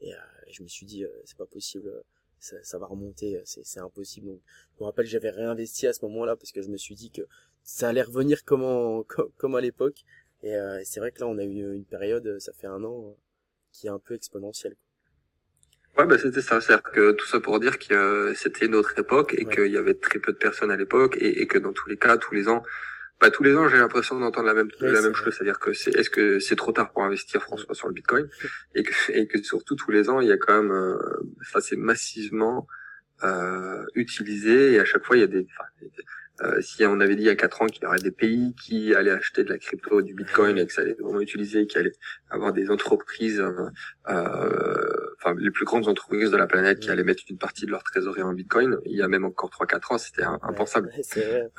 Et 0.00 0.12
je 0.52 0.62
me 0.62 0.68
suis 0.68 0.86
dit 0.86 1.04
c'est 1.24 1.36
pas 1.36 1.46
possible 1.46 1.90
ça, 2.44 2.56
ça 2.62 2.78
va 2.78 2.86
remonter, 2.86 3.40
c'est 3.44 3.80
impossible. 3.80 4.26
Donc, 4.26 4.40
je 4.76 4.80
me 4.80 4.84
rappelle, 4.84 5.06
j'avais 5.06 5.30
réinvesti 5.30 5.86
à 5.86 5.92
ce 5.92 6.04
moment-là 6.04 6.36
parce 6.36 6.52
que 6.52 6.60
je 6.62 6.68
me 6.68 6.76
suis 6.76 6.94
dit 6.94 7.10
que 7.10 7.22
ça 7.62 7.88
allait 7.88 8.02
revenir 8.02 8.44
comme, 8.44 9.04
comme, 9.38 9.54
à 9.54 9.60
l'époque. 9.60 10.04
Et 10.42 10.54
euh, 10.54 10.80
c'est 10.84 11.00
vrai 11.00 11.10
que 11.10 11.20
là, 11.20 11.26
on 11.26 11.38
a 11.38 11.44
eu 11.44 11.74
une 11.74 11.86
période, 11.86 12.38
ça 12.38 12.52
fait 12.52 12.66
un 12.66 12.84
an, 12.84 13.16
qui 13.72 13.86
est 13.86 13.90
un 13.90 13.98
peu 13.98 14.14
exponentielle. 14.14 14.76
Ouais, 15.96 16.06
bah 16.06 16.18
c'était 16.18 16.42
ça. 16.42 16.60
C'est-à-dire 16.60 16.82
que 16.82 17.12
tout 17.12 17.26
ça 17.26 17.40
pour 17.40 17.60
dire 17.60 17.78
que 17.78 18.34
c'était 18.36 18.66
une 18.66 18.74
autre 18.74 18.98
époque 18.98 19.34
et 19.38 19.46
qu'il 19.46 19.70
y 19.72 19.76
avait 19.76 19.94
très 19.94 20.18
peu 20.18 20.32
de 20.32 20.38
personnes 20.38 20.72
à 20.72 20.76
l'époque 20.76 21.16
et, 21.20 21.40
et, 21.40 21.46
que 21.46 21.56
dans 21.56 21.72
tous 21.72 21.88
les 21.88 21.96
cas, 21.96 22.18
tous 22.18 22.34
les 22.34 22.48
ans, 22.48 22.64
bah, 23.20 23.30
tous 23.30 23.42
les 23.42 23.54
ans, 23.56 23.68
j'ai 23.68 23.78
l'impression 23.78 24.18
d'entendre 24.18 24.46
la 24.46 24.54
même, 24.54 24.68
la 24.80 25.00
même 25.00 25.14
chose. 25.14 25.34
C'est-à-dire 25.34 25.58
que 25.58 25.72
c'est, 25.72 25.94
est-ce 25.94 26.10
que 26.10 26.38
c'est 26.38 26.56
trop 26.56 26.72
tard 26.72 26.92
pour 26.92 27.04
investir, 27.04 27.42
François, 27.42 27.74
sur 27.74 27.88
le 27.88 27.94
Bitcoin? 27.94 28.28
Et 28.74 28.82
que, 28.82 28.92
et 29.12 29.26
que 29.26 29.42
surtout, 29.42 29.76
tous 29.76 29.90
les 29.90 30.10
ans, 30.10 30.20
il 30.20 30.28
y 30.28 30.32
a 30.32 30.36
quand 30.36 30.62
même, 30.62 30.72
euh, 30.72 30.98
ça 31.52 31.60
c'est 31.60 31.76
massivement, 31.76 32.66
euh, 33.22 33.84
utilisé 33.94 34.72
et 34.72 34.80
à 34.80 34.84
chaque 34.84 35.04
fois, 35.04 35.16
il 35.16 35.20
y 35.20 35.24
a 35.24 35.28
des, 35.28 35.46
euh, 36.42 36.60
si 36.60 36.84
on 36.84 36.98
avait 36.98 37.14
dit 37.14 37.22
il 37.22 37.26
y 37.26 37.30
a 37.30 37.36
quatre 37.36 37.62
ans 37.62 37.66
qu'il 37.66 37.84
y 37.84 37.86
aurait 37.86 38.00
des 38.00 38.10
pays 38.10 38.54
qui 38.60 38.92
allaient 38.92 39.12
acheter 39.12 39.44
de 39.44 39.50
la 39.50 39.58
crypto, 39.58 40.02
du 40.02 40.14
Bitcoin 40.14 40.58
et 40.58 40.66
que 40.66 40.72
ça 40.72 40.82
allait 40.82 40.96
vraiment 40.98 41.20
utiliser, 41.20 41.66
qu'il 41.66 41.78
allait 41.78 41.92
avoir 42.28 42.52
des 42.52 42.70
entreprises, 42.70 43.38
euh, 43.38 43.70
euh, 44.08 45.14
enfin 45.20 45.36
les 45.38 45.52
plus 45.52 45.64
grandes 45.64 45.86
entreprises 45.86 46.32
de 46.32 46.36
la 46.36 46.48
planète 46.48 46.80
qui 46.80 46.90
allaient 46.90 47.04
mettre 47.04 47.22
une 47.30 47.38
partie 47.38 47.66
de 47.66 47.70
leur 47.70 47.84
trésorerie 47.84 48.22
en 48.22 48.32
Bitcoin, 48.32 48.78
il 48.84 48.96
y 48.96 49.02
a 49.02 49.06
même 49.06 49.24
encore 49.24 49.50
trois 49.50 49.66
quatre 49.66 49.92
ans, 49.92 49.98
c'était 49.98 50.24
impensable. 50.24 50.90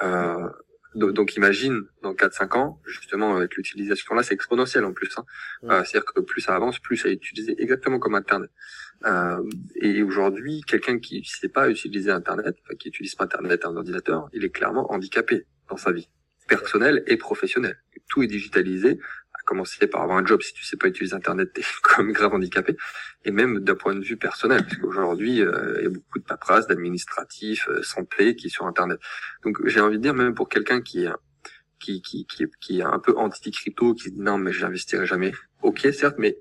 Euh, 0.04 0.50
donc 0.96 1.36
imagine 1.36 1.84
dans 2.02 2.14
4-5 2.14 2.58
ans, 2.58 2.82
justement 2.86 3.36
avec 3.36 3.56
l'utilisation 3.56 4.16
là, 4.16 4.24
c'est 4.24 4.34
exponentiel 4.34 4.86
en 4.86 4.94
plus. 4.94 5.12
Hein. 5.18 5.26
Euh, 5.66 5.84
c'est-à-dire 5.84 6.06
que 6.06 6.22
plus 6.22 6.42
ça 6.42 6.56
avance, 6.56 6.80
plus 6.80 6.98
ça 6.98 7.10
est 7.10 7.14
utilisé 7.14 7.56
exactement 7.62 8.00
comme 8.00 8.16
Internet. 8.16 8.50
Euh, 9.06 9.44
et 9.76 10.02
aujourd'hui, 10.04 10.62
quelqu'un 10.66 11.00
qui 11.00 11.20
ne 11.20 11.26
sait 11.26 11.50
pas 11.50 11.70
utiliser 11.70 12.12
Internet, 12.12 12.56
enfin, 12.64 12.76
qui 12.76 12.88
utilise 12.88 13.16
pas 13.16 13.26
Internet, 13.26 13.66
un 13.66 13.76
ordinateur, 13.76 14.30
il 14.34 14.46
est 14.46 14.50
clairement 14.50 14.92
handicapé 14.92 15.46
dans 15.70 15.78
sa 15.78 15.92
vie 15.92 16.10
personnelle 16.48 17.04
et 17.08 17.18
professionnelle. 17.18 17.78
Tout 18.08 18.24
est 18.24 18.28
digitalisé 18.28 19.00
commencer 19.46 19.88
par 19.88 20.02
avoir 20.02 20.18
un 20.18 20.26
job 20.26 20.42
si 20.42 20.54
tu 20.54 20.66
sais 20.66 20.78
pas 20.78 20.88
utiliser 20.88 21.16
internet 21.16 21.52
t'es 21.54 21.64
comme 21.84 22.12
grave 22.12 22.34
handicapé 22.34 22.76
et 23.24 23.32
même 23.32 23.60
d'un 23.60 23.76
point 23.76 23.96
de 23.96 24.04
vue 24.04 24.18
personnel 24.18 24.64
parce 24.64 24.78
qu'aujourd'hui 24.78 25.42
euh, 25.42 25.76
il 25.80 25.84
y 25.84 25.88
a 25.88 25.90
beaucoup 25.90 26.20
de 26.20 26.24
paperasse 26.24 26.68
d'administratifs 26.68 27.68
euh, 27.70 27.82
santé 27.84 28.36
qui 28.36 28.48
est 28.48 28.50
sur 28.50 28.66
internet 28.66 29.00
donc 29.44 29.66
j'ai 29.66 29.82
envie 29.82 29.98
de 29.98 30.04
dire 30.04 30.14
même 30.14 30.36
pour 30.36 30.50
quelqu'un 30.50 30.82
qui 30.82 31.06
est 31.06 31.10
qui, 31.80 32.02
qui, 32.02 32.26
qui, 32.26 32.46
qui 32.62 32.80
est 32.80 32.84
un 32.84 33.00
peu 33.00 33.16
anti-crypto, 33.16 33.94
qui 33.94 34.12
dit 34.12 34.20
non 34.20 34.38
mais 34.38 34.52
j'investirai 34.52 35.06
jamais. 35.06 35.34
Ok 35.62 35.88
certes, 35.94 36.16
mais 36.18 36.40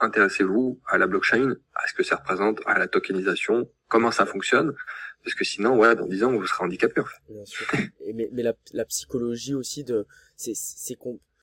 intéressez-vous 0.00 0.80
à 0.86 0.98
la 0.98 1.06
blockchain, 1.06 1.54
à 1.74 1.86
ce 1.86 1.94
que 1.94 2.02
ça 2.02 2.16
représente, 2.16 2.60
à 2.66 2.78
la 2.78 2.88
tokenisation, 2.88 3.70
comment 3.88 4.10
ça 4.10 4.26
fonctionne, 4.26 4.74
parce 5.22 5.34
que 5.34 5.44
sinon, 5.44 5.76
ouais, 5.76 5.94
dans 5.94 6.06
10 6.06 6.24
ans, 6.24 6.32
vous 6.32 6.46
serez 6.46 6.64
handicapé. 6.64 7.00
En 7.00 7.04
fait. 7.04 7.20
Bien 7.28 7.44
sûr. 7.44 7.66
Mais, 8.14 8.30
mais 8.32 8.42
la, 8.42 8.54
la 8.72 8.84
psychologie 8.86 9.54
aussi 9.54 9.84
de, 9.84 10.06
c'est, 10.36 10.54
c'est 10.54 10.96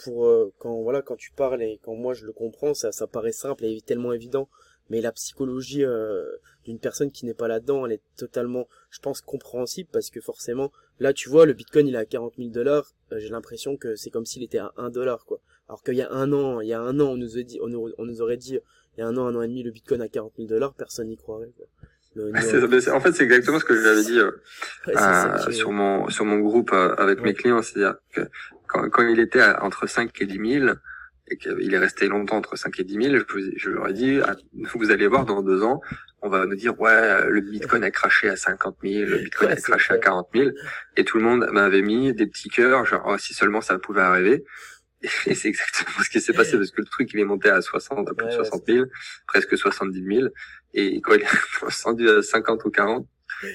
pour 0.04 0.26
euh, 0.26 0.54
quand 0.60 0.82
voilà 0.82 1.02
quand 1.02 1.16
tu 1.16 1.32
parles 1.32 1.62
et 1.62 1.80
quand 1.84 1.96
moi 1.96 2.14
je 2.14 2.26
le 2.26 2.34
comprends 2.34 2.74
ça 2.74 2.92
ça 2.92 3.08
paraît 3.08 3.32
simple 3.32 3.66
et 3.66 3.82
tellement 3.82 4.14
évident 4.14 4.48
mais 4.90 5.02
la 5.02 5.12
psychologie 5.12 5.84
euh, 5.84 6.24
d'une 6.66 6.80
personne 6.80 7.12
qui 7.12 7.26
n'est 7.26 7.34
pas 7.34 7.48
là-dedans 7.48 7.86
elle 7.86 7.94
est 7.94 8.02
totalement 8.16 8.68
je 8.90 9.00
pense 9.00 9.22
compréhensible 9.22 9.90
parce 9.92 10.10
que 10.10 10.22
forcément 10.22 10.72
là 11.00 11.14
tu 11.14 11.30
vois 11.30 11.46
le 11.46 11.54
bitcoin 11.54 11.88
il 11.88 11.96
est 11.96 12.00
à 12.00 12.06
40 12.06 12.36
000 12.38 12.50
dollars 12.50 12.94
euh, 13.12 13.20
j'ai 13.20 13.30
l'impression 13.30 13.78
que 13.78 13.96
c'est 13.96 14.10
comme 14.10 14.26
s'il 14.26 14.44
était 14.44 14.60
à 14.60 14.72
1 14.78 14.90
dollar 14.90 15.26
quoi 15.26 15.40
alors 15.68 15.84
qu'il 15.84 15.96
y 15.96 16.02
a 16.02 16.12
un 16.12 16.32
an 16.32 16.62
il 16.62 16.68
y 16.68 16.74
a 16.74 16.82
un 16.82 17.00
an 17.00 17.10
on 17.10 17.18
nous 17.18 17.38
a 17.38 17.44
dit 17.44 17.60
on, 17.62 17.74
on 17.98 18.06
nous 18.06 18.22
aurait 18.22 18.38
dit 18.38 18.60
il 18.98 19.02
y 19.02 19.04
a 19.04 19.08
un 19.08 19.18
an 19.18 19.26
un 19.26 19.36
an 19.36 19.42
et 19.42 19.48
demi 19.48 19.64
le 19.64 19.72
bitcoin 19.72 20.02
à 20.02 20.08
40 20.08 20.34
000 20.38 20.48
dollars 20.48 20.74
personne 20.74 21.08
n'y 21.08 21.18
croirait 21.18 21.52
quoi. 21.58 21.66
En 22.36 23.00
fait, 23.00 23.12
c'est 23.14 23.24
exactement 23.24 23.60
ce 23.60 23.66
que 23.66 23.82
j'avais 23.82 24.04
dit 24.04 24.20
euh, 24.20 25.52
sur 25.52 25.72
mon 25.72 26.10
sur 26.10 26.26
mon 26.26 26.40
groupe 26.40 26.74
avec 26.74 27.22
mes 27.22 27.34
clients, 27.34 27.62
c'est-à-dire 27.62 27.96
que 28.14 28.22
quand, 28.68 28.90
quand 28.90 29.08
il 29.08 29.20
était 29.20 29.44
entre 29.62 29.88
5 29.88 30.12
et 30.22 30.26
10 30.26 30.60
000, 30.60 30.74
et 31.30 31.38
qu'il 31.38 31.74
est 31.74 31.78
resté 31.78 32.08
longtemps 32.08 32.38
entre 32.38 32.56
5 32.56 32.80
et 32.80 32.84
10 32.84 32.94
000, 33.12 33.18
je, 33.18 33.52
je 33.58 33.70
leur 33.70 33.90
ai 33.90 33.94
dit, 33.94 34.20
ah, 34.24 34.36
vous 34.76 34.92
allez 34.92 35.08
voir 35.08 35.26
dans 35.26 35.42
deux 35.42 35.64
ans, 35.64 35.82
on 36.22 36.30
va 36.30 36.46
nous 36.46 36.56
dire, 36.56 36.80
ouais, 36.80 37.30
le 37.30 37.42
Bitcoin 37.42 37.84
a 37.84 37.92
craché 37.92 38.30
à 38.30 38.36
50 38.36 38.78
000, 38.82 39.10
le 39.10 39.18
Bitcoin 39.20 39.52
a 39.52 39.56
craché 39.56 39.94
à 39.94 39.98
40 39.98 40.28
000, 40.34 40.50
et 40.96 41.04
tout 41.04 41.18
le 41.18 41.24
monde 41.24 41.50
m'avait 41.52 41.82
mis 41.82 42.14
des 42.14 42.28
petits 42.28 42.50
cœurs, 42.50 42.86
genre, 42.86 43.04
oh, 43.06 43.18
si 43.18 43.34
seulement 43.34 43.62
ça 43.62 43.78
pouvait 43.78 44.02
arriver. 44.02 44.46
Et 45.26 45.36
c'est 45.36 45.48
exactement 45.48 46.04
ce 46.04 46.10
qui 46.10 46.20
s'est 46.20 46.34
passé 46.34 46.58
parce 46.58 46.72
que 46.72 46.82
le 46.82 46.88
truc 46.88 47.12
il 47.14 47.20
est 47.20 47.26
monté 47.26 47.50
à 47.50 47.62
60, 47.62 48.10
à 48.10 48.14
plus 48.14 48.26
de 48.28 48.32
60 48.32 48.64
000, 48.68 48.86
presque 49.28 49.58
70 49.58 50.04
000, 50.04 50.28
et 50.74 51.02
quand 51.02 51.14
il 51.14 51.22
est 51.22 51.26
descendu 51.66 52.10
à 52.10 52.22
50 52.22 52.66
ou 52.66 52.72
40, 52.72 53.08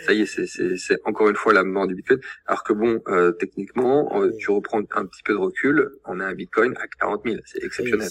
ça 0.07 0.13
y 0.13 0.23
est, 0.23 0.77
c'est 0.77 0.99
encore 1.05 1.29
une 1.29 1.37
fois 1.37 1.53
la 1.53 1.65
mort 1.65 1.87
du 1.87 1.95
Bitcoin. 1.95 2.21
Alors 2.47 2.63
que 2.63 2.73
bon, 2.73 3.03
euh, 3.09 3.33
techniquement, 3.33 4.23
euh, 4.23 4.31
tu 4.39 4.51
reprends 4.51 4.79
un 4.79 5.07
petit 5.07 5.23
peu 5.25 5.33
de 5.33 5.39
recul, 5.39 5.91
on 6.05 6.21
a 6.21 6.27
un 6.27 6.35
Bitcoin 6.35 6.75
à 6.77 6.87
40 7.01 7.23
000, 7.25 7.37
c'est 7.45 7.65
exceptionnel. 7.65 8.09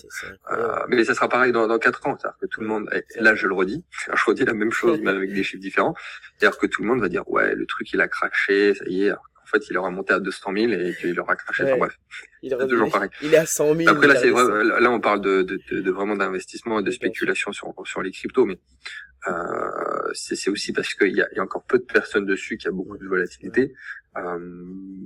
euh, 0.52 0.76
mais 0.90 1.04
ça 1.06 1.14
sera 1.14 1.30
pareil 1.30 1.52
dans, 1.52 1.68
dans 1.68 1.80
4 1.80 2.08
ans, 2.08 2.18
c'est-à-dire 2.20 2.38
que 2.42 2.48
tout 2.48 2.62
le 2.62 2.68
monde, 2.68 2.90
et 2.94 3.22
là 3.22 3.36
je 3.36 3.48
le 3.48 3.54
redis, 3.54 3.86
je 4.14 4.26
redis 4.26 4.44
la 4.44 4.54
même 4.54 4.72
chose 4.72 5.00
mais 5.04 5.12
avec 5.12 5.34
des 5.34 5.44
chiffres 5.44 5.62
différents, 5.62 5.96
c'est-à-dire 6.38 6.58
que 6.58 6.68
tout 6.68 6.82
le 6.82 6.90
monde 6.90 7.00
va 7.00 7.10
dire 7.10 7.30
ouais, 7.30 7.56
le 7.56 7.66
truc 7.66 7.92
il 7.94 8.02
a 8.02 8.08
craché, 8.08 8.74
ça 8.74 8.84
y 8.88 9.06
est. 9.06 9.14
fait, 9.52 9.70
il 9.70 9.78
aura 9.78 9.90
monté 9.90 10.14
à 10.14 10.20
200 10.20 10.54
000 10.56 10.72
et 10.74 10.96
qu'il 11.00 11.20
aura 11.20 11.36
craché. 11.36 11.64
Enfin 11.64 11.78
bref, 11.78 11.98
il 12.42 12.54
est 12.54 12.68
toujours 12.68 12.92
pareil. 12.92 13.10
Il 13.22 13.34
est 13.34 13.38
à 13.38 13.46
100 13.46 13.76
000. 13.76 13.90
Après 13.90 14.08
là, 14.08 14.16
c'est 14.16 14.32
là 14.32 14.92
on 14.92 15.00
parle 15.00 15.22
de, 15.22 15.44
de, 15.44 15.60
de, 15.72 15.82
de 15.82 15.92
vraiment 15.92 16.16
d'investissement 16.16 16.80
et 16.80 16.84
de 16.84 16.92
spéculation 16.92 17.52
sur 17.52 17.74
sur 17.86 18.02
les 18.02 18.12
cryptos, 18.12 18.46
mais 18.46 18.60
euh, 19.28 20.12
c'est 20.14 20.50
aussi 20.50 20.74
parce 20.74 20.94
qu'il 20.94 21.16
y 21.16 21.22
a, 21.22 21.28
y 21.36 21.40
a, 21.40 21.44
encore 21.44 21.64
peu 21.64 21.78
de 21.78 21.84
personnes 21.84 22.26
dessus, 22.26 22.58
qu'il 22.58 22.66
y 22.66 22.70
a 22.70 22.76
beaucoup 22.76 22.98
de 22.98 23.08
volatilité. 23.08 23.74
Euh, 24.18 24.40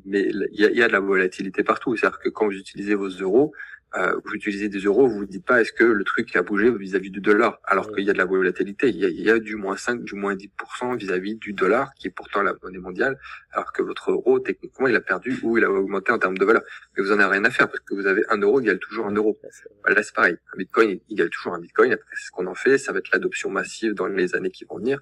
mais 0.05 0.21
il 0.21 0.61
y 0.61 0.65
a, 0.65 0.71
y 0.71 0.81
a, 0.81 0.87
de 0.87 0.93
la 0.93 0.99
volatilité 0.99 1.63
partout. 1.63 1.95
C'est-à-dire 1.95 2.19
que 2.19 2.29
quand 2.29 2.45
vous 2.45 2.53
utilisez 2.53 2.95
vos 2.95 3.09
euros, 3.09 3.53
euh, 3.97 4.19
vous 4.23 4.33
utilisez 4.33 4.67
des 4.67 4.79
euros, 4.79 5.07
vous 5.07 5.19
vous 5.19 5.25
dites 5.25 5.45
pas 5.45 5.61
est-ce 5.61 5.71
que 5.71 5.83
le 5.83 6.03
truc 6.03 6.35
a 6.35 6.41
bougé 6.41 6.69
vis-à-vis 6.71 7.11
du 7.11 7.21
dollar, 7.21 7.59
alors 7.63 7.91
qu'il 7.93 8.03
y 8.03 8.09
a 8.09 8.13
de 8.13 8.17
la 8.17 8.25
volatilité. 8.25 8.89
Il 8.89 8.97
y 8.97 9.05
a, 9.05 9.07
il 9.07 9.21
y 9.21 9.29
a 9.29 9.39
du 9.39 9.55
moins 9.55 9.77
5, 9.77 10.03
du 10.03 10.15
moins 10.15 10.35
10% 10.35 10.97
vis-à-vis 10.97 11.35
du 11.35 11.53
dollar, 11.53 11.93
qui 11.95 12.07
est 12.07 12.11
pourtant 12.11 12.41
la 12.41 12.53
monnaie 12.61 12.79
mondiale, 12.79 13.17
alors 13.51 13.71
que 13.71 13.81
votre 13.81 14.11
euro, 14.11 14.39
techniquement, 14.39 14.87
il 14.87 14.95
a 14.95 15.01
perdu 15.01 15.39
ou 15.43 15.57
il 15.57 15.63
a 15.63 15.71
augmenté 15.71 16.11
en 16.11 16.19
termes 16.19 16.37
de 16.37 16.43
valeur. 16.45 16.63
Mais 16.97 17.03
vous 17.03 17.11
en 17.11 17.19
avez 17.19 17.37
rien 17.37 17.45
à 17.45 17.51
faire, 17.51 17.67
parce 17.67 17.79
que 17.79 17.93
vous 17.93 18.05
avez 18.05 18.23
un 18.29 18.37
euro 18.39 18.59
égale 18.59 18.79
toujours 18.79 19.07
un 19.07 19.13
euro. 19.13 19.39
Là, 19.87 20.03
c'est 20.03 20.13
pareil. 20.13 20.35
Un 20.53 20.57
bitcoin 20.57 20.99
égale 21.09 21.29
toujours 21.29 21.53
un 21.53 21.59
bitcoin. 21.59 21.93
Après, 21.93 22.15
c'est 22.15 22.25
ce 22.27 22.31
qu'on 22.31 22.47
en 22.47 22.55
fait. 22.55 22.77
Ça 22.77 22.91
va 22.91 22.99
être 22.99 23.11
l'adoption 23.13 23.49
massive 23.49 23.93
dans 23.93 24.07
les 24.07 24.35
années 24.35 24.51
qui 24.51 24.65
vont 24.65 24.77
venir. 24.77 24.99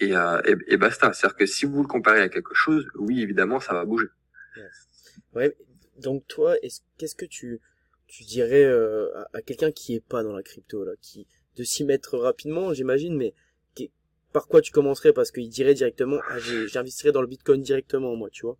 Et, 0.00 0.16
euh, 0.16 0.40
et, 0.44 0.54
et 0.68 0.76
basta. 0.76 1.12
C'est-à-dire 1.12 1.36
que 1.36 1.46
si 1.46 1.66
vous 1.66 1.82
le 1.82 1.88
comparez 1.88 2.20
à 2.20 2.28
quelque 2.28 2.54
chose, 2.54 2.86
oui, 2.94 3.20
évidemment, 3.20 3.58
ça 3.58 3.72
va 3.72 3.84
bouger. 3.84 4.06
Ouais. 5.34 5.56
Donc 5.96 6.26
toi, 6.28 6.54
qu'est-ce 6.96 7.16
que 7.16 7.24
tu 7.24 7.60
tu 8.08 8.24
dirais 8.24 8.64
euh, 8.64 9.08
à, 9.32 9.42
quelqu'un 9.42 9.70
qui 9.70 9.94
est 9.94 10.04
pas 10.04 10.22
dans 10.22 10.32
la 10.32 10.42
crypto 10.42 10.84
là, 10.84 10.92
qui 11.00 11.26
de 11.56 11.64
s'y 11.64 11.84
mettre 11.84 12.18
rapidement, 12.18 12.72
j'imagine, 12.72 13.16
mais 13.16 13.34
par 14.32 14.46
quoi 14.46 14.60
tu 14.60 14.72
commencerais? 14.72 15.12
Parce 15.12 15.30
qu'il 15.30 15.48
dirait 15.48 15.74
directement, 15.74 16.18
ah, 16.28 16.38
j'investirais 16.38 17.12
dans 17.12 17.22
le 17.22 17.26
Bitcoin 17.26 17.62
directement, 17.62 18.14
moi, 18.14 18.28
tu 18.30 18.42
vois. 18.42 18.58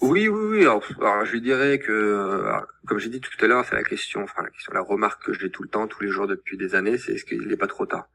Oui, 0.00 0.28
oui, 0.28 0.58
oui. 0.58 0.62
Alors, 0.62 0.82
je 1.24 1.32
lui 1.32 1.40
dirais 1.40 1.78
que, 1.78 1.92
euh, 1.92 2.52
comme 2.86 2.98
j'ai 2.98 3.08
dit 3.08 3.20
tout 3.20 3.30
à 3.44 3.48
l'heure, 3.48 3.64
c'est 3.64 3.74
la 3.74 3.82
question, 3.82 4.22
enfin 4.22 4.42
la 4.42 4.50
question, 4.50 4.72
la 4.72 4.80
remarque 4.80 5.24
que 5.24 5.32
j'ai 5.32 5.50
tout 5.50 5.62
le 5.62 5.68
temps, 5.68 5.88
tous 5.88 6.02
les 6.02 6.08
jours 6.08 6.26
depuis 6.26 6.56
des 6.56 6.74
années, 6.74 6.98
c'est 6.98 7.14
est-ce 7.14 7.24
qu'il 7.24 7.46
n'est 7.46 7.56
pas 7.56 7.66
trop 7.66 7.86
tard? 7.86 8.08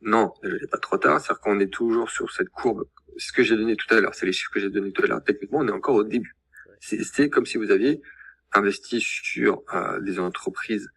Non, 0.00 0.34
il 0.42 0.50
n'est 0.50 0.66
pas 0.66 0.78
trop 0.78 0.98
tard. 0.98 1.20
C'est-à-dire 1.20 1.40
qu'on 1.40 1.60
est 1.60 1.72
toujours 1.72 2.10
sur 2.10 2.30
cette 2.32 2.48
courbe. 2.48 2.88
Ce 3.18 3.32
que 3.32 3.44
j'ai 3.44 3.56
donné 3.56 3.76
tout 3.76 3.92
à 3.94 4.00
l'heure, 4.00 4.14
c'est 4.14 4.26
les 4.26 4.32
chiffres 4.32 4.50
que 4.52 4.58
j'ai 4.58 4.68
donnés 4.68 4.90
tout 4.90 5.04
à 5.04 5.06
l'heure. 5.06 5.22
Techniquement, 5.22 5.60
on 5.60 5.68
est 5.68 5.72
encore 5.72 5.94
au 5.94 6.04
début. 6.04 6.36
C'est 6.80 7.30
comme 7.30 7.46
si 7.46 7.56
vous 7.56 7.70
aviez 7.70 8.02
investi 8.52 9.00
sur 9.00 9.62
euh, 9.74 10.00
des 10.00 10.18
entreprises 10.18 10.90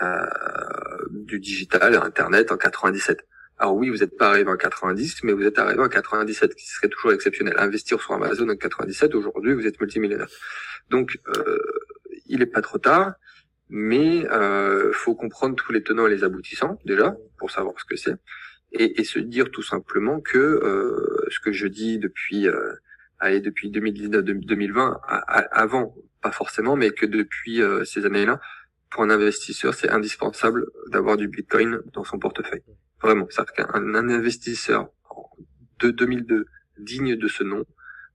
euh, 0.00 0.26
du 1.10 1.38
digital, 1.38 1.96
Internet 1.96 2.50
en 2.50 2.56
97. 2.56 3.26
Alors 3.58 3.76
oui, 3.76 3.90
vous 3.90 3.98
n'êtes 3.98 4.16
pas 4.16 4.30
arrivé 4.30 4.50
en 4.50 4.56
90, 4.56 5.22
mais 5.22 5.32
vous 5.32 5.44
êtes 5.44 5.58
arrivé 5.58 5.80
en 5.80 5.88
97, 5.88 6.54
qui 6.54 6.66
serait 6.66 6.88
toujours 6.88 7.12
exceptionnel. 7.12 7.54
Investir 7.58 8.00
sur 8.00 8.14
Amazon 8.14 8.48
en 8.48 8.56
97, 8.56 9.14
aujourd'hui, 9.14 9.54
vous 9.54 9.66
êtes 9.66 9.80
multimillionnaire. 9.80 10.28
Donc, 10.90 11.18
euh, 11.36 11.58
il 12.26 12.40
n'est 12.40 12.46
pas 12.46 12.62
trop 12.62 12.78
tard, 12.78 13.14
mais 13.68 14.28
euh, 14.30 14.92
faut 14.92 15.14
comprendre 15.14 15.54
tous 15.54 15.72
les 15.72 15.82
tenants 15.82 16.06
et 16.06 16.10
les 16.10 16.24
aboutissants 16.24 16.78
déjà 16.84 17.16
pour 17.38 17.50
savoir 17.50 17.78
ce 17.78 17.84
que 17.84 17.96
c'est, 17.96 18.16
et, 18.72 19.04
se 19.04 19.18
dire 19.18 19.50
tout 19.50 19.62
simplement 19.62 20.20
que 20.20 20.38
euh, 20.38 21.26
ce 21.30 21.38
que 21.40 21.52
je 21.52 21.66
dis 21.66 21.98
depuis, 21.98 22.48
allez, 23.22 23.40
depuis 23.40 23.70
2019-2020, 23.70 25.00
avant 25.26 25.94
pas 26.20 26.32
forcément, 26.32 26.76
mais 26.76 26.90
que 26.90 27.06
depuis 27.06 27.62
euh, 27.62 27.84
ces 27.84 28.04
années-là, 28.04 28.40
pour 28.90 29.02
un 29.02 29.10
investisseur, 29.10 29.74
c'est 29.74 29.88
indispensable 29.88 30.66
d'avoir 30.88 31.16
du 31.16 31.28
Bitcoin 31.28 31.80
dans 31.92 32.04
son 32.04 32.18
portefeuille. 32.18 32.62
Vraiment, 33.00 33.26
c'est-à-dire 33.30 33.54
qu'un 33.54 33.94
investisseur 33.94 34.88
de 35.78 35.90
2002 35.90 36.46
digne 36.78 37.16
de 37.16 37.28
ce 37.28 37.42
nom 37.42 37.64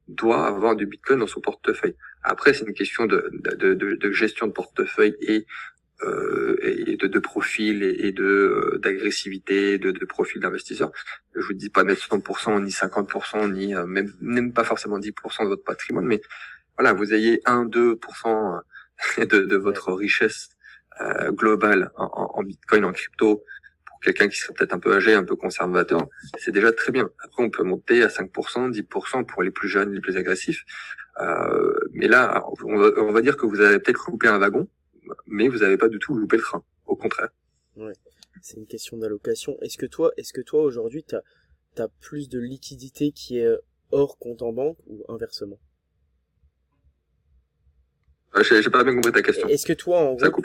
doit 0.07 0.45
avoir 0.45 0.75
du 0.75 0.85
Bitcoin 0.85 1.19
dans 1.19 1.27
son 1.27 1.41
portefeuille. 1.41 1.95
Après, 2.23 2.53
c'est 2.53 2.65
une 2.65 2.73
question 2.73 3.05
de, 3.05 3.29
de, 3.33 3.73
de, 3.73 3.95
de, 3.95 4.11
gestion 4.11 4.47
de 4.47 4.51
portefeuille 4.51 5.15
et, 5.21 5.45
euh, 6.03 6.57
et 6.61 6.95
de, 6.95 7.07
de 7.07 7.19
profil 7.19 7.81
et, 7.83 8.11
de 8.11 8.23
euh, 8.23 8.77
d'agressivité, 8.77 9.77
de, 9.79 9.91
de 9.91 10.05
profil 10.05 10.41
d'investisseur. 10.41 10.91
Je 11.35 11.41
vous 11.41 11.53
dis 11.53 11.69
pas 11.69 11.83
mettre 11.83 12.07
100%, 12.07 12.63
ni 12.63 12.69
50%, 12.69 13.51
ni 13.51 13.75
euh, 13.75 13.85
même, 13.85 14.13
même 14.21 14.53
pas 14.53 14.63
forcément 14.63 14.99
10% 14.99 15.43
de 15.43 15.47
votre 15.47 15.63
patrimoine, 15.63 16.05
mais 16.05 16.21
voilà, 16.77 16.93
vous 16.93 17.13
ayez 17.13 17.41
1-2% 17.45 18.61
de, 19.17 19.39
de 19.39 19.55
votre 19.55 19.91
richesse 19.93 20.49
euh, 21.01 21.31
globale 21.31 21.91
en, 21.95 22.31
en, 22.35 22.43
Bitcoin, 22.43 22.85
en 22.85 22.91
crypto, 22.91 23.43
pour 23.85 23.99
quelqu'un 23.99 24.27
qui 24.27 24.37
serait 24.37 24.53
peut-être 24.53 24.73
un 24.73 24.79
peu 24.79 24.95
âgé, 24.95 25.13
un 25.13 25.23
peu 25.23 25.35
conservateur, 25.35 26.07
c'est 26.37 26.51
déjà 26.51 26.71
très 26.71 26.91
bien. 26.91 27.09
Après, 27.23 27.43
on 27.43 27.49
peut 27.49 27.63
monter 27.63 28.03
à 28.03 28.07
5%, 28.07 28.71
10% 28.71 29.25
pour 29.25 29.43
les 29.43 29.51
plus 29.51 29.67
jeunes, 29.67 29.93
les 29.93 30.01
plus 30.01 30.17
agressifs. 30.17 30.63
Euh, 31.19 31.73
mais 31.93 32.07
là, 32.07 32.43
on 32.63 32.77
va, 32.77 32.89
on 32.97 33.11
va, 33.11 33.21
dire 33.21 33.37
que 33.37 33.45
vous 33.45 33.61
avez 33.61 33.79
peut-être 33.79 34.09
loupé 34.09 34.27
un 34.27 34.37
wagon, 34.37 34.67
mais 35.25 35.47
vous 35.47 35.59
n'avez 35.59 35.77
pas 35.77 35.89
du 35.89 35.99
tout 35.99 36.13
loupé 36.13 36.37
le 36.37 36.43
train. 36.43 36.63
Au 36.85 36.95
contraire. 36.95 37.29
Ouais. 37.75 37.93
C'est 38.41 38.57
une 38.57 38.67
question 38.67 38.97
d'allocation. 38.97 39.57
Est-ce 39.61 39.77
que 39.77 39.85
toi, 39.85 40.11
est-ce 40.17 40.33
que 40.33 40.41
toi 40.41 40.61
aujourd'hui, 40.61 41.03
tu 41.03 41.15
as, 41.15 41.87
plus 42.01 42.29
de 42.29 42.39
liquidité 42.39 43.11
qui 43.11 43.37
est 43.37 43.55
hors 43.91 44.17
compte 44.17 44.41
en 44.41 44.51
banque 44.51 44.77
ou 44.87 45.03
inversement? 45.09 45.59
Euh, 48.35 48.43
j'ai 48.43 48.69
pas 48.69 48.83
bien 48.83 48.95
compris 48.95 49.11
ta 49.11 49.21
question. 49.21 49.47
Est-ce 49.47 49.65
que 49.65 49.73
toi, 49.73 49.99
en 49.99 50.15
gros, 50.15 50.41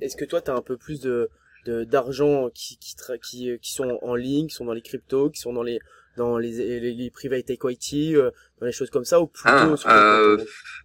est-ce 0.00 0.16
que 0.16 0.24
toi, 0.24 0.40
t'as 0.40 0.54
un 0.54 0.62
peu 0.62 0.76
plus 0.76 1.00
de 1.00 1.30
d'argent 1.66 2.48
qui 2.50 2.78
qui, 2.78 2.94
qui 3.20 3.58
qui 3.58 3.72
sont 3.72 3.98
en 4.00 4.14
ligne, 4.14 4.46
qui 4.46 4.54
sont 4.54 4.64
dans 4.64 4.72
les 4.72 4.82
cryptos, 4.82 5.30
qui 5.30 5.40
sont 5.40 5.52
dans 5.52 5.64
les 5.64 5.80
dans 6.16 6.38
les, 6.38 6.80
les, 6.80 6.94
les 6.94 7.10
private 7.10 7.50
equity, 7.50 8.16
euh, 8.16 8.30
dans 8.60 8.66
les 8.66 8.72
choses 8.72 8.90
comme 8.90 9.04
ça, 9.04 9.20
ou 9.20 9.26
plutôt 9.26 9.48
ah, 9.84 10.18
euh, 10.18 10.38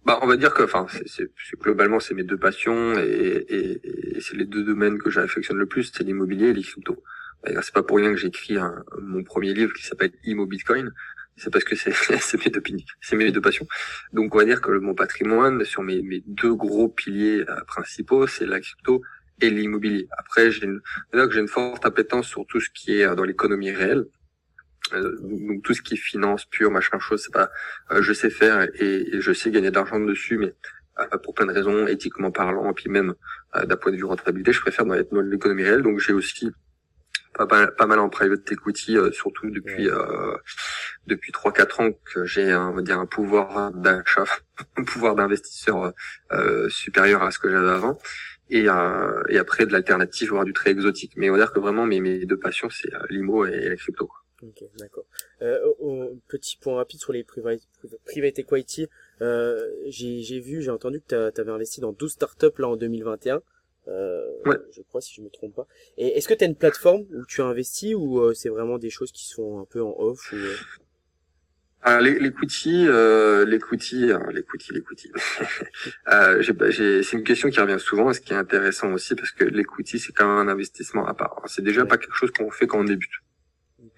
bah 0.04 0.18
on 0.22 0.26
va 0.26 0.36
dire 0.36 0.52
que, 0.54 0.62
enfin, 0.62 0.86
c'est 1.06 1.30
globalement 1.60 2.00
c'est 2.00 2.14
mes 2.14 2.24
deux 2.24 2.38
passions 2.38 2.98
et, 2.98 3.44
et, 3.48 4.16
et 4.16 4.20
c'est 4.20 4.36
les 4.36 4.46
deux 4.46 4.64
domaines 4.64 4.98
que 4.98 5.10
j'affectionne 5.10 5.58
le 5.58 5.66
plus, 5.66 5.92
c'est 5.94 6.04
l'immobilier 6.04 6.48
et 6.48 6.52
les 6.52 6.62
cryptos. 6.62 7.02
C'est 7.44 7.74
pas 7.74 7.82
pour 7.82 7.96
rien 7.96 8.12
que 8.12 8.16
j'ai 8.16 8.28
écrit 8.28 8.56
mon 9.00 9.24
premier 9.24 9.52
livre 9.52 9.72
qui 9.72 9.84
s'appelle 9.84 10.12
Immo 10.22 10.46
Bitcoin, 10.46 10.92
c'est 11.36 11.50
parce 11.50 11.64
que 11.64 11.74
c'est 11.74 11.90
mes 12.44 12.50
deux 12.50 12.62
c'est 13.00 13.16
mes 13.16 13.32
deux 13.32 13.40
passions. 13.40 13.66
Donc 14.12 14.34
on 14.34 14.38
va 14.38 14.44
dire 14.44 14.60
que 14.60 14.70
mon 14.78 14.94
patrimoine 14.94 15.64
sur 15.64 15.82
mes, 15.82 16.02
mes 16.02 16.22
deux 16.26 16.54
gros 16.54 16.88
piliers 16.88 17.44
euh, 17.48 17.64
principaux, 17.66 18.26
c'est 18.26 18.46
la 18.46 18.60
crypto 18.60 19.02
et 19.40 19.50
l'immobilier. 19.50 20.06
Après, 20.18 20.50
j'ai 20.50 20.66
une, 20.66 20.80
que 21.12 21.30
j'ai 21.30 21.40
une 21.40 21.48
forte 21.48 21.84
appétence 21.84 22.28
sur 22.28 22.46
tout 22.46 22.60
ce 22.60 22.68
qui 22.70 23.00
est 23.00 23.14
dans 23.16 23.24
l'économie 23.24 23.72
réelle. 23.72 24.04
Euh, 24.92 25.16
donc 25.20 25.62
tout 25.62 25.74
ce 25.74 25.82
qui 25.82 25.94
est 25.94 25.96
finance 25.96 26.44
pure, 26.44 26.70
machin 26.70 26.98
chose, 26.98 27.22
c'est 27.24 27.32
pas, 27.32 27.50
je 28.00 28.12
sais 28.12 28.30
faire 28.30 28.68
et, 28.74 29.20
je 29.20 29.32
sais 29.32 29.50
gagner 29.50 29.70
de 29.70 29.74
l'argent 29.76 30.00
dessus, 30.00 30.38
mais 30.38 30.54
pour 31.22 31.34
plein 31.34 31.46
de 31.46 31.52
raisons, 31.52 31.86
éthiquement 31.86 32.30
parlant, 32.30 32.70
et 32.70 32.74
puis 32.74 32.90
même 32.90 33.14
d'un 33.54 33.76
point 33.76 33.92
de 33.92 33.96
vue 33.96 34.04
rentabilité, 34.04 34.52
je 34.52 34.60
préfère 34.60 34.84
dans 34.84 34.94
l'économie 34.94 35.62
réelle. 35.62 35.82
Donc 35.82 35.98
j'ai 35.98 36.12
aussi 36.12 36.52
pas 37.34 37.46
mal, 37.46 37.74
pas 37.76 37.86
mal 37.86 37.98
en 37.98 38.08
private 38.08 38.50
equity, 38.52 38.96
euh, 38.96 39.10
surtout 39.12 39.50
depuis 39.50 39.88
euh, 39.88 40.36
depuis 41.06 41.32
trois 41.32 41.52
quatre 41.52 41.80
ans 41.80 41.90
que 41.92 42.24
j'ai 42.24 42.54
on 42.54 42.72
va 42.72 42.82
dire 42.82 42.98
un 42.98 43.06
pouvoir 43.06 43.72
d'achat, 43.72 44.24
un 44.76 44.84
pouvoir 44.84 45.14
d'investisseur 45.14 45.92
euh, 46.32 46.68
supérieur 46.68 47.22
à 47.22 47.30
ce 47.30 47.38
que 47.38 47.50
j'avais 47.50 47.70
avant. 47.70 47.98
Et, 48.50 48.68
euh, 48.68 49.22
et 49.30 49.38
après 49.38 49.64
de 49.64 49.72
l'alternative, 49.72 50.30
voire 50.30 50.44
du 50.44 50.52
très 50.52 50.70
exotique. 50.70 51.14
Mais 51.16 51.30
on 51.30 51.32
va 51.32 51.38
dire 51.38 51.52
que 51.52 51.60
vraiment 51.60 51.86
mes, 51.86 52.00
mes 52.00 52.26
deux 52.26 52.38
passions, 52.38 52.68
c'est 52.68 52.90
l'IMO 53.08 53.46
et 53.46 53.68
la 53.68 53.76
crypto. 53.76 54.10
Ok, 54.42 54.64
d'accord. 54.78 55.04
Euh, 55.40 55.60
petit 56.28 56.56
point 56.60 56.76
rapide 56.76 57.00
sur 57.00 57.12
les 57.12 57.22
private, 57.22 57.60
private 58.04 58.38
equity. 58.40 58.88
Euh, 59.20 59.68
j'ai 59.86 60.40
vu, 60.40 60.62
j'ai 60.62 60.70
entendu 60.70 61.00
que 61.00 61.30
tu 61.30 61.40
avais 61.40 61.50
investi 61.50 61.80
dans 61.80 61.92
12 61.92 62.12
startups 62.12 62.58
là 62.58 62.68
en 62.68 62.76
2021. 62.76 63.40
Euh, 63.88 64.26
ouais. 64.46 64.56
Je 64.72 64.82
crois 64.82 65.00
si 65.00 65.14
je 65.14 65.22
me 65.22 65.28
trompe 65.28 65.54
pas. 65.54 65.66
Et 65.96 66.16
est-ce 66.16 66.28
que 66.28 66.34
tu 66.34 66.44
as 66.44 66.46
une 66.46 66.56
plateforme 66.56 67.02
où 67.10 67.24
tu 67.26 67.40
as 67.40 67.46
investi 67.46 67.94
ou 67.94 68.20
euh, 68.20 68.34
c'est 68.34 68.48
vraiment 68.48 68.78
des 68.78 68.90
choses 68.90 69.12
qui 69.12 69.28
sont 69.28 69.60
un 69.60 69.64
peu 69.64 69.82
en 69.82 69.94
off 69.98 70.32
ou, 70.32 70.36
euh... 70.36 70.56
Ah, 71.84 72.00
l'equity, 72.00 72.86
euh, 72.86 73.44
l'equity, 73.44 74.12
l'equity, 74.30 74.72
l'equity. 74.72 75.10
euh, 76.12 76.40
c'est 77.02 77.12
une 77.12 77.24
question 77.24 77.50
qui 77.50 77.58
revient 77.58 77.80
souvent, 77.80 78.12
ce 78.12 78.20
qui 78.20 78.32
est 78.32 78.36
intéressant 78.36 78.92
aussi 78.92 79.16
parce 79.16 79.32
que 79.32 79.42
l'equity 79.44 79.98
c'est 79.98 80.12
quand 80.12 80.28
même 80.28 80.48
un 80.48 80.52
investissement 80.52 81.04
à 81.06 81.14
part. 81.14 81.42
C'est 81.46 81.62
déjà 81.62 81.84
pas 81.84 81.98
quelque 81.98 82.14
chose 82.14 82.30
qu'on 82.30 82.52
fait 82.52 82.68
quand 82.68 82.78
on 82.78 82.84
débute, 82.84 83.10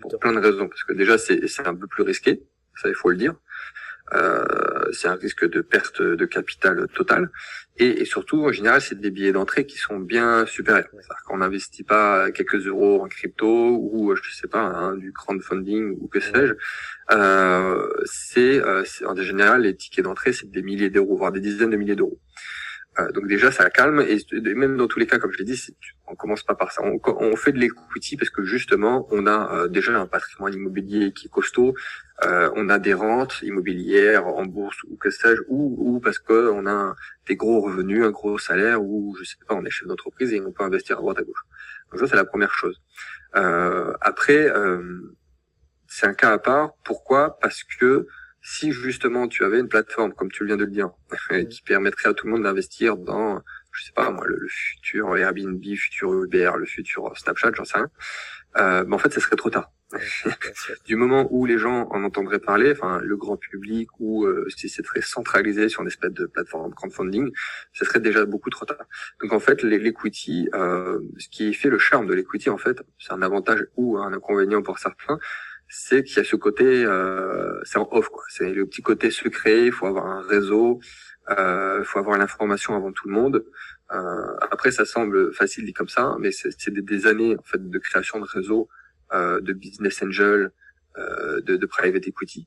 pour 0.09 0.19
plein 0.19 0.33
de 0.33 0.41
raisons. 0.41 0.69
Parce 0.69 0.85
que 0.85 0.93
déjà 0.93 1.19
c'est 1.19 1.67
un 1.67 1.75
peu 1.75 1.87
plus 1.87 2.03
risqué, 2.03 2.43
ça 2.81 2.89
il 2.89 2.95
faut 2.95 3.11
le 3.11 3.17
dire. 3.17 3.35
Euh, 4.13 4.93
c'est 4.93 5.09
un 5.09 5.15
risque 5.15 5.49
de 5.49 5.63
perte 5.63 6.03
de 6.03 6.25
capital 6.27 6.87
total. 6.95 7.31
Et, 7.79 8.03
et 8.03 8.05
surtout, 8.05 8.45
en 8.45 8.53
général, 8.53 8.81
c'est 8.83 9.01
des 9.01 9.11
billets 9.11 9.33
d'entrée 9.33 9.65
qui 9.65 9.79
sont 9.79 9.99
bien 9.99 10.45
supérieurs. 10.47 10.89
C'est-à-dire 10.93 11.25
qu'on 11.27 11.39
n'investit 11.39 11.85
pas 11.85 12.31
quelques 12.31 12.67
euros 12.67 13.03
en 13.03 13.09
crypto 13.09 13.79
ou, 13.81 14.15
je 14.15 14.31
sais 14.31 14.47
pas, 14.47 14.61
hein, 14.61 14.97
du 14.97 15.13
crowdfunding 15.13 15.97
ou 15.99 16.07
que 16.09 16.21
sais-je. 16.21 16.55
Euh, 17.13 17.89
c'est, 18.05 18.63
en 19.07 19.17
général, 19.17 19.63
les 19.63 19.75
tickets 19.75 20.05
d'entrée, 20.05 20.35
c'est 20.35 20.51
des 20.51 20.63
milliers 20.63 20.91
d'euros, 20.91 21.17
voire 21.17 21.33
des 21.33 21.41
dizaines 21.41 21.71
de 21.71 21.77
milliers 21.77 21.97
d'euros. 21.97 22.21
Euh, 22.99 23.11
donc 23.11 23.27
déjà 23.27 23.51
ça 23.51 23.69
calme. 23.71 24.05
Et 24.07 24.19
même 24.55 24.77
dans 24.77 24.87
tous 24.87 24.99
les 24.99 25.07
cas 25.07 25.19
comme 25.19 25.33
je 25.33 25.39
l'ai 25.39 25.45
dit 25.45 25.61
on 26.07 26.15
commence 26.15 26.43
pas 26.43 26.55
par 26.55 26.71
ça. 26.73 26.83
On, 26.83 27.37
fait 27.37 27.53
de 27.53 27.59
l'equity 27.59 28.17
parce 28.17 28.31
que 28.31 28.45
justement 28.45 29.09
on 29.11 29.27
a 29.27 29.53
euh, 29.53 29.69
déjà 29.69 29.99
un 29.99 30.07
patrimoine 30.07 30.55
immobilier 30.55 31.13
qui 31.13 31.27
est 31.27 31.31
costaud. 31.31 31.75
Euh, 32.25 32.51
on 32.55 32.69
a 32.69 32.79
des 32.79 32.95
rentes 32.95 33.43
immobilières 33.43 34.27
en 34.27 34.47
bourse 34.47 34.77
ou 34.85 34.97
que 34.97 35.11
sais-je 35.11 35.43
ou, 35.49 35.75
ou 35.79 36.01
parce 36.01 36.21
que 36.21 36.51
on 36.51 36.67
a 36.67 36.95
des 37.27 37.35
gros 37.35 37.61
revenus 37.61 38.05
un 38.05 38.11
gros 38.11 38.39
salaire 38.39 38.83
ou 38.83 39.17
je 39.19 39.25
sais 39.25 39.37
pas 39.49 39.55
on 39.55 39.65
est 39.65 39.71
chef 39.71 39.89
d'entreprise 39.89 40.33
et 40.33 40.41
on 40.41 40.53
peut 40.53 40.63
investir 40.63 40.99
à 40.99 41.01
droite 41.01 41.19
à 41.19 41.23
gauche. 41.23 41.45
Donc 41.91 42.01
ça 42.01 42.07
c'est 42.07 42.17
la 42.17 42.25
première 42.25 42.53
chose. 42.53 42.81
Euh, 43.37 43.93
après 44.01 44.53
c'est 45.89 46.07
un 46.07 46.15
cas 46.15 46.33
à 46.33 46.39
part. 46.39 46.75
Pourquoi? 46.85 47.39
Parce 47.41 47.65
que 47.65 48.07
si 48.47 48.73
justement 48.73 49.27
tu 49.27 49.43
avais 49.43 49.59
une 49.59 49.69
plateforme, 49.69 50.13
comme 50.13 50.31
tu 50.31 50.45
viens 50.45 50.59
de 50.59 50.65
le 50.65 50.71
dire, 50.71 50.91
qui 51.51 51.63
permettrait 51.63 52.11
à 52.11 52.15
tout 52.15 52.27
le 52.27 52.35
monde 52.35 52.43
d'investir 52.43 52.99
dans, 52.99 53.43
je 53.73 53.85
sais 53.85 53.93
pas 53.93 54.11
moi, 54.11 54.25
le, 54.27 54.47
futur 54.49 55.17
Airbnb, 55.17 55.65
le 55.65 55.77
futur 55.77 56.13
Uber, 56.13 56.53
le 56.59 56.67
futur 56.67 57.11
Snapchat, 57.17 57.53
j'en 57.55 57.65
sais 57.65 57.79
rien, 57.79 57.91
euh, 58.59 58.85
ben 58.85 58.93
en 58.93 58.99
fait, 58.99 59.13
ce 59.13 59.19
serait 59.19 59.37
trop 59.37 59.51
tard. 59.51 59.73
du 60.87 60.97
moment 60.97 61.29
où 61.31 61.47
les 61.47 61.57
gens 61.57 61.89
en 61.91 62.05
entendraient 62.05 62.39
parler, 62.39 62.73
enfin 62.73 63.01
le 63.03 63.17
grand 63.17 63.37
public, 63.37 63.89
ou 63.99 64.27
euh, 64.27 64.47
si 64.55 64.69
c'est 64.69 64.83
très 64.83 65.01
centralisé 65.01 65.69
sur 65.71 65.81
une 65.83 65.89
espèce 65.89 66.13
de 66.13 66.27
plateforme 66.27 66.75
crowdfunding, 66.75 67.31
ce 67.73 67.85
serait 67.85 68.01
déjà 68.01 68.27
beaucoup 68.27 68.51
trop 68.51 68.67
tard. 68.67 68.87
Donc 69.23 69.33
en 69.33 69.41
fait, 69.41 69.63
l'equity, 69.63 70.51
euh, 70.53 71.01
ce 71.17 71.29
qui 71.29 71.55
fait 71.55 71.71
le 71.71 71.79
charme 71.79 72.07
de 72.07 72.15
l'equity, 72.15 72.51
en 72.51 72.59
fait, 72.59 72.83
c'est 72.99 73.13
un 73.13 73.23
avantage 73.23 73.65
ou 73.77 73.97
un 73.97 74.13
inconvénient 74.13 74.63
pour 74.63 74.79
certains, 74.79 75.19
c'est 75.77 76.05
qu'il 76.05 76.19
y 76.19 76.21
a 76.21 76.25
ce 76.25 76.37
côté, 76.37 76.65
euh, 76.65 77.61
c'est 77.65 77.79
en 77.79 77.89
off 77.91 78.09
quoi. 78.09 78.23
C'est 78.29 78.53
le 78.53 78.65
petit 78.67 78.81
côté 78.81 79.11
secret. 79.11 79.67
Il 79.67 79.73
faut 79.73 79.87
avoir 79.87 80.07
un 80.07 80.23
réseau, 80.23 80.81
il 81.29 81.35
euh, 81.37 81.85
faut 81.85 81.99
avoir 81.99 82.17
l'information 82.17 82.77
avant 82.77 82.93
tout 82.93 83.09
le 83.09 83.15
monde. 83.15 83.45
Euh, 83.93 84.37
après, 84.53 84.71
ça 84.71 84.85
semble 84.85 85.35
facile 85.35 85.65
dit 85.65 85.73
comme 85.73 85.89
ça, 85.89 86.17
mais 86.21 86.31
c'est 86.31 86.71
des, 86.71 87.07
années 87.07 87.37
en 87.37 87.43
fait 87.43 87.69
de 87.69 87.79
création 87.79 88.21
de 88.21 88.25
réseau, 88.25 88.69
euh, 89.13 89.41
de 89.41 89.53
business 89.53 90.03
angel, 90.03 90.53
euh, 90.97 91.41
de, 91.41 91.57
de 91.57 91.67
private 91.67 92.07
equity. 92.07 92.47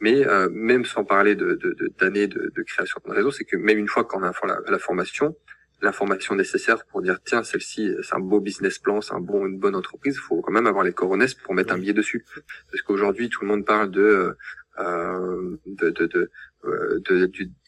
Mais 0.00 0.26
même 0.50 0.84
sans 0.84 1.04
parler 1.04 1.34
de 1.34 1.58
d'années 1.98 2.26
de, 2.26 2.38
de, 2.38 2.52
de, 2.54 2.62
création 2.62 3.00
de 3.06 3.10
réseau, 3.10 3.30
c'est 3.30 3.46
que 3.46 3.56
même 3.56 3.78
une 3.78 3.88
fois 3.88 4.04
qu'on 4.04 4.22
a 4.22 4.32
la, 4.46 4.60
la 4.68 4.78
formation, 4.78 5.34
l'information 5.82 6.34
nécessaire 6.34 6.84
pour 6.86 7.02
dire 7.02 7.18
tiens 7.24 7.42
celle-ci 7.42 7.94
c'est 8.02 8.14
un 8.14 8.20
beau 8.20 8.40
business 8.40 8.78
plan 8.78 9.00
c'est 9.00 9.14
un 9.14 9.20
bon 9.20 9.46
une 9.46 9.58
bonne 9.58 9.74
entreprise 9.74 10.14
il 10.14 10.20
faut 10.20 10.40
quand 10.40 10.52
même 10.52 10.66
avoir 10.66 10.84
les 10.84 10.92
coronesses 10.92 11.34
pour 11.34 11.54
mettre 11.54 11.72
un 11.74 11.78
billet 11.78 11.92
dessus. 11.92 12.24
Parce 12.70 12.82
qu'aujourd'hui 12.82 13.28
tout 13.28 13.42
le 13.42 13.48
monde 13.48 13.64
parle 13.64 13.90
de 13.90 14.36
euh, 14.78 15.56
de 15.66 15.90
de 15.90 16.06
de, 16.06 16.30
euh, 16.64 17.00
de, 17.08 17.26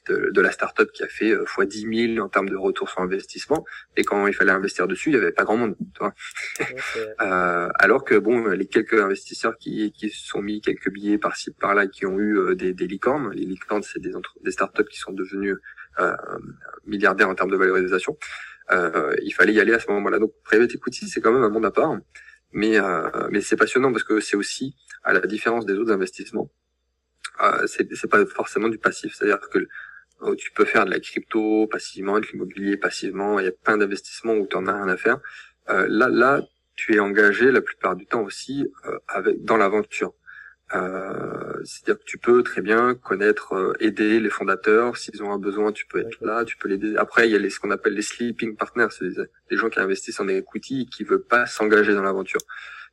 de, 0.09 0.31
de 0.31 0.41
la 0.41 0.51
start-up 0.51 0.91
qui 0.93 1.03
a 1.03 1.09
fait 1.09 1.31
euh, 1.31 1.45
fois 1.47 1.65
10 1.65 2.15
000 2.15 2.25
en 2.25 2.29
termes 2.29 2.49
de 2.49 2.57
retour 2.57 2.89
sur 2.91 3.01
investissement. 3.01 3.65
Et 3.97 4.05
quand 4.05 4.27
il 4.27 4.35
fallait 4.35 4.53
investir 4.53 4.87
dessus 4.87 5.11
il 5.11 5.15
y 5.15 5.17
avait 5.17 5.33
pas 5.33 5.45
grand 5.45 5.57
monde 5.57 5.77
tu 5.79 5.99
vois. 6.01 6.15
Euh, 7.21 7.69
alors 7.79 8.05
que 8.05 8.15
bon 8.15 8.47
les 8.47 8.67
quelques 8.67 9.01
investisseurs 9.01 9.57
qui 9.59 9.93
qui 9.93 10.09
se 10.11 10.27
sont 10.27 10.41
mis 10.41 10.61
quelques 10.61 10.91
billets 10.91 11.19
par-ci 11.19 11.51
par-là 11.51 11.87
qui 11.87 12.07
ont 12.07 12.19
eu 12.19 12.39
euh, 12.39 12.55
des, 12.55 12.73
des 12.73 12.87
licornes 12.87 13.33
les 13.33 13.45
licornes 13.45 13.83
c'est 13.83 14.01
des 14.01 14.13
des 14.43 14.51
startups 14.51 14.85
qui 14.85 14.99
sont 14.99 15.13
devenues 15.13 15.53
euh, 15.53 15.61
milliardaire 16.87 17.29
en 17.29 17.35
termes 17.35 17.51
de 17.51 17.57
valorisation. 17.57 18.17
Euh, 18.71 19.15
il 19.23 19.33
fallait 19.33 19.55
y 19.55 19.61
aller 19.61 19.73
à 19.73 19.79
ce 19.79 19.91
moment-là. 19.91 20.19
Donc 20.19 20.33
private 20.45 20.75
equity, 20.75 21.09
c'est 21.09 21.21
quand 21.21 21.33
même 21.33 21.43
un 21.43 21.49
monde 21.49 21.67
à 21.67 21.71
part, 21.71 21.97
mais 22.53 22.79
euh, 22.79 23.29
mais 23.31 23.41
c'est 23.41 23.57
passionnant 23.57 23.93
parce 23.93 24.05
que 24.05 24.21
c'est 24.21 24.37
aussi, 24.37 24.75
à 25.05 25.13
la 25.13 25.21
différence 25.21 25.65
des 25.67 25.75
autres 25.75 25.93
investissements, 25.93 26.51
euh, 27.43 27.67
c'est 27.67 28.11
pas 28.11 28.25
forcément 28.27 28.69
du 28.69 28.79
passif. 28.79 29.15
C'est-à-dire 29.15 29.41
que 29.41 29.59
tu 30.37 30.51
peux 30.51 30.65
faire 30.65 30.85
de 30.85 30.91
la 30.91 30.99
crypto 30.99 31.69
passivement, 31.69 32.19
de 32.19 32.27
l'immobilier 32.27 32.77
passivement. 32.77 33.39
Il 33.39 33.45
y 33.45 33.49
a 33.49 33.53
plein 33.53 33.77
d'investissements 33.77 34.35
où 34.35 34.47
tu 34.47 34.57
en 34.57 34.67
as 34.67 34.75
rien 34.75 34.89
à 34.89 34.97
faire. 34.97 35.21
Euh, 35.71 35.87
là, 35.89 36.09
là, 36.09 36.43
tu 36.75 36.95
es 36.95 36.99
engagé 36.99 37.51
la 37.51 37.61
plupart 37.61 37.97
du 37.97 38.07
temps 38.07 38.23
aussi 38.23 38.67
euh, 38.87 38.99
avec 39.09 39.45
dans 39.45 39.57
l'aventure. 39.57 40.15
Euh, 40.75 41.63
c'est-à-dire 41.65 41.99
que 41.99 42.05
tu 42.05 42.19
peux 42.19 42.43
très 42.43 42.61
bien 42.61 42.95
connaître, 42.95 43.55
euh, 43.55 43.73
aider 43.81 44.21
les 44.21 44.29
fondateurs. 44.29 44.97
S'ils 44.97 45.23
ont 45.23 45.33
un 45.33 45.39
besoin, 45.39 45.73
tu 45.73 45.87
peux 45.87 46.01
être 46.01 46.23
là, 46.23 46.45
tu 46.45 46.57
peux 46.59 46.69
l'aider. 46.69 46.97
Après, 46.97 47.27
il 47.27 47.33
y 47.33 47.37
a 47.37 47.39
les, 47.39 47.49
ce 47.51 47.59
qu'on 47.59 47.71
appelle 47.71 47.95
les 47.95 48.03
sleeping 48.03 48.55
partners, 48.57 48.89
c'est 48.91 49.09
des, 49.09 49.57
gens 49.57 49.71
qui 49.71 49.81
investissent 49.81 50.21
en 50.21 50.29
equity 50.29 50.83
et 50.83 50.87
qui 50.87 51.05
veulent 51.05 51.25
pas 51.25 51.47
s'engager 51.47 51.95
dans 51.95 52.03
l'aventure. 52.03 52.41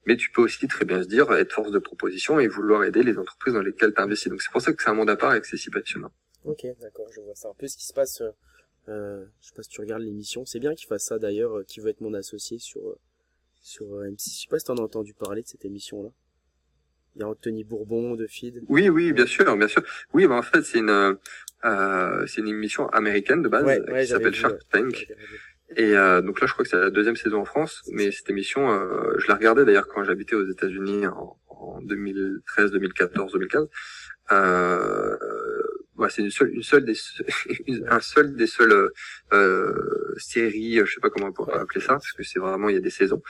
Mais 0.05 0.15
tu 0.15 0.31
peux 0.31 0.41
aussi 0.43 0.67
très 0.67 0.85
bien 0.85 1.03
se 1.03 1.07
dire, 1.07 1.31
être 1.33 1.51
force 1.51 1.71
de 1.71 1.79
proposition 1.79 2.39
et 2.39 2.47
vouloir 2.47 2.83
aider 2.83 3.03
les 3.03 3.17
entreprises 3.17 3.55
dans 3.55 3.61
lesquelles 3.61 3.93
tu 3.93 4.01
investis. 4.01 4.29
Donc 4.29 4.41
c'est 4.41 4.51
pour 4.51 4.61
ça 4.61 4.71
que 4.71 4.81
c'est 4.81 4.89
un 4.89 4.93
monde 4.93 5.09
à 5.09 5.17
part 5.17 5.33
et 5.35 5.41
que 5.41 5.47
c'est 5.47 5.57
si 5.57 5.69
passionnant. 5.69 6.11
Ok, 6.45 6.65
d'accord, 6.79 7.07
je 7.11 7.21
vois. 7.21 7.33
C'est 7.35 7.47
un 7.47 7.55
peu 7.57 7.67
ce 7.67 7.75
qui 7.75 7.85
se 7.85 7.93
passe. 7.93 8.21
Euh, 8.21 8.29
euh 8.87 9.25
je 9.41 9.47
sais 9.47 9.55
pas 9.55 9.63
si 9.63 9.69
tu 9.69 9.81
regardes 9.81 10.03
l'émission. 10.03 10.45
C'est 10.45 10.59
bien 10.59 10.75
qu'il 10.75 10.87
fasse 10.87 11.05
ça 11.05 11.17
d'ailleurs, 11.19 11.65
qui 11.67 11.79
veut 11.79 11.89
être 11.89 12.01
mon 12.01 12.13
associé 12.13 12.59
sur 12.59 12.95
sur 13.61 13.87
MC. 13.87 14.19
Je 14.19 14.41
sais 14.41 14.47
pas 14.47 14.59
si 14.59 14.65
t'en 14.65 14.77
as 14.77 14.81
entendu 14.81 15.13
parler 15.15 15.41
de 15.41 15.47
cette 15.47 15.65
émission-là. 15.65 16.11
Il 17.15 17.21
y 17.21 17.23
a 17.23 17.27
Anthony 17.27 17.63
Bourbon 17.63 18.15
de 18.15 18.27
Feed. 18.27 18.61
Oui, 18.67 18.89
oui, 18.89 19.13
bien 19.13 19.25
sûr, 19.25 19.55
bien 19.55 19.67
sûr. 19.67 19.81
Oui, 20.13 20.27
bah 20.27 20.35
en 20.35 20.41
fait, 20.41 20.61
c'est 20.63 20.79
une, 20.79 21.17
euh, 21.65 22.27
c'est 22.27 22.41
une 22.41 22.47
émission 22.49 22.87
américaine 22.89 23.41
de 23.41 23.49
base 23.49 23.65
qui 23.65 24.07
s'appelle 24.07 24.33
Shark 24.33 24.59
Tank. 24.71 25.07
Et 25.77 25.97
euh, 25.97 26.21
donc 26.21 26.41
là, 26.41 26.47
je 26.47 26.53
crois 26.53 26.63
que 26.63 26.69
c'est 26.69 26.77
la 26.79 26.91
deuxième 26.91 27.15
saison 27.15 27.41
en 27.41 27.45
France, 27.45 27.81
mais 27.91 28.11
cette 28.11 28.29
émission, 28.29 28.71
euh, 28.71 29.15
je 29.17 29.27
la 29.27 29.35
regardais 29.35 29.65
d'ailleurs 29.65 29.87
quand 29.87 30.03
j'habitais 30.03 30.35
aux 30.35 30.47
États-Unis 30.47 31.07
en, 31.07 31.37
en 31.47 31.81
2013, 31.81 32.71
2014, 32.71 33.31
2015. 33.33 33.67
Euh, 34.31 35.17
ouais, 35.97 36.09
c'est 36.09 36.21
une 36.21 36.29
seule, 36.31 36.53
une 36.53 36.63
seule 36.63 36.85
des, 36.85 36.95
un 37.87 37.99
seul 37.99 38.35
des 38.35 38.47
seules 38.47 38.91
euh, 39.33 40.13
séries, 40.17 40.81
je 40.85 40.93
sais 40.93 41.01
pas 41.01 41.09
comment 41.09 41.27
on 41.27 41.33
pourrait 41.33 41.59
appeler 41.59 41.81
ça, 41.81 41.93
parce 41.93 42.11
que 42.11 42.23
c'est 42.23 42.39
vraiment 42.39 42.69
il 42.69 42.75
y 42.75 42.77
a 42.77 42.81
des 42.81 42.89
saisons. 42.89 43.21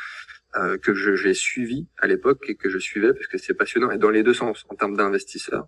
Euh, 0.57 0.77
que 0.77 0.93
j'ai 0.93 1.33
suivi 1.33 1.87
à 1.97 2.07
l'époque 2.07 2.45
et 2.47 2.55
que 2.55 2.69
je 2.69 2.77
suivais 2.77 3.13
parce 3.13 3.27
que 3.27 3.37
c'est 3.37 3.53
passionnant 3.53 3.91
et 3.91 3.97
dans 3.97 4.09
les 4.09 4.23
deux 4.23 4.33
sens 4.33 4.65
en 4.69 4.75
termes 4.75 4.95
d'investisseurs 4.95 5.67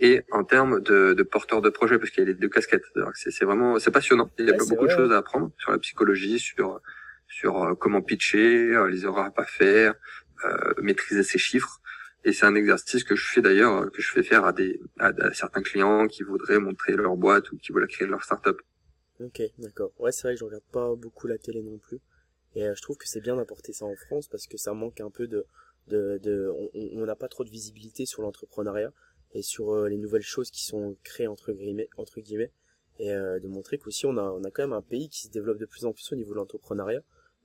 et 0.00 0.22
en 0.30 0.44
termes 0.44 0.80
de, 0.80 1.12
de 1.12 1.22
porteurs 1.22 1.60
de 1.60 1.68
projets 1.68 1.98
parce 1.98 2.10
qu'il 2.10 2.24
y 2.24 2.26
a 2.26 2.28
les 2.28 2.34
deux 2.34 2.48
casquettes. 2.48 2.84
C'est 3.14 3.44
vraiment 3.44 3.78
c'est 3.78 3.90
passionnant. 3.90 4.30
Il 4.38 4.48
y 4.48 4.50
a 4.50 4.56
beaucoup 4.56 4.86
de 4.86 4.90
choses 4.90 5.12
à 5.12 5.18
apprendre 5.18 5.52
sur 5.58 5.72
la 5.72 5.78
psychologie, 5.78 6.38
sur 6.38 6.80
sur 7.28 7.62
euh, 7.62 7.74
comment 7.74 8.02
pitcher, 8.02 8.74
euh, 8.74 8.88
les 8.88 9.04
erreurs 9.04 9.26
à 9.26 9.30
pas 9.30 9.44
faire, 9.44 9.94
euh, 10.44 10.74
maîtriser 10.80 11.22
ses 11.22 11.38
chiffres. 11.38 11.80
Et 12.24 12.32
c'est 12.32 12.46
un 12.46 12.54
exercice 12.54 13.04
que 13.04 13.16
je 13.16 13.26
fais 13.26 13.42
d'ailleurs, 13.42 13.90
que 13.92 14.00
je 14.00 14.10
fais 14.10 14.22
faire 14.22 14.44
à 14.46 14.52
des 14.52 14.80
à, 14.98 15.12
certains 15.34 15.62
clients 15.62 16.06
qui 16.06 16.22
voudraient 16.22 16.58
montrer 16.58 16.96
leur 16.96 17.16
boîte 17.16 17.52
ou 17.52 17.58
qui 17.58 17.72
veulent 17.72 17.86
créer 17.86 18.08
leur 18.08 18.24
startup. 18.24 18.60
Ok, 19.20 19.42
d'accord. 19.58 19.92
Ouais, 19.98 20.10
c'est 20.10 20.22
vrai 20.28 20.34
que 20.34 20.40
je 20.40 20.44
regarde 20.44 20.64
pas 20.72 20.94
beaucoup 20.94 21.26
la 21.26 21.36
télé 21.36 21.62
non 21.62 21.78
plus. 21.78 22.00
Et 22.54 22.64
euh, 22.64 22.74
je 22.74 22.82
trouve 22.82 22.96
que 22.96 23.08
c'est 23.08 23.20
bien 23.20 23.36
d'apporter 23.36 23.72
ça 23.72 23.84
en 23.84 23.96
France 23.96 24.28
parce 24.28 24.46
que 24.46 24.56
ça 24.56 24.72
manque 24.74 25.00
un 25.00 25.10
peu 25.10 25.26
de, 25.26 25.46
de, 25.88 26.18
de 26.22 26.50
on 26.94 27.04
n'a 27.04 27.16
pas 27.16 27.28
trop 27.28 27.44
de 27.44 27.50
visibilité 27.50 28.06
sur 28.06 28.22
l'entrepreneuriat 28.22 28.92
et 29.32 29.42
sur 29.42 29.72
euh, 29.74 29.88
les 29.88 29.96
nouvelles 29.96 30.22
choses 30.22 30.50
qui 30.50 30.64
sont 30.64 30.96
créées 31.02 31.26
entre 31.26 31.52
guillemets, 31.52 31.88
entre 31.96 32.20
guillemets 32.20 32.52
et 32.98 33.12
euh, 33.12 33.40
de 33.40 33.48
montrer 33.48 33.78
qu'aussi 33.78 34.06
on 34.06 34.16
a, 34.16 34.22
on 34.22 34.44
a 34.44 34.50
quand 34.50 34.62
même 34.62 34.72
un 34.72 34.82
pays 34.82 35.08
qui 35.08 35.22
se 35.22 35.30
développe 35.30 35.58
de 35.58 35.66
plus 35.66 35.84
en 35.84 35.92
plus 35.92 36.12
au 36.12 36.16
niveau 36.16 36.32
de 36.32 36.36
l'entrepreneuriat. 36.36 37.02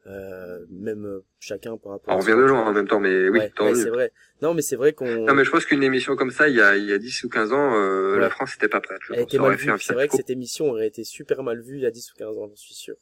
Euh, 0.08 0.66
même 0.70 1.22
chacun 1.40 1.78
par 1.78 1.92
rapport. 1.92 2.16
On 2.16 2.20
revient 2.20 2.32
de 2.32 2.46
loin 2.46 2.66
en 2.66 2.72
même 2.72 2.88
temps, 2.88 3.02
mais 3.02 3.28
oui, 3.28 3.40
ouais, 3.40 3.76
c'est 3.76 3.90
vrai. 3.90 4.14
Non, 4.42 4.54
mais 4.54 4.62
c'est 4.62 4.78
vrai 4.78 4.94
qu'on. 4.94 5.26
Non, 5.26 5.34
mais 5.34 5.44
je 5.44 5.52
pense 5.52 5.66
qu'une 5.66 5.84
émission 5.84 6.16
comme 6.16 6.32
ça, 6.32 6.48
il 6.48 6.56
y 6.56 6.62
a, 6.62 6.78
il 6.78 6.86
y 6.86 6.94
a 6.94 6.98
10 6.98 7.26
ou 7.26 7.30
15 7.30 7.52
ans, 7.52 7.76
euh, 7.76 8.18
la 8.18 8.30
France 8.30 8.56
n'était 8.56 8.70
pas 8.70 8.80
prête. 8.80 9.02
Elle 9.12 9.20
était 9.20 9.38
mal 9.38 9.56
vue. 9.56 9.70
C'est 9.80 9.94
vrai 9.94 10.08
que 10.08 10.16
cette 10.16 10.30
émission 10.30 10.70
aurait 10.70 10.88
été 10.88 11.04
super 11.04 11.44
mal 11.44 11.62
vue 11.62 11.76
il 11.76 11.82
y 11.82 11.86
a 11.86 11.92
10 11.92 12.14
ou 12.14 12.16
15 12.16 12.38
ans, 12.38 12.48
j'en 12.48 12.56
suis 12.56 12.74
sûr. 12.74 12.96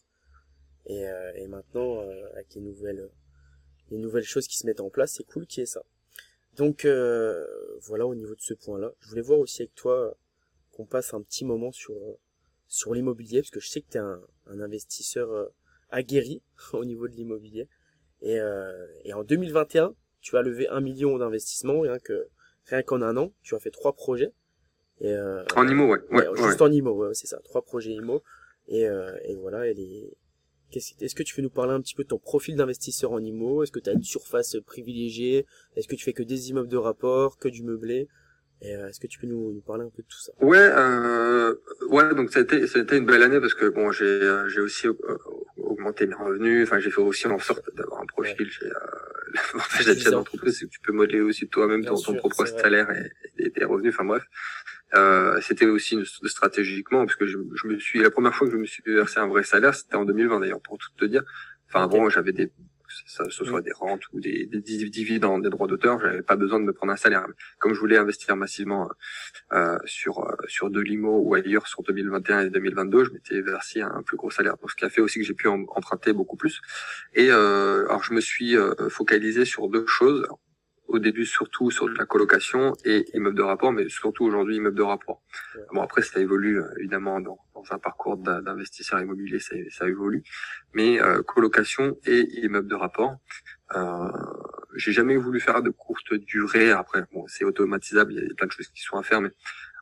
Et, 0.88 1.08
euh, 1.08 1.32
et 1.36 1.48
maintenant, 1.48 2.02
euh, 2.02 2.30
avec 2.34 2.54
les 2.56 2.62
nouvelles, 2.62 3.10
les 3.92 3.98
nouvelles 3.98 4.24
choses 4.24 4.48
qui 4.48 4.58
se 4.58 4.66
mettent 4.66 4.82
en 4.82 4.90
place, 4.90 5.14
c'est 5.14 5.24
cool 5.24 5.46
qu'il 5.46 5.62
y 5.62 5.64
ait 5.64 5.68
ça. 5.68 5.84
Donc 6.56 6.86
euh, 6.86 7.46
voilà 7.82 8.08
au 8.08 8.16
niveau 8.16 8.34
de 8.34 8.42
ce 8.42 8.54
point-là. 8.54 8.92
Je 9.00 9.10
voulais 9.10 9.22
voir 9.22 9.40
aussi 9.40 9.62
avec 9.62 9.76
toi 9.76 10.18
qu'on 10.72 10.86
passe 10.86 11.14
un 11.14 11.22
petit 11.22 11.46
moment 11.46 11.72
sur 11.72 11.96
sur 12.68 12.94
l'immobilier 12.94 13.42
parce 13.42 13.52
que 13.52 13.60
je 13.60 13.70
sais 13.70 13.82
que 13.82 13.92
tu 13.92 13.98
es 13.98 14.02
un, 14.02 14.22
un, 14.48 14.60
investisseur 14.60 15.52
aguerri 15.90 16.42
au 16.74 16.84
niveau 16.84 17.08
de 17.08 17.14
l'immobilier. 17.14 17.68
Et, 18.22 18.40
euh, 18.40 18.88
et 19.04 19.14
en 19.14 19.24
2021 19.24 19.94
tu 20.22 20.36
as 20.36 20.42
levé 20.42 20.68
un 20.68 20.82
million 20.82 21.18
d'investissements 21.18 21.82
rien 21.82 22.00
que 22.00 22.28
rien 22.66 22.82
qu'en 22.82 23.02
un 23.02 23.16
an. 23.18 23.34
Tu 23.44 23.56
as 23.56 23.60
fait 23.60 23.72
trois 23.72 23.94
projets. 23.94 24.34
Et 25.00 25.14
euh, 25.14 25.44
en 25.56 25.68
IMO 25.68 25.88
ouais, 25.88 26.00
ouais, 26.10 26.26
juste 26.38 26.62
en 26.62 26.72
IMO 26.72 26.92
ouais, 26.94 27.14
c'est 27.14 27.28
ça. 27.28 27.40
Trois 27.44 27.62
projets 27.62 27.92
IMO 27.94 28.24
et, 28.68 28.88
euh, 28.88 29.16
et 29.24 29.36
voilà 29.36 29.68
et 29.68 29.74
les 29.74 30.18
est-ce 30.74 31.16
que 31.16 31.24
tu 31.24 31.36
veux 31.36 31.44
nous 31.44 31.50
parler 31.50 31.74
un 31.74 31.82
petit 31.82 31.96
peu 31.96 32.04
de 32.04 32.10
ton 32.10 32.20
profil 32.20 32.56
d'investisseur 32.56 33.12
en 33.12 33.20
IMO 33.20 33.64
Est-ce 33.64 33.72
que 33.72 33.80
tu 33.80 33.90
as 33.90 33.94
une 33.94 34.04
surface 34.04 34.58
privilégiée? 34.66 35.46
Est-ce 35.76 35.88
que 35.88 35.96
tu 35.96 36.04
fais 36.04 36.14
que 36.14 36.24
des 36.24 36.50
immeubles 36.50 36.68
de 36.68 36.78
rapport, 36.78 37.38
que 37.38 37.48
du 37.48 37.64
meublé? 37.64 38.08
Est-ce 38.62 39.00
que 39.00 39.08
tu 39.08 39.20
peux 39.20 39.28
nous, 39.28 39.54
nous, 39.54 39.62
parler 39.62 39.84
un 39.84 39.90
peu 39.90 40.02
de 40.02 40.08
tout 40.08 40.20
ça? 40.20 40.32
Ouais, 40.42 40.58
euh, 40.58 41.54
ouais. 41.90 42.16
Donc 42.16 42.32
ça 42.32 42.40
a 42.40 42.42
été, 42.42 42.66
ça 42.66 42.80
a 42.80 42.82
été 42.82 42.98
une 42.98 43.06
belle 43.06 43.22
année 43.22 43.40
parce 43.40 43.54
que 43.54 43.68
bon, 43.68 43.92
j'ai, 43.92 44.20
j'ai 44.48 44.62
aussi 44.62 44.88
augmenté 45.58 46.08
mes 46.08 46.16
revenus. 46.16 46.64
Enfin, 46.68 46.80
j'ai 46.80 46.90
fait 46.90 47.02
aussi 47.02 47.28
en 47.28 47.38
sorte 47.38 47.64
d'avoir 47.76 48.02
un 48.02 48.06
profil. 48.08 48.36
Ouais. 48.40 48.48
J'ai, 48.50 48.68
l'avantage 49.34 49.86
d'être 49.86 50.00
chef 50.00 50.12
d'entreprise, 50.12 50.58
c'est 50.58 50.66
que 50.66 50.72
tu 50.72 50.80
peux 50.80 50.94
modeler 50.94 51.22
aussi 51.22 51.48
toi-même 51.48 51.86
ton, 51.86 51.96
ton 51.96 52.16
propre 52.16 52.46
salaire 52.46 52.90
et, 52.92 53.46
et, 53.46 53.52
tes 53.52 53.64
revenus. 53.64 53.94
Enfin 53.94 54.06
bref, 54.06 54.24
euh, 54.96 55.40
c'était 55.42 55.66
aussi 55.66 55.96
une, 55.96 56.06
stratégiquement 56.06 57.06
parce 57.06 57.16
que 57.16 57.28
je, 57.28 57.38
je, 57.54 57.68
me 57.68 57.80
suis 57.80 58.00
la 58.00 58.12
première 58.12 58.34
fois 58.34 58.48
que 58.48 58.54
je 58.54 58.58
me 58.58 58.66
suis 58.66 58.84
versé 58.86 59.20
un 59.20 59.28
vrai 59.28 59.44
salaire, 59.44 59.76
c'était 59.76 59.96
en 59.96 60.06
2020 60.06 60.40
d'ailleurs 60.40 60.62
pour 60.62 60.78
tout 60.78 60.90
te 60.98 61.06
dire. 61.06 61.24
Enfin 61.68 61.86
okay. 61.86 61.98
bon, 61.98 62.10
j'avais 62.10 62.32
des 62.32 62.52
ça, 63.06 63.24
ce 63.30 63.46
soit 63.46 63.62
des 63.62 63.72
rentes 63.74 64.04
ou 64.14 64.20
des, 64.20 64.46
des 64.46 64.62
dividendes, 64.62 65.44
des 65.44 65.50
droits 65.50 65.68
d'auteur, 65.68 66.00
j'avais 66.00 66.22
pas 66.22 66.36
besoin 66.36 66.60
de 66.60 66.66
me 66.66 66.74
prendre 66.74 66.94
un 66.94 66.98
salaire. 66.98 67.26
Comme 67.60 67.74
je 67.74 67.80
voulais 67.80 67.98
investir 67.98 68.36
massivement 68.36 68.90
euh, 69.54 69.78
sur 69.86 70.24
euh, 70.24 70.36
sur 70.48 70.70
de 70.70 70.80
l'IMO 70.80 71.20
ou 71.20 71.34
ailleurs 71.36 71.68
sur 71.68 71.84
2021 71.84 72.42
et 72.42 72.50
2022, 72.50 73.06
je 73.06 73.12
m'étais 73.12 73.42
versé 73.42 73.82
un 73.82 74.02
plus 74.04 74.18
gros 74.18 74.32
salaire. 74.32 74.58
Donc 74.58 74.72
ce 74.72 74.76
qui 74.76 74.86
a 74.86 74.90
fait 74.90 75.02
aussi 75.02 75.20
que 75.20 75.26
j'ai 75.26 75.34
pu 75.34 75.48
emprunter 75.48 76.14
beaucoup 76.14 76.38
plus. 76.38 76.62
Et 77.14 77.30
euh, 77.30 77.86
alors 77.88 78.04
je 78.04 78.14
me 78.14 78.22
suis 78.22 78.56
euh, 78.56 78.74
focalisé 78.90 79.46
sur 79.46 79.70
deux 79.70 79.86
choses 79.86 80.28
au 80.88 81.00
début 81.00 81.26
surtout 81.26 81.72
sur 81.72 81.88
de 81.88 81.98
la 81.98 82.06
colocation 82.06 82.74
et 82.86 83.06
immeuble 83.14 83.38
de 83.38 83.42
rapport, 83.42 83.72
mais 83.72 83.90
surtout 83.90 84.26
aujourd'hui 84.26 84.58
immeuble 84.58 84.78
de 84.78 84.84
rapport. 84.84 85.22
Ouais. 85.56 85.62
Bon 85.74 85.82
après 85.82 86.02
ça 86.02 86.20
évolue 86.20 86.62
évidemment 86.80 87.20
dans, 87.20 87.40
dans 87.54 87.64
un 87.72 87.80
parcours 87.80 88.18
d'investisseur 88.18 89.00
immobilier, 89.02 89.40
ça, 89.40 89.56
ça, 89.70 89.88
évolue, 89.88 90.24
mais 90.74 91.02
euh, 91.02 91.22
colocation 91.24 91.98
et 92.06 92.22
immeuble 92.44 92.68
de 92.68 92.76
rapport. 92.76 93.18
Euh, 93.76 94.08
j'ai 94.76 94.92
jamais 94.92 95.18
voulu 95.18 95.40
faire 95.40 95.62
de 95.62 95.70
courte 95.70 96.14
durée. 96.14 96.72
Après 96.72 97.04
bon 97.12 97.26
c'est 97.28 97.44
automatisable, 97.44 98.14
il 98.14 98.24
y 98.24 98.32
a 98.32 98.34
plein 98.36 98.48
de 98.48 98.52
choses 98.52 98.68
qui 98.70 98.82
sont 98.82 98.98
à 98.98 99.04
faire, 99.04 99.22
mais 99.22 99.32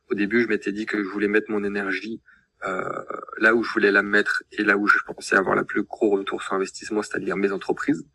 au 0.09 0.15
début 0.15 0.41
je 0.41 0.47
m'étais 0.47 0.71
dit 0.71 0.85
que 0.85 1.03
je 1.03 1.07
voulais 1.07 1.27
mettre 1.27 1.51
mon 1.51 1.63
énergie 1.63 2.21
euh, 2.65 3.03
là 3.37 3.53
où 3.53 3.63
je 3.63 3.71
voulais 3.71 3.91
la 3.91 4.01
mettre 4.01 4.43
et 4.51 4.63
là 4.63 4.77
où 4.77 4.87
je 4.87 4.97
pensais 5.05 5.35
avoir 5.35 5.55
la 5.55 5.63
plus 5.63 5.83
gros 5.83 6.09
retour 6.11 6.41
sur 6.41 6.53
investissement, 6.53 7.03
c'est-à-dire 7.03 7.37
mes 7.37 7.51
entreprises. 7.51 8.07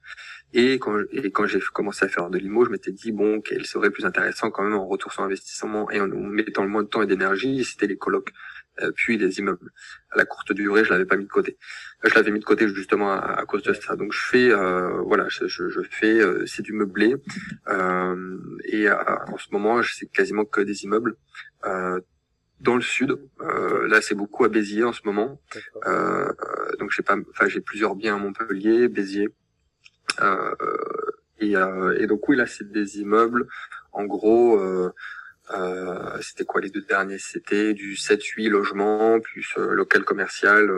Et 0.53 0.79
quand, 0.81 0.99
et 1.13 1.31
quand 1.31 1.47
j'ai 1.47 1.61
commencé 1.61 2.05
à 2.05 2.09
faire 2.09 2.29
de 2.29 2.39
l'IMO, 2.39 2.65
je 2.65 2.71
m'étais 2.71 2.91
dit, 2.91 3.13
bon, 3.13 3.41
qu'elle 3.41 3.67
serait 3.67 3.91
plus 3.91 4.05
intéressant 4.05 4.51
quand 4.51 4.65
même 4.65 4.75
en 4.75 4.87
retour 4.87 5.13
sur 5.13 5.23
investissement 5.23 5.89
et 5.91 6.01
en 6.01 6.09
mettant 6.09 6.63
le 6.65 6.69
moins 6.69 6.83
de 6.83 6.89
temps 6.89 7.03
et 7.03 7.07
d'énergie, 7.07 7.65
c'était 7.65 7.87
les 7.87 7.97
colocs, 7.97 8.33
euh, 8.81 8.91
puis 8.93 9.17
les 9.17 9.39
immeubles. 9.39 9.71
À 10.11 10.17
la 10.17 10.25
courte 10.25 10.53
durée, 10.53 10.85
je 10.85 10.91
l'avais 10.91 11.05
pas 11.05 11.17
mis 11.17 11.25
de 11.25 11.31
côté. 11.31 11.57
Je 12.03 12.13
l'avais 12.15 12.33
mis 12.33 12.41
de 12.41 12.45
côté 12.45 12.67
justement 12.69 13.13
à, 13.13 13.19
à, 13.19 13.45
cause 13.45 13.63
de 13.63 13.73
ça. 13.73 13.95
Donc 13.95 14.13
je 14.13 14.21
fais, 14.21 14.51
euh, 14.51 15.01
voilà, 15.03 15.29
je, 15.29 15.47
je, 15.47 15.69
je 15.69 15.83
fais, 15.89 16.21
euh, 16.21 16.45
c'est 16.47 16.63
du 16.63 16.73
meublé. 16.73 17.15
Euh, 17.69 18.39
et 18.65 18.91
en 18.91 19.39
ce 19.39 19.53
moment, 19.53 19.81
c'est 19.85 20.11
quasiment 20.11 20.45
que 20.45 20.61
des 20.61 20.83
immeubles. 20.83 21.17
dans 22.61 22.75
le 22.75 22.83
sud, 22.83 23.17
là 23.89 24.03
c'est 24.03 24.15
beaucoup 24.15 24.45
à 24.45 24.49
Béziers 24.49 24.85
en 24.85 24.93
ce 24.93 25.03
moment. 25.05 25.41
donc 26.79 26.91
j'ai 26.91 27.03
pas, 27.03 27.17
enfin 27.31 27.49
j'ai 27.49 27.61
plusieurs 27.61 27.95
biens 27.95 28.17
à 28.17 28.19
Montpellier, 28.19 28.89
Béziers. 28.89 29.29
Euh, 30.21 30.55
et, 31.39 31.57
euh, 31.57 31.99
et, 31.99 32.07
donc 32.07 32.29
oui, 32.29 32.37
là, 32.37 32.47
c'est 32.47 32.71
des 32.71 32.99
immeubles. 32.99 33.47
En 33.93 34.05
gros, 34.05 34.59
euh, 34.61 34.93
c'était 36.21 36.45
quoi 36.45 36.61
les 36.61 36.71
deux 36.71 36.83
derniers? 36.83 37.19
C'était 37.19 37.75
du 37.75 37.95
7-8 37.95 38.49
logements 38.49 39.21
plus 39.21 39.55
local 39.57 40.05
commercial. 40.05 40.71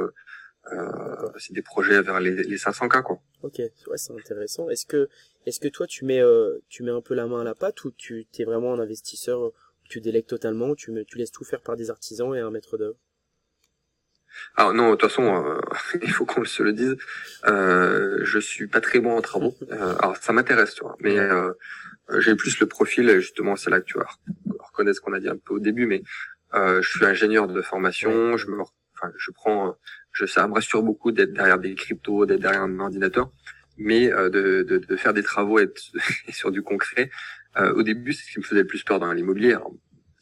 c'est 1.39 1.53
des 1.53 1.63
projets 1.63 2.01
vers 2.03 2.21
les, 2.21 2.43
les 2.45 2.59
500 2.59 2.89
k 2.89 3.03
quoi. 3.03 3.21
Ok, 3.43 3.59
ouais, 3.59 3.97
c'est 3.97 4.13
intéressant. 4.13 4.69
Est-ce 4.71 4.87
que, 4.87 5.09
est-ce 5.47 5.61
que 5.61 5.69
toi 5.69 5.87
tu 5.87 6.05
mets, 6.05 6.23
tu 6.69 6.85
mets 6.85 6.93
un 6.93 7.03
peu 7.03 7.15
la 7.15 7.27
main 7.27 7.41
à 7.41 7.45
la 7.45 7.55
pâte 7.55 7.85
ou 7.85 7.91
tu 7.91 8.27
es 8.39 8.45
vraiment 8.45 8.73
un 8.73 8.79
investisseur, 8.79 9.53
tu 9.89 10.01
délègues 10.01 10.27
totalement, 10.27 10.75
tu, 10.75 10.93
tu 11.07 11.19
laisses 11.19 11.33
tout 11.33 11.45
faire 11.45 11.61
par 11.61 11.77
des 11.77 11.91
artisans 11.91 12.35
et 12.35 12.41
un 12.41 12.51
maître 12.51 12.79
d'œuvre? 12.79 12.97
Alors 14.57 14.75
non, 14.75 14.91
de 14.91 14.97
toute 14.97 15.11
façon, 15.11 15.45
euh, 15.45 15.61
il 16.03 16.11
faut 16.11 16.25
qu'on 16.25 16.45
se 16.45 16.63
le 16.63 16.73
dise. 16.73 16.97
Euh, 17.47 18.19
je 18.23 18.39
suis 18.39 18.67
pas 18.67 18.81
très 18.81 19.01
bon 19.01 19.17
en 19.17 19.21
travaux. 19.21 19.55
Euh, 19.71 19.95
alors 19.99 20.17
ça 20.17 20.33
m'intéresse, 20.33 20.75
tu 20.75 20.83
vois, 20.83 20.97
mais 21.01 21.19
euh, 21.19 21.53
j'ai 22.19 22.35
plus 22.35 22.59
le 22.61 22.67
profil. 22.67 23.19
Justement, 23.21 23.57
c'est 23.57 23.71
là 23.71 23.81
que 23.81 23.87
tu 23.87 23.99
vas 23.99 24.07
reconnaître 24.59 24.97
ce 24.97 25.01
qu'on 25.01 25.13
a 25.13 25.21
dit 25.21 25.29
un 25.29 25.37
peu 25.37 25.55
au 25.55 25.59
début, 25.59 25.87
mais 25.87 26.03
euh, 26.55 26.83
je 26.83 26.89
suis 26.89 27.05
ingénieur 27.05 27.49
de 27.49 27.63
formation. 27.63 28.37
Je 28.37 28.49
me, 28.49 28.61
enfin, 28.61 29.13
je 29.17 29.31
prends, 29.31 29.77
je 30.13 30.27
ça 30.27 30.47
me 30.47 30.55
rassure 30.55 30.83
beaucoup 30.83 31.13
d'être 31.13 31.33
derrière 31.33 31.59
des 31.59 31.75
cryptos, 31.75 32.27
d'être 32.27 32.41
derrière 32.41 32.63
un 32.63 32.79
ordinateur, 32.79 33.31
mais 33.79 34.13
euh, 34.13 34.29
de, 34.29 34.63
de, 34.63 34.79
de, 34.79 34.97
faire 34.97 35.15
des 35.15 35.23
travaux 35.23 35.59
et, 35.59 35.63
être, 35.63 35.81
sur 36.31 36.51
du 36.51 36.63
concret. 36.63 37.11
au 37.75 37.83
début, 37.83 38.13
c'est 38.13 38.27
ce 38.27 38.33
qui 38.33 38.39
me 38.39 38.45
faisait 38.45 38.63
le 38.63 38.67
plus 38.67 38.83
peur 38.83 38.99
dans 38.99 39.13
l'immobilier 39.13 39.57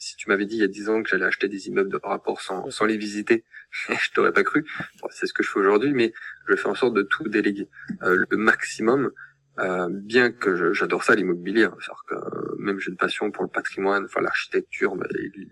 si 0.00 0.16
tu 0.16 0.28
m'avais 0.28 0.46
dit 0.46 0.56
il 0.56 0.60
y 0.60 0.64
a 0.64 0.68
dix 0.68 0.88
ans 0.88 1.02
que 1.02 1.10
j'allais 1.10 1.26
acheter 1.26 1.46
des 1.46 1.68
immeubles 1.68 1.90
de 1.90 2.00
rapport 2.02 2.40
sans, 2.40 2.70
sans 2.70 2.86
les 2.86 2.96
visiter, 2.96 3.44
je 3.88 4.10
t'aurais 4.12 4.32
pas 4.32 4.42
cru. 4.42 4.64
Bon, 5.00 5.08
c'est 5.10 5.26
ce 5.26 5.34
que 5.34 5.42
je 5.42 5.50
fais 5.50 5.60
aujourd'hui, 5.60 5.92
mais 5.92 6.12
je 6.48 6.56
fais 6.56 6.68
en 6.68 6.74
sorte 6.74 6.94
de 6.94 7.02
tout 7.02 7.28
déléguer 7.28 7.68
euh, 8.02 8.24
le 8.28 8.36
maximum. 8.36 9.12
Euh, 9.58 9.88
bien 9.90 10.32
que 10.32 10.72
j'adore 10.72 11.04
ça 11.04 11.14
l'immobilier, 11.14 11.64
hein, 11.64 11.76
que 12.08 12.14
euh, 12.14 12.20
même 12.58 12.78
j'ai 12.78 12.90
une 12.90 12.96
passion 12.96 13.30
pour 13.30 13.42
le 13.42 13.50
patrimoine, 13.50 14.04
enfin 14.06 14.22
l'architecture, 14.22 14.96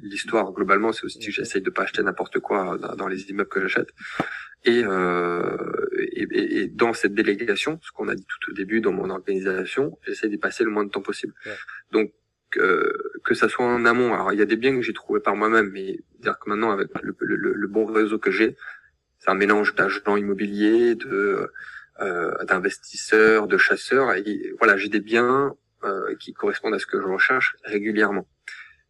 l'histoire 0.01 0.51
globalement, 0.53 0.92
c'est 0.92 1.05
aussi 1.05 1.18
que 1.18 1.30
j'essaye 1.30 1.61
de 1.61 1.68
pas 1.68 1.82
acheter 1.82 2.03
n'importe 2.03 2.38
quoi 2.38 2.78
dans, 2.78 2.94
dans, 2.94 3.09
les 3.09 3.28
immeubles 3.28 3.51
que 3.51 3.61
j'achète. 3.61 3.90
Et, 4.64 4.82
euh, 4.82 5.57
et, 5.99 6.26
et, 6.61 6.68
dans 6.68 6.94
cette 6.94 7.12
délégation, 7.12 7.78
ce 7.82 7.92
qu'on 7.92 8.09
a 8.09 8.14
dit 8.14 8.24
tout 8.24 8.53
au 8.53 8.55
début 8.55 8.80
dans 8.80 8.92
mon 8.92 9.11
organisation, 9.11 9.99
j'essaie 10.07 10.28
d'y 10.28 10.38
passer 10.38 10.64
le 10.64 10.70
moins 10.70 10.84
de 10.84 10.90
temps 10.90 11.03
possible. 11.03 11.34
Ouais. 11.44 11.57
Donc 11.92 12.12
que, 12.51 12.92
que 13.24 13.34
ça 13.34 13.49
soit 13.49 13.66
en 13.66 13.84
amont. 13.84 14.14
Alors 14.14 14.32
il 14.32 14.38
y 14.38 14.42
a 14.42 14.46
des 14.46 14.57
biens 14.57 14.74
que 14.76 14.82
j'ai 14.82 14.92
trouvés 14.92 15.20
par 15.20 15.36
moi-même, 15.36 15.70
mais 15.70 16.01
dire 16.20 16.38
que 16.38 16.49
maintenant 16.49 16.70
avec 16.70 16.88
le, 17.03 17.14
le, 17.20 17.53
le 17.53 17.68
bon 17.68 17.84
réseau 17.84 18.18
que 18.18 18.30
j'ai, 18.30 18.57
c'est 19.18 19.30
un 19.30 19.34
mélange 19.34 19.74
d'agents 19.74 20.16
immobiliers, 20.16 20.94
de 20.94 21.51
euh, 22.01 22.44
d'investisseurs, 22.44 23.49
de 23.49 23.59
chasseurs. 23.59 24.14
Voilà, 24.59 24.76
j'ai 24.76 24.88
des 24.88 25.01
biens 25.01 25.57
euh, 25.82 26.14
qui 26.16 26.32
correspondent 26.32 26.74
à 26.74 26.78
ce 26.78 26.86
que 26.86 27.01
je 27.01 27.07
recherche 27.07 27.57
régulièrement. 27.64 28.28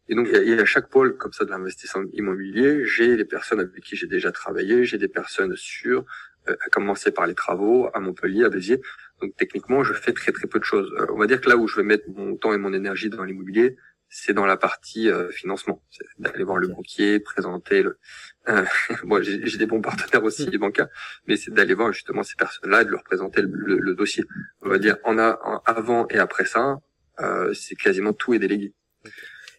Et 0.09 0.15
donc, 0.15 0.27
il 0.31 0.47
y, 0.47 0.53
a, 0.53 0.65
chaque 0.65 0.89
pôle 0.89 1.17
comme 1.17 1.33
ça 1.33 1.45
de 1.45 1.49
l'investissement 1.49 2.03
immobilier. 2.13 2.85
J'ai 2.85 3.15
les 3.15 3.25
personnes 3.25 3.59
avec 3.59 3.81
qui 3.83 3.95
j'ai 3.95 4.07
déjà 4.07 4.31
travaillé, 4.31 4.85
j'ai 4.85 4.97
des 4.99 5.07
personnes 5.07 5.55
sûres, 5.55 6.05
euh, 6.49 6.55
à 6.65 6.69
commencer 6.69 7.11
par 7.11 7.25
les 7.25 7.33
travaux 7.33 7.89
à 7.95 7.99
Montpellier, 7.99 8.43
à 8.43 8.49
Béziers. 8.49 8.81
Donc 9.21 9.35
techniquement, 9.35 9.83
je 9.83 9.93
fais 9.93 10.13
très 10.13 10.31
très 10.31 10.47
peu 10.47 10.59
de 10.59 10.63
choses. 10.63 10.91
Euh, 10.99 11.05
on 11.13 11.17
va 11.17 11.27
dire 11.27 11.41
que 11.41 11.49
là 11.49 11.57
où 11.57 11.67
je 11.67 11.75
vais 11.75 11.83
mettre 11.83 12.05
mon 12.09 12.35
temps 12.35 12.53
et 12.53 12.57
mon 12.57 12.73
énergie 12.73 13.09
dans 13.09 13.23
l'immobilier, 13.23 13.75
c'est 14.09 14.33
dans 14.33 14.45
la 14.45 14.57
partie 14.57 15.09
euh, 15.09 15.29
financement. 15.29 15.83
C'est 15.91 16.05
d'aller 16.17 16.43
voir 16.43 16.57
le 16.57 16.67
banquier, 16.67 17.19
présenter 17.19 17.83
le. 17.83 17.99
Euh, 18.47 18.65
moi, 19.03 19.21
j'ai 19.21 19.57
des 19.57 19.65
bons 19.65 19.81
partenaires 19.81 20.23
aussi, 20.23 20.49
les 20.49 20.57
bancaires, 20.57 20.89
mais 21.27 21.37
c'est 21.37 21.53
d'aller 21.53 21.73
voir 21.73 21.93
justement 21.93 22.23
ces 22.23 22.35
personnes-là 22.35 22.81
et 22.81 22.85
de 22.85 22.89
leur 22.89 23.03
présenter 23.03 23.41
le, 23.41 23.49
le, 23.77 23.93
dossier. 23.93 24.23
On 24.61 24.69
va 24.69 24.79
dire 24.79 24.97
en, 25.03 25.17
a, 25.17 25.39
en 25.43 25.61
avant 25.65 26.07
et 26.09 26.17
après 26.17 26.45
ça, 26.45 26.79
euh, 27.19 27.53
c'est 27.53 27.75
quasiment 27.75 28.13
tout 28.13 28.33
est 28.33 28.39
délégué. 28.39 28.73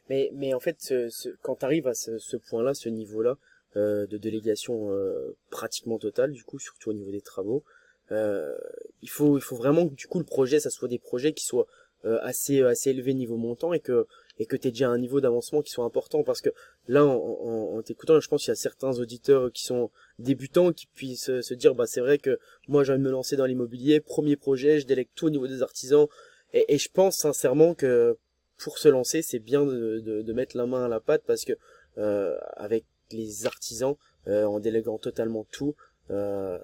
Mais 0.09 0.31
mais 0.35 0.55
en 0.55 0.61
fait, 0.61 0.77
ce, 0.81 1.09
ce, 1.09 1.29
quand 1.43 1.57
tu 1.57 1.65
arrives 1.65 1.87
à 1.87 1.95
ce, 1.95 2.19
ce 2.19 2.37
point-là, 2.37 2.75
ce 2.75 2.89
niveau-là 2.89 3.37
euh, 3.77 4.05
de 4.09 4.19
délégation 4.19 4.91
euh, 4.91 5.37
pratiquement 5.49 5.97
totale, 5.99 6.33
du 6.33 6.43
coup, 6.43 6.59
surtout 6.59 6.91
au 6.91 6.93
niveau 6.93 7.13
des 7.13 7.21
travaux. 7.21 7.63
Euh, 8.13 8.57
il 9.03 9.11
faut 9.11 9.39
il 9.39 9.41
faut 9.41 9.57
vraiment 9.57 9.89
que 9.89 9.95
du 9.95 10.07
coup 10.07 10.19
le 10.19 10.25
projet 10.25 10.59
ça 10.59 10.71
soit 10.71 10.89
des 10.89 10.99
projets 10.99 11.33
qui 11.33 11.45
soient 11.45 11.67
euh, 12.05 12.19
assez 12.23 12.61
assez 12.63 12.91
élevés 12.91 13.15
niveau 13.15 13.37
montant 13.37 13.73
et 13.73 13.81
que 13.81 14.07
et 14.39 14.47
que 14.47 14.57
tu 14.57 14.69
déjà 14.71 14.89
un 14.89 14.99
niveau 14.99 15.21
d'avancement 15.21 15.63
qui 15.63 15.71
soit 15.71 15.85
important 15.85 16.25
parce 16.25 16.41
que 16.41 16.49
là 16.89 17.05
en, 17.05 17.15
en, 17.15 17.77
en 17.77 17.83
t'écoutant 17.83 18.19
je 18.19 18.29
pense 18.29 18.43
qu'il 18.43 18.51
y 18.51 18.53
a 18.53 18.57
certains 18.57 18.99
auditeurs 18.99 19.53
qui 19.53 19.65
sont 19.65 19.91
débutants 20.19 20.73
qui 20.73 20.87
puissent 20.87 21.41
se 21.41 21.55
dire 21.55 21.75
bah 21.75 21.87
c'est 21.87 22.01
vrai 22.01 22.19
que 22.19 22.39
moi 22.67 22.83
j'ai 22.83 22.95
envie 22.95 23.03
me 23.03 23.11
lancer 23.11 23.37
dans 23.37 23.47
l'immobilier 23.47 24.01
premier 24.01 24.37
projet 24.37 24.81
je 24.81 24.87
délègue 24.87 25.09
tout 25.15 25.27
au 25.27 25.31
niveau 25.31 25.47
des 25.47 25.63
artisans. 25.63 26.07
Et, 26.53 26.75
et 26.75 26.79
je 26.79 26.89
pense 26.93 27.17
sincèrement 27.17 27.75
que 27.75 28.17
pour 28.57 28.79
se 28.79 28.89
lancer 28.89 29.23
c'est 29.23 29.39
bien 29.39 29.65
de, 29.65 30.01
de, 30.01 30.23
de, 30.23 30.33
mettre 30.33 30.57
la 30.57 30.67
main 30.67 30.85
à 30.85 30.89
la 30.89 31.01
pâte 31.01 31.23
parce 31.27 31.45
que 31.45 31.53
euh, 31.99 32.37
avec 32.57 32.85
les 33.13 33.47
artisans 33.47 33.95
euh, 34.27 34.45
en 34.45 34.61
déléguant 34.61 34.99
totalement 34.99 35.47
tout 35.51 35.75
euh, 36.11 36.59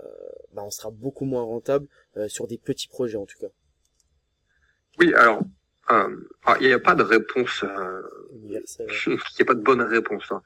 bah, 0.52 0.62
on 0.64 0.70
sera 0.70 0.90
beaucoup 0.90 1.24
moins 1.24 1.42
rentable 1.42 1.86
euh, 2.16 2.28
sur 2.28 2.46
des 2.46 2.58
petits 2.58 2.88
projets 2.88 3.16
en 3.16 3.26
tout 3.26 3.38
cas. 3.38 3.52
Oui, 4.98 5.12
alors 5.14 5.40
euh, 5.90 6.16
il 6.60 6.66
n'y 6.66 6.72
a 6.72 6.78
pas 6.78 6.94
de 6.94 7.02
réponse, 7.02 7.64
euh, 7.64 8.02
il 8.44 8.50
n'y 8.50 8.56
a 8.56 9.44
pas 9.44 9.54
de 9.54 9.62
bonne 9.62 9.82
réponse. 9.82 10.30
Hein. 10.30 10.42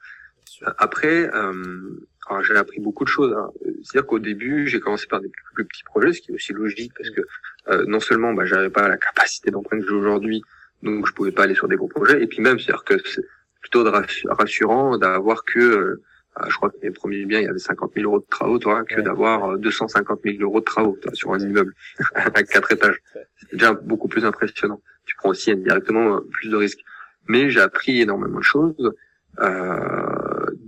Après, 0.77 1.29
euh, 1.33 2.07
j'ai 2.43 2.55
appris 2.55 2.79
beaucoup 2.79 3.03
de 3.03 3.09
choses. 3.09 3.33
Hein. 3.33 3.51
C'est-à-dire 3.83 4.07
qu'au 4.07 4.19
début, 4.19 4.67
j'ai 4.67 4.79
commencé 4.79 5.07
par 5.07 5.21
des 5.21 5.31
plus, 5.55 5.65
petits 5.65 5.83
projets, 5.83 6.13
ce 6.13 6.21
qui 6.21 6.31
est 6.31 6.35
aussi 6.35 6.53
logique 6.53 6.93
parce 6.95 7.09
que 7.09 7.21
euh, 7.69 7.85
non 7.87 7.99
seulement 7.99 8.33
bah, 8.33 8.45
j'avais 8.45 8.69
pas 8.69 8.87
la 8.87 8.97
capacité 8.97 9.51
d'emprunt 9.51 9.79
que 9.79 9.87
j'ai 9.87 9.93
aujourd'hui, 9.93 10.41
donc 10.83 11.07
je 11.07 11.13
pouvais 11.13 11.31
pas 11.31 11.43
aller 11.43 11.55
sur 11.55 11.67
des 11.67 11.75
gros 11.75 11.87
projets, 11.87 12.21
et 12.21 12.27
puis 12.27 12.41
même, 12.41 12.59
c'est-à-dire 12.59 12.83
que 12.83 12.97
c'est 13.05 13.23
plutôt 13.61 13.83
rassurant 14.25 14.97
d'avoir 14.97 15.43
que 15.43 15.59
euh, 15.59 16.03
je 16.47 16.55
crois 16.55 16.69
que 16.69 16.77
les 16.81 16.91
premiers 16.91 17.25
biens, 17.25 17.39
il 17.39 17.45
y 17.45 17.47
avait 17.47 17.59
50 17.59 17.91
000 17.95 18.05
euros 18.05 18.19
de 18.19 18.25
travaux, 18.29 18.57
toi, 18.57 18.83
que 18.83 19.01
d'avoir 19.01 19.57
250 19.57 20.19
000 20.23 20.37
euros 20.41 20.59
de 20.59 20.65
travaux 20.65 20.97
toi, 21.01 21.11
sur 21.13 21.33
un 21.33 21.39
immeuble 21.39 21.73
à 22.15 22.43
quatre 22.43 22.71
étages. 22.71 22.99
C'est 23.37 23.51
déjà 23.53 23.73
beaucoup 23.73 24.07
plus 24.07 24.25
impressionnant. 24.25 24.81
Tu 25.05 25.15
prends 25.15 25.29
aussi 25.29 25.51
indirectement 25.51 26.15
euh, 26.15 26.19
plus 26.31 26.49
de 26.49 26.55
risques. 26.55 26.81
mais 27.27 27.49
j'ai 27.49 27.61
appris 27.61 28.01
énormément 28.01 28.39
de 28.39 28.43
choses 28.43 28.93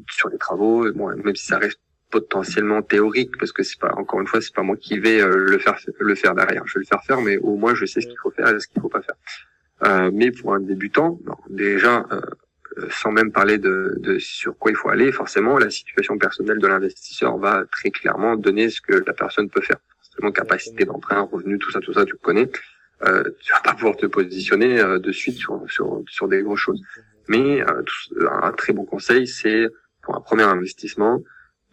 sur 0.09 0.29
les 0.29 0.37
travaux. 0.37 0.91
Bon, 0.93 1.09
même 1.15 1.35
si 1.35 1.45
ça 1.45 1.57
reste 1.57 1.79
potentiellement 2.13 2.83
théorique 2.83 3.31
parce 3.39 3.51
que 3.51 3.63
c'est 3.63 3.79
pas 3.79 3.91
encore 3.95 4.21
une 4.21 4.27
fois 4.27 4.39
c'est 4.39 4.53
pas 4.53 4.61
moi 4.61 4.77
qui 4.77 4.99
vais 4.99 5.19
le 5.25 5.57
faire 5.57 5.77
le 5.99 6.13
faire 6.13 6.35
derrière 6.35 6.61
je 6.67 6.75
vais 6.75 6.81
le 6.81 6.85
faire 6.85 7.03
faire 7.03 7.21
mais 7.21 7.37
au 7.37 7.55
moins 7.55 7.73
je 7.73 7.85
sais 7.85 8.01
ce 8.01 8.07
qu'il 8.07 8.19
faut 8.21 8.29
faire 8.29 8.49
et 8.49 8.59
ce 8.59 8.67
qu'il 8.67 8.79
faut 8.83 8.93
pas 8.97 9.01
faire 9.01 9.15
euh, 9.83 10.11
mais 10.13 10.29
pour 10.29 10.53
un 10.53 10.59
débutant 10.59 11.19
déjà 11.49 12.05
euh, 12.11 12.21
sans 12.89 13.11
même 13.11 13.31
parler 13.31 13.57
de, 13.57 13.95
de, 13.97 14.19
sur 14.19 14.57
quoi 14.57 14.71
il 14.71 14.75
faut 14.75 14.89
aller, 14.89 15.11
forcément, 15.11 15.57
la 15.57 15.69
situation 15.69 16.17
personnelle 16.17 16.59
de 16.59 16.67
l'investisseur 16.67 17.37
va 17.37 17.65
très 17.71 17.91
clairement 17.91 18.35
donner 18.35 18.69
ce 18.69 18.81
que 18.81 18.93
la 18.93 19.13
personne 19.13 19.49
peut 19.49 19.61
faire. 19.61 19.77
Forcément, 19.99 20.31
capacité 20.31 20.85
d'emprunt, 20.85 21.21
revenu, 21.21 21.57
tout 21.59 21.71
ça, 21.71 21.79
tout 21.79 21.93
ça, 21.93 22.05
tu 22.05 22.15
connais. 22.15 22.49
Euh, 23.05 23.23
tu 23.41 23.51
vas 23.51 23.61
pas 23.61 23.73
pouvoir 23.73 23.97
te 23.97 24.05
positionner 24.05 24.79
euh, 24.79 24.99
de 24.99 25.11
suite 25.11 25.37
sur, 25.37 25.63
sur, 25.69 26.03
sur 26.07 26.27
des 26.27 26.41
grosses 26.41 26.59
choses. 26.59 26.81
Mais 27.27 27.61
euh, 27.61 27.83
un 28.41 28.51
très 28.51 28.73
bon 28.73 28.85
conseil, 28.85 29.27
c'est 29.27 29.67
pour 30.01 30.15
un 30.15 30.21
premier 30.21 30.43
investissement 30.43 31.21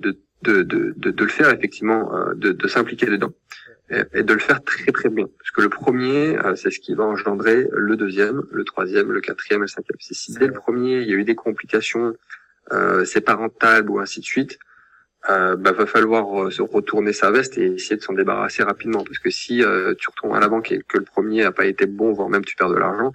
de, 0.01 0.19
de, 0.43 0.63
de, 0.63 0.95
de, 0.97 1.11
de 1.11 1.25
le 1.25 1.31
faire 1.31 1.51
effectivement, 1.51 2.15
euh, 2.15 2.35
de, 2.35 2.53
de 2.53 2.69
s'impliquer 2.69 3.07
dedans 3.07 3.33
et, 3.91 4.23
de 4.23 4.33
le 4.33 4.39
faire 4.39 4.63
très 4.63 4.93
très 4.93 5.09
bien. 5.09 5.27
Parce 5.39 5.51
que 5.51 5.63
le 5.63 5.69
premier, 5.69 6.39
euh, 6.39 6.55
c'est 6.55 6.71
ce 6.71 6.79
qui 6.81 6.95
va 6.95 7.05
engendrer 7.05 7.69
le 7.73 7.97
deuxième, 7.97 8.43
le 8.51 8.65
troisième, 8.65 9.11
le 9.11 9.21
quatrième, 9.21 9.63
le 9.63 9.67
cinquième. 9.67 9.97
si 10.01 10.33
dès 10.35 10.47
le 10.47 10.53
premier, 10.53 11.01
il 11.03 11.09
y 11.09 11.13
a 11.13 11.17
eu 11.17 11.25
des 11.25 11.35
complications, 11.35 12.15
euh, 12.73 13.05
c'est 13.05 13.29
ou 13.89 13.99
ainsi 13.99 14.21
de 14.21 14.25
suite, 14.25 14.59
euh, 15.29 15.57
bah, 15.57 15.73
va 15.73 15.87
falloir 15.87 16.45
euh, 16.45 16.51
se 16.51 16.63
retourner 16.63 17.13
sa 17.13 17.31
veste 17.31 17.59
et 17.59 17.75
essayer 17.75 17.97
de 17.97 18.03
s'en 18.03 18.15
débarrasser 18.15 18.63
rapidement. 18.63 19.05
Parce 19.05 19.19
que 19.19 19.31
si 19.31 19.63
euh, 19.63 19.95
tu 19.99 20.09
retournes 20.09 20.37
à 20.37 20.41
la 20.41 20.49
banque 20.49 20.73
et 20.73 20.81
que 20.87 20.99
le 20.99 21.05
premier 21.05 21.45
a 21.45 21.53
pas 21.53 21.67
été 21.67 21.87
bon, 21.87 22.13
voire 22.13 22.29
même 22.29 22.45
tu 22.45 22.57
perds 22.57 22.71
de 22.71 22.77
l'argent, 22.77 23.13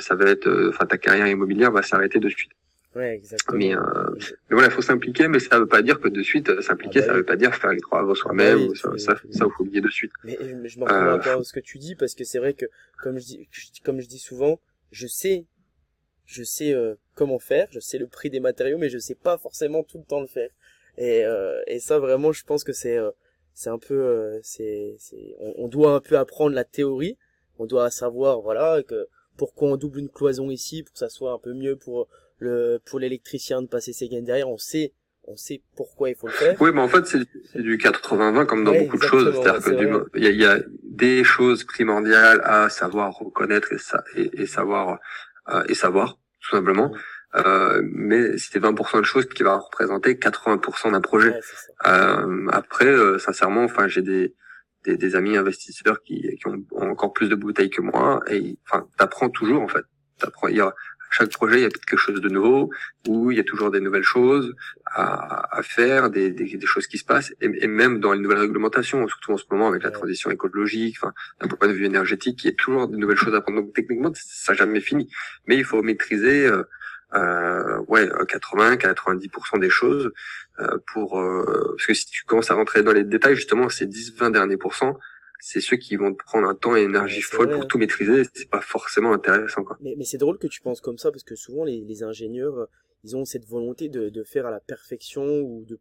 ça 0.00 0.14
va 0.14 0.24
être, 0.30 0.70
enfin 0.70 0.86
ta 0.86 0.96
carrière 0.96 1.26
immobilière 1.26 1.70
va 1.70 1.82
s'arrêter 1.82 2.18
de 2.18 2.30
suite. 2.30 2.52
Ouais, 2.94 3.14
exactement. 3.14 3.58
Mais, 3.58 3.74
euh, 3.74 3.80
mais 4.48 4.52
voilà, 4.54 4.68
il 4.68 4.72
faut 4.72 4.82
s'impliquer, 4.82 5.26
mais 5.26 5.40
ça 5.40 5.58
veut 5.58 5.66
pas 5.66 5.82
dire 5.82 5.98
que 5.98 6.08
de 6.08 6.22
suite, 6.22 6.48
euh, 6.48 6.62
s'impliquer, 6.62 7.00
ah 7.00 7.06
bah 7.06 7.08
ça 7.08 7.14
veut 7.14 7.24
pas 7.24 7.36
dire 7.36 7.54
faire 7.54 7.72
les 7.72 7.80
travaux 7.80 8.14
soi-même, 8.14 8.68
ah 8.70 8.76
ça, 8.76 8.90
ça, 8.98 9.20
ça, 9.30 9.46
faut 9.56 9.64
oublier 9.64 9.80
de 9.80 9.88
suite. 9.88 10.12
Mais, 10.22 10.38
je 10.40 10.78
me 10.78 10.84
retrouve 10.84 11.36
euh... 11.36 11.40
à 11.40 11.42
ce 11.42 11.52
que 11.52 11.60
tu 11.60 11.78
dis, 11.78 11.96
parce 11.96 12.14
que 12.14 12.22
c'est 12.22 12.38
vrai 12.38 12.54
que, 12.54 12.66
comme 13.02 13.18
je 13.18 13.24
dis, 13.24 13.48
comme 13.84 14.00
je 14.00 14.06
dis 14.06 14.20
souvent, 14.20 14.60
je 14.92 15.08
sais, 15.08 15.44
je 16.24 16.44
sais 16.44 16.72
euh, 16.72 16.94
comment 17.16 17.40
faire, 17.40 17.66
je 17.72 17.80
sais 17.80 17.98
le 17.98 18.06
prix 18.06 18.30
des 18.30 18.40
matériaux, 18.40 18.78
mais 18.78 18.88
je 18.88 18.98
sais 18.98 19.16
pas 19.16 19.38
forcément 19.38 19.82
tout 19.82 19.98
le 19.98 20.04
temps 20.04 20.20
le 20.20 20.28
faire. 20.28 20.50
Et, 20.96 21.24
euh, 21.24 21.60
et 21.66 21.80
ça, 21.80 21.98
vraiment, 21.98 22.30
je 22.30 22.44
pense 22.44 22.62
que 22.62 22.72
c'est, 22.72 22.96
euh, 22.96 23.10
c'est 23.54 23.70
un 23.70 23.78
peu, 23.78 24.38
c'est, 24.44 24.94
c'est, 24.98 25.34
on, 25.40 25.64
on 25.64 25.68
doit 25.68 25.94
un 25.94 26.00
peu 26.00 26.16
apprendre 26.16 26.54
la 26.54 26.64
théorie, 26.64 27.18
on 27.58 27.66
doit 27.66 27.90
savoir, 27.90 28.40
voilà, 28.40 28.84
que 28.84 29.08
pourquoi 29.36 29.70
on 29.70 29.76
double 29.76 29.98
une 29.98 30.08
cloison 30.08 30.48
ici, 30.48 30.84
pour 30.84 30.92
que 30.92 30.98
ça 31.00 31.08
soit 31.08 31.32
un 31.32 31.38
peu 31.38 31.54
mieux 31.54 31.74
pour 31.74 32.08
le 32.38 32.80
pour 32.84 32.98
l'électricien 32.98 33.62
de 33.62 33.66
passer 33.66 33.92
ses 33.92 34.08
gaines 34.08 34.24
derrière, 34.24 34.48
on 34.48 34.58
sait 34.58 34.92
on 35.26 35.36
sait 35.36 35.62
pourquoi 35.76 36.10
il 36.10 36.16
faut 36.16 36.26
le 36.26 36.32
faire. 36.32 36.60
Oui, 36.60 36.70
mais 36.74 36.82
en 36.82 36.88
fait, 36.88 37.06
c'est 37.06 37.62
du 37.62 37.78
80-20 37.78 38.44
comme 38.46 38.62
dans 38.62 38.74
beaucoup 38.74 38.98
de 38.98 39.02
choses. 39.02 39.34
C'est-à-dire 39.34 39.62
que 39.62 40.18
il 40.18 40.34
y 40.34 40.44
a, 40.44 40.58
des 40.82 41.24
choses 41.24 41.64
primordiales 41.64 42.40
à 42.44 42.68
savoir 42.68 43.14
reconnaître 43.14 43.72
et, 43.72 43.78
ça, 43.78 44.04
et, 44.14 44.46
savoir 44.46 45.00
euh, 45.48 45.64
et 45.68 45.74
savoir 45.74 46.18
tout 46.40 46.50
simplement. 46.56 46.92
Euh, 47.36 47.82
mais 47.84 48.38
c'est 48.38 48.60
20% 48.60 49.00
de 49.00 49.04
choses 49.04 49.26
qui 49.28 49.42
va 49.42 49.56
représenter 49.56 50.14
80% 50.14 50.92
d'un 50.92 51.00
projet. 51.00 51.34
euh, 51.86 52.46
après, 52.52 52.86
euh, 52.86 53.18
sincèrement, 53.18 53.64
enfin, 53.64 53.88
j'ai 53.88 54.02
des, 54.02 54.34
des, 54.84 54.96
des 54.96 55.16
amis 55.16 55.36
investisseurs 55.36 56.02
qui, 56.02 56.36
qui 56.36 56.46
ont 56.46 56.64
encore 56.72 57.12
plus 57.12 57.28
de 57.28 57.34
bouteilles 57.34 57.70
que 57.70 57.82
moi 57.82 58.20
et 58.30 58.56
enfin, 58.68 58.86
t'apprends 58.98 59.30
toujours 59.30 59.62
en 59.62 59.68
fait. 59.68 59.84
T'apprends. 60.18 60.46
Il 60.46 60.56
y 60.56 60.60
a, 60.60 60.72
chaque 61.14 61.32
projet, 61.32 61.58
il 61.60 61.62
y 61.62 61.66
a 61.66 61.70
quelque 61.70 61.96
chose 61.96 62.20
de 62.20 62.28
nouveau, 62.28 62.70
où 63.08 63.30
il 63.30 63.36
y 63.36 63.40
a 63.40 63.44
toujours 63.44 63.70
des 63.70 63.80
nouvelles 63.80 64.02
choses 64.02 64.54
à, 64.86 65.56
à 65.56 65.62
faire, 65.62 66.10
des, 66.10 66.30
des, 66.30 66.56
des, 66.56 66.66
choses 66.66 66.86
qui 66.86 66.98
se 66.98 67.04
passent, 67.04 67.32
et, 67.40 67.48
et, 67.64 67.66
même 67.66 68.00
dans 68.00 68.12
les 68.12 68.20
nouvelles 68.20 68.38
réglementations, 68.38 69.06
surtout 69.08 69.32
en 69.32 69.36
ce 69.36 69.44
moment 69.50 69.68
avec 69.68 69.82
la 69.82 69.90
transition 69.90 70.30
écologique, 70.30 70.96
enfin, 71.00 71.12
d'un 71.40 71.48
point 71.48 71.68
de 71.68 71.72
vue 71.72 71.86
énergétique, 71.86 72.44
il 72.44 72.48
y 72.48 72.50
a 72.50 72.56
toujours 72.56 72.88
des 72.88 72.96
nouvelles 72.96 73.16
choses 73.16 73.34
à 73.34 73.40
prendre. 73.40 73.60
Donc 73.60 73.72
techniquement, 73.72 74.12
ça 74.14 74.52
n'a 74.52 74.58
jamais 74.58 74.80
fini. 74.80 75.08
Mais 75.46 75.56
il 75.56 75.64
faut 75.64 75.82
maîtriser 75.82 76.46
euh, 76.46 76.64
euh, 77.14 77.78
ouais 77.86 78.08
80 78.28 78.76
90% 78.76 79.60
des 79.60 79.70
choses 79.70 80.10
euh, 80.58 80.78
pour 80.92 81.20
euh, 81.20 81.74
parce 81.76 81.86
que 81.86 81.94
si 81.94 82.06
tu 82.06 82.24
commences 82.24 82.50
à 82.50 82.54
rentrer 82.54 82.82
dans 82.82 82.92
les 82.92 83.04
détails 83.04 83.36
justement 83.36 83.68
ces 83.68 83.86
10 83.86 84.16
20 84.16 84.30
derniers 84.30 84.56
pourcents 84.56 84.98
c'est 85.46 85.60
ceux 85.60 85.76
qui 85.76 85.96
vont 85.96 86.14
prendre 86.14 86.48
un 86.48 86.54
temps 86.54 86.74
et 86.74 86.80
énergie 86.80 87.20
folle 87.20 87.50
pour 87.50 87.64
hein. 87.64 87.66
tout 87.66 87.76
maîtriser. 87.76 88.22
C'est 88.32 88.48
pas 88.48 88.62
forcément 88.62 89.12
intéressant, 89.12 89.62
quoi. 89.62 89.76
Mais, 89.82 89.94
mais 89.98 90.04
c'est 90.04 90.16
drôle 90.16 90.38
que 90.38 90.46
tu 90.46 90.62
penses 90.62 90.80
comme 90.80 90.96
ça 90.96 91.10
parce 91.10 91.22
que 91.22 91.36
souvent 91.36 91.64
les, 91.64 91.82
les 91.82 92.02
ingénieurs, 92.02 92.60
euh, 92.60 92.66
ils 93.04 93.14
ont 93.14 93.26
cette 93.26 93.44
volonté 93.44 93.90
de, 93.90 94.08
de 94.08 94.24
faire 94.24 94.46
à 94.46 94.50
la 94.50 94.60
perfection 94.60 95.22
ou 95.42 95.66
de 95.66 95.78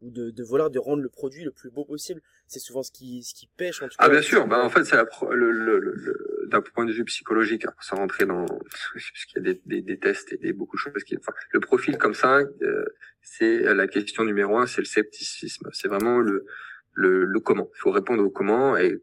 ou 0.00 0.10
de, 0.10 0.30
de 0.30 0.42
vouloir 0.42 0.70
de 0.70 0.78
rendre 0.78 1.02
le 1.02 1.10
produit 1.10 1.44
le 1.44 1.50
plus 1.50 1.70
beau 1.70 1.84
possible. 1.84 2.22
C'est 2.46 2.58
souvent 2.58 2.82
ce 2.82 2.90
qui 2.90 3.22
ce 3.22 3.34
qui 3.34 3.48
pêche 3.54 3.82
en 3.82 3.88
tout 3.88 3.96
ah, 3.98 4.04
cas. 4.04 4.08
Ah 4.08 4.08
bien 4.08 4.22
sûr. 4.22 4.46
Bah 4.46 4.64
en 4.64 4.70
fait 4.70 4.84
c'est 4.84 4.96
le, 4.96 5.50
le, 5.50 5.78
le, 5.78 6.48
d'un 6.48 6.62
point 6.62 6.86
de 6.86 6.92
vue 6.92 7.04
psychologique, 7.04 7.66
hein, 7.66 7.74
sans 7.80 7.96
rentrer 7.96 8.24
dans 8.24 8.46
parce 8.46 9.24
qu'il 9.26 9.42
y 9.44 9.50
a 9.50 9.52
des, 9.52 9.60
des, 9.66 9.82
des, 9.82 9.98
tests 9.98 10.32
et 10.32 10.38
des 10.38 10.54
beaucoup 10.54 10.76
de 10.76 10.80
choses 10.80 11.04
qui. 11.04 11.18
Enfin, 11.18 11.32
le 11.50 11.60
profil 11.60 11.98
comme 11.98 12.14
ça, 12.14 12.38
euh, 12.62 12.84
c'est 13.20 13.58
la 13.74 13.86
question 13.88 14.24
numéro 14.24 14.56
un, 14.56 14.66
c'est 14.66 14.80
le 14.80 14.86
scepticisme. 14.86 15.68
C'est 15.72 15.88
vraiment 15.88 16.18
le 16.18 16.46
le, 16.94 17.24
le 17.24 17.40
comment. 17.40 17.68
Il 17.76 17.80
faut 17.80 17.90
répondre 17.90 18.22
au 18.22 18.30
comment 18.30 18.76
et 18.76 19.00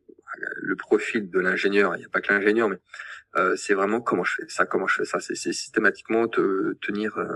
le 0.62 0.76
profil 0.76 1.30
de 1.30 1.40
l'ingénieur. 1.40 1.96
Il 1.96 2.00
n'y 2.00 2.06
a 2.06 2.10
pas 2.10 2.22
que 2.22 2.32
l'ingénieur, 2.32 2.70
mais 2.70 2.80
euh, 3.36 3.56
c'est 3.56 3.74
vraiment 3.74 4.02
comment 4.02 4.24
je 4.24 4.36
fais 4.36 4.50
ça, 4.50 4.66
comment 4.66 4.88
je 4.88 4.96
fais 4.96 5.06
ça. 5.06 5.20
C'est 5.20 5.36
systématiquement 5.36 6.28
te, 6.28 6.74
tenir 6.82 7.18
euh, 7.18 7.28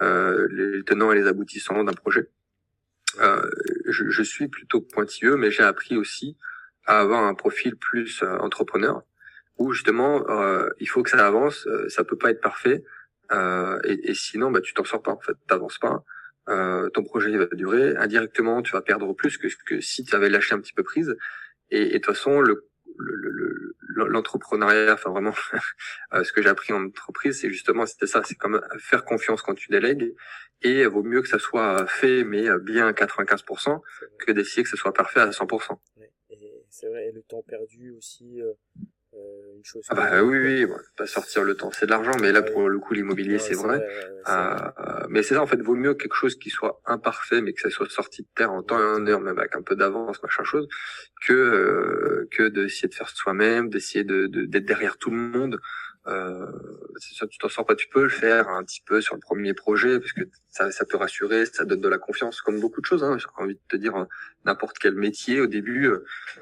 euh, 0.00 0.48
les 0.50 0.84
tenants 0.84 1.12
et 1.12 1.16
les 1.16 1.26
aboutissants 1.26 1.84
d'un 1.84 1.92
projet. 1.92 2.28
Euh, 3.20 3.48
je, 3.86 4.08
je, 4.08 4.22
suis 4.22 4.48
plutôt 4.48 4.80
pointilleux, 4.80 5.36
mais 5.36 5.50
j'ai 5.50 5.62
appris 5.62 5.96
aussi 5.96 6.36
à 6.86 7.00
avoir 7.00 7.24
un 7.24 7.34
profil 7.34 7.76
plus 7.76 8.22
euh, 8.22 8.36
entrepreneur, 8.38 9.02
où 9.56 9.72
justement 9.72 10.24
il 10.80 10.88
faut 10.88 11.02
que 11.04 11.10
ça 11.10 11.24
avance. 11.24 11.68
ça 11.88 12.02
peut 12.02 12.18
pas 12.18 12.30
être 12.30 12.40
parfait, 12.40 12.82
et, 13.32 14.10
et, 14.10 14.14
sinon 14.14 14.50
bah 14.50 14.60
tu 14.60 14.74
t'en 14.74 14.84
sors 14.84 15.00
pas 15.00 15.12
en 15.12 15.20
fait, 15.20 15.36
t'avances 15.46 15.78
pas. 15.78 16.04
Euh, 16.48 16.90
ton 16.90 17.02
projet 17.02 17.36
va 17.36 17.46
durer. 17.46 17.96
Indirectement, 17.96 18.62
tu 18.62 18.72
vas 18.72 18.82
perdre 18.82 19.12
plus 19.14 19.38
que, 19.38 19.48
que 19.66 19.80
si 19.80 20.04
tu 20.04 20.14
avais 20.14 20.28
lâché 20.28 20.54
un 20.54 20.60
petit 20.60 20.72
peu 20.72 20.82
prise. 20.82 21.16
Et, 21.70 21.86
de 21.86 21.92
toute 21.94 22.06
façon, 22.06 22.40
le, 22.40 22.68
l'entrepreneuriat, 23.96 24.94
enfin 24.94 25.10
vraiment, 25.10 25.34
euh, 26.14 26.24
ce 26.24 26.32
que 26.32 26.42
j'ai 26.42 26.48
appris 26.48 26.72
en 26.72 26.84
entreprise, 26.84 27.40
c'est 27.40 27.50
justement 27.50 27.86
c'était 27.86 28.06
ça, 28.06 28.22
c'est 28.24 28.34
comme 28.34 28.60
faire 28.78 29.04
confiance 29.04 29.42
quand 29.42 29.54
tu 29.54 29.70
délègues, 29.70 30.14
et 30.62 30.86
vaut 30.86 31.02
mieux 31.02 31.22
que 31.22 31.28
ça 31.28 31.38
soit 31.38 31.86
fait 31.86 32.24
mais 32.24 32.46
bien 32.60 32.86
à 32.86 32.92
95% 32.92 33.80
que 34.18 34.32
d'essayer 34.32 34.62
que 34.62 34.68
ce 34.68 34.76
soit 34.76 34.92
parfait 34.92 35.20
à 35.20 35.30
100%. 35.30 35.78
et 36.30 36.64
c'est 36.70 36.88
vrai, 36.88 37.12
le 37.12 37.22
temps 37.22 37.42
perdu 37.42 37.92
aussi, 37.92 38.40
euh, 38.40 38.52
une 39.56 39.64
chose. 39.64 39.84
Ah 39.88 39.94
bah 39.94 40.22
oui, 40.22 40.38
oui, 40.38 40.66
pas 40.96 41.06
sortir 41.06 41.44
le 41.44 41.54
temps, 41.54 41.70
c'est 41.72 41.86
de 41.86 41.90
l'argent, 41.90 42.12
mais 42.20 42.32
là 42.32 42.42
pour 42.42 42.68
le 42.68 42.78
coup 42.78 42.94
l'immobilier 42.94 43.38
c'est 43.38 43.54
vrai. 43.54 43.84
Euh, 44.28 44.56
mais 45.08 45.22
c'est 45.22 45.34
ça 45.34 45.42
en 45.42 45.46
fait, 45.46 45.60
vaut 45.60 45.74
mieux 45.74 45.94
quelque 45.94 46.14
chose 46.14 46.36
qui 46.36 46.50
soit 46.50 46.80
imparfait, 46.86 47.40
mais 47.40 47.52
que 47.52 47.60
ça 47.60 47.70
soit 47.70 47.90
sorti 47.90 48.22
de 48.22 48.28
terre 48.34 48.52
en 48.52 48.62
temps 48.62 48.78
et 48.78 48.84
en 48.84 49.06
heure, 49.06 49.20
même 49.20 49.38
avec 49.38 49.54
un 49.56 49.62
peu 49.62 49.76
d'avance, 49.76 50.22
machin 50.22 50.44
chose, 50.44 50.68
que 51.26 51.32
euh, 51.32 52.28
que 52.30 52.48
d'essayer 52.48 52.88
de 52.88 52.94
faire 52.94 53.08
soi-même, 53.08 53.68
d'essayer 53.68 54.04
de 54.04 54.26
d'être 54.26 54.66
derrière 54.66 54.96
tout 54.98 55.10
le 55.10 55.16
monde. 55.16 55.60
Euh, 56.06 56.46
c'est 56.96 57.14
sûr, 57.14 57.28
tu 57.28 57.38
t'en 57.38 57.48
sors 57.48 57.64
pas, 57.64 57.74
tu 57.74 57.88
peux 57.88 58.02
le 58.02 58.08
faire 58.10 58.48
un 58.48 58.62
petit 58.62 58.82
peu 58.84 59.00
sur 59.00 59.14
le 59.14 59.20
premier 59.20 59.54
projet 59.54 59.98
parce 59.98 60.12
que 60.12 60.22
ça, 60.50 60.70
ça 60.70 60.84
peut 60.84 60.98
rassurer, 60.98 61.46
ça 61.46 61.64
donne 61.64 61.80
de 61.80 61.88
la 61.88 61.98
confiance, 61.98 62.42
comme 62.42 62.60
beaucoup 62.60 62.80
de 62.80 62.86
choses. 62.86 63.02
Hein. 63.02 63.16
J'ai 63.18 63.26
envie 63.36 63.54
de 63.54 63.60
te 63.68 63.76
dire, 63.76 63.96
hein, 63.96 64.08
n'importe 64.44 64.78
quel 64.78 64.94
métier 64.94 65.40
au 65.40 65.46
début, 65.46 65.90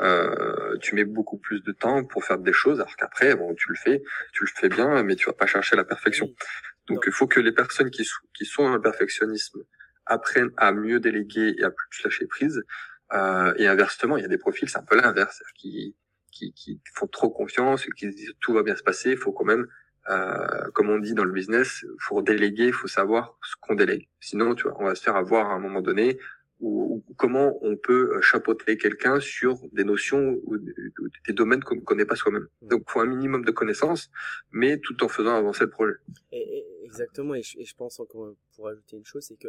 euh, 0.00 0.76
tu 0.80 0.94
mets 0.94 1.04
beaucoup 1.04 1.38
plus 1.38 1.62
de 1.62 1.72
temps 1.72 2.04
pour 2.04 2.24
faire 2.24 2.38
des 2.38 2.52
choses, 2.52 2.80
alors 2.80 2.96
qu'après, 2.96 3.36
bon, 3.36 3.54
tu 3.54 3.68
le 3.68 3.76
fais, 3.76 4.02
tu 4.32 4.44
le 4.44 4.50
fais 4.54 4.68
bien, 4.68 5.02
mais 5.04 5.14
tu 5.14 5.26
vas 5.26 5.32
pas 5.32 5.46
chercher 5.46 5.76
la 5.76 5.84
perfection. 5.84 6.28
Donc, 6.88 7.04
il 7.06 7.12
faut 7.12 7.28
que 7.28 7.40
les 7.40 7.52
personnes 7.52 7.90
qui, 7.90 8.04
sont, 8.04 8.20
qui 8.34 8.44
sont 8.44 8.64
dans 8.64 8.74
le 8.74 8.80
perfectionnisme 8.80 9.62
apprennent 10.06 10.50
à 10.56 10.72
mieux 10.72 10.98
déléguer 10.98 11.54
et 11.56 11.64
à 11.64 11.70
plus 11.70 12.02
lâcher 12.04 12.26
prise. 12.26 12.64
Euh, 13.12 13.54
et 13.56 13.66
inversement, 13.68 14.16
il 14.16 14.22
y 14.22 14.24
a 14.24 14.28
des 14.28 14.38
profils, 14.38 14.68
c'est 14.68 14.78
un 14.78 14.82
peu 14.82 14.96
l'inverse, 14.96 15.42
qui 15.56 15.94
qui, 16.32 16.52
qui 16.52 16.80
font 16.94 17.06
trop 17.06 17.30
confiance, 17.30 17.86
qui 17.96 18.08
disent 18.08 18.34
tout 18.40 18.52
va 18.52 18.62
bien 18.62 18.74
se 18.74 18.82
passer, 18.82 19.10
il 19.10 19.16
faut 19.16 19.32
quand 19.32 19.44
même, 19.44 19.68
euh, 20.10 20.70
comme 20.74 20.90
on 20.90 20.98
dit 20.98 21.14
dans 21.14 21.24
le 21.24 21.32
business, 21.32 21.84
faut 22.00 22.22
déléguer, 22.22 22.66
il 22.66 22.72
faut 22.72 22.88
savoir 22.88 23.38
ce 23.44 23.54
qu'on 23.60 23.74
délègue. 23.74 24.08
Sinon, 24.20 24.54
tu 24.54 24.64
vois, 24.64 24.76
on 24.80 24.84
va 24.84 24.94
se 24.94 25.02
faire 25.02 25.16
avoir 25.16 25.50
à 25.50 25.54
un 25.54 25.60
moment 25.60 25.80
donné 25.80 26.18
ou, 26.62 27.04
comment 27.16 27.58
on 27.62 27.76
peut 27.76 28.20
chapeauter 28.20 28.78
quelqu'un 28.78 29.20
sur 29.20 29.58
des 29.72 29.84
notions 29.84 30.38
ou, 30.44 30.58
des 30.58 31.32
domaines 31.32 31.62
qu'on 31.62 31.76
ne 31.76 31.80
connaît 31.80 32.06
pas 32.06 32.16
soi-même. 32.16 32.46
Donc, 32.62 32.84
il 32.86 32.90
faut 32.90 33.00
un 33.00 33.06
minimum 33.06 33.44
de 33.44 33.50
connaissances, 33.50 34.10
mais 34.52 34.78
tout 34.78 35.02
en 35.04 35.08
faisant 35.08 35.36
avancer 35.36 35.64
le 35.64 35.70
projet. 35.70 35.94
Et, 36.30 36.64
exactement. 36.84 37.34
Et 37.34 37.42
je, 37.42 37.74
pense 37.74 37.98
encore 37.98 38.34
pour 38.54 38.68
ajouter 38.68 38.96
une 38.96 39.04
chose, 39.04 39.24
c'est 39.24 39.36
que 39.36 39.48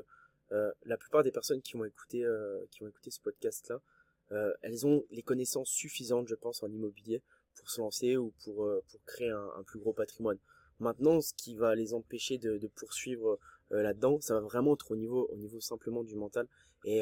euh, 0.52 0.72
la 0.86 0.98
plupart 0.98 1.24
des 1.24 1.32
personnes 1.32 1.62
qui 1.62 1.78
vont 1.78 1.86
écouter, 1.86 2.26
euh, 2.26 2.60
qui 2.72 2.80
vont 2.82 2.90
écouter 2.90 3.12
ce 3.12 3.22
podcast-là, 3.22 3.80
euh, 4.34 4.54
elles 4.62 4.86
ont 4.86 5.04
les 5.12 5.24
connaissances 5.24 5.70
suffisantes, 5.70 6.28
je 6.28 6.36
pense, 6.36 6.64
en 6.64 6.68
immobilier 6.68 7.22
pour 7.56 7.70
se 7.70 7.82
lancer 7.82 8.18
ou 8.18 8.34
pour, 8.44 8.66
euh, 8.66 8.84
pour 8.90 9.04
créer 9.06 9.30
un, 9.30 9.50
un, 9.58 9.64
plus 9.64 9.80
gros 9.80 9.94
patrimoine. 9.94 10.38
Maintenant, 10.80 11.22
ce 11.22 11.34
qui 11.36 11.56
va 11.56 11.76
les 11.76 11.94
empêcher 11.94 12.38
de, 12.38 12.58
de 12.58 12.68
poursuivre 12.68 13.40
là-dedans, 13.70 14.20
ça 14.22 14.36
va 14.36 14.42
vraiment 14.42 14.74
être 14.74 14.92
au 14.92 14.96
niveau, 14.96 15.28
au 15.32 15.38
niveau 15.38 15.60
simplement 15.60 16.04
du 16.04 16.16
mental 16.16 16.48
et, 16.84 17.02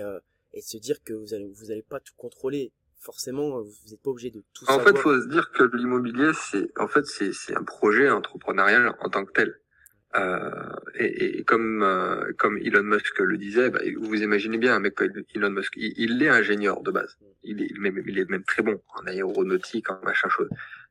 et 0.54 0.62
se 0.62 0.78
dire 0.78 1.04
que 1.04 1.14
vous 1.14 1.34
allez, 1.34 1.48
vous 1.48 1.72
allez 1.72 1.82
pas 1.82 2.00
tout 2.00 2.14
contrôler 2.16 2.72
forcément, 3.02 3.62
vous 3.62 3.74
n'êtes 3.90 4.02
pas 4.02 4.12
obligé 4.12 4.30
de 4.30 4.44
tout 4.54 4.66
en 4.66 4.78
savoir. 4.78 4.88
En 4.88 4.96
fait, 4.96 5.02
faut 5.02 5.22
se 5.22 5.28
dire 5.28 5.52
que 5.52 5.64
l'immobilier, 5.76 6.32
c'est 6.34 6.72
en 6.78 6.88
fait 6.88 7.06
c'est 7.06 7.34
c'est 7.34 7.56
un 7.56 7.64
projet 7.64 8.10
entrepreneurial 8.10 8.96
en 9.00 9.10
tant 9.10 9.26
que 9.26 9.32
tel. 9.32 9.60
Euh, 10.16 10.70
et, 10.95 11.39
et, 11.39 11.43
comme 11.43 11.84
euh, 11.84 12.34
comme 12.38 12.57
Elon 12.57 12.84
Musk 12.84 13.20
le 13.20 13.38
disait, 13.38 13.70
bah, 13.70 13.80
vous 13.97 14.22
imaginez 14.22 14.57
bien 14.57 14.76
un 14.76 14.80
mec 14.80 14.95
Elon 15.34 15.49
Musk, 15.49 15.74
il, 15.78 15.93
il 15.97 16.22
est 16.22 16.30
ingénieur 16.30 16.82
de 16.82 16.91
base. 16.91 17.18
Il 17.43 17.62
est, 17.62 17.78
même, 17.78 18.03
il 18.05 18.20
est 18.20 18.30
même 18.30 18.43
très 18.43 18.62
bon 18.62 18.82
en 18.95 19.05
aéronautique, 19.05 19.89
en 19.89 20.01
machin 20.03 20.30
chose. 20.30 20.49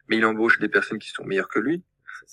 Mais 0.09 0.17
il 0.17 0.25
embauche 0.25 0.59
des 0.59 0.69
personnes 0.69 0.99
qui 0.99 1.11
sont 1.11 1.25
meilleures 1.25 1.49
que 1.49 1.59
lui. 1.59 1.83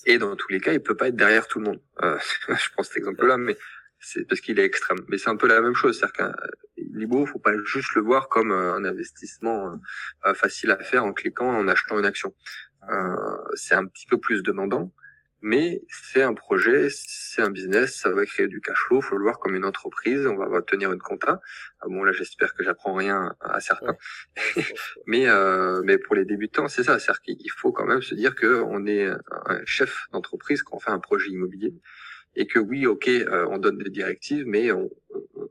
Et 0.06 0.18
dans 0.18 0.34
tous 0.36 0.50
les 0.50 0.60
cas, 0.60 0.72
il 0.72 0.80
peut 0.80 0.96
pas 0.96 1.08
être 1.08 1.16
derrière 1.16 1.46
tout 1.46 1.58
le 1.58 1.66
monde. 1.66 1.80
Euh, 2.02 2.18
je 2.48 2.70
prends 2.72 2.82
cet 2.82 2.96
exemple-là, 2.96 3.36
mais 3.36 3.56
c'est 4.00 4.26
parce 4.26 4.40
qu'il 4.40 4.58
est 4.58 4.64
extrême. 4.64 4.98
Mais 5.08 5.18
c'est 5.18 5.28
un 5.28 5.36
peu 5.36 5.46
la 5.46 5.60
même 5.60 5.74
chose, 5.74 5.98
c'est-à-dire 5.98 6.12
qu'un 6.14 6.34
l'IBO, 6.76 7.26
faut 7.26 7.38
pas 7.38 7.52
juste 7.64 7.94
le 7.94 8.02
voir 8.02 8.28
comme 8.28 8.52
euh, 8.52 8.74
un 8.74 8.84
investissement 8.84 9.78
euh, 10.26 10.34
facile 10.34 10.70
à 10.70 10.78
faire 10.78 11.04
en 11.04 11.12
cliquant, 11.12 11.48
en 11.48 11.68
achetant 11.68 11.98
une 11.98 12.04
action. 12.04 12.34
Euh, 12.90 13.36
c'est 13.54 13.74
un 13.74 13.86
petit 13.86 14.06
peu 14.06 14.18
plus 14.18 14.42
demandant, 14.42 14.92
mais 15.40 15.82
c'est 15.88 16.22
un 16.22 16.34
projet, 16.34 16.88
c'est 16.90 17.42
un 17.42 17.50
business, 17.50 17.96
ça 17.96 18.10
va 18.10 18.24
créer 18.26 18.48
du 18.48 18.60
cash 18.60 18.78
flow, 18.86 19.00
faut 19.00 19.16
le 19.16 19.22
voir 19.22 19.38
comme 19.38 19.54
une 19.54 19.64
entreprise, 19.64 20.26
on 20.26 20.36
va, 20.36 20.62
tenir 20.62 20.92
une 20.92 21.00
compta. 21.00 21.40
Ah 21.80 21.86
bon 21.88 22.02
là, 22.02 22.12
j'espère 22.12 22.54
que 22.54 22.64
j'apprends 22.64 22.94
rien 22.94 23.34
à 23.40 23.60
certains, 23.60 23.96
mais 25.06 25.28
euh, 25.28 25.80
mais 25.84 25.98
pour 25.98 26.14
les 26.14 26.24
débutants, 26.24 26.68
c'est 26.68 26.82
ça, 26.84 26.98
c'est-à-dire 26.98 27.22
qu'il 27.22 27.50
faut 27.56 27.72
quand 27.72 27.86
même 27.86 28.02
se 28.02 28.14
dire 28.14 28.34
que 28.34 28.62
on 28.62 28.86
est 28.86 29.06
un 29.06 29.60
chef 29.64 30.06
d'entreprise 30.12 30.62
quand 30.62 30.76
on 30.76 30.80
fait 30.80 30.90
un 30.90 31.00
projet 31.00 31.28
immobilier 31.28 31.74
et 32.38 32.46
que 32.46 32.58
oui, 32.58 32.86
ok, 32.86 33.08
euh, 33.08 33.46
on 33.50 33.58
donne 33.58 33.78
des 33.78 33.90
directives, 33.90 34.44
mais 34.46 34.70
on, 34.70 34.88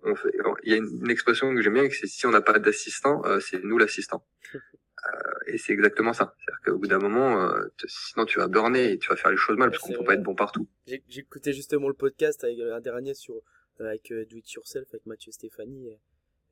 on, 0.04 0.16
fait. 0.16 0.32
Il 0.64 0.72
y 0.72 0.74
a 0.74 0.78
une, 0.78 1.10
expression 1.12 1.54
que 1.54 1.62
j'aime 1.62 1.74
bien, 1.74 1.88
c'est 1.92 2.08
si 2.08 2.26
on 2.26 2.32
n'a 2.32 2.42
pas 2.42 2.60
d'assistant, 2.60 3.22
euh, 3.26 3.40
c'est 3.40 3.64
nous 3.64 3.78
l'assistant. 3.78 4.26
Euh, 5.08 5.32
et 5.48 5.58
c'est 5.58 5.74
exactement 5.74 6.14
ça. 6.14 6.36
C'est-à-dire 6.38 6.62
qu'au 6.66 6.78
bout 6.80 6.88
d'un 6.88 7.00
moment, 7.00 7.50
sinon 7.88 8.26
tu 8.26 8.40
vas 8.40 8.48
burner 8.48 8.92
et 8.92 8.98
tu 8.98 9.10
vas 9.10 9.16
faire 9.16 9.32
les 9.32 9.38
choses 9.38 9.58
mal 9.58 9.70
parce 9.70 9.82
qu'on 9.82 9.94
peut 9.94 10.04
pas 10.04 10.16
être 10.16 10.24
bon 10.24 10.36
partout. 10.36 10.68
J'ai 10.86 11.02
écouté 11.16 11.54
justement 11.54 11.88
le 11.88 11.94
podcast 11.94 12.44
avec 12.44 12.60
un 12.60 12.82
dernier 12.82 13.14
sur 13.14 13.42
avec 13.80 14.12
Do 14.12 14.38
It 14.38 14.52
Yourself 14.54 14.88
avec 14.90 15.06
Mathieu 15.06 15.32
Stéphanie, 15.32 15.90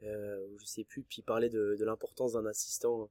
euh, 0.03 0.45
je 0.59 0.65
sais 0.65 0.83
plus, 0.83 1.01
puis 1.01 1.19
il 1.19 1.23
parlait 1.23 1.49
de, 1.49 1.75
de 1.77 1.85
l'importance 1.85 2.33
d'un 2.33 2.45
assistant 2.45 3.09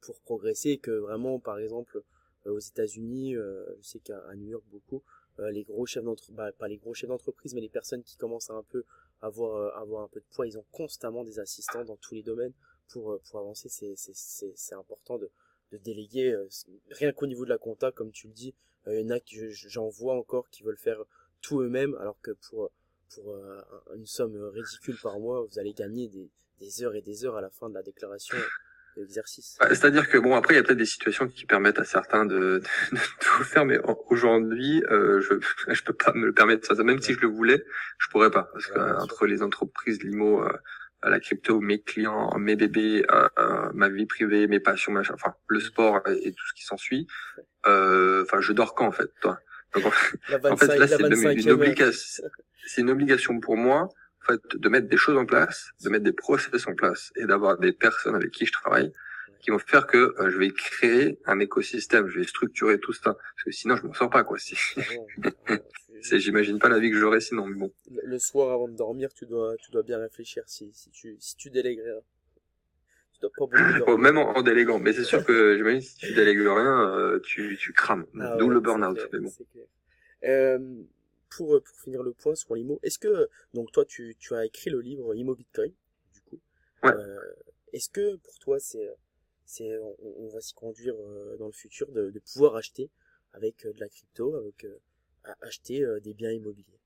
pour 0.00 0.20
progresser, 0.22 0.70
et 0.70 0.78
que 0.78 0.90
vraiment, 0.90 1.38
par 1.38 1.58
exemple, 1.58 2.00
aux 2.46 2.58
États-Unis, 2.58 3.34
je 3.34 3.82
sais 3.82 3.98
qu'à 3.98 4.18
New 4.34 4.48
York 4.48 4.64
beaucoup, 4.70 5.02
euh, 5.40 5.50
les 5.50 5.64
gros 5.64 5.86
chefs 5.86 6.04
d'entreprise, 6.04 6.34
bah, 6.34 6.52
pas 6.52 6.68
les 6.68 6.76
gros 6.76 6.92
chefs 6.92 7.08
d'entreprise, 7.08 7.54
mais 7.54 7.60
les 7.60 7.68
personnes 7.68 8.02
qui 8.02 8.16
commencent 8.16 8.50
à 8.50 8.54
un 8.54 8.62
peu 8.64 8.84
avoir, 9.22 9.56
euh, 9.56 9.80
avoir 9.80 10.02
un 10.02 10.08
peu 10.08 10.20
de 10.20 10.24
poids, 10.34 10.46
ils 10.46 10.58
ont 10.58 10.64
constamment 10.70 11.24
des 11.24 11.38
assistants 11.38 11.84
dans 11.84 11.96
tous 11.96 12.14
les 12.14 12.22
domaines 12.22 12.52
pour, 12.92 13.12
euh, 13.12 13.22
pour 13.28 13.40
avancer. 13.40 13.68
C'est, 13.68 13.94
c'est, 13.96 14.14
c'est, 14.14 14.52
c'est 14.56 14.74
important 14.74 15.18
de, 15.18 15.30
de 15.72 15.78
déléguer, 15.78 16.36
rien 16.90 17.12
qu'au 17.12 17.26
niveau 17.26 17.44
de 17.44 17.50
la 17.50 17.58
compta, 17.58 17.92
comme 17.92 18.10
tu 18.12 18.26
le 18.26 18.32
dis, 18.32 18.54
il 18.86 19.00
y 19.00 19.04
en 19.04 19.10
a 19.10 19.20
qui, 19.20 19.50
j'en 19.50 19.88
vois 19.88 20.14
encore 20.14 20.48
qui 20.50 20.62
veulent 20.62 20.76
faire 20.76 21.04
tout 21.42 21.60
eux-mêmes, 21.60 21.94
alors 21.96 22.20
que 22.22 22.32
pour, 22.48 22.70
pour 23.14 23.36
une 23.94 24.06
somme 24.06 24.36
ridicule 24.36 24.98
par 25.00 25.20
mois, 25.20 25.42
vous 25.44 25.58
allez 25.58 25.74
gagner 25.74 26.08
des, 26.08 26.28
des 26.58 26.82
heures 26.82 26.94
et 26.94 27.02
des 27.02 27.24
heures 27.24 27.36
à 27.36 27.40
la 27.40 27.50
fin 27.50 27.68
de 27.68 27.74
la 27.74 27.82
déclaration 27.82 28.36
l'exercice. 28.96 29.56
Bah, 29.60 29.68
c'est-à-dire 29.68 30.08
que 30.08 30.18
bon, 30.18 30.34
après, 30.34 30.54
il 30.54 30.56
y 30.56 30.60
a 30.60 30.62
peut-être 30.62 30.78
des 30.78 30.86
situations 30.86 31.28
qui 31.28 31.46
permettent 31.46 31.78
à 31.78 31.84
certains 31.84 32.24
de, 32.24 32.38
de, 32.38 32.62
de 32.92 32.98
tout 33.20 33.44
faire, 33.44 33.64
mais 33.64 33.78
aujourd'hui, 34.08 34.82
euh, 34.90 35.20
je 35.20 35.34
je 35.72 35.82
peux 35.82 35.92
pas 35.92 36.12
me 36.14 36.26
le 36.26 36.32
permettre. 36.32 36.66
Ça, 36.66 36.82
même 36.82 37.00
si 37.00 37.14
je 37.14 37.20
le 37.20 37.28
voulais, 37.28 37.64
je 37.98 38.08
pourrais 38.08 38.30
pas, 38.30 38.50
parce 38.52 38.66
que 38.66 39.02
entre 39.02 39.26
les 39.26 39.42
entreprises, 39.42 40.02
l'IMO, 40.02 40.42
euh, 40.42 40.52
la 41.08 41.20
crypto, 41.20 41.60
mes 41.60 41.80
clients, 41.80 42.36
mes 42.38 42.56
bébés, 42.56 43.04
euh, 43.10 43.28
euh, 43.38 43.70
ma 43.72 43.88
vie 43.88 44.06
privée, 44.06 44.46
mes 44.46 44.60
passions, 44.60 44.92
machin, 44.92 45.14
enfin 45.14 45.34
le 45.48 45.60
sport 45.60 46.02
et, 46.06 46.32
tout 46.32 46.46
ce 46.46 46.54
qui 46.54 46.64
s'ensuit. 46.64 47.06
Euh, 47.66 48.22
enfin, 48.24 48.40
je 48.40 48.52
dors 48.52 48.74
quand 48.74 48.86
en 48.86 48.92
fait, 48.92 49.10
toi? 49.20 49.38
Donc, 49.74 49.86
en, 49.86 50.56
fait, 50.56 50.76
là, 50.76 50.86
c'est 50.86 51.00
une 51.00 51.50
obligation. 51.50 52.24
C'est 52.66 52.82
une 52.82 52.90
obligation 52.90 53.40
pour 53.40 53.56
moi 53.56 53.88
en 54.22 54.26
fait, 54.26 54.40
de 54.54 54.68
mettre 54.68 54.88
des 54.88 54.96
choses 54.96 55.16
en 55.16 55.24
place, 55.24 55.70
de 55.82 55.88
mettre 55.88 56.04
des 56.04 56.12
process 56.12 56.66
en 56.66 56.74
place 56.74 57.12
et 57.16 57.24
d'avoir 57.24 57.58
des 57.58 57.72
personnes 57.72 58.14
avec 58.14 58.30
qui 58.30 58.46
je 58.46 58.52
travaille 58.52 58.92
qui 59.40 59.50
vont 59.50 59.58
faire 59.58 59.86
que 59.86 60.14
euh, 60.18 60.30
je 60.30 60.38
vais 60.38 60.50
créer 60.50 61.18
un 61.26 61.40
écosystème, 61.40 62.06
je 62.08 62.20
vais 62.20 62.26
structurer 62.26 62.78
tout 62.78 62.92
ça 62.92 63.14
parce 63.14 63.44
que 63.44 63.50
sinon 63.50 63.76
je 63.76 63.86
m'en 63.86 63.94
sors 63.94 64.10
pas 64.10 64.22
quoi. 64.22 64.38
Si... 64.38 64.56
c'est 66.02 66.18
j'imagine 66.20 66.58
pas 66.58 66.68
la 66.68 66.78
vie 66.78 66.90
que 66.90 66.96
j'aurais 66.96 67.20
sinon 67.20 67.46
mais 67.46 67.58
bon. 67.58 67.72
Le 67.90 68.18
soir 68.18 68.52
avant 68.52 68.68
de 68.68 68.76
dormir, 68.76 69.12
tu 69.14 69.26
dois 69.26 69.56
tu 69.56 69.70
dois 69.70 69.82
bien 69.82 69.98
réfléchir 69.98 70.44
si 70.46 70.70
si 70.72 70.90
tu 70.90 71.16
si 71.18 71.36
tu 71.36 71.50
délègues 71.50 71.80
rien. 71.80 72.00
Tu 73.12 73.20
dois 73.20 73.30
pas 73.36 73.46
beaucoup 73.46 73.84
bon, 73.86 73.98
même 73.98 74.18
en, 74.18 74.42
déléguant, 74.42 74.78
mais 74.78 74.92
c'est 74.92 75.04
sûr 75.04 75.24
que 75.24 75.56
j'imagine 75.56 75.80
si 75.80 75.96
tu 75.96 76.14
délègues 76.14 76.40
rien, 76.40 76.90
euh, 76.90 77.20
tu 77.20 77.56
tu 77.58 77.72
crames. 77.72 78.06
Ah 78.20 78.36
D'où 78.36 78.48
le 78.48 78.60
burn-out 78.60 78.98
mais 79.12 79.18
bon. 79.20 79.30
Euh, 80.24 80.58
pour, 81.30 81.62
pour 81.62 81.76
finir 81.80 82.02
le 82.02 82.12
point 82.12 82.34
sur 82.34 82.54
l'IMO, 82.54 82.80
est-ce 82.82 82.98
que, 82.98 83.28
donc 83.54 83.70
toi, 83.72 83.84
tu, 83.84 84.16
tu 84.18 84.34
as 84.34 84.44
écrit 84.44 84.70
le 84.70 84.80
livre 84.80 85.14
IMO 85.14 85.34
Bitcoin, 85.34 85.72
du 86.12 86.20
coup. 86.22 86.40
Ouais. 86.82 86.92
Euh, 86.92 87.20
est-ce 87.72 87.88
que 87.88 88.16
pour 88.16 88.38
toi, 88.40 88.58
c'est, 88.58 88.90
c'est, 89.44 89.78
on, 90.00 90.28
va 90.28 90.40
s'y 90.40 90.54
conduire 90.54 90.94
euh, 90.96 91.36
dans 91.38 91.46
le 91.46 91.52
futur 91.52 91.90
de, 91.92 92.10
de 92.10 92.18
pouvoir 92.18 92.56
acheter 92.56 92.90
avec 93.32 93.64
de 93.64 93.78
la 93.78 93.88
crypto, 93.88 94.34
avec 94.34 94.66
acheter 95.42 95.84
des 96.02 96.14
biens 96.14 96.30
immobiliers 96.30 96.80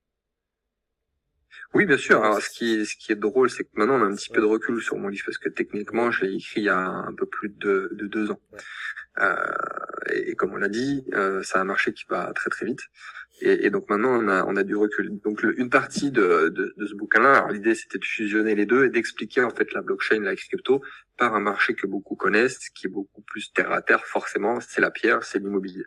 oui, 1.73 1.85
bien 1.85 1.97
sûr. 1.97 2.23
Alors, 2.23 2.41
ce 2.41 2.49
qui 2.49 2.73
est, 2.73 2.85
ce 2.85 2.95
qui 2.95 3.11
est 3.11 3.15
drôle, 3.15 3.49
c'est 3.49 3.63
que 3.63 3.69
maintenant, 3.73 3.95
on 3.95 4.03
a 4.03 4.05
un 4.05 4.15
petit 4.15 4.29
peu 4.29 4.39
de 4.39 4.45
recul 4.45 4.81
sur 4.81 4.97
mon 4.97 5.09
livre, 5.09 5.23
parce 5.25 5.37
que 5.37 5.49
techniquement, 5.49 6.11
je 6.11 6.25
l'ai 6.25 6.35
écrit 6.35 6.61
il 6.61 6.65
y 6.65 6.69
a 6.69 6.79
un 6.79 7.13
peu 7.13 7.25
plus 7.25 7.49
de, 7.49 7.89
de 7.93 8.07
deux 8.07 8.31
ans. 8.31 8.39
Euh, 9.19 9.35
et, 10.13 10.35
comme 10.35 10.53
on 10.53 10.57
l'a 10.57 10.69
dit, 10.69 11.05
euh, 11.13 11.41
c'est 11.43 11.57
un 11.57 11.63
marché 11.63 11.93
qui 11.93 12.05
va 12.09 12.31
très 12.33 12.49
très 12.49 12.65
vite. 12.65 12.81
Et, 13.41 13.65
et, 13.65 13.69
donc 13.69 13.89
maintenant, 13.89 14.17
on 14.21 14.27
a, 14.29 14.45
on 14.45 14.55
a 14.55 14.63
du 14.63 14.75
recul. 14.75 15.19
Donc 15.23 15.43
une 15.43 15.69
partie 15.69 16.11
de, 16.11 16.49
de, 16.49 16.73
de 16.77 16.85
ce 16.85 16.95
bouquin-là, 16.95 17.47
l'idée 17.51 17.75
c'était 17.75 17.97
de 17.97 18.05
fusionner 18.05 18.55
les 18.55 18.65
deux 18.65 18.85
et 18.85 18.89
d'expliquer 18.89 19.43
en 19.43 19.49
fait 19.49 19.73
la 19.73 19.81
blockchain, 19.81 20.21
la 20.21 20.35
crypto, 20.35 20.81
par 21.17 21.35
un 21.35 21.41
marché 21.41 21.75
que 21.75 21.85
beaucoup 21.85 22.15
connaissent, 22.15 22.69
qui 22.69 22.87
est 22.87 22.89
beaucoup 22.89 23.21
plus 23.21 23.51
terre 23.51 23.71
à 23.71 23.81
terre. 23.81 24.05
Forcément, 24.05 24.59
c'est 24.61 24.81
la 24.81 24.91
pierre, 24.91 25.23
c'est 25.23 25.39
l'immobilier. 25.39 25.85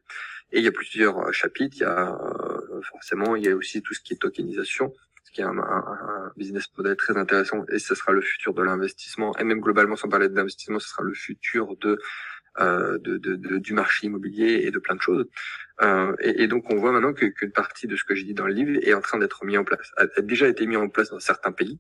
Et 0.53 0.59
il 0.59 0.65
y 0.65 0.69
a 0.69 0.73
plusieurs 0.73 1.19
euh, 1.19 1.33
chapitres. 1.33 1.77
Il 1.79 1.83
y 1.83 1.85
a 1.85 2.11
euh, 2.11 2.81
forcément, 2.91 3.37
il 3.37 3.45
y 3.45 3.49
a 3.49 3.57
aussi 3.57 3.83
tout 3.83 3.95
ce 3.95 4.01
qui 4.01 4.15
est 4.15 4.19
tokenisation, 4.19 4.93
ce 5.25 5.33
qui 5.33 5.41
est 5.41 5.45
un, 5.45 5.59
un, 5.59 6.33
business 6.37 6.67
model 6.77 6.97
très 6.97 7.17
intéressant. 7.17 7.65
Et 7.73 7.79
ce 7.79 7.95
sera 7.95 8.13
le 8.13 8.21
futur 8.21 8.55
de 8.55 8.63
l'investissement. 8.63 9.37
Et 9.39 9.45
même 9.45 9.61
globalement, 9.61 9.97
sans 9.97 10.09
parler 10.09 10.29
d'investissement, 10.29 10.79
ce 10.79 10.89
sera 10.89 11.03
le 11.03 11.15
futur 11.15 11.77
de 11.79 11.99
euh, 12.61 12.99
de, 12.99 13.19
de, 13.19 13.59
du 13.59 13.73
marché 13.73 14.07
immobilier 14.09 14.63
et 14.65 14.73
de 14.73 14.81
plein 14.81 14.97
de 14.97 15.01
choses. 15.01 15.25
Euh, 15.81 16.15
et, 16.21 16.49
donc 16.49 16.71
on 16.71 16.77
voit 16.77 16.91
maintenant 16.91 17.13
qu'une 17.13 17.53
partie 17.53 17.87
de 17.87 17.95
ce 17.95 18.03
que 18.03 18.15
j'ai 18.15 18.25
dit 18.25 18.35
dans 18.35 18.47
le 18.47 18.53
livre 18.53 18.79
est 18.83 18.95
en 18.95 19.01
train 19.01 19.19
d'être 19.19 19.45
mis 19.45 19.57
en 19.57 19.65
place, 19.65 19.93
a, 19.97 20.07
a, 20.17 20.21
déjà 20.23 20.49
été 20.49 20.67
mis 20.67 20.77
en 20.77 20.89
place 20.89 21.11
dans 21.11 21.21
certains 21.21 21.53
pays 21.53 21.79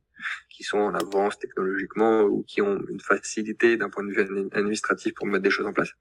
qui 0.50 0.62
sont 0.62 0.78
en 0.78 0.94
avance 0.94 1.38
technologiquement 1.38 2.22
ou 2.22 2.44
qui 2.44 2.62
ont 2.62 2.78
une 2.88 3.00
facilité 3.00 3.76
d'un 3.76 3.90
point 3.90 4.04
de 4.04 4.12
vue 4.12 4.48
administratif 4.52 5.14
pour 5.14 5.26
mettre 5.26 5.42
des 5.42 5.50
choses 5.50 5.66
en 5.66 5.72
place. 5.72 5.92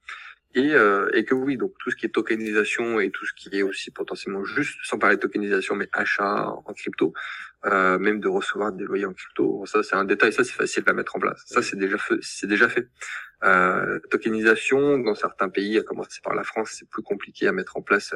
Et, 0.54 0.74
euh, 0.74 1.10
et 1.14 1.26
que 1.26 1.36
oui, 1.36 1.58
donc 1.58 1.74
tout 1.80 1.92
ce 1.92 1.96
qui 1.96 2.06
est 2.06 2.10
tokenisation 2.10 3.00
et 3.00 3.12
tout 3.12 3.26
ce 3.26 3.34
qui 3.34 3.50
est 3.56 3.64
aussi 3.64 3.92
potentiellement 3.92 4.44
juste, 4.46 4.80
sans 4.84 4.98
parler 4.98 5.18
de 5.18 5.22
tokenisation, 5.22 5.76
mais 5.76 5.90
achat 5.92 6.48
en 6.66 6.74
crypto, 6.74 7.14
euh, 7.66 8.00
même 8.00 8.20
de 8.20 8.28
recevoir 8.28 8.72
des 8.72 8.86
loyers 8.86 9.06
en 9.06 9.14
crypto, 9.14 9.66
ça 9.66 9.84
c'est 9.84 9.96
un 9.96 10.06
détail, 10.06 10.32
ça 10.32 10.44
c'est 10.44 10.54
facile 10.54 10.84
à 10.88 10.94
mettre 10.94 11.16
en 11.16 11.20
place. 11.20 11.44
Ça 11.46 11.62
c'est 11.62 11.78
déjà 11.78 12.70
fait. 12.70 12.88
Euh, 13.44 14.00
tokenisation 14.10 14.98
dans 15.00 15.16
certains 15.16 15.50
pays, 15.50 15.78
à 15.78 15.84
commencer 15.84 16.20
par 16.24 16.34
la 16.34 16.44
France, 16.44 16.76
c'est 16.80 16.90
plus 16.90 17.04
compliqué 17.04 17.48
à 17.48 17.52
mettre 17.52 17.78
en 17.78 17.82
place 17.82 18.16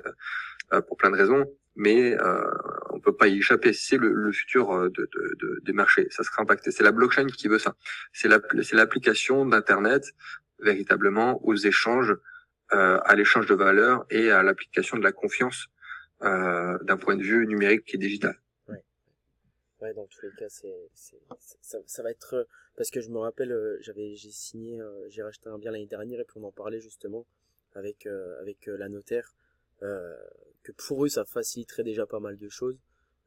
euh, 0.74 0.82
pour 0.82 0.98
plein 0.98 1.12
de 1.12 1.18
raisons, 1.18 1.46
mais 1.76 2.20
euh, 2.20 2.50
on 2.90 3.00
peut 3.00 3.16
pas 3.16 3.28
y 3.28 3.38
échapper. 3.38 3.74
C'est 3.74 3.98
le, 3.98 4.12
le, 4.14 4.32
futur 4.32 4.72
euh, 4.72 4.90
de, 4.90 5.10
de, 5.14 5.36
de, 5.40 5.60
des 5.64 5.74
marchés. 5.74 6.08
Ça 6.10 6.24
sera 6.24 6.42
impacté. 6.42 6.72
C'est 6.72 6.84
la 6.84 6.92
blockchain 6.92 7.28
qui 7.28 7.48
veut 7.48 7.60
ça. 7.60 7.76
C'est 8.14 8.30
l'application 8.74 9.46
d'internet 9.46 10.14
véritablement 10.60 11.44
aux 11.46 11.56
échanges, 11.56 12.16
euh, 12.74 13.00
à 13.04 13.16
l'échange 13.16 13.48
de 13.48 13.56
valeurs 13.56 14.06
et 14.10 14.32
à 14.32 14.44
l'application 14.44 14.98
de 14.98 15.04
la 15.04 15.12
confiance 15.12 15.68
euh, 16.24 16.78
d'un 16.84 16.98
point 16.98 17.16
de 17.16 17.24
vue 17.24 17.48
numérique 17.48 17.94
et 17.94 17.98
digital. 17.98 18.40
Ouais. 19.82 19.94
Dans 19.94 20.06
tous 20.06 20.26
les 20.26 20.32
cas, 20.38 20.50
c'est, 20.50 20.90
ça, 21.62 21.80
ça, 21.86 22.04
va 22.04 22.12
être 22.12 22.48
parce 22.76 22.90
que 22.90 23.02
je 23.02 23.10
me 23.10 23.18
rappelle, 23.18 23.52
euh, 23.52 23.78
j'avais, 23.82 24.16
j'ai 24.16 24.32
signé, 24.32 24.80
euh, 24.80 25.10
j'ai 25.10 25.24
racheté 25.24 25.50
un 25.50 25.58
bien 25.58 25.72
l'année 25.72 25.88
dernière 25.88 26.20
et 26.20 26.24
puis 26.24 26.38
on 26.38 26.44
en 26.44 26.52
parlait 26.52 26.80
justement 26.80 27.26
avec 27.74 28.06
euh, 28.06 28.40
avec 28.42 28.66
la 28.68 28.90
notaire 28.90 29.36
que 29.80 30.72
pour 30.74 31.04
eux 31.04 31.10
ça 31.10 31.26
faciliterait 31.26 31.84
déjà 31.84 32.06
pas 32.06 32.20
mal 32.20 32.38
de 32.38 32.50
choses 32.50 32.78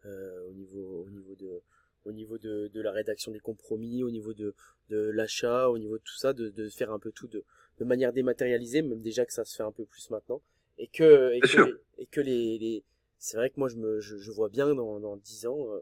au 0.05 0.53
niveau 0.53 1.05
au 1.05 1.11
niveau 1.11 1.35
de 1.35 1.63
au 2.05 2.13
niveau 2.13 2.39
de, 2.39 2.69
de 2.69 2.81
la 2.81 2.93
rédaction 2.93 3.33
des 3.33 3.41
compromis, 3.41 4.05
au 4.05 4.11
niveau 4.11 4.35
de, 4.35 4.55
de 4.91 4.99
l'achat, 4.99 5.71
au 5.71 5.79
niveau 5.79 5.97
de 5.97 6.03
tout 6.03 6.17
ça, 6.17 6.33
de, 6.33 6.51
de 6.51 6.69
faire 6.69 6.93
un 6.93 6.99
peu 6.99 7.11
tout 7.13 7.27
de, 7.29 7.43
de 7.79 7.85
manière 7.85 8.13
dématérialisée, 8.13 8.83
même 8.83 9.01
déjà 9.01 9.25
que 9.25 9.33
ça 9.33 9.45
se 9.45 9.57
fait 9.57 9.63
un 9.63 9.73
peu 9.73 9.85
plus 9.85 10.11
maintenant. 10.11 10.43
et 10.79 10.87
que 10.89 11.33
et 11.33 11.41
que, 11.41 11.81
et 11.99 12.07
que 12.07 12.21
les, 12.21 12.59
les 12.59 12.85
c'est 13.19 13.37
vrai 13.37 13.51
que 13.51 13.59
moi 13.59 13.69
je 13.69 13.77
me 13.77 14.01
je, 14.01 14.19
je 14.19 14.31
vois 14.31 14.49
bien 14.49 14.75
dans 14.75 15.01
dans 15.01 15.17
10 15.17 15.47
ans 15.47 15.73
euh, 15.73 15.81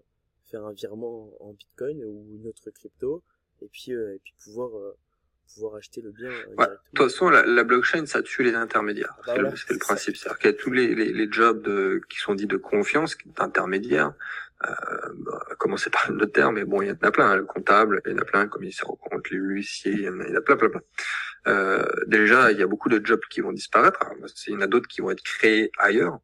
faire 0.53 0.65
un 0.65 0.73
virement 0.73 1.33
en 1.41 1.53
Bitcoin 1.53 2.05
ou 2.05 2.37
une 2.39 2.47
autre 2.47 2.71
crypto 2.71 3.25
et 3.61 3.69
puis 3.69 3.91
et 3.93 4.21
puis 4.23 4.35
pouvoir 4.45 4.71
pouvoir 5.55 5.77
acheter 5.77 6.01
le 6.01 6.11
bien. 6.11 6.31
Ouais, 6.57 6.67
de 6.67 6.79
toute 6.95 7.11
façon, 7.11 7.29
la, 7.29 7.45
la, 7.45 7.65
blockchain, 7.65 8.07
ça 8.07 8.23
tue 8.23 8.43
les 8.43 8.55
intermédiaires. 8.55 9.17
Ah 9.27 9.39
bah 9.39 9.53
c'est 9.57 9.73
le 9.73 9.79
principe. 9.79 10.17
C'est-à-dire 10.17 10.39
qu'il 10.39 10.51
y 10.51 10.55
a 10.55 10.57
tous 10.57 10.73
les, 10.73 10.95
les, 10.95 11.13
les 11.13 11.31
jobs 11.31 11.63
de, 11.63 12.01
qui 12.09 12.19
sont 12.19 12.35
dits 12.35 12.47
de 12.47 12.57
confiance, 12.57 13.17
d'intermédiaires. 13.37 14.15
Euh, 14.65 15.13
bah, 15.15 15.41
commencer 15.59 15.91
par 15.91 16.11
le 16.11 16.17
notaire, 16.17 16.53
mais 16.53 16.65
bon, 16.65 16.83
il 16.83 16.89
y 16.89 16.91
en 16.91 16.97
a 17.03 17.11
plein, 17.11 17.31
hein, 17.31 17.37
le 17.37 17.45
comptable, 17.45 18.01
il 18.07 18.13
y 18.13 18.15
en 18.15 18.19
a 18.19 18.25
plein, 18.25 18.47
commissaire 18.47 18.91
au 18.91 18.97
compte, 18.97 19.29
l'huissier, 19.31 19.93
il 19.93 20.03
y 20.03 20.09
en 20.09 20.21
a, 20.21 20.41
plein, 20.41 20.57
plein, 20.57 20.69
plein. 20.69 20.81
Euh, 21.49 21.85
déjà, 22.07 22.53
il 22.53 22.59
y 22.59 22.63
a 22.63 22.67
beaucoup 22.67 22.89
de 22.89 23.05
jobs 23.05 23.21
qui 23.31 23.41
vont 23.41 23.53
disparaître. 23.53 23.99
il 24.47 24.53
y 24.53 24.57
en 24.57 24.61
a 24.61 24.67
d'autres 24.67 24.89
qui 24.89 25.01
vont 25.01 25.11
être 25.11 25.23
créés 25.23 25.71
ailleurs, 25.79 26.19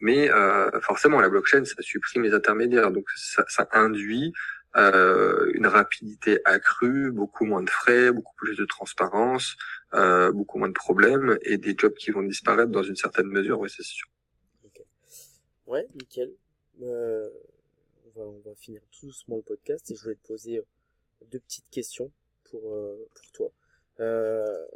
mais 0.00 0.30
euh, 0.30 0.80
forcément, 0.80 1.20
la 1.20 1.28
blockchain, 1.28 1.64
ça 1.64 1.80
supprime 1.80 2.22
les 2.22 2.34
intermédiaires, 2.34 2.90
donc 2.90 3.04
ça, 3.14 3.44
ça 3.48 3.68
induit 3.72 4.32
euh, 4.76 5.50
une 5.54 5.66
rapidité 5.66 6.40
accrue, 6.44 7.12
beaucoup 7.12 7.44
moins 7.44 7.62
de 7.62 7.70
frais, 7.70 8.10
beaucoup 8.12 8.34
plus 8.36 8.56
de 8.56 8.64
transparence, 8.64 9.56
euh, 9.94 10.32
beaucoup 10.32 10.58
moins 10.58 10.68
de 10.68 10.74
problèmes 10.74 11.38
et 11.42 11.56
des 11.56 11.74
jobs 11.78 11.94
qui 11.94 12.10
vont 12.10 12.22
disparaître 12.22 12.70
dans 12.70 12.82
une 12.82 12.96
certaine 12.96 13.28
mesure, 13.28 13.60
oui, 13.60 13.70
c'est 13.74 13.84
sûr. 13.84 14.08
Ouais, 15.66 15.86
nickel. 15.94 16.32
Va, 18.16 18.22
on 18.22 18.40
va 18.40 18.54
finir 18.54 18.80
tout 18.90 19.06
doucement 19.06 19.36
le 19.36 19.42
podcast 19.42 19.90
et 19.90 19.94
je 19.94 20.02
voulais 20.02 20.14
te 20.14 20.26
poser 20.26 20.58
euh, 20.58 20.64
deux 21.30 21.38
petites 21.40 21.68
questions 21.70 22.10
pour, 22.44 22.72
euh, 22.72 23.08
pour 23.14 23.32
toi. 23.32 23.52
Euh, 24.00 24.66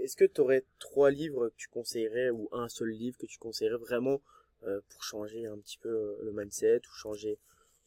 Est-ce 0.00 0.16
que 0.16 0.24
tu 0.24 0.40
aurais 0.40 0.64
trois 0.78 1.10
livres 1.10 1.48
que 1.48 1.56
tu 1.56 1.68
conseillerais 1.68 2.30
ou 2.30 2.48
un 2.52 2.68
seul 2.68 2.90
livre 2.90 3.18
que 3.18 3.26
tu 3.26 3.38
conseillerais 3.38 3.78
vraiment 3.78 4.20
pour 4.88 5.04
changer 5.04 5.46
un 5.46 5.56
petit 5.58 5.78
peu 5.78 6.18
le 6.20 6.32
mindset 6.32 6.78
ou 6.78 6.92
changer 6.92 7.38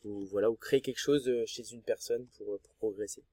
ou 0.06 0.26
voilà 0.28 0.50
ou 0.50 0.56
créer 0.56 0.80
quelque 0.80 1.00
chose 1.00 1.30
chez 1.46 1.70
une 1.74 1.82
personne 1.82 2.26
pour 2.38 2.58
progresser? 2.80 3.24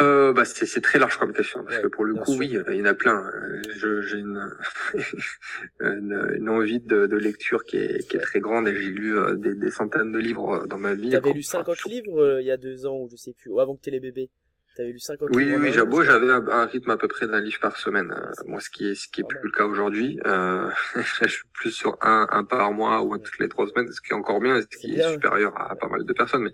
Euh, 0.00 0.32
bah 0.32 0.44
c'est 0.44 0.80
très 0.80 0.98
large 0.98 1.18
comme 1.18 1.32
question 1.32 1.64
parce 1.64 1.78
que 1.78 1.86
pour 1.88 2.04
le 2.04 2.14
coup 2.14 2.36
oui 2.36 2.56
il 2.68 2.76
y 2.76 2.82
en 2.82 2.84
a 2.84 2.94
plein. 2.94 3.30
J'ai 3.76 4.18
une, 4.18 4.50
une, 5.80 6.32
une 6.36 6.48
envie 6.48 6.80
de, 6.80 7.06
de, 7.06 7.16
lecture 7.16 7.64
qui 7.64 7.78
est, 7.78 8.08
qui 8.08 8.16
est 8.16 8.20
très 8.20 8.40
grande 8.40 8.68
et 8.68 8.76
j'ai 8.76 8.90
lu 8.90 9.16
des, 9.36 9.54
des, 9.54 9.70
centaines 9.70 10.12
de 10.12 10.18
livres 10.18 10.66
dans 10.66 10.78
ma 10.78 10.94
vie. 10.94 11.10
T'avais 11.10 11.32
lu 11.32 11.42
50 11.42 11.84
livres 11.84 12.38
il 12.40 12.46
y 12.46 12.50
a 12.50 12.56
deux 12.56 12.86
ans 12.86 12.96
ou 12.96 13.08
je 13.10 13.16
sais 13.16 13.32
plus 13.32 13.50
ou 13.50 13.60
avant 13.60 13.76
que 13.76 13.82
tu 13.82 13.90
les 13.90 14.00
bébés. 14.00 14.30
T'avais 14.78 14.92
lu 14.92 15.00
50 15.00 15.30
Oui, 15.34 15.56
oui, 15.56 15.72
j'avoue, 15.72 16.04
j'avais 16.04 16.30
un, 16.30 16.66
rythme 16.66 16.90
à 16.90 16.96
peu 16.96 17.08
près 17.08 17.26
d'un 17.26 17.40
livre 17.40 17.58
par 17.58 17.76
semaine. 17.76 18.12
Euh, 18.12 18.30
moi, 18.46 18.60
ce 18.60 18.70
qui 18.70 18.88
est, 18.88 18.94
ce 18.94 19.08
qui 19.08 19.22
est 19.22 19.24
plus 19.24 19.40
le 19.42 19.50
cas 19.50 19.64
aujourd'hui. 19.64 20.20
Euh, 20.24 20.70
je 21.22 21.26
suis 21.26 21.48
plus 21.52 21.72
sur 21.72 21.98
un, 22.00 22.28
un 22.30 22.44
par 22.44 22.70
mois 22.70 23.02
ou 23.02 23.18
toutes 23.18 23.40
les 23.40 23.48
trois 23.48 23.66
semaines, 23.66 23.90
ce 23.90 24.00
qui 24.00 24.12
est 24.12 24.14
encore 24.14 24.38
bien, 24.38 24.62
ce 24.62 24.68
qui 24.68 24.94
est, 24.94 25.12
supérieur 25.14 25.52
à, 25.60 25.74
pas 25.74 25.88
mal 25.88 26.04
de 26.04 26.12
personnes. 26.12 26.44
Mais 26.44 26.52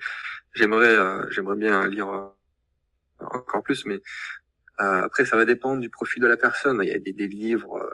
j'aimerais, 0.55 0.97
euh, 0.97 1.31
j'aimerais 1.33 1.57
bien 1.57 1.87
lire 1.87 2.09
euh, 2.09 2.29
encore 3.21 3.63
plus. 3.63 3.85
Mais 3.87 4.01
après, 4.77 5.25
ça 5.25 5.37
va 5.37 5.45
dépendre 5.45 5.81
du 5.81 5.91
profil 5.91 6.23
de 6.23 6.27
la 6.27 6.37
personne. 6.37 6.81
Il 6.83 6.89
y 6.89 6.93
a 6.93 6.99
des, 6.99 7.13
des 7.13 7.29
livres 7.29 7.89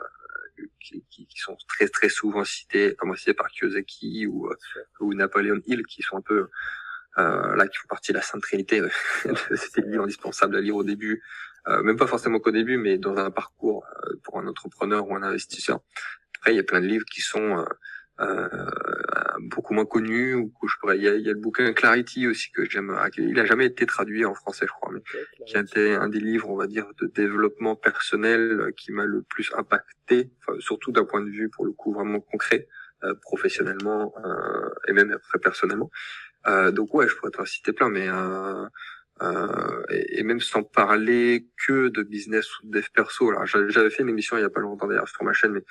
qui, 0.79 1.03
qui, 1.09 1.27
qui, 1.27 1.39
sont 1.39 1.57
très 1.67 1.87
très 1.87 2.09
souvent 2.09 2.43
cités, 2.43 2.95
commencé 2.95 3.33
par 3.33 3.47
Kiyosaki 3.49 4.27
ou, 4.27 4.49
ou 4.99 5.13
Napoléon 5.13 5.61
Hill, 5.65 5.85
qui 5.85 6.01
sont 6.01 6.17
un 6.17 6.21
peu 6.21 6.49
euh, 7.17 7.55
là 7.55 7.67
qui 7.67 7.77
font 7.77 7.87
partie 7.87 8.11
de 8.11 8.17
la 8.17 8.23
Sainte 8.23 8.41
Trinité. 8.41 8.81
C'était 9.55 9.81
le 9.81 9.87
livre 9.91 10.03
indispensable 10.03 10.55
à 10.55 10.61
lire 10.61 10.75
au 10.75 10.83
début, 10.83 11.21
euh, 11.67 11.83
même 11.83 11.97
pas 11.97 12.07
forcément 12.07 12.39
qu'au 12.39 12.51
début, 12.51 12.77
mais 12.77 12.97
dans 12.97 13.17
un 13.17 13.31
parcours 13.31 13.85
euh, 13.85 14.13
pour 14.23 14.39
un 14.39 14.47
entrepreneur 14.47 15.07
ou 15.07 15.15
un 15.15 15.23
investisseur. 15.23 15.79
Après, 16.37 16.53
il 16.53 16.57
y 16.57 16.59
a 16.59 16.63
plein 16.63 16.81
de 16.81 16.87
livres 16.87 17.05
qui 17.05 17.21
sont 17.21 17.59
euh, 17.59 17.65
euh 18.21 18.69
beaucoup 19.39 19.73
moins 19.73 19.85
connus. 19.85 20.35
Ou 20.35 20.51
je 20.67 20.75
pourrais, 20.79 20.97
il 20.97 21.03
y, 21.03 21.07
a, 21.07 21.15
il 21.15 21.25
y, 21.25 21.29
a, 21.29 21.33
le 21.33 21.39
bouquin 21.39 21.71
Clarity 21.73 22.27
aussi 22.27 22.51
que 22.51 22.69
j'aime. 22.69 22.97
Il 23.17 23.39
a 23.39 23.45
jamais 23.45 23.65
été 23.65 23.85
traduit 23.85 24.25
en 24.25 24.33
français, 24.33 24.65
je 24.67 24.71
crois, 24.71 24.91
mais 24.93 25.01
qui 25.45 25.57
a 25.57 25.61
été 25.61 25.95
un 25.95 26.09
des 26.09 26.19
livres, 26.19 26.49
on 26.49 26.55
va 26.55 26.67
dire, 26.67 26.87
de 26.99 27.07
développement 27.07 27.75
personnel 27.75 28.73
qui 28.77 28.91
m'a 28.91 29.05
le 29.05 29.21
plus 29.21 29.51
impacté, 29.57 30.31
enfin, 30.39 30.59
surtout 30.59 30.91
d'un 30.91 31.05
point 31.05 31.21
de 31.21 31.29
vue 31.29 31.49
pour 31.49 31.65
le 31.65 31.71
coup 31.71 31.93
vraiment 31.93 32.19
concret, 32.19 32.67
professionnellement 33.21 34.13
et 34.87 34.93
même 34.93 35.11
après 35.11 35.39
personnellement. 35.39 35.89
Euh, 36.47 36.71
donc 36.71 36.93
ouais, 36.93 37.07
je 37.07 37.15
pourrais 37.15 37.31
te 37.31 37.45
citer 37.45 37.73
plein, 37.73 37.89
mais 37.89 38.07
euh, 38.09 38.65
euh, 39.21 39.83
et, 39.89 40.23
même 40.23 40.39
sans 40.39 40.63
parler 40.63 41.47
que 41.67 41.89
de 41.89 42.01
business 42.01 42.59
ou 42.59 42.67
de 42.67 42.71
dev 42.71 42.87
perso. 42.93 43.29
Alors 43.29 43.45
j'avais 43.45 43.89
fait 43.89 44.03
une 44.03 44.09
émission 44.09 44.37
il 44.37 44.41
y 44.41 44.45
a 44.45 44.49
pas 44.49 44.61
longtemps 44.61 44.87
d'ailleurs 44.87 45.07
sur 45.07 45.23
ma 45.23 45.33
chaîne, 45.33 45.51
mais 45.51 45.63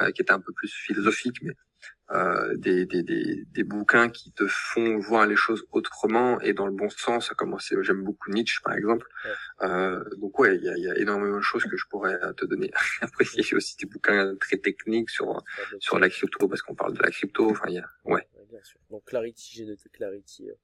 euh, 0.00 0.10
qui 0.10 0.22
était 0.22 0.32
un 0.32 0.40
peu 0.40 0.52
plus 0.52 0.72
philosophique, 0.72 1.36
mais 1.42 1.54
euh, 2.12 2.56
des, 2.56 2.86
des, 2.86 3.02
des, 3.02 3.44
des, 3.46 3.64
bouquins 3.64 4.08
qui 4.08 4.30
te 4.30 4.46
font 4.46 4.98
voir 4.98 5.26
les 5.26 5.34
choses 5.34 5.66
autrement 5.72 6.40
et 6.40 6.52
dans 6.52 6.66
le 6.66 6.72
bon 6.72 6.88
sens. 6.88 7.32
À 7.32 7.34
commencer, 7.34 7.74
j'aime 7.80 8.04
beaucoup 8.04 8.30
Nietzsche 8.30 8.60
par 8.62 8.74
exemple. 8.74 9.06
Euh, 9.62 10.02
donc 10.18 10.38
ouais, 10.38 10.56
il 10.56 10.62
y 10.62 10.68
a, 10.68 10.76
y 10.78 10.88
a, 10.88 10.96
énormément 10.98 11.38
de 11.38 11.42
choses 11.42 11.64
que 11.64 11.76
je 11.76 11.84
pourrais 11.90 12.18
te 12.36 12.44
donner. 12.44 12.70
Après, 13.00 13.24
il 13.34 13.44
y 13.44 13.54
a 13.54 13.56
aussi 13.56 13.76
des 13.76 13.86
bouquins 13.86 14.34
très 14.36 14.58
techniques 14.58 15.10
sur 15.10 15.42
sur 15.80 15.98
la 15.98 16.08
crypto 16.08 16.48
parce 16.48 16.62
qu'on 16.62 16.76
parle 16.76 16.94
de 16.94 17.02
la 17.02 17.10
crypto. 17.10 17.50
Enfin, 17.50 17.64
il 17.68 17.74
y 17.74 17.78
a 17.78 17.90
ouais 18.04 18.26
bien 18.48 18.62
sûr. 18.62 18.78
Donc 18.90 19.04
Clarity, 19.04 19.56
j'ai 19.56 19.66
noté 19.66 19.88
Clarity. 19.92 20.48
Euh, 20.48 20.54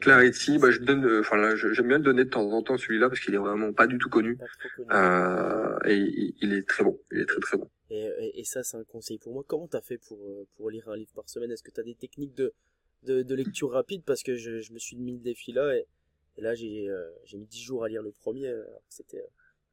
Clarity, 0.00 0.58
bah, 0.58 0.70
je 0.70 0.78
donne, 0.78 1.04
euh, 1.04 1.20
enfin 1.20 1.36
là, 1.36 1.56
j'aime 1.56 1.88
bien 1.88 1.98
le 1.98 2.04
donner 2.04 2.24
de 2.24 2.30
temps 2.30 2.48
en 2.50 2.62
temps 2.62 2.78
celui-là 2.78 3.08
parce 3.08 3.20
qu'il 3.20 3.34
est 3.34 3.38
vraiment 3.38 3.72
pas 3.72 3.86
du 3.86 3.98
tout 3.98 4.08
connu. 4.08 4.38
Euh, 4.90 5.78
et 5.84 5.96
il 6.40 6.52
est 6.52 6.66
très 6.68 6.84
bon, 6.84 6.98
il 7.12 7.20
est 7.20 7.26
très 7.26 7.40
très 7.40 7.56
bon. 7.56 7.68
Et, 8.00 8.40
et, 8.40 8.44
ça, 8.44 8.62
c'est 8.62 8.76
un 8.76 8.84
conseil 8.84 9.18
pour 9.18 9.32
moi. 9.32 9.44
Comment 9.46 9.68
t'as 9.68 9.80
fait 9.80 9.98
pour 9.98 10.18
euh, 10.28 10.46
pour 10.56 10.70
lire 10.70 10.88
un 10.88 10.96
livre 10.96 11.12
par 11.14 11.28
semaine? 11.28 11.50
Est-ce 11.50 11.62
que 11.62 11.70
t'as 11.70 11.82
des 11.82 11.94
techniques 11.94 12.34
de, 12.34 12.52
de, 13.04 13.22
de 13.22 13.34
lecture 13.34 13.70
rapide? 13.70 14.02
Parce 14.04 14.22
que 14.22 14.36
je, 14.36 14.60
je 14.60 14.72
me 14.72 14.78
suis 14.78 14.96
mis 14.96 15.12
le 15.12 15.18
défi 15.18 15.52
là 15.52 15.76
et, 15.76 15.86
là 16.38 16.54
j'ai 16.54 16.88
j'ai 17.24 17.36
mis 17.36 17.46
10 17.46 17.62
jours 17.62 17.84
à 17.84 17.88
lire 17.88 18.02
le 18.02 18.12
premier. 18.12 18.54
C'était 18.88 19.24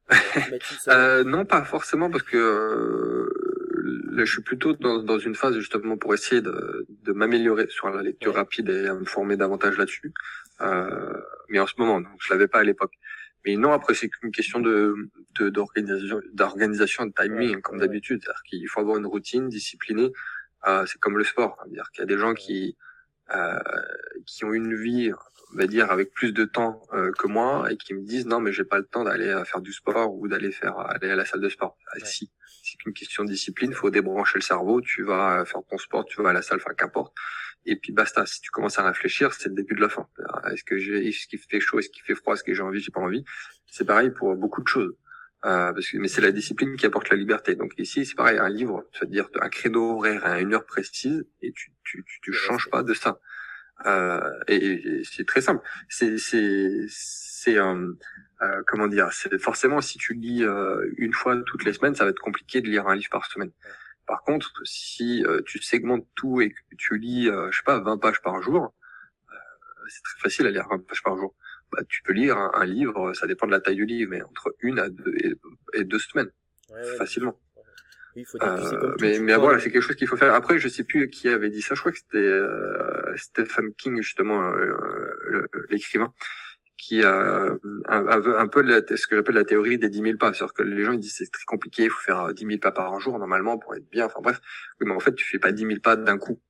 euh, 0.88 1.24
non, 1.24 1.44
pas 1.44 1.64
forcément 1.64 2.10
parce 2.10 2.22
que 2.22 3.28
là, 4.10 4.24
je 4.24 4.32
suis 4.32 4.42
plutôt 4.42 4.72
dans, 4.74 5.02
dans 5.02 5.18
une 5.18 5.34
phase 5.34 5.56
justement 5.56 5.96
pour 5.96 6.14
essayer 6.14 6.40
de, 6.40 6.86
de 6.88 7.12
m'améliorer 7.12 7.66
sur 7.68 7.90
la 7.90 8.02
lecture 8.02 8.34
rapide 8.34 8.68
et 8.68 8.86
à 8.86 8.94
me 8.94 9.04
former 9.04 9.36
davantage 9.36 9.76
là-dessus. 9.76 10.12
Euh, 10.60 11.20
mais 11.48 11.60
en 11.60 11.66
ce 11.66 11.74
moment, 11.78 12.00
donc 12.00 12.18
je 12.20 12.32
l'avais 12.32 12.48
pas 12.48 12.60
à 12.60 12.64
l'époque. 12.64 12.92
Mais 13.48 13.56
non, 13.56 13.72
après 13.72 13.94
c'est 13.94 14.10
une 14.22 14.30
question 14.30 14.60
de 14.60 14.94
d'organisation, 15.40 16.20
d'organisation, 16.34 17.06
de 17.06 17.12
timing, 17.18 17.62
comme 17.62 17.78
d'habitude. 17.78 18.20
C'est-à-dire 18.22 18.42
qu'il 18.42 18.68
faut 18.68 18.80
avoir 18.80 18.98
une 18.98 19.06
routine 19.06 19.48
disciplinée. 19.48 20.12
Euh, 20.66 20.84
c'est 20.84 20.98
comme 20.98 21.16
le 21.16 21.24
sport. 21.24 21.56
C'est-à-dire 21.62 21.90
qu'il 21.92 22.00
y 22.00 22.02
a 22.02 22.06
des 22.06 22.18
gens 22.18 22.34
qui 22.34 22.76
euh, 23.34 23.58
qui 24.26 24.44
ont 24.44 24.52
une 24.52 24.74
vie, 24.74 25.10
on 25.54 25.56
va 25.56 25.66
dire, 25.66 25.90
avec 25.90 26.12
plus 26.12 26.32
de 26.34 26.44
temps 26.44 26.82
euh, 26.92 27.10
que 27.12 27.26
moi 27.26 27.72
et 27.72 27.78
qui 27.78 27.94
me 27.94 28.02
disent 28.02 28.26
non 28.26 28.38
mais 28.40 28.52
j'ai 28.52 28.64
pas 28.64 28.78
le 28.78 28.84
temps 28.84 29.04
d'aller 29.04 29.28
euh, 29.28 29.44
faire 29.44 29.62
du 29.62 29.72
sport 29.72 30.14
ou 30.14 30.28
d'aller 30.28 30.52
faire 30.52 30.78
aller 30.78 31.10
à 31.10 31.16
la 31.16 31.24
salle 31.24 31.40
de 31.40 31.48
sport. 31.48 31.78
Ah, 31.92 32.04
si 32.04 32.30
c'est 32.70 32.78
qu'une 32.78 32.92
question 32.92 33.24
de 33.24 33.30
discipline, 33.30 33.72
faut 33.72 33.90
débrancher 33.90 34.38
le 34.38 34.42
cerveau, 34.42 34.80
tu 34.80 35.02
vas 35.02 35.44
faire 35.44 35.62
ton 35.68 35.78
sport, 35.78 36.04
tu 36.04 36.22
vas 36.22 36.30
à 36.30 36.32
la 36.32 36.42
salle, 36.42 36.58
enfin 36.58 36.74
qu'importe. 36.74 37.14
Et 37.66 37.76
puis 37.76 37.92
basta, 37.92 38.24
si 38.26 38.40
tu 38.40 38.50
commences 38.50 38.78
à 38.78 38.86
réfléchir, 38.86 39.32
c'est 39.34 39.48
le 39.48 39.54
début 39.54 39.74
de 39.74 39.80
la 39.80 39.88
fin. 39.88 40.08
Est-ce 40.50 40.64
que 40.64 40.78
j'ai, 40.78 41.08
est-ce 41.08 41.26
qu'il 41.26 41.38
fait 41.38 41.60
chaud, 41.60 41.78
est-ce 41.78 41.90
qu'il 41.90 42.02
fait 42.02 42.14
froid, 42.14 42.34
est-ce 42.34 42.44
que 42.44 42.54
j'ai 42.54 42.62
envie, 42.62 42.80
j'ai 42.80 42.92
pas 42.92 43.00
envie? 43.00 43.24
C'est 43.66 43.84
pareil 43.84 44.10
pour 44.10 44.34
beaucoup 44.36 44.62
de 44.62 44.68
choses. 44.68 44.94
Euh, 45.44 45.72
parce 45.72 45.88
que, 45.88 45.98
mais 45.98 46.08
c'est 46.08 46.20
la 46.20 46.32
discipline 46.32 46.76
qui 46.76 46.86
apporte 46.86 47.10
la 47.10 47.16
liberté. 47.16 47.54
Donc 47.54 47.72
ici, 47.78 48.04
c'est 48.04 48.16
pareil, 48.16 48.38
un 48.38 48.48
livre, 48.48 48.84
tu 48.92 49.00
vas 49.00 49.06
te 49.06 49.12
dire 49.12 49.28
un 49.40 49.48
créneau 49.48 49.98
horaire 49.98 50.24
à 50.24 50.40
une 50.40 50.54
heure 50.54 50.66
précise 50.66 51.24
et 51.42 51.52
tu 51.52 51.72
tu 51.84 52.04
tu, 52.04 52.20
tu 52.22 52.32
changes 52.32 52.68
pas 52.70 52.82
de 52.82 52.94
ça. 52.94 53.20
Euh, 53.86 54.20
et, 54.48 55.02
c'est 55.04 55.26
très 55.26 55.40
simple. 55.40 55.62
C'est 55.88 56.18
c'est 56.18 56.86
c'est 56.88 57.56
euh, 57.56 57.92
euh, 58.40 58.62
comment 58.66 58.86
dire, 58.86 59.12
c'est 59.12 59.36
forcément 59.38 59.80
si 59.80 59.98
tu 59.98 60.14
lis 60.14 60.44
euh, 60.44 60.88
une 60.96 61.12
fois 61.12 61.36
toutes 61.44 61.64
les 61.64 61.72
semaines, 61.72 61.96
ça 61.96 62.04
va 62.04 62.10
être 62.10 62.20
compliqué 62.20 62.60
de 62.60 62.68
lire 62.68 62.86
un 62.86 62.94
livre 62.94 63.10
par 63.10 63.26
semaine. 63.26 63.50
Par 64.06 64.22
contre, 64.22 64.52
si 64.64 65.24
euh, 65.26 65.42
tu 65.44 65.60
segmentes 65.60 66.06
tout 66.14 66.40
et 66.40 66.50
que 66.50 66.76
tu 66.76 66.98
lis, 66.98 67.26
je 67.26 67.56
sais 67.56 67.64
pas, 67.64 67.80
20 67.80 67.98
pages 67.98 68.22
par 68.22 68.40
jour, 68.40 68.74
c'est 69.88 70.02
très 70.02 70.20
facile 70.20 70.46
à 70.46 70.50
lire 70.50 70.68
20 70.70 70.86
pages 70.86 71.02
par 71.02 71.16
jour. 71.16 71.34
Bah, 71.72 71.80
tu 71.88 72.02
peux 72.02 72.12
lire 72.12 72.36
un, 72.38 72.64
livre, 72.64 73.12
ça 73.12 73.26
dépend 73.26 73.46
de 73.46 73.52
la 73.52 73.60
taille 73.60 73.76
du 73.76 73.86
livre, 73.86 74.10
mais 74.10 74.22
entre 74.22 74.54
une 74.60 74.78
à 74.78 74.88
deux 74.88 75.14
et, 75.74 75.84
deux 75.84 75.98
semaines, 75.98 76.30
facilement. 76.96 77.38
mais, 79.00 79.18
mais 79.18 79.36
voilà, 79.36 79.58
c'est 79.58 79.70
quelque 79.70 79.82
chose 79.82 79.96
qu'il 79.96 80.06
faut 80.06 80.16
faire. 80.16 80.32
Après, 80.32 80.58
je 80.58 80.68
sais 80.68 80.84
plus 80.84 81.10
qui 81.10 81.28
avait 81.28 81.50
dit 81.50 81.60
ça. 81.60 81.74
Je 81.74 81.80
crois 81.80 81.92
que 81.92 81.98
c'était 81.98 82.40
Stephen 83.16 83.74
King 83.74 83.96
justement, 84.00 84.52
l'écrivain 85.70 86.14
qui 86.78 87.02
a 87.02 87.56
un, 87.88 88.48
peu 88.48 88.62
ce 88.96 89.06
que 89.06 89.16
j'appelle 89.16 89.34
la 89.34 89.44
théorie 89.44 89.78
des 89.78 89.90
10 89.90 90.00
000 90.00 90.16
pas. 90.16 90.32
C'est-à-dire 90.32 90.54
que 90.54 90.62
les 90.62 90.84
gens 90.84 90.92
ils 90.92 91.00
disent 91.00 91.16
c'est 91.18 91.30
très 91.30 91.44
compliqué, 91.44 91.84
il 91.84 91.90
faut 91.90 92.00
faire 92.00 92.32
10 92.32 92.46
000 92.46 92.58
pas 92.58 92.70
par 92.70 92.98
jour 93.00 93.18
normalement 93.18 93.58
pour 93.58 93.74
être 93.74 93.90
bien. 93.90 94.06
Enfin 94.06 94.20
bref, 94.22 94.40
mais 94.80 94.92
en 94.92 95.00
fait 95.00 95.14
tu 95.14 95.26
fais 95.26 95.38
pas 95.38 95.52
10 95.52 95.66
000 95.66 95.80
pas 95.80 95.96
d'un 95.96 96.16
coup. 96.18 96.40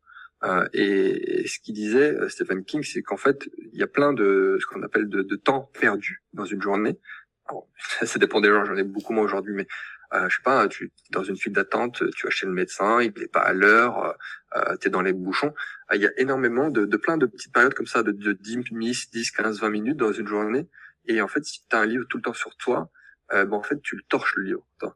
Euh, 0.45 0.69
et, 0.73 1.49
ce 1.49 1.59
qu'il 1.59 1.75
disait 1.75 2.13
euh, 2.13 2.29
Stephen 2.29 2.65
King, 2.65 2.85
c'est 2.85 3.03
qu'en 3.03 3.17
fait 3.17 3.49
il 3.73 3.79
y 3.79 3.83
a 3.83 3.89
plein 3.89 4.13
de 4.13 4.59
ce 4.61 4.67
qu'on 4.67 4.83
appelle 4.83 5.09
de, 5.09 5.23
de, 5.23 5.37
temps 5.37 5.71
perdu 5.81 6.23
dans 6.33 6.45
une 6.45 6.63
journée. 6.63 6.99
Alors, 7.47 7.67
ça, 8.05 8.19
dépend 8.19 8.41
des 8.41 8.49
gens, 8.49 8.65
j'en 8.65 8.77
ai 8.77 8.85
beaucoup 8.85 9.15
moins 9.15 9.25
aujourd'hui, 9.25 9.55
mais 9.55 9.67
euh, 10.15 10.29
je 10.29 10.37
sais 10.37 10.43
pas, 10.43 10.69
tu 10.69 10.87
es 10.87 10.91
dans 11.11 11.23
une 11.23 11.37
file 11.37 11.53
d'attente, 11.53 12.03
tu 12.15 12.27
vas 12.27 12.31
chez 12.31 12.47
le 12.47 12.53
médecin, 12.53 13.03
il 13.03 13.13
n'est 13.17 13.29
pas 13.29 13.41
à 13.41 13.53
l'heure, 13.53 14.17
euh, 14.57 14.77
tu 14.81 14.89
es 14.89 14.91
dans 14.91 15.03
les 15.03 15.13
bouchons. 15.13 15.55
Euh, 15.93 15.97
il 15.97 16.03
y 16.03 16.07
a 16.07 16.11
énormément 16.17 16.71
de, 16.71 16.85
de 16.85 16.97
plein 16.97 17.17
de 17.17 17.27
petites 17.27 17.53
périodes 17.53 17.75
comme 17.75 17.87
ça, 17.87 18.03
de, 18.03 18.13
de 18.13 18.33
10, 18.33 19.11
10, 19.11 19.31
15, 19.33 19.61
20 19.61 19.71
minutes 19.71 19.97
dans 19.97 20.13
une 20.13 20.27
journée. 20.27 20.69
Et 21.07 21.21
en 21.21 21.29
fait, 21.29 21.45
si 21.45 21.61
tu 21.69 21.77
as 21.77 21.81
un 21.81 21.87
livre 21.87 22.05
tout 22.09 22.19
le 22.19 22.23
temps 22.23 22.35
sur 22.35 22.57
toi, 22.57 22.91
euh, 23.33 23.45
bon, 23.45 23.59
en 23.59 23.63
fait, 23.63 23.81
tu 23.83 23.97
le 23.97 24.03
torches 24.09 24.35
le 24.37 24.45
livre. 24.45 24.67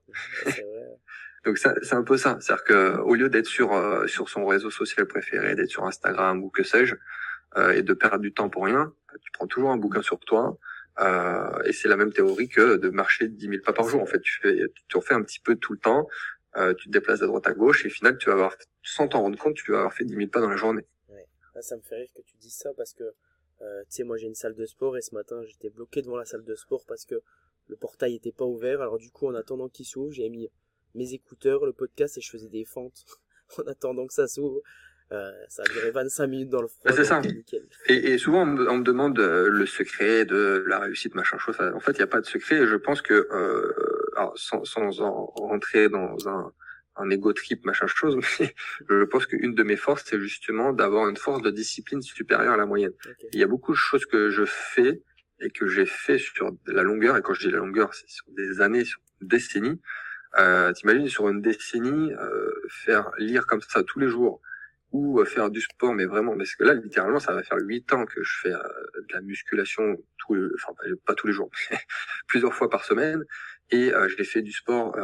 Donc 1.44 1.58
c'est 1.58 1.94
un 1.94 2.04
peu 2.04 2.16
ça, 2.16 2.38
c'est-à-dire 2.40 2.64
que 2.64 2.98
au 2.98 3.16
lieu 3.16 3.28
d'être 3.28 3.46
sur 3.46 3.72
euh, 3.72 4.06
sur 4.06 4.28
son 4.28 4.46
réseau 4.46 4.70
social 4.70 5.06
préféré, 5.06 5.56
d'être 5.56 5.70
sur 5.70 5.84
Instagram 5.84 6.40
ou 6.40 6.50
que 6.50 6.62
sais-je, 6.62 6.94
euh, 7.56 7.72
et 7.72 7.82
de 7.82 7.94
perdre 7.94 8.20
du 8.20 8.32
temps 8.32 8.48
pour 8.48 8.64
rien, 8.64 8.92
bah, 9.08 9.18
tu 9.20 9.30
prends 9.32 9.48
toujours 9.48 9.72
un 9.72 9.76
bouquin 9.76 10.02
sur 10.02 10.20
toi, 10.20 10.56
euh, 11.00 11.62
et 11.64 11.72
c'est 11.72 11.88
la 11.88 11.96
même 11.96 12.12
théorie 12.12 12.48
que 12.48 12.76
de 12.76 12.90
marcher 12.90 13.28
10 13.28 13.48
000 13.48 13.62
pas 13.64 13.72
par 13.72 13.88
jour. 13.88 14.02
En 14.02 14.06
fait, 14.06 14.20
tu 14.20 14.38
fais, 14.40 14.58
tu 14.88 14.96
en 14.96 15.00
fais 15.00 15.14
un 15.14 15.22
petit 15.22 15.40
peu 15.40 15.56
tout 15.56 15.72
le 15.72 15.78
temps. 15.78 16.06
Euh, 16.56 16.74
tu 16.74 16.88
te 16.88 16.92
déplaces 16.92 17.20
de 17.20 17.26
droite 17.26 17.46
à 17.46 17.54
gauche 17.54 17.84
et 17.84 17.88
au 17.88 17.90
final, 17.90 18.18
tu 18.18 18.26
vas 18.26 18.34
avoir, 18.34 18.56
sans 18.82 19.08
t'en 19.08 19.22
rendre 19.22 19.38
compte, 19.38 19.54
tu 19.54 19.72
vas 19.72 19.78
avoir 19.78 19.94
fait 19.94 20.04
10 20.04 20.14
000 20.14 20.28
pas 20.28 20.40
dans 20.40 20.50
la 20.50 20.56
journée. 20.56 20.86
Ouais. 21.08 21.26
Ah, 21.54 21.62
ça 21.62 21.76
me 21.76 21.82
fait 21.82 21.96
rire 21.96 22.08
que 22.14 22.20
tu 22.22 22.36
dises 22.36 22.56
ça 22.56 22.70
parce 22.76 22.92
que, 22.92 23.04
euh, 23.04 23.80
tu 23.84 23.86
sais, 23.88 24.04
moi 24.04 24.18
j'ai 24.18 24.26
une 24.26 24.34
salle 24.34 24.54
de 24.54 24.66
sport 24.66 24.98
et 24.98 25.00
ce 25.00 25.14
matin 25.14 25.42
j'étais 25.44 25.70
bloqué 25.70 26.02
devant 26.02 26.16
la 26.16 26.26
salle 26.26 26.44
de 26.44 26.54
sport 26.54 26.84
parce 26.86 27.06
que 27.06 27.22
le 27.68 27.76
portail 27.76 28.14
était 28.16 28.32
pas 28.32 28.44
ouvert. 28.44 28.82
Alors 28.82 28.98
du 28.98 29.10
coup, 29.10 29.28
en 29.28 29.34
attendant 29.34 29.70
qu'il 29.70 29.86
s'ouvre, 29.86 30.12
j'ai 30.12 30.28
mis 30.28 30.50
mes 30.94 31.14
écouteurs, 31.14 31.64
le 31.64 31.72
podcast 31.72 32.18
et 32.18 32.20
je 32.20 32.30
faisais 32.30 32.48
des 32.48 32.66
fentes 32.66 33.06
en 33.58 33.62
attendant 33.62 34.06
que 34.06 34.12
ça 34.12 34.28
s'ouvre. 34.28 34.60
Euh, 35.12 35.30
ça 35.48 35.62
a 35.62 35.72
duré 35.72 35.90
25 35.90 36.26
minutes 36.26 36.48
dans 36.48 36.62
le 36.62 36.68
froid. 36.68 36.90
c'est 36.92 37.04
ça. 37.04 37.20
Et, 37.86 38.12
et, 38.12 38.18
souvent, 38.18 38.42
on 38.42 38.46
me, 38.46 38.82
demande 38.82 39.18
euh, 39.18 39.48
le 39.48 39.66
secret 39.66 40.24
de 40.24 40.64
la 40.66 40.78
réussite, 40.78 41.14
machin 41.14 41.36
chose. 41.38 41.56
En 41.60 41.80
fait, 41.80 41.92
il 41.92 41.98
n'y 41.98 42.02
a 42.02 42.06
pas 42.06 42.20
de 42.20 42.26
secret. 42.26 42.56
Et 42.56 42.66
je 42.66 42.76
pense 42.76 43.02
que, 43.02 43.12
euh, 43.14 44.12
alors, 44.16 44.32
sans, 44.36 44.64
sans 44.64 45.00
en 45.02 45.26
rentrer 45.26 45.88
dans 45.90 46.28
un, 46.28 46.52
un 46.96 47.10
ego 47.10 47.32
trip, 47.32 47.64
machin 47.64 47.86
chose, 47.86 48.16
mais 48.40 48.54
je 48.88 49.04
pense 49.04 49.26
qu'une 49.26 49.54
de 49.54 49.62
mes 49.62 49.76
forces, 49.76 50.04
c'est 50.06 50.20
justement 50.20 50.72
d'avoir 50.72 51.08
une 51.08 51.16
force 51.16 51.42
de 51.42 51.50
discipline 51.50 52.00
supérieure 52.00 52.54
à 52.54 52.56
la 52.56 52.66
moyenne. 52.66 52.92
Il 53.32 53.38
y 53.38 53.42
a 53.42 53.48
beaucoup 53.48 53.72
de 53.72 53.78
choses 53.78 54.06
que 54.06 54.30
je 54.30 54.44
fais 54.44 55.02
et 55.40 55.50
que 55.50 55.66
j'ai 55.66 55.86
fait 55.86 56.18
sur 56.18 56.52
la 56.66 56.82
longueur. 56.82 57.16
Et 57.16 57.22
quand 57.22 57.34
je 57.34 57.46
dis 57.48 57.52
la 57.52 57.58
longueur, 57.58 57.92
c'est 57.94 58.08
sur 58.08 58.26
des 58.36 58.60
années, 58.60 58.84
sur 58.84 59.00
des 59.20 59.36
décennies. 59.36 59.80
Euh, 60.38 60.72
T'imagines 60.72 61.08
sur 61.08 61.28
une 61.28 61.42
décennie 61.42 62.12
euh, 62.14 62.50
faire 62.70 63.10
lire 63.18 63.46
comme 63.46 63.60
ça 63.60 63.82
tous 63.82 63.98
les 63.98 64.08
jours 64.08 64.40
ou 64.92 65.20
euh, 65.20 65.24
faire 65.24 65.50
du 65.50 65.60
sport, 65.60 65.94
mais 65.94 66.04
vraiment, 66.04 66.36
parce 66.36 66.54
que 66.54 66.64
là, 66.64 66.74
littéralement, 66.74 67.18
ça 67.18 67.32
va 67.32 67.42
faire 67.42 67.58
huit 67.60 67.92
ans 67.92 68.04
que 68.04 68.22
je 68.22 68.38
fais 68.42 68.52
euh, 68.52 68.58
de 69.08 69.14
la 69.14 69.22
musculation, 69.22 69.96
tous, 70.18 70.36
enfin 70.54 70.74
pas 71.06 71.14
tous 71.14 71.26
les 71.26 71.32
jours, 71.32 71.50
mais 71.70 71.78
plusieurs 72.28 72.54
fois 72.54 72.68
par 72.68 72.84
semaine, 72.84 73.24
et 73.70 73.92
euh, 73.94 74.06
j'ai 74.08 74.24
fait 74.24 74.42
du 74.42 74.52
sport, 74.52 74.94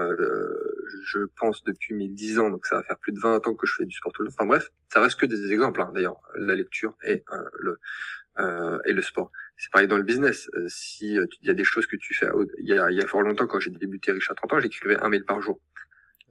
je 1.05 1.20
pense, 1.41 1.64
depuis 1.64 1.95
mes 1.95 2.09
dix 2.09 2.39
ans, 2.39 2.51
donc 2.51 2.66
ça 2.66 2.76
va 2.76 2.82
faire 2.82 2.99
plus 2.99 3.12
de 3.12 3.18
20 3.18 3.47
ans 3.47 3.55
que 3.55 3.66
je 3.66 3.74
fais 3.76 3.86
du 3.86 3.97
sport 3.97 4.12
tout 4.12 4.22
le 4.22 4.28
temps. 4.28 4.34
Enfin 4.39 4.47
bref, 4.47 4.68
ça 4.93 5.01
reste 5.01 5.18
que 5.18 5.26
des 5.26 5.53
exemples, 5.53 5.80
hein, 5.80 5.91
d'ailleurs, 5.95 6.20
la 6.36 6.55
lecture 6.55 6.95
et 7.03 7.24
le 7.59 7.78
et 8.84 8.93
le 8.93 9.03
sport. 9.03 9.32
C'est 9.57 9.72
pareil 9.72 9.89
dans 9.89 9.97
le 9.97 10.05
business. 10.05 10.49
si 10.68 11.14
il 11.14 11.28
y 11.43 11.51
a 11.51 11.55
des 11.55 11.64
choses 11.64 11.89
que 11.89 11.97
tu 11.97 12.14
fais, 12.14 12.28
il 12.59 12.68
y 12.68 12.78
a, 12.78 12.91
il 12.91 12.97
y 12.97 13.03
a 13.03 13.07
fort 13.07 13.22
longtemps, 13.22 13.49
quand 13.49 13.59
j'ai 13.59 13.70
débuté 13.70 14.12
riche 14.12 14.30
à 14.30 14.34
30 14.34 14.53
ans, 14.53 14.61
j'écrivais 14.61 14.97
un 15.01 15.09
mail 15.09 15.24
par 15.24 15.41
jour. 15.41 15.61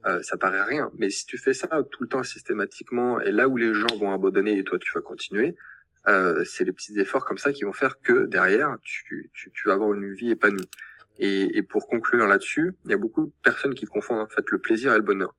Euh, 0.06 0.22
ça 0.22 0.36
paraît 0.36 0.62
rien. 0.62 0.90
Mais 0.96 1.10
si 1.10 1.26
tu 1.26 1.38
fais 1.38 1.54
ça 1.54 1.68
tout 1.90 2.02
le 2.02 2.08
temps 2.08 2.22
systématiquement, 2.22 3.20
et 3.20 3.32
là 3.32 3.48
où 3.48 3.56
les 3.56 3.74
gens 3.74 3.96
vont 3.98 4.12
abandonner 4.12 4.58
et 4.58 4.64
toi 4.64 4.78
tu 4.78 4.92
vas 4.94 5.00
continuer, 5.00 5.56
euh, 6.06 6.44
c'est 6.44 6.64
les 6.64 6.72
petits 6.72 6.98
efforts 7.00 7.24
comme 7.24 7.38
ça 7.38 7.52
qui 7.52 7.64
vont 7.64 7.72
faire 7.72 8.00
que 8.00 8.26
derrière 8.26 8.76
tu, 8.82 9.30
tu, 9.34 9.50
tu 9.50 9.68
vas 9.68 9.74
avoir 9.74 9.92
une 9.94 10.12
vie 10.12 10.30
épanouie. 10.30 10.70
Et, 11.18 11.58
et 11.58 11.62
pour 11.62 11.88
conclure 11.88 12.26
là-dessus, 12.28 12.74
il 12.84 12.92
y 12.92 12.94
a 12.94 12.96
beaucoup 12.96 13.26
de 13.26 13.32
personnes 13.42 13.74
qui 13.74 13.86
confondent 13.86 14.20
en 14.20 14.28
fait 14.28 14.48
le 14.50 14.58
plaisir 14.58 14.92
et 14.92 14.96
le 14.96 15.02
bonheur. 15.02 15.34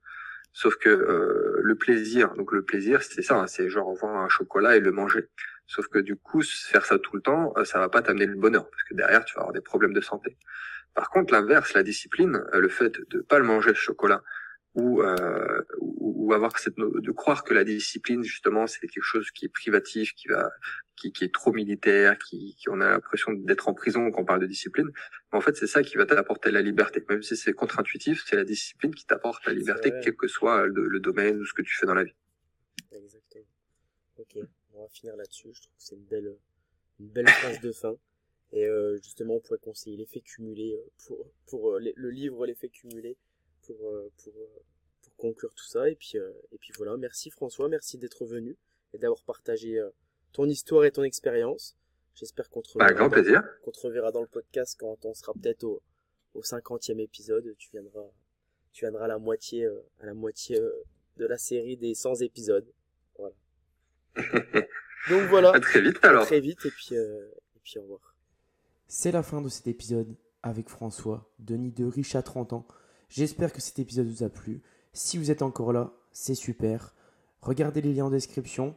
Sauf 0.51 0.75
que 0.77 0.89
euh, 0.89 1.59
le 1.61 1.75
plaisir, 1.75 2.33
donc 2.33 2.51
le 2.51 2.63
plaisir, 2.63 3.01
c'est 3.01 3.21
ça, 3.21 3.39
hein, 3.39 3.47
c'est 3.47 3.69
genre 3.69 3.93
voir 3.93 4.17
un 4.17 4.29
chocolat 4.29 4.75
et 4.75 4.79
le 4.79 4.91
manger. 4.91 5.29
Sauf 5.67 5.87
que 5.87 5.99
du 5.99 6.15
coup, 6.15 6.41
faire 6.41 6.85
ça 6.85 6.97
tout 6.97 7.15
le 7.15 7.21
temps, 7.21 7.53
euh, 7.57 7.63
ça 7.63 7.79
va 7.79 7.87
pas 7.87 8.01
t'amener 8.01 8.25
le 8.25 8.35
bonheur, 8.35 8.69
parce 8.69 8.83
que 8.83 8.95
derrière, 8.95 9.23
tu 9.23 9.35
vas 9.35 9.41
avoir 9.41 9.53
des 9.53 9.61
problèmes 9.61 9.93
de 9.93 10.01
santé. 10.01 10.37
Par 10.95 11.09
contre, 11.11 11.33
l'inverse, 11.33 11.73
la 11.73 11.83
discipline, 11.83 12.43
euh, 12.53 12.59
le 12.59 12.67
fait 12.67 12.99
de 13.09 13.21
pas 13.21 13.37
le 13.37 13.45
manger 13.45 13.69
le 13.69 13.75
chocolat, 13.75 14.23
ou, 14.79 15.01
euh, 15.01 15.61
ou, 15.79 16.33
avoir 16.33 16.57
cette 16.59 16.77
de 16.77 17.11
croire 17.11 17.43
que 17.43 17.53
la 17.53 17.63
discipline 17.63 18.23
justement 18.23 18.67
c'est 18.67 18.87
quelque 18.87 19.03
chose 19.03 19.31
qui 19.31 19.45
est 19.45 19.49
privatif, 19.49 20.13
qui 20.13 20.27
va 20.27 20.49
qui, 20.99 21.11
qui 21.11 21.23
est 21.23 21.33
trop 21.33 21.51
militaire, 21.51 22.17
qui, 22.17 22.55
qui 22.55 22.69
on 22.69 22.81
a 22.81 22.89
l'impression 22.89 23.31
d'être 23.31 23.69
en 23.69 23.73
prison 23.73 24.11
quand 24.11 24.21
on 24.21 24.25
parle 24.25 24.41
de 24.41 24.45
discipline. 24.45 24.89
Mais 25.31 25.37
en 25.37 25.41
fait, 25.41 25.55
c'est 25.55 25.67
ça 25.67 25.81
qui 25.81 25.95
va 25.97 26.05
t'apporter 26.05 26.51
la 26.51 26.61
liberté. 26.61 27.03
Même 27.09 27.23
si 27.23 27.37
c'est 27.37 27.53
contre-intuitif, 27.53 28.23
c'est 28.27 28.35
la 28.35 28.43
discipline 28.43 28.93
qui 28.93 29.05
t'apporte 29.05 29.45
la 29.45 29.53
liberté, 29.53 29.93
quel 30.03 30.15
que 30.15 30.27
soit 30.27 30.67
le, 30.67 30.99
domaine 30.99 31.39
ou 31.39 31.45
ce 31.45 31.53
que 31.53 31.61
tu 31.61 31.75
fais 31.75 31.85
dans 31.85 31.93
la 31.93 32.03
vie. 32.03 32.15
Exactement. 32.91 33.45
Ok, 34.17 34.37
on 34.73 34.81
va 34.81 34.89
finir 34.89 35.15
là-dessus. 35.15 35.49
Je 35.53 35.61
trouve 35.61 35.75
que 35.77 35.83
c'est 35.83 35.95
une 35.95 36.05
belle, 36.05 36.35
une 36.99 37.07
belle 37.07 37.29
phrase 37.29 37.61
de 37.61 37.71
fin. 37.71 37.95
Et 38.51 38.65
euh, 38.65 38.97
justement, 38.97 39.35
on 39.35 39.39
pourrait 39.39 39.59
conseiller 39.59 39.95
l'effet 39.95 40.21
cumulé 40.21 40.73
euh, 40.73 40.89
pour, 41.05 41.31
pour 41.45 41.71
euh, 41.71 41.79
le 41.95 42.09
livre 42.09 42.45
L'effet 42.45 42.67
cumulé 42.69 43.15
pour, 43.69 43.89
euh, 43.89 44.11
pour, 44.23 44.33
euh, 44.35 44.63
pour 45.03 45.15
conclure 45.15 45.53
tout 45.53 45.65
ça. 45.65 45.89
Et 45.89 45.95
puis, 45.95 46.13
euh, 46.15 46.31
et 46.51 46.57
puis 46.57 46.71
voilà, 46.77 46.97
merci 46.97 47.29
François, 47.29 47.69
merci 47.69 47.97
d'être 47.97 48.25
venu 48.25 48.57
et 48.93 48.97
d'avoir 48.97 49.23
partagé 49.23 49.79
ton 50.33 50.45
histoire 50.45 50.85
et 50.85 50.91
ton 50.91 51.03
expérience. 51.03 51.77
J'espère 52.15 52.49
qu'on 52.49 52.61
te, 52.61 52.77
bah, 52.77 52.91
grand 52.91 53.09
plaisir. 53.09 53.43
qu'on 53.63 53.71
te 53.71 53.79
reverra 53.79 54.11
dans 54.11 54.21
le 54.21 54.27
podcast 54.27 54.75
quand 54.79 55.05
on 55.05 55.13
sera 55.13 55.33
peut-être 55.33 55.63
au, 55.63 55.81
au 56.33 56.41
50e 56.41 56.99
épisode. 56.99 57.55
Tu 57.57 57.69
viendras, 57.71 58.05
tu 58.73 58.85
viendras 58.85 59.05
à 59.05 59.07
la 59.07 59.19
moitié, 59.19 59.67
à 59.99 60.05
la 60.05 60.13
moitié 60.13 60.59
de 61.17 61.25
la 61.25 61.37
série 61.37 61.77
des 61.77 61.93
100 61.93 62.21
épisodes. 62.21 62.67
Voilà. 63.17 63.35
Donc 65.09 65.29
voilà. 65.29 65.51
À 65.51 65.59
très 65.59 65.81
vite 65.81 66.03
alors. 66.03 66.25
très 66.25 66.39
vite 66.39 66.65
et 66.65 66.71
puis, 66.71 66.95
et 66.95 67.59
puis 67.63 67.77
au 67.77 67.83
revoir. 67.83 68.15
C'est 68.87 69.11
la 69.11 69.21
fin 69.21 69.39
de 69.41 69.49
cet 69.49 69.67
épisode 69.67 70.15
avec 70.41 70.67
François, 70.67 71.31
Denis 71.37 71.71
de 71.71 71.85
Riche 71.85 72.15
à 72.15 72.23
30 72.23 72.53
ans. 72.53 72.67
J'espère 73.09 73.51
que 73.51 73.61
cet 73.61 73.79
épisode 73.79 74.07
vous 74.07 74.23
a 74.23 74.29
plu. 74.29 74.61
Si 74.93 75.17
vous 75.17 75.31
êtes 75.31 75.41
encore 75.41 75.73
là, 75.73 75.91
c'est 76.11 76.35
super. 76.35 76.93
Regardez 77.41 77.81
les 77.81 77.93
liens 77.93 78.05
en 78.05 78.09
description. 78.11 78.75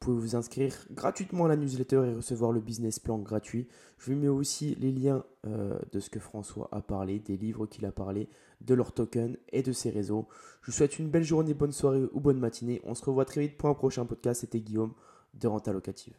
Vous 0.00 0.06
pouvez 0.06 0.20
vous 0.20 0.36
inscrire 0.36 0.86
gratuitement 0.92 1.46
à 1.46 1.48
la 1.48 1.56
newsletter 1.56 2.04
et 2.06 2.14
recevoir 2.14 2.52
le 2.52 2.60
business 2.60 2.98
plan 2.98 3.18
gratuit. 3.18 3.68
Je 3.98 4.12
vous 4.12 4.18
mets 4.18 4.28
aussi 4.28 4.76
les 4.76 4.92
liens 4.92 5.24
euh, 5.46 5.78
de 5.92 6.00
ce 6.00 6.10
que 6.10 6.20
François 6.20 6.68
a 6.72 6.80
parlé, 6.80 7.18
des 7.18 7.36
livres 7.36 7.66
qu'il 7.66 7.84
a 7.86 7.92
parlé, 7.92 8.28
de 8.60 8.74
leurs 8.74 8.92
tokens 8.92 9.36
et 9.50 9.62
de 9.62 9.72
ses 9.72 9.90
réseaux. 9.90 10.28
Je 10.62 10.70
vous 10.70 10.76
souhaite 10.76 10.98
une 10.98 11.08
belle 11.08 11.24
journée, 11.24 11.54
bonne 11.54 11.72
soirée 11.72 12.04
ou 12.12 12.20
bonne 12.20 12.38
matinée. 12.38 12.80
On 12.84 12.94
se 12.94 13.04
revoit 13.04 13.24
très 13.24 13.40
vite 13.42 13.56
pour 13.56 13.68
un 13.68 13.74
prochain 13.74 14.04
podcast. 14.04 14.42
C'était 14.42 14.60
Guillaume 14.60 14.94
de 15.34 15.48
Renta 15.48 15.72
Locative. 15.72 16.14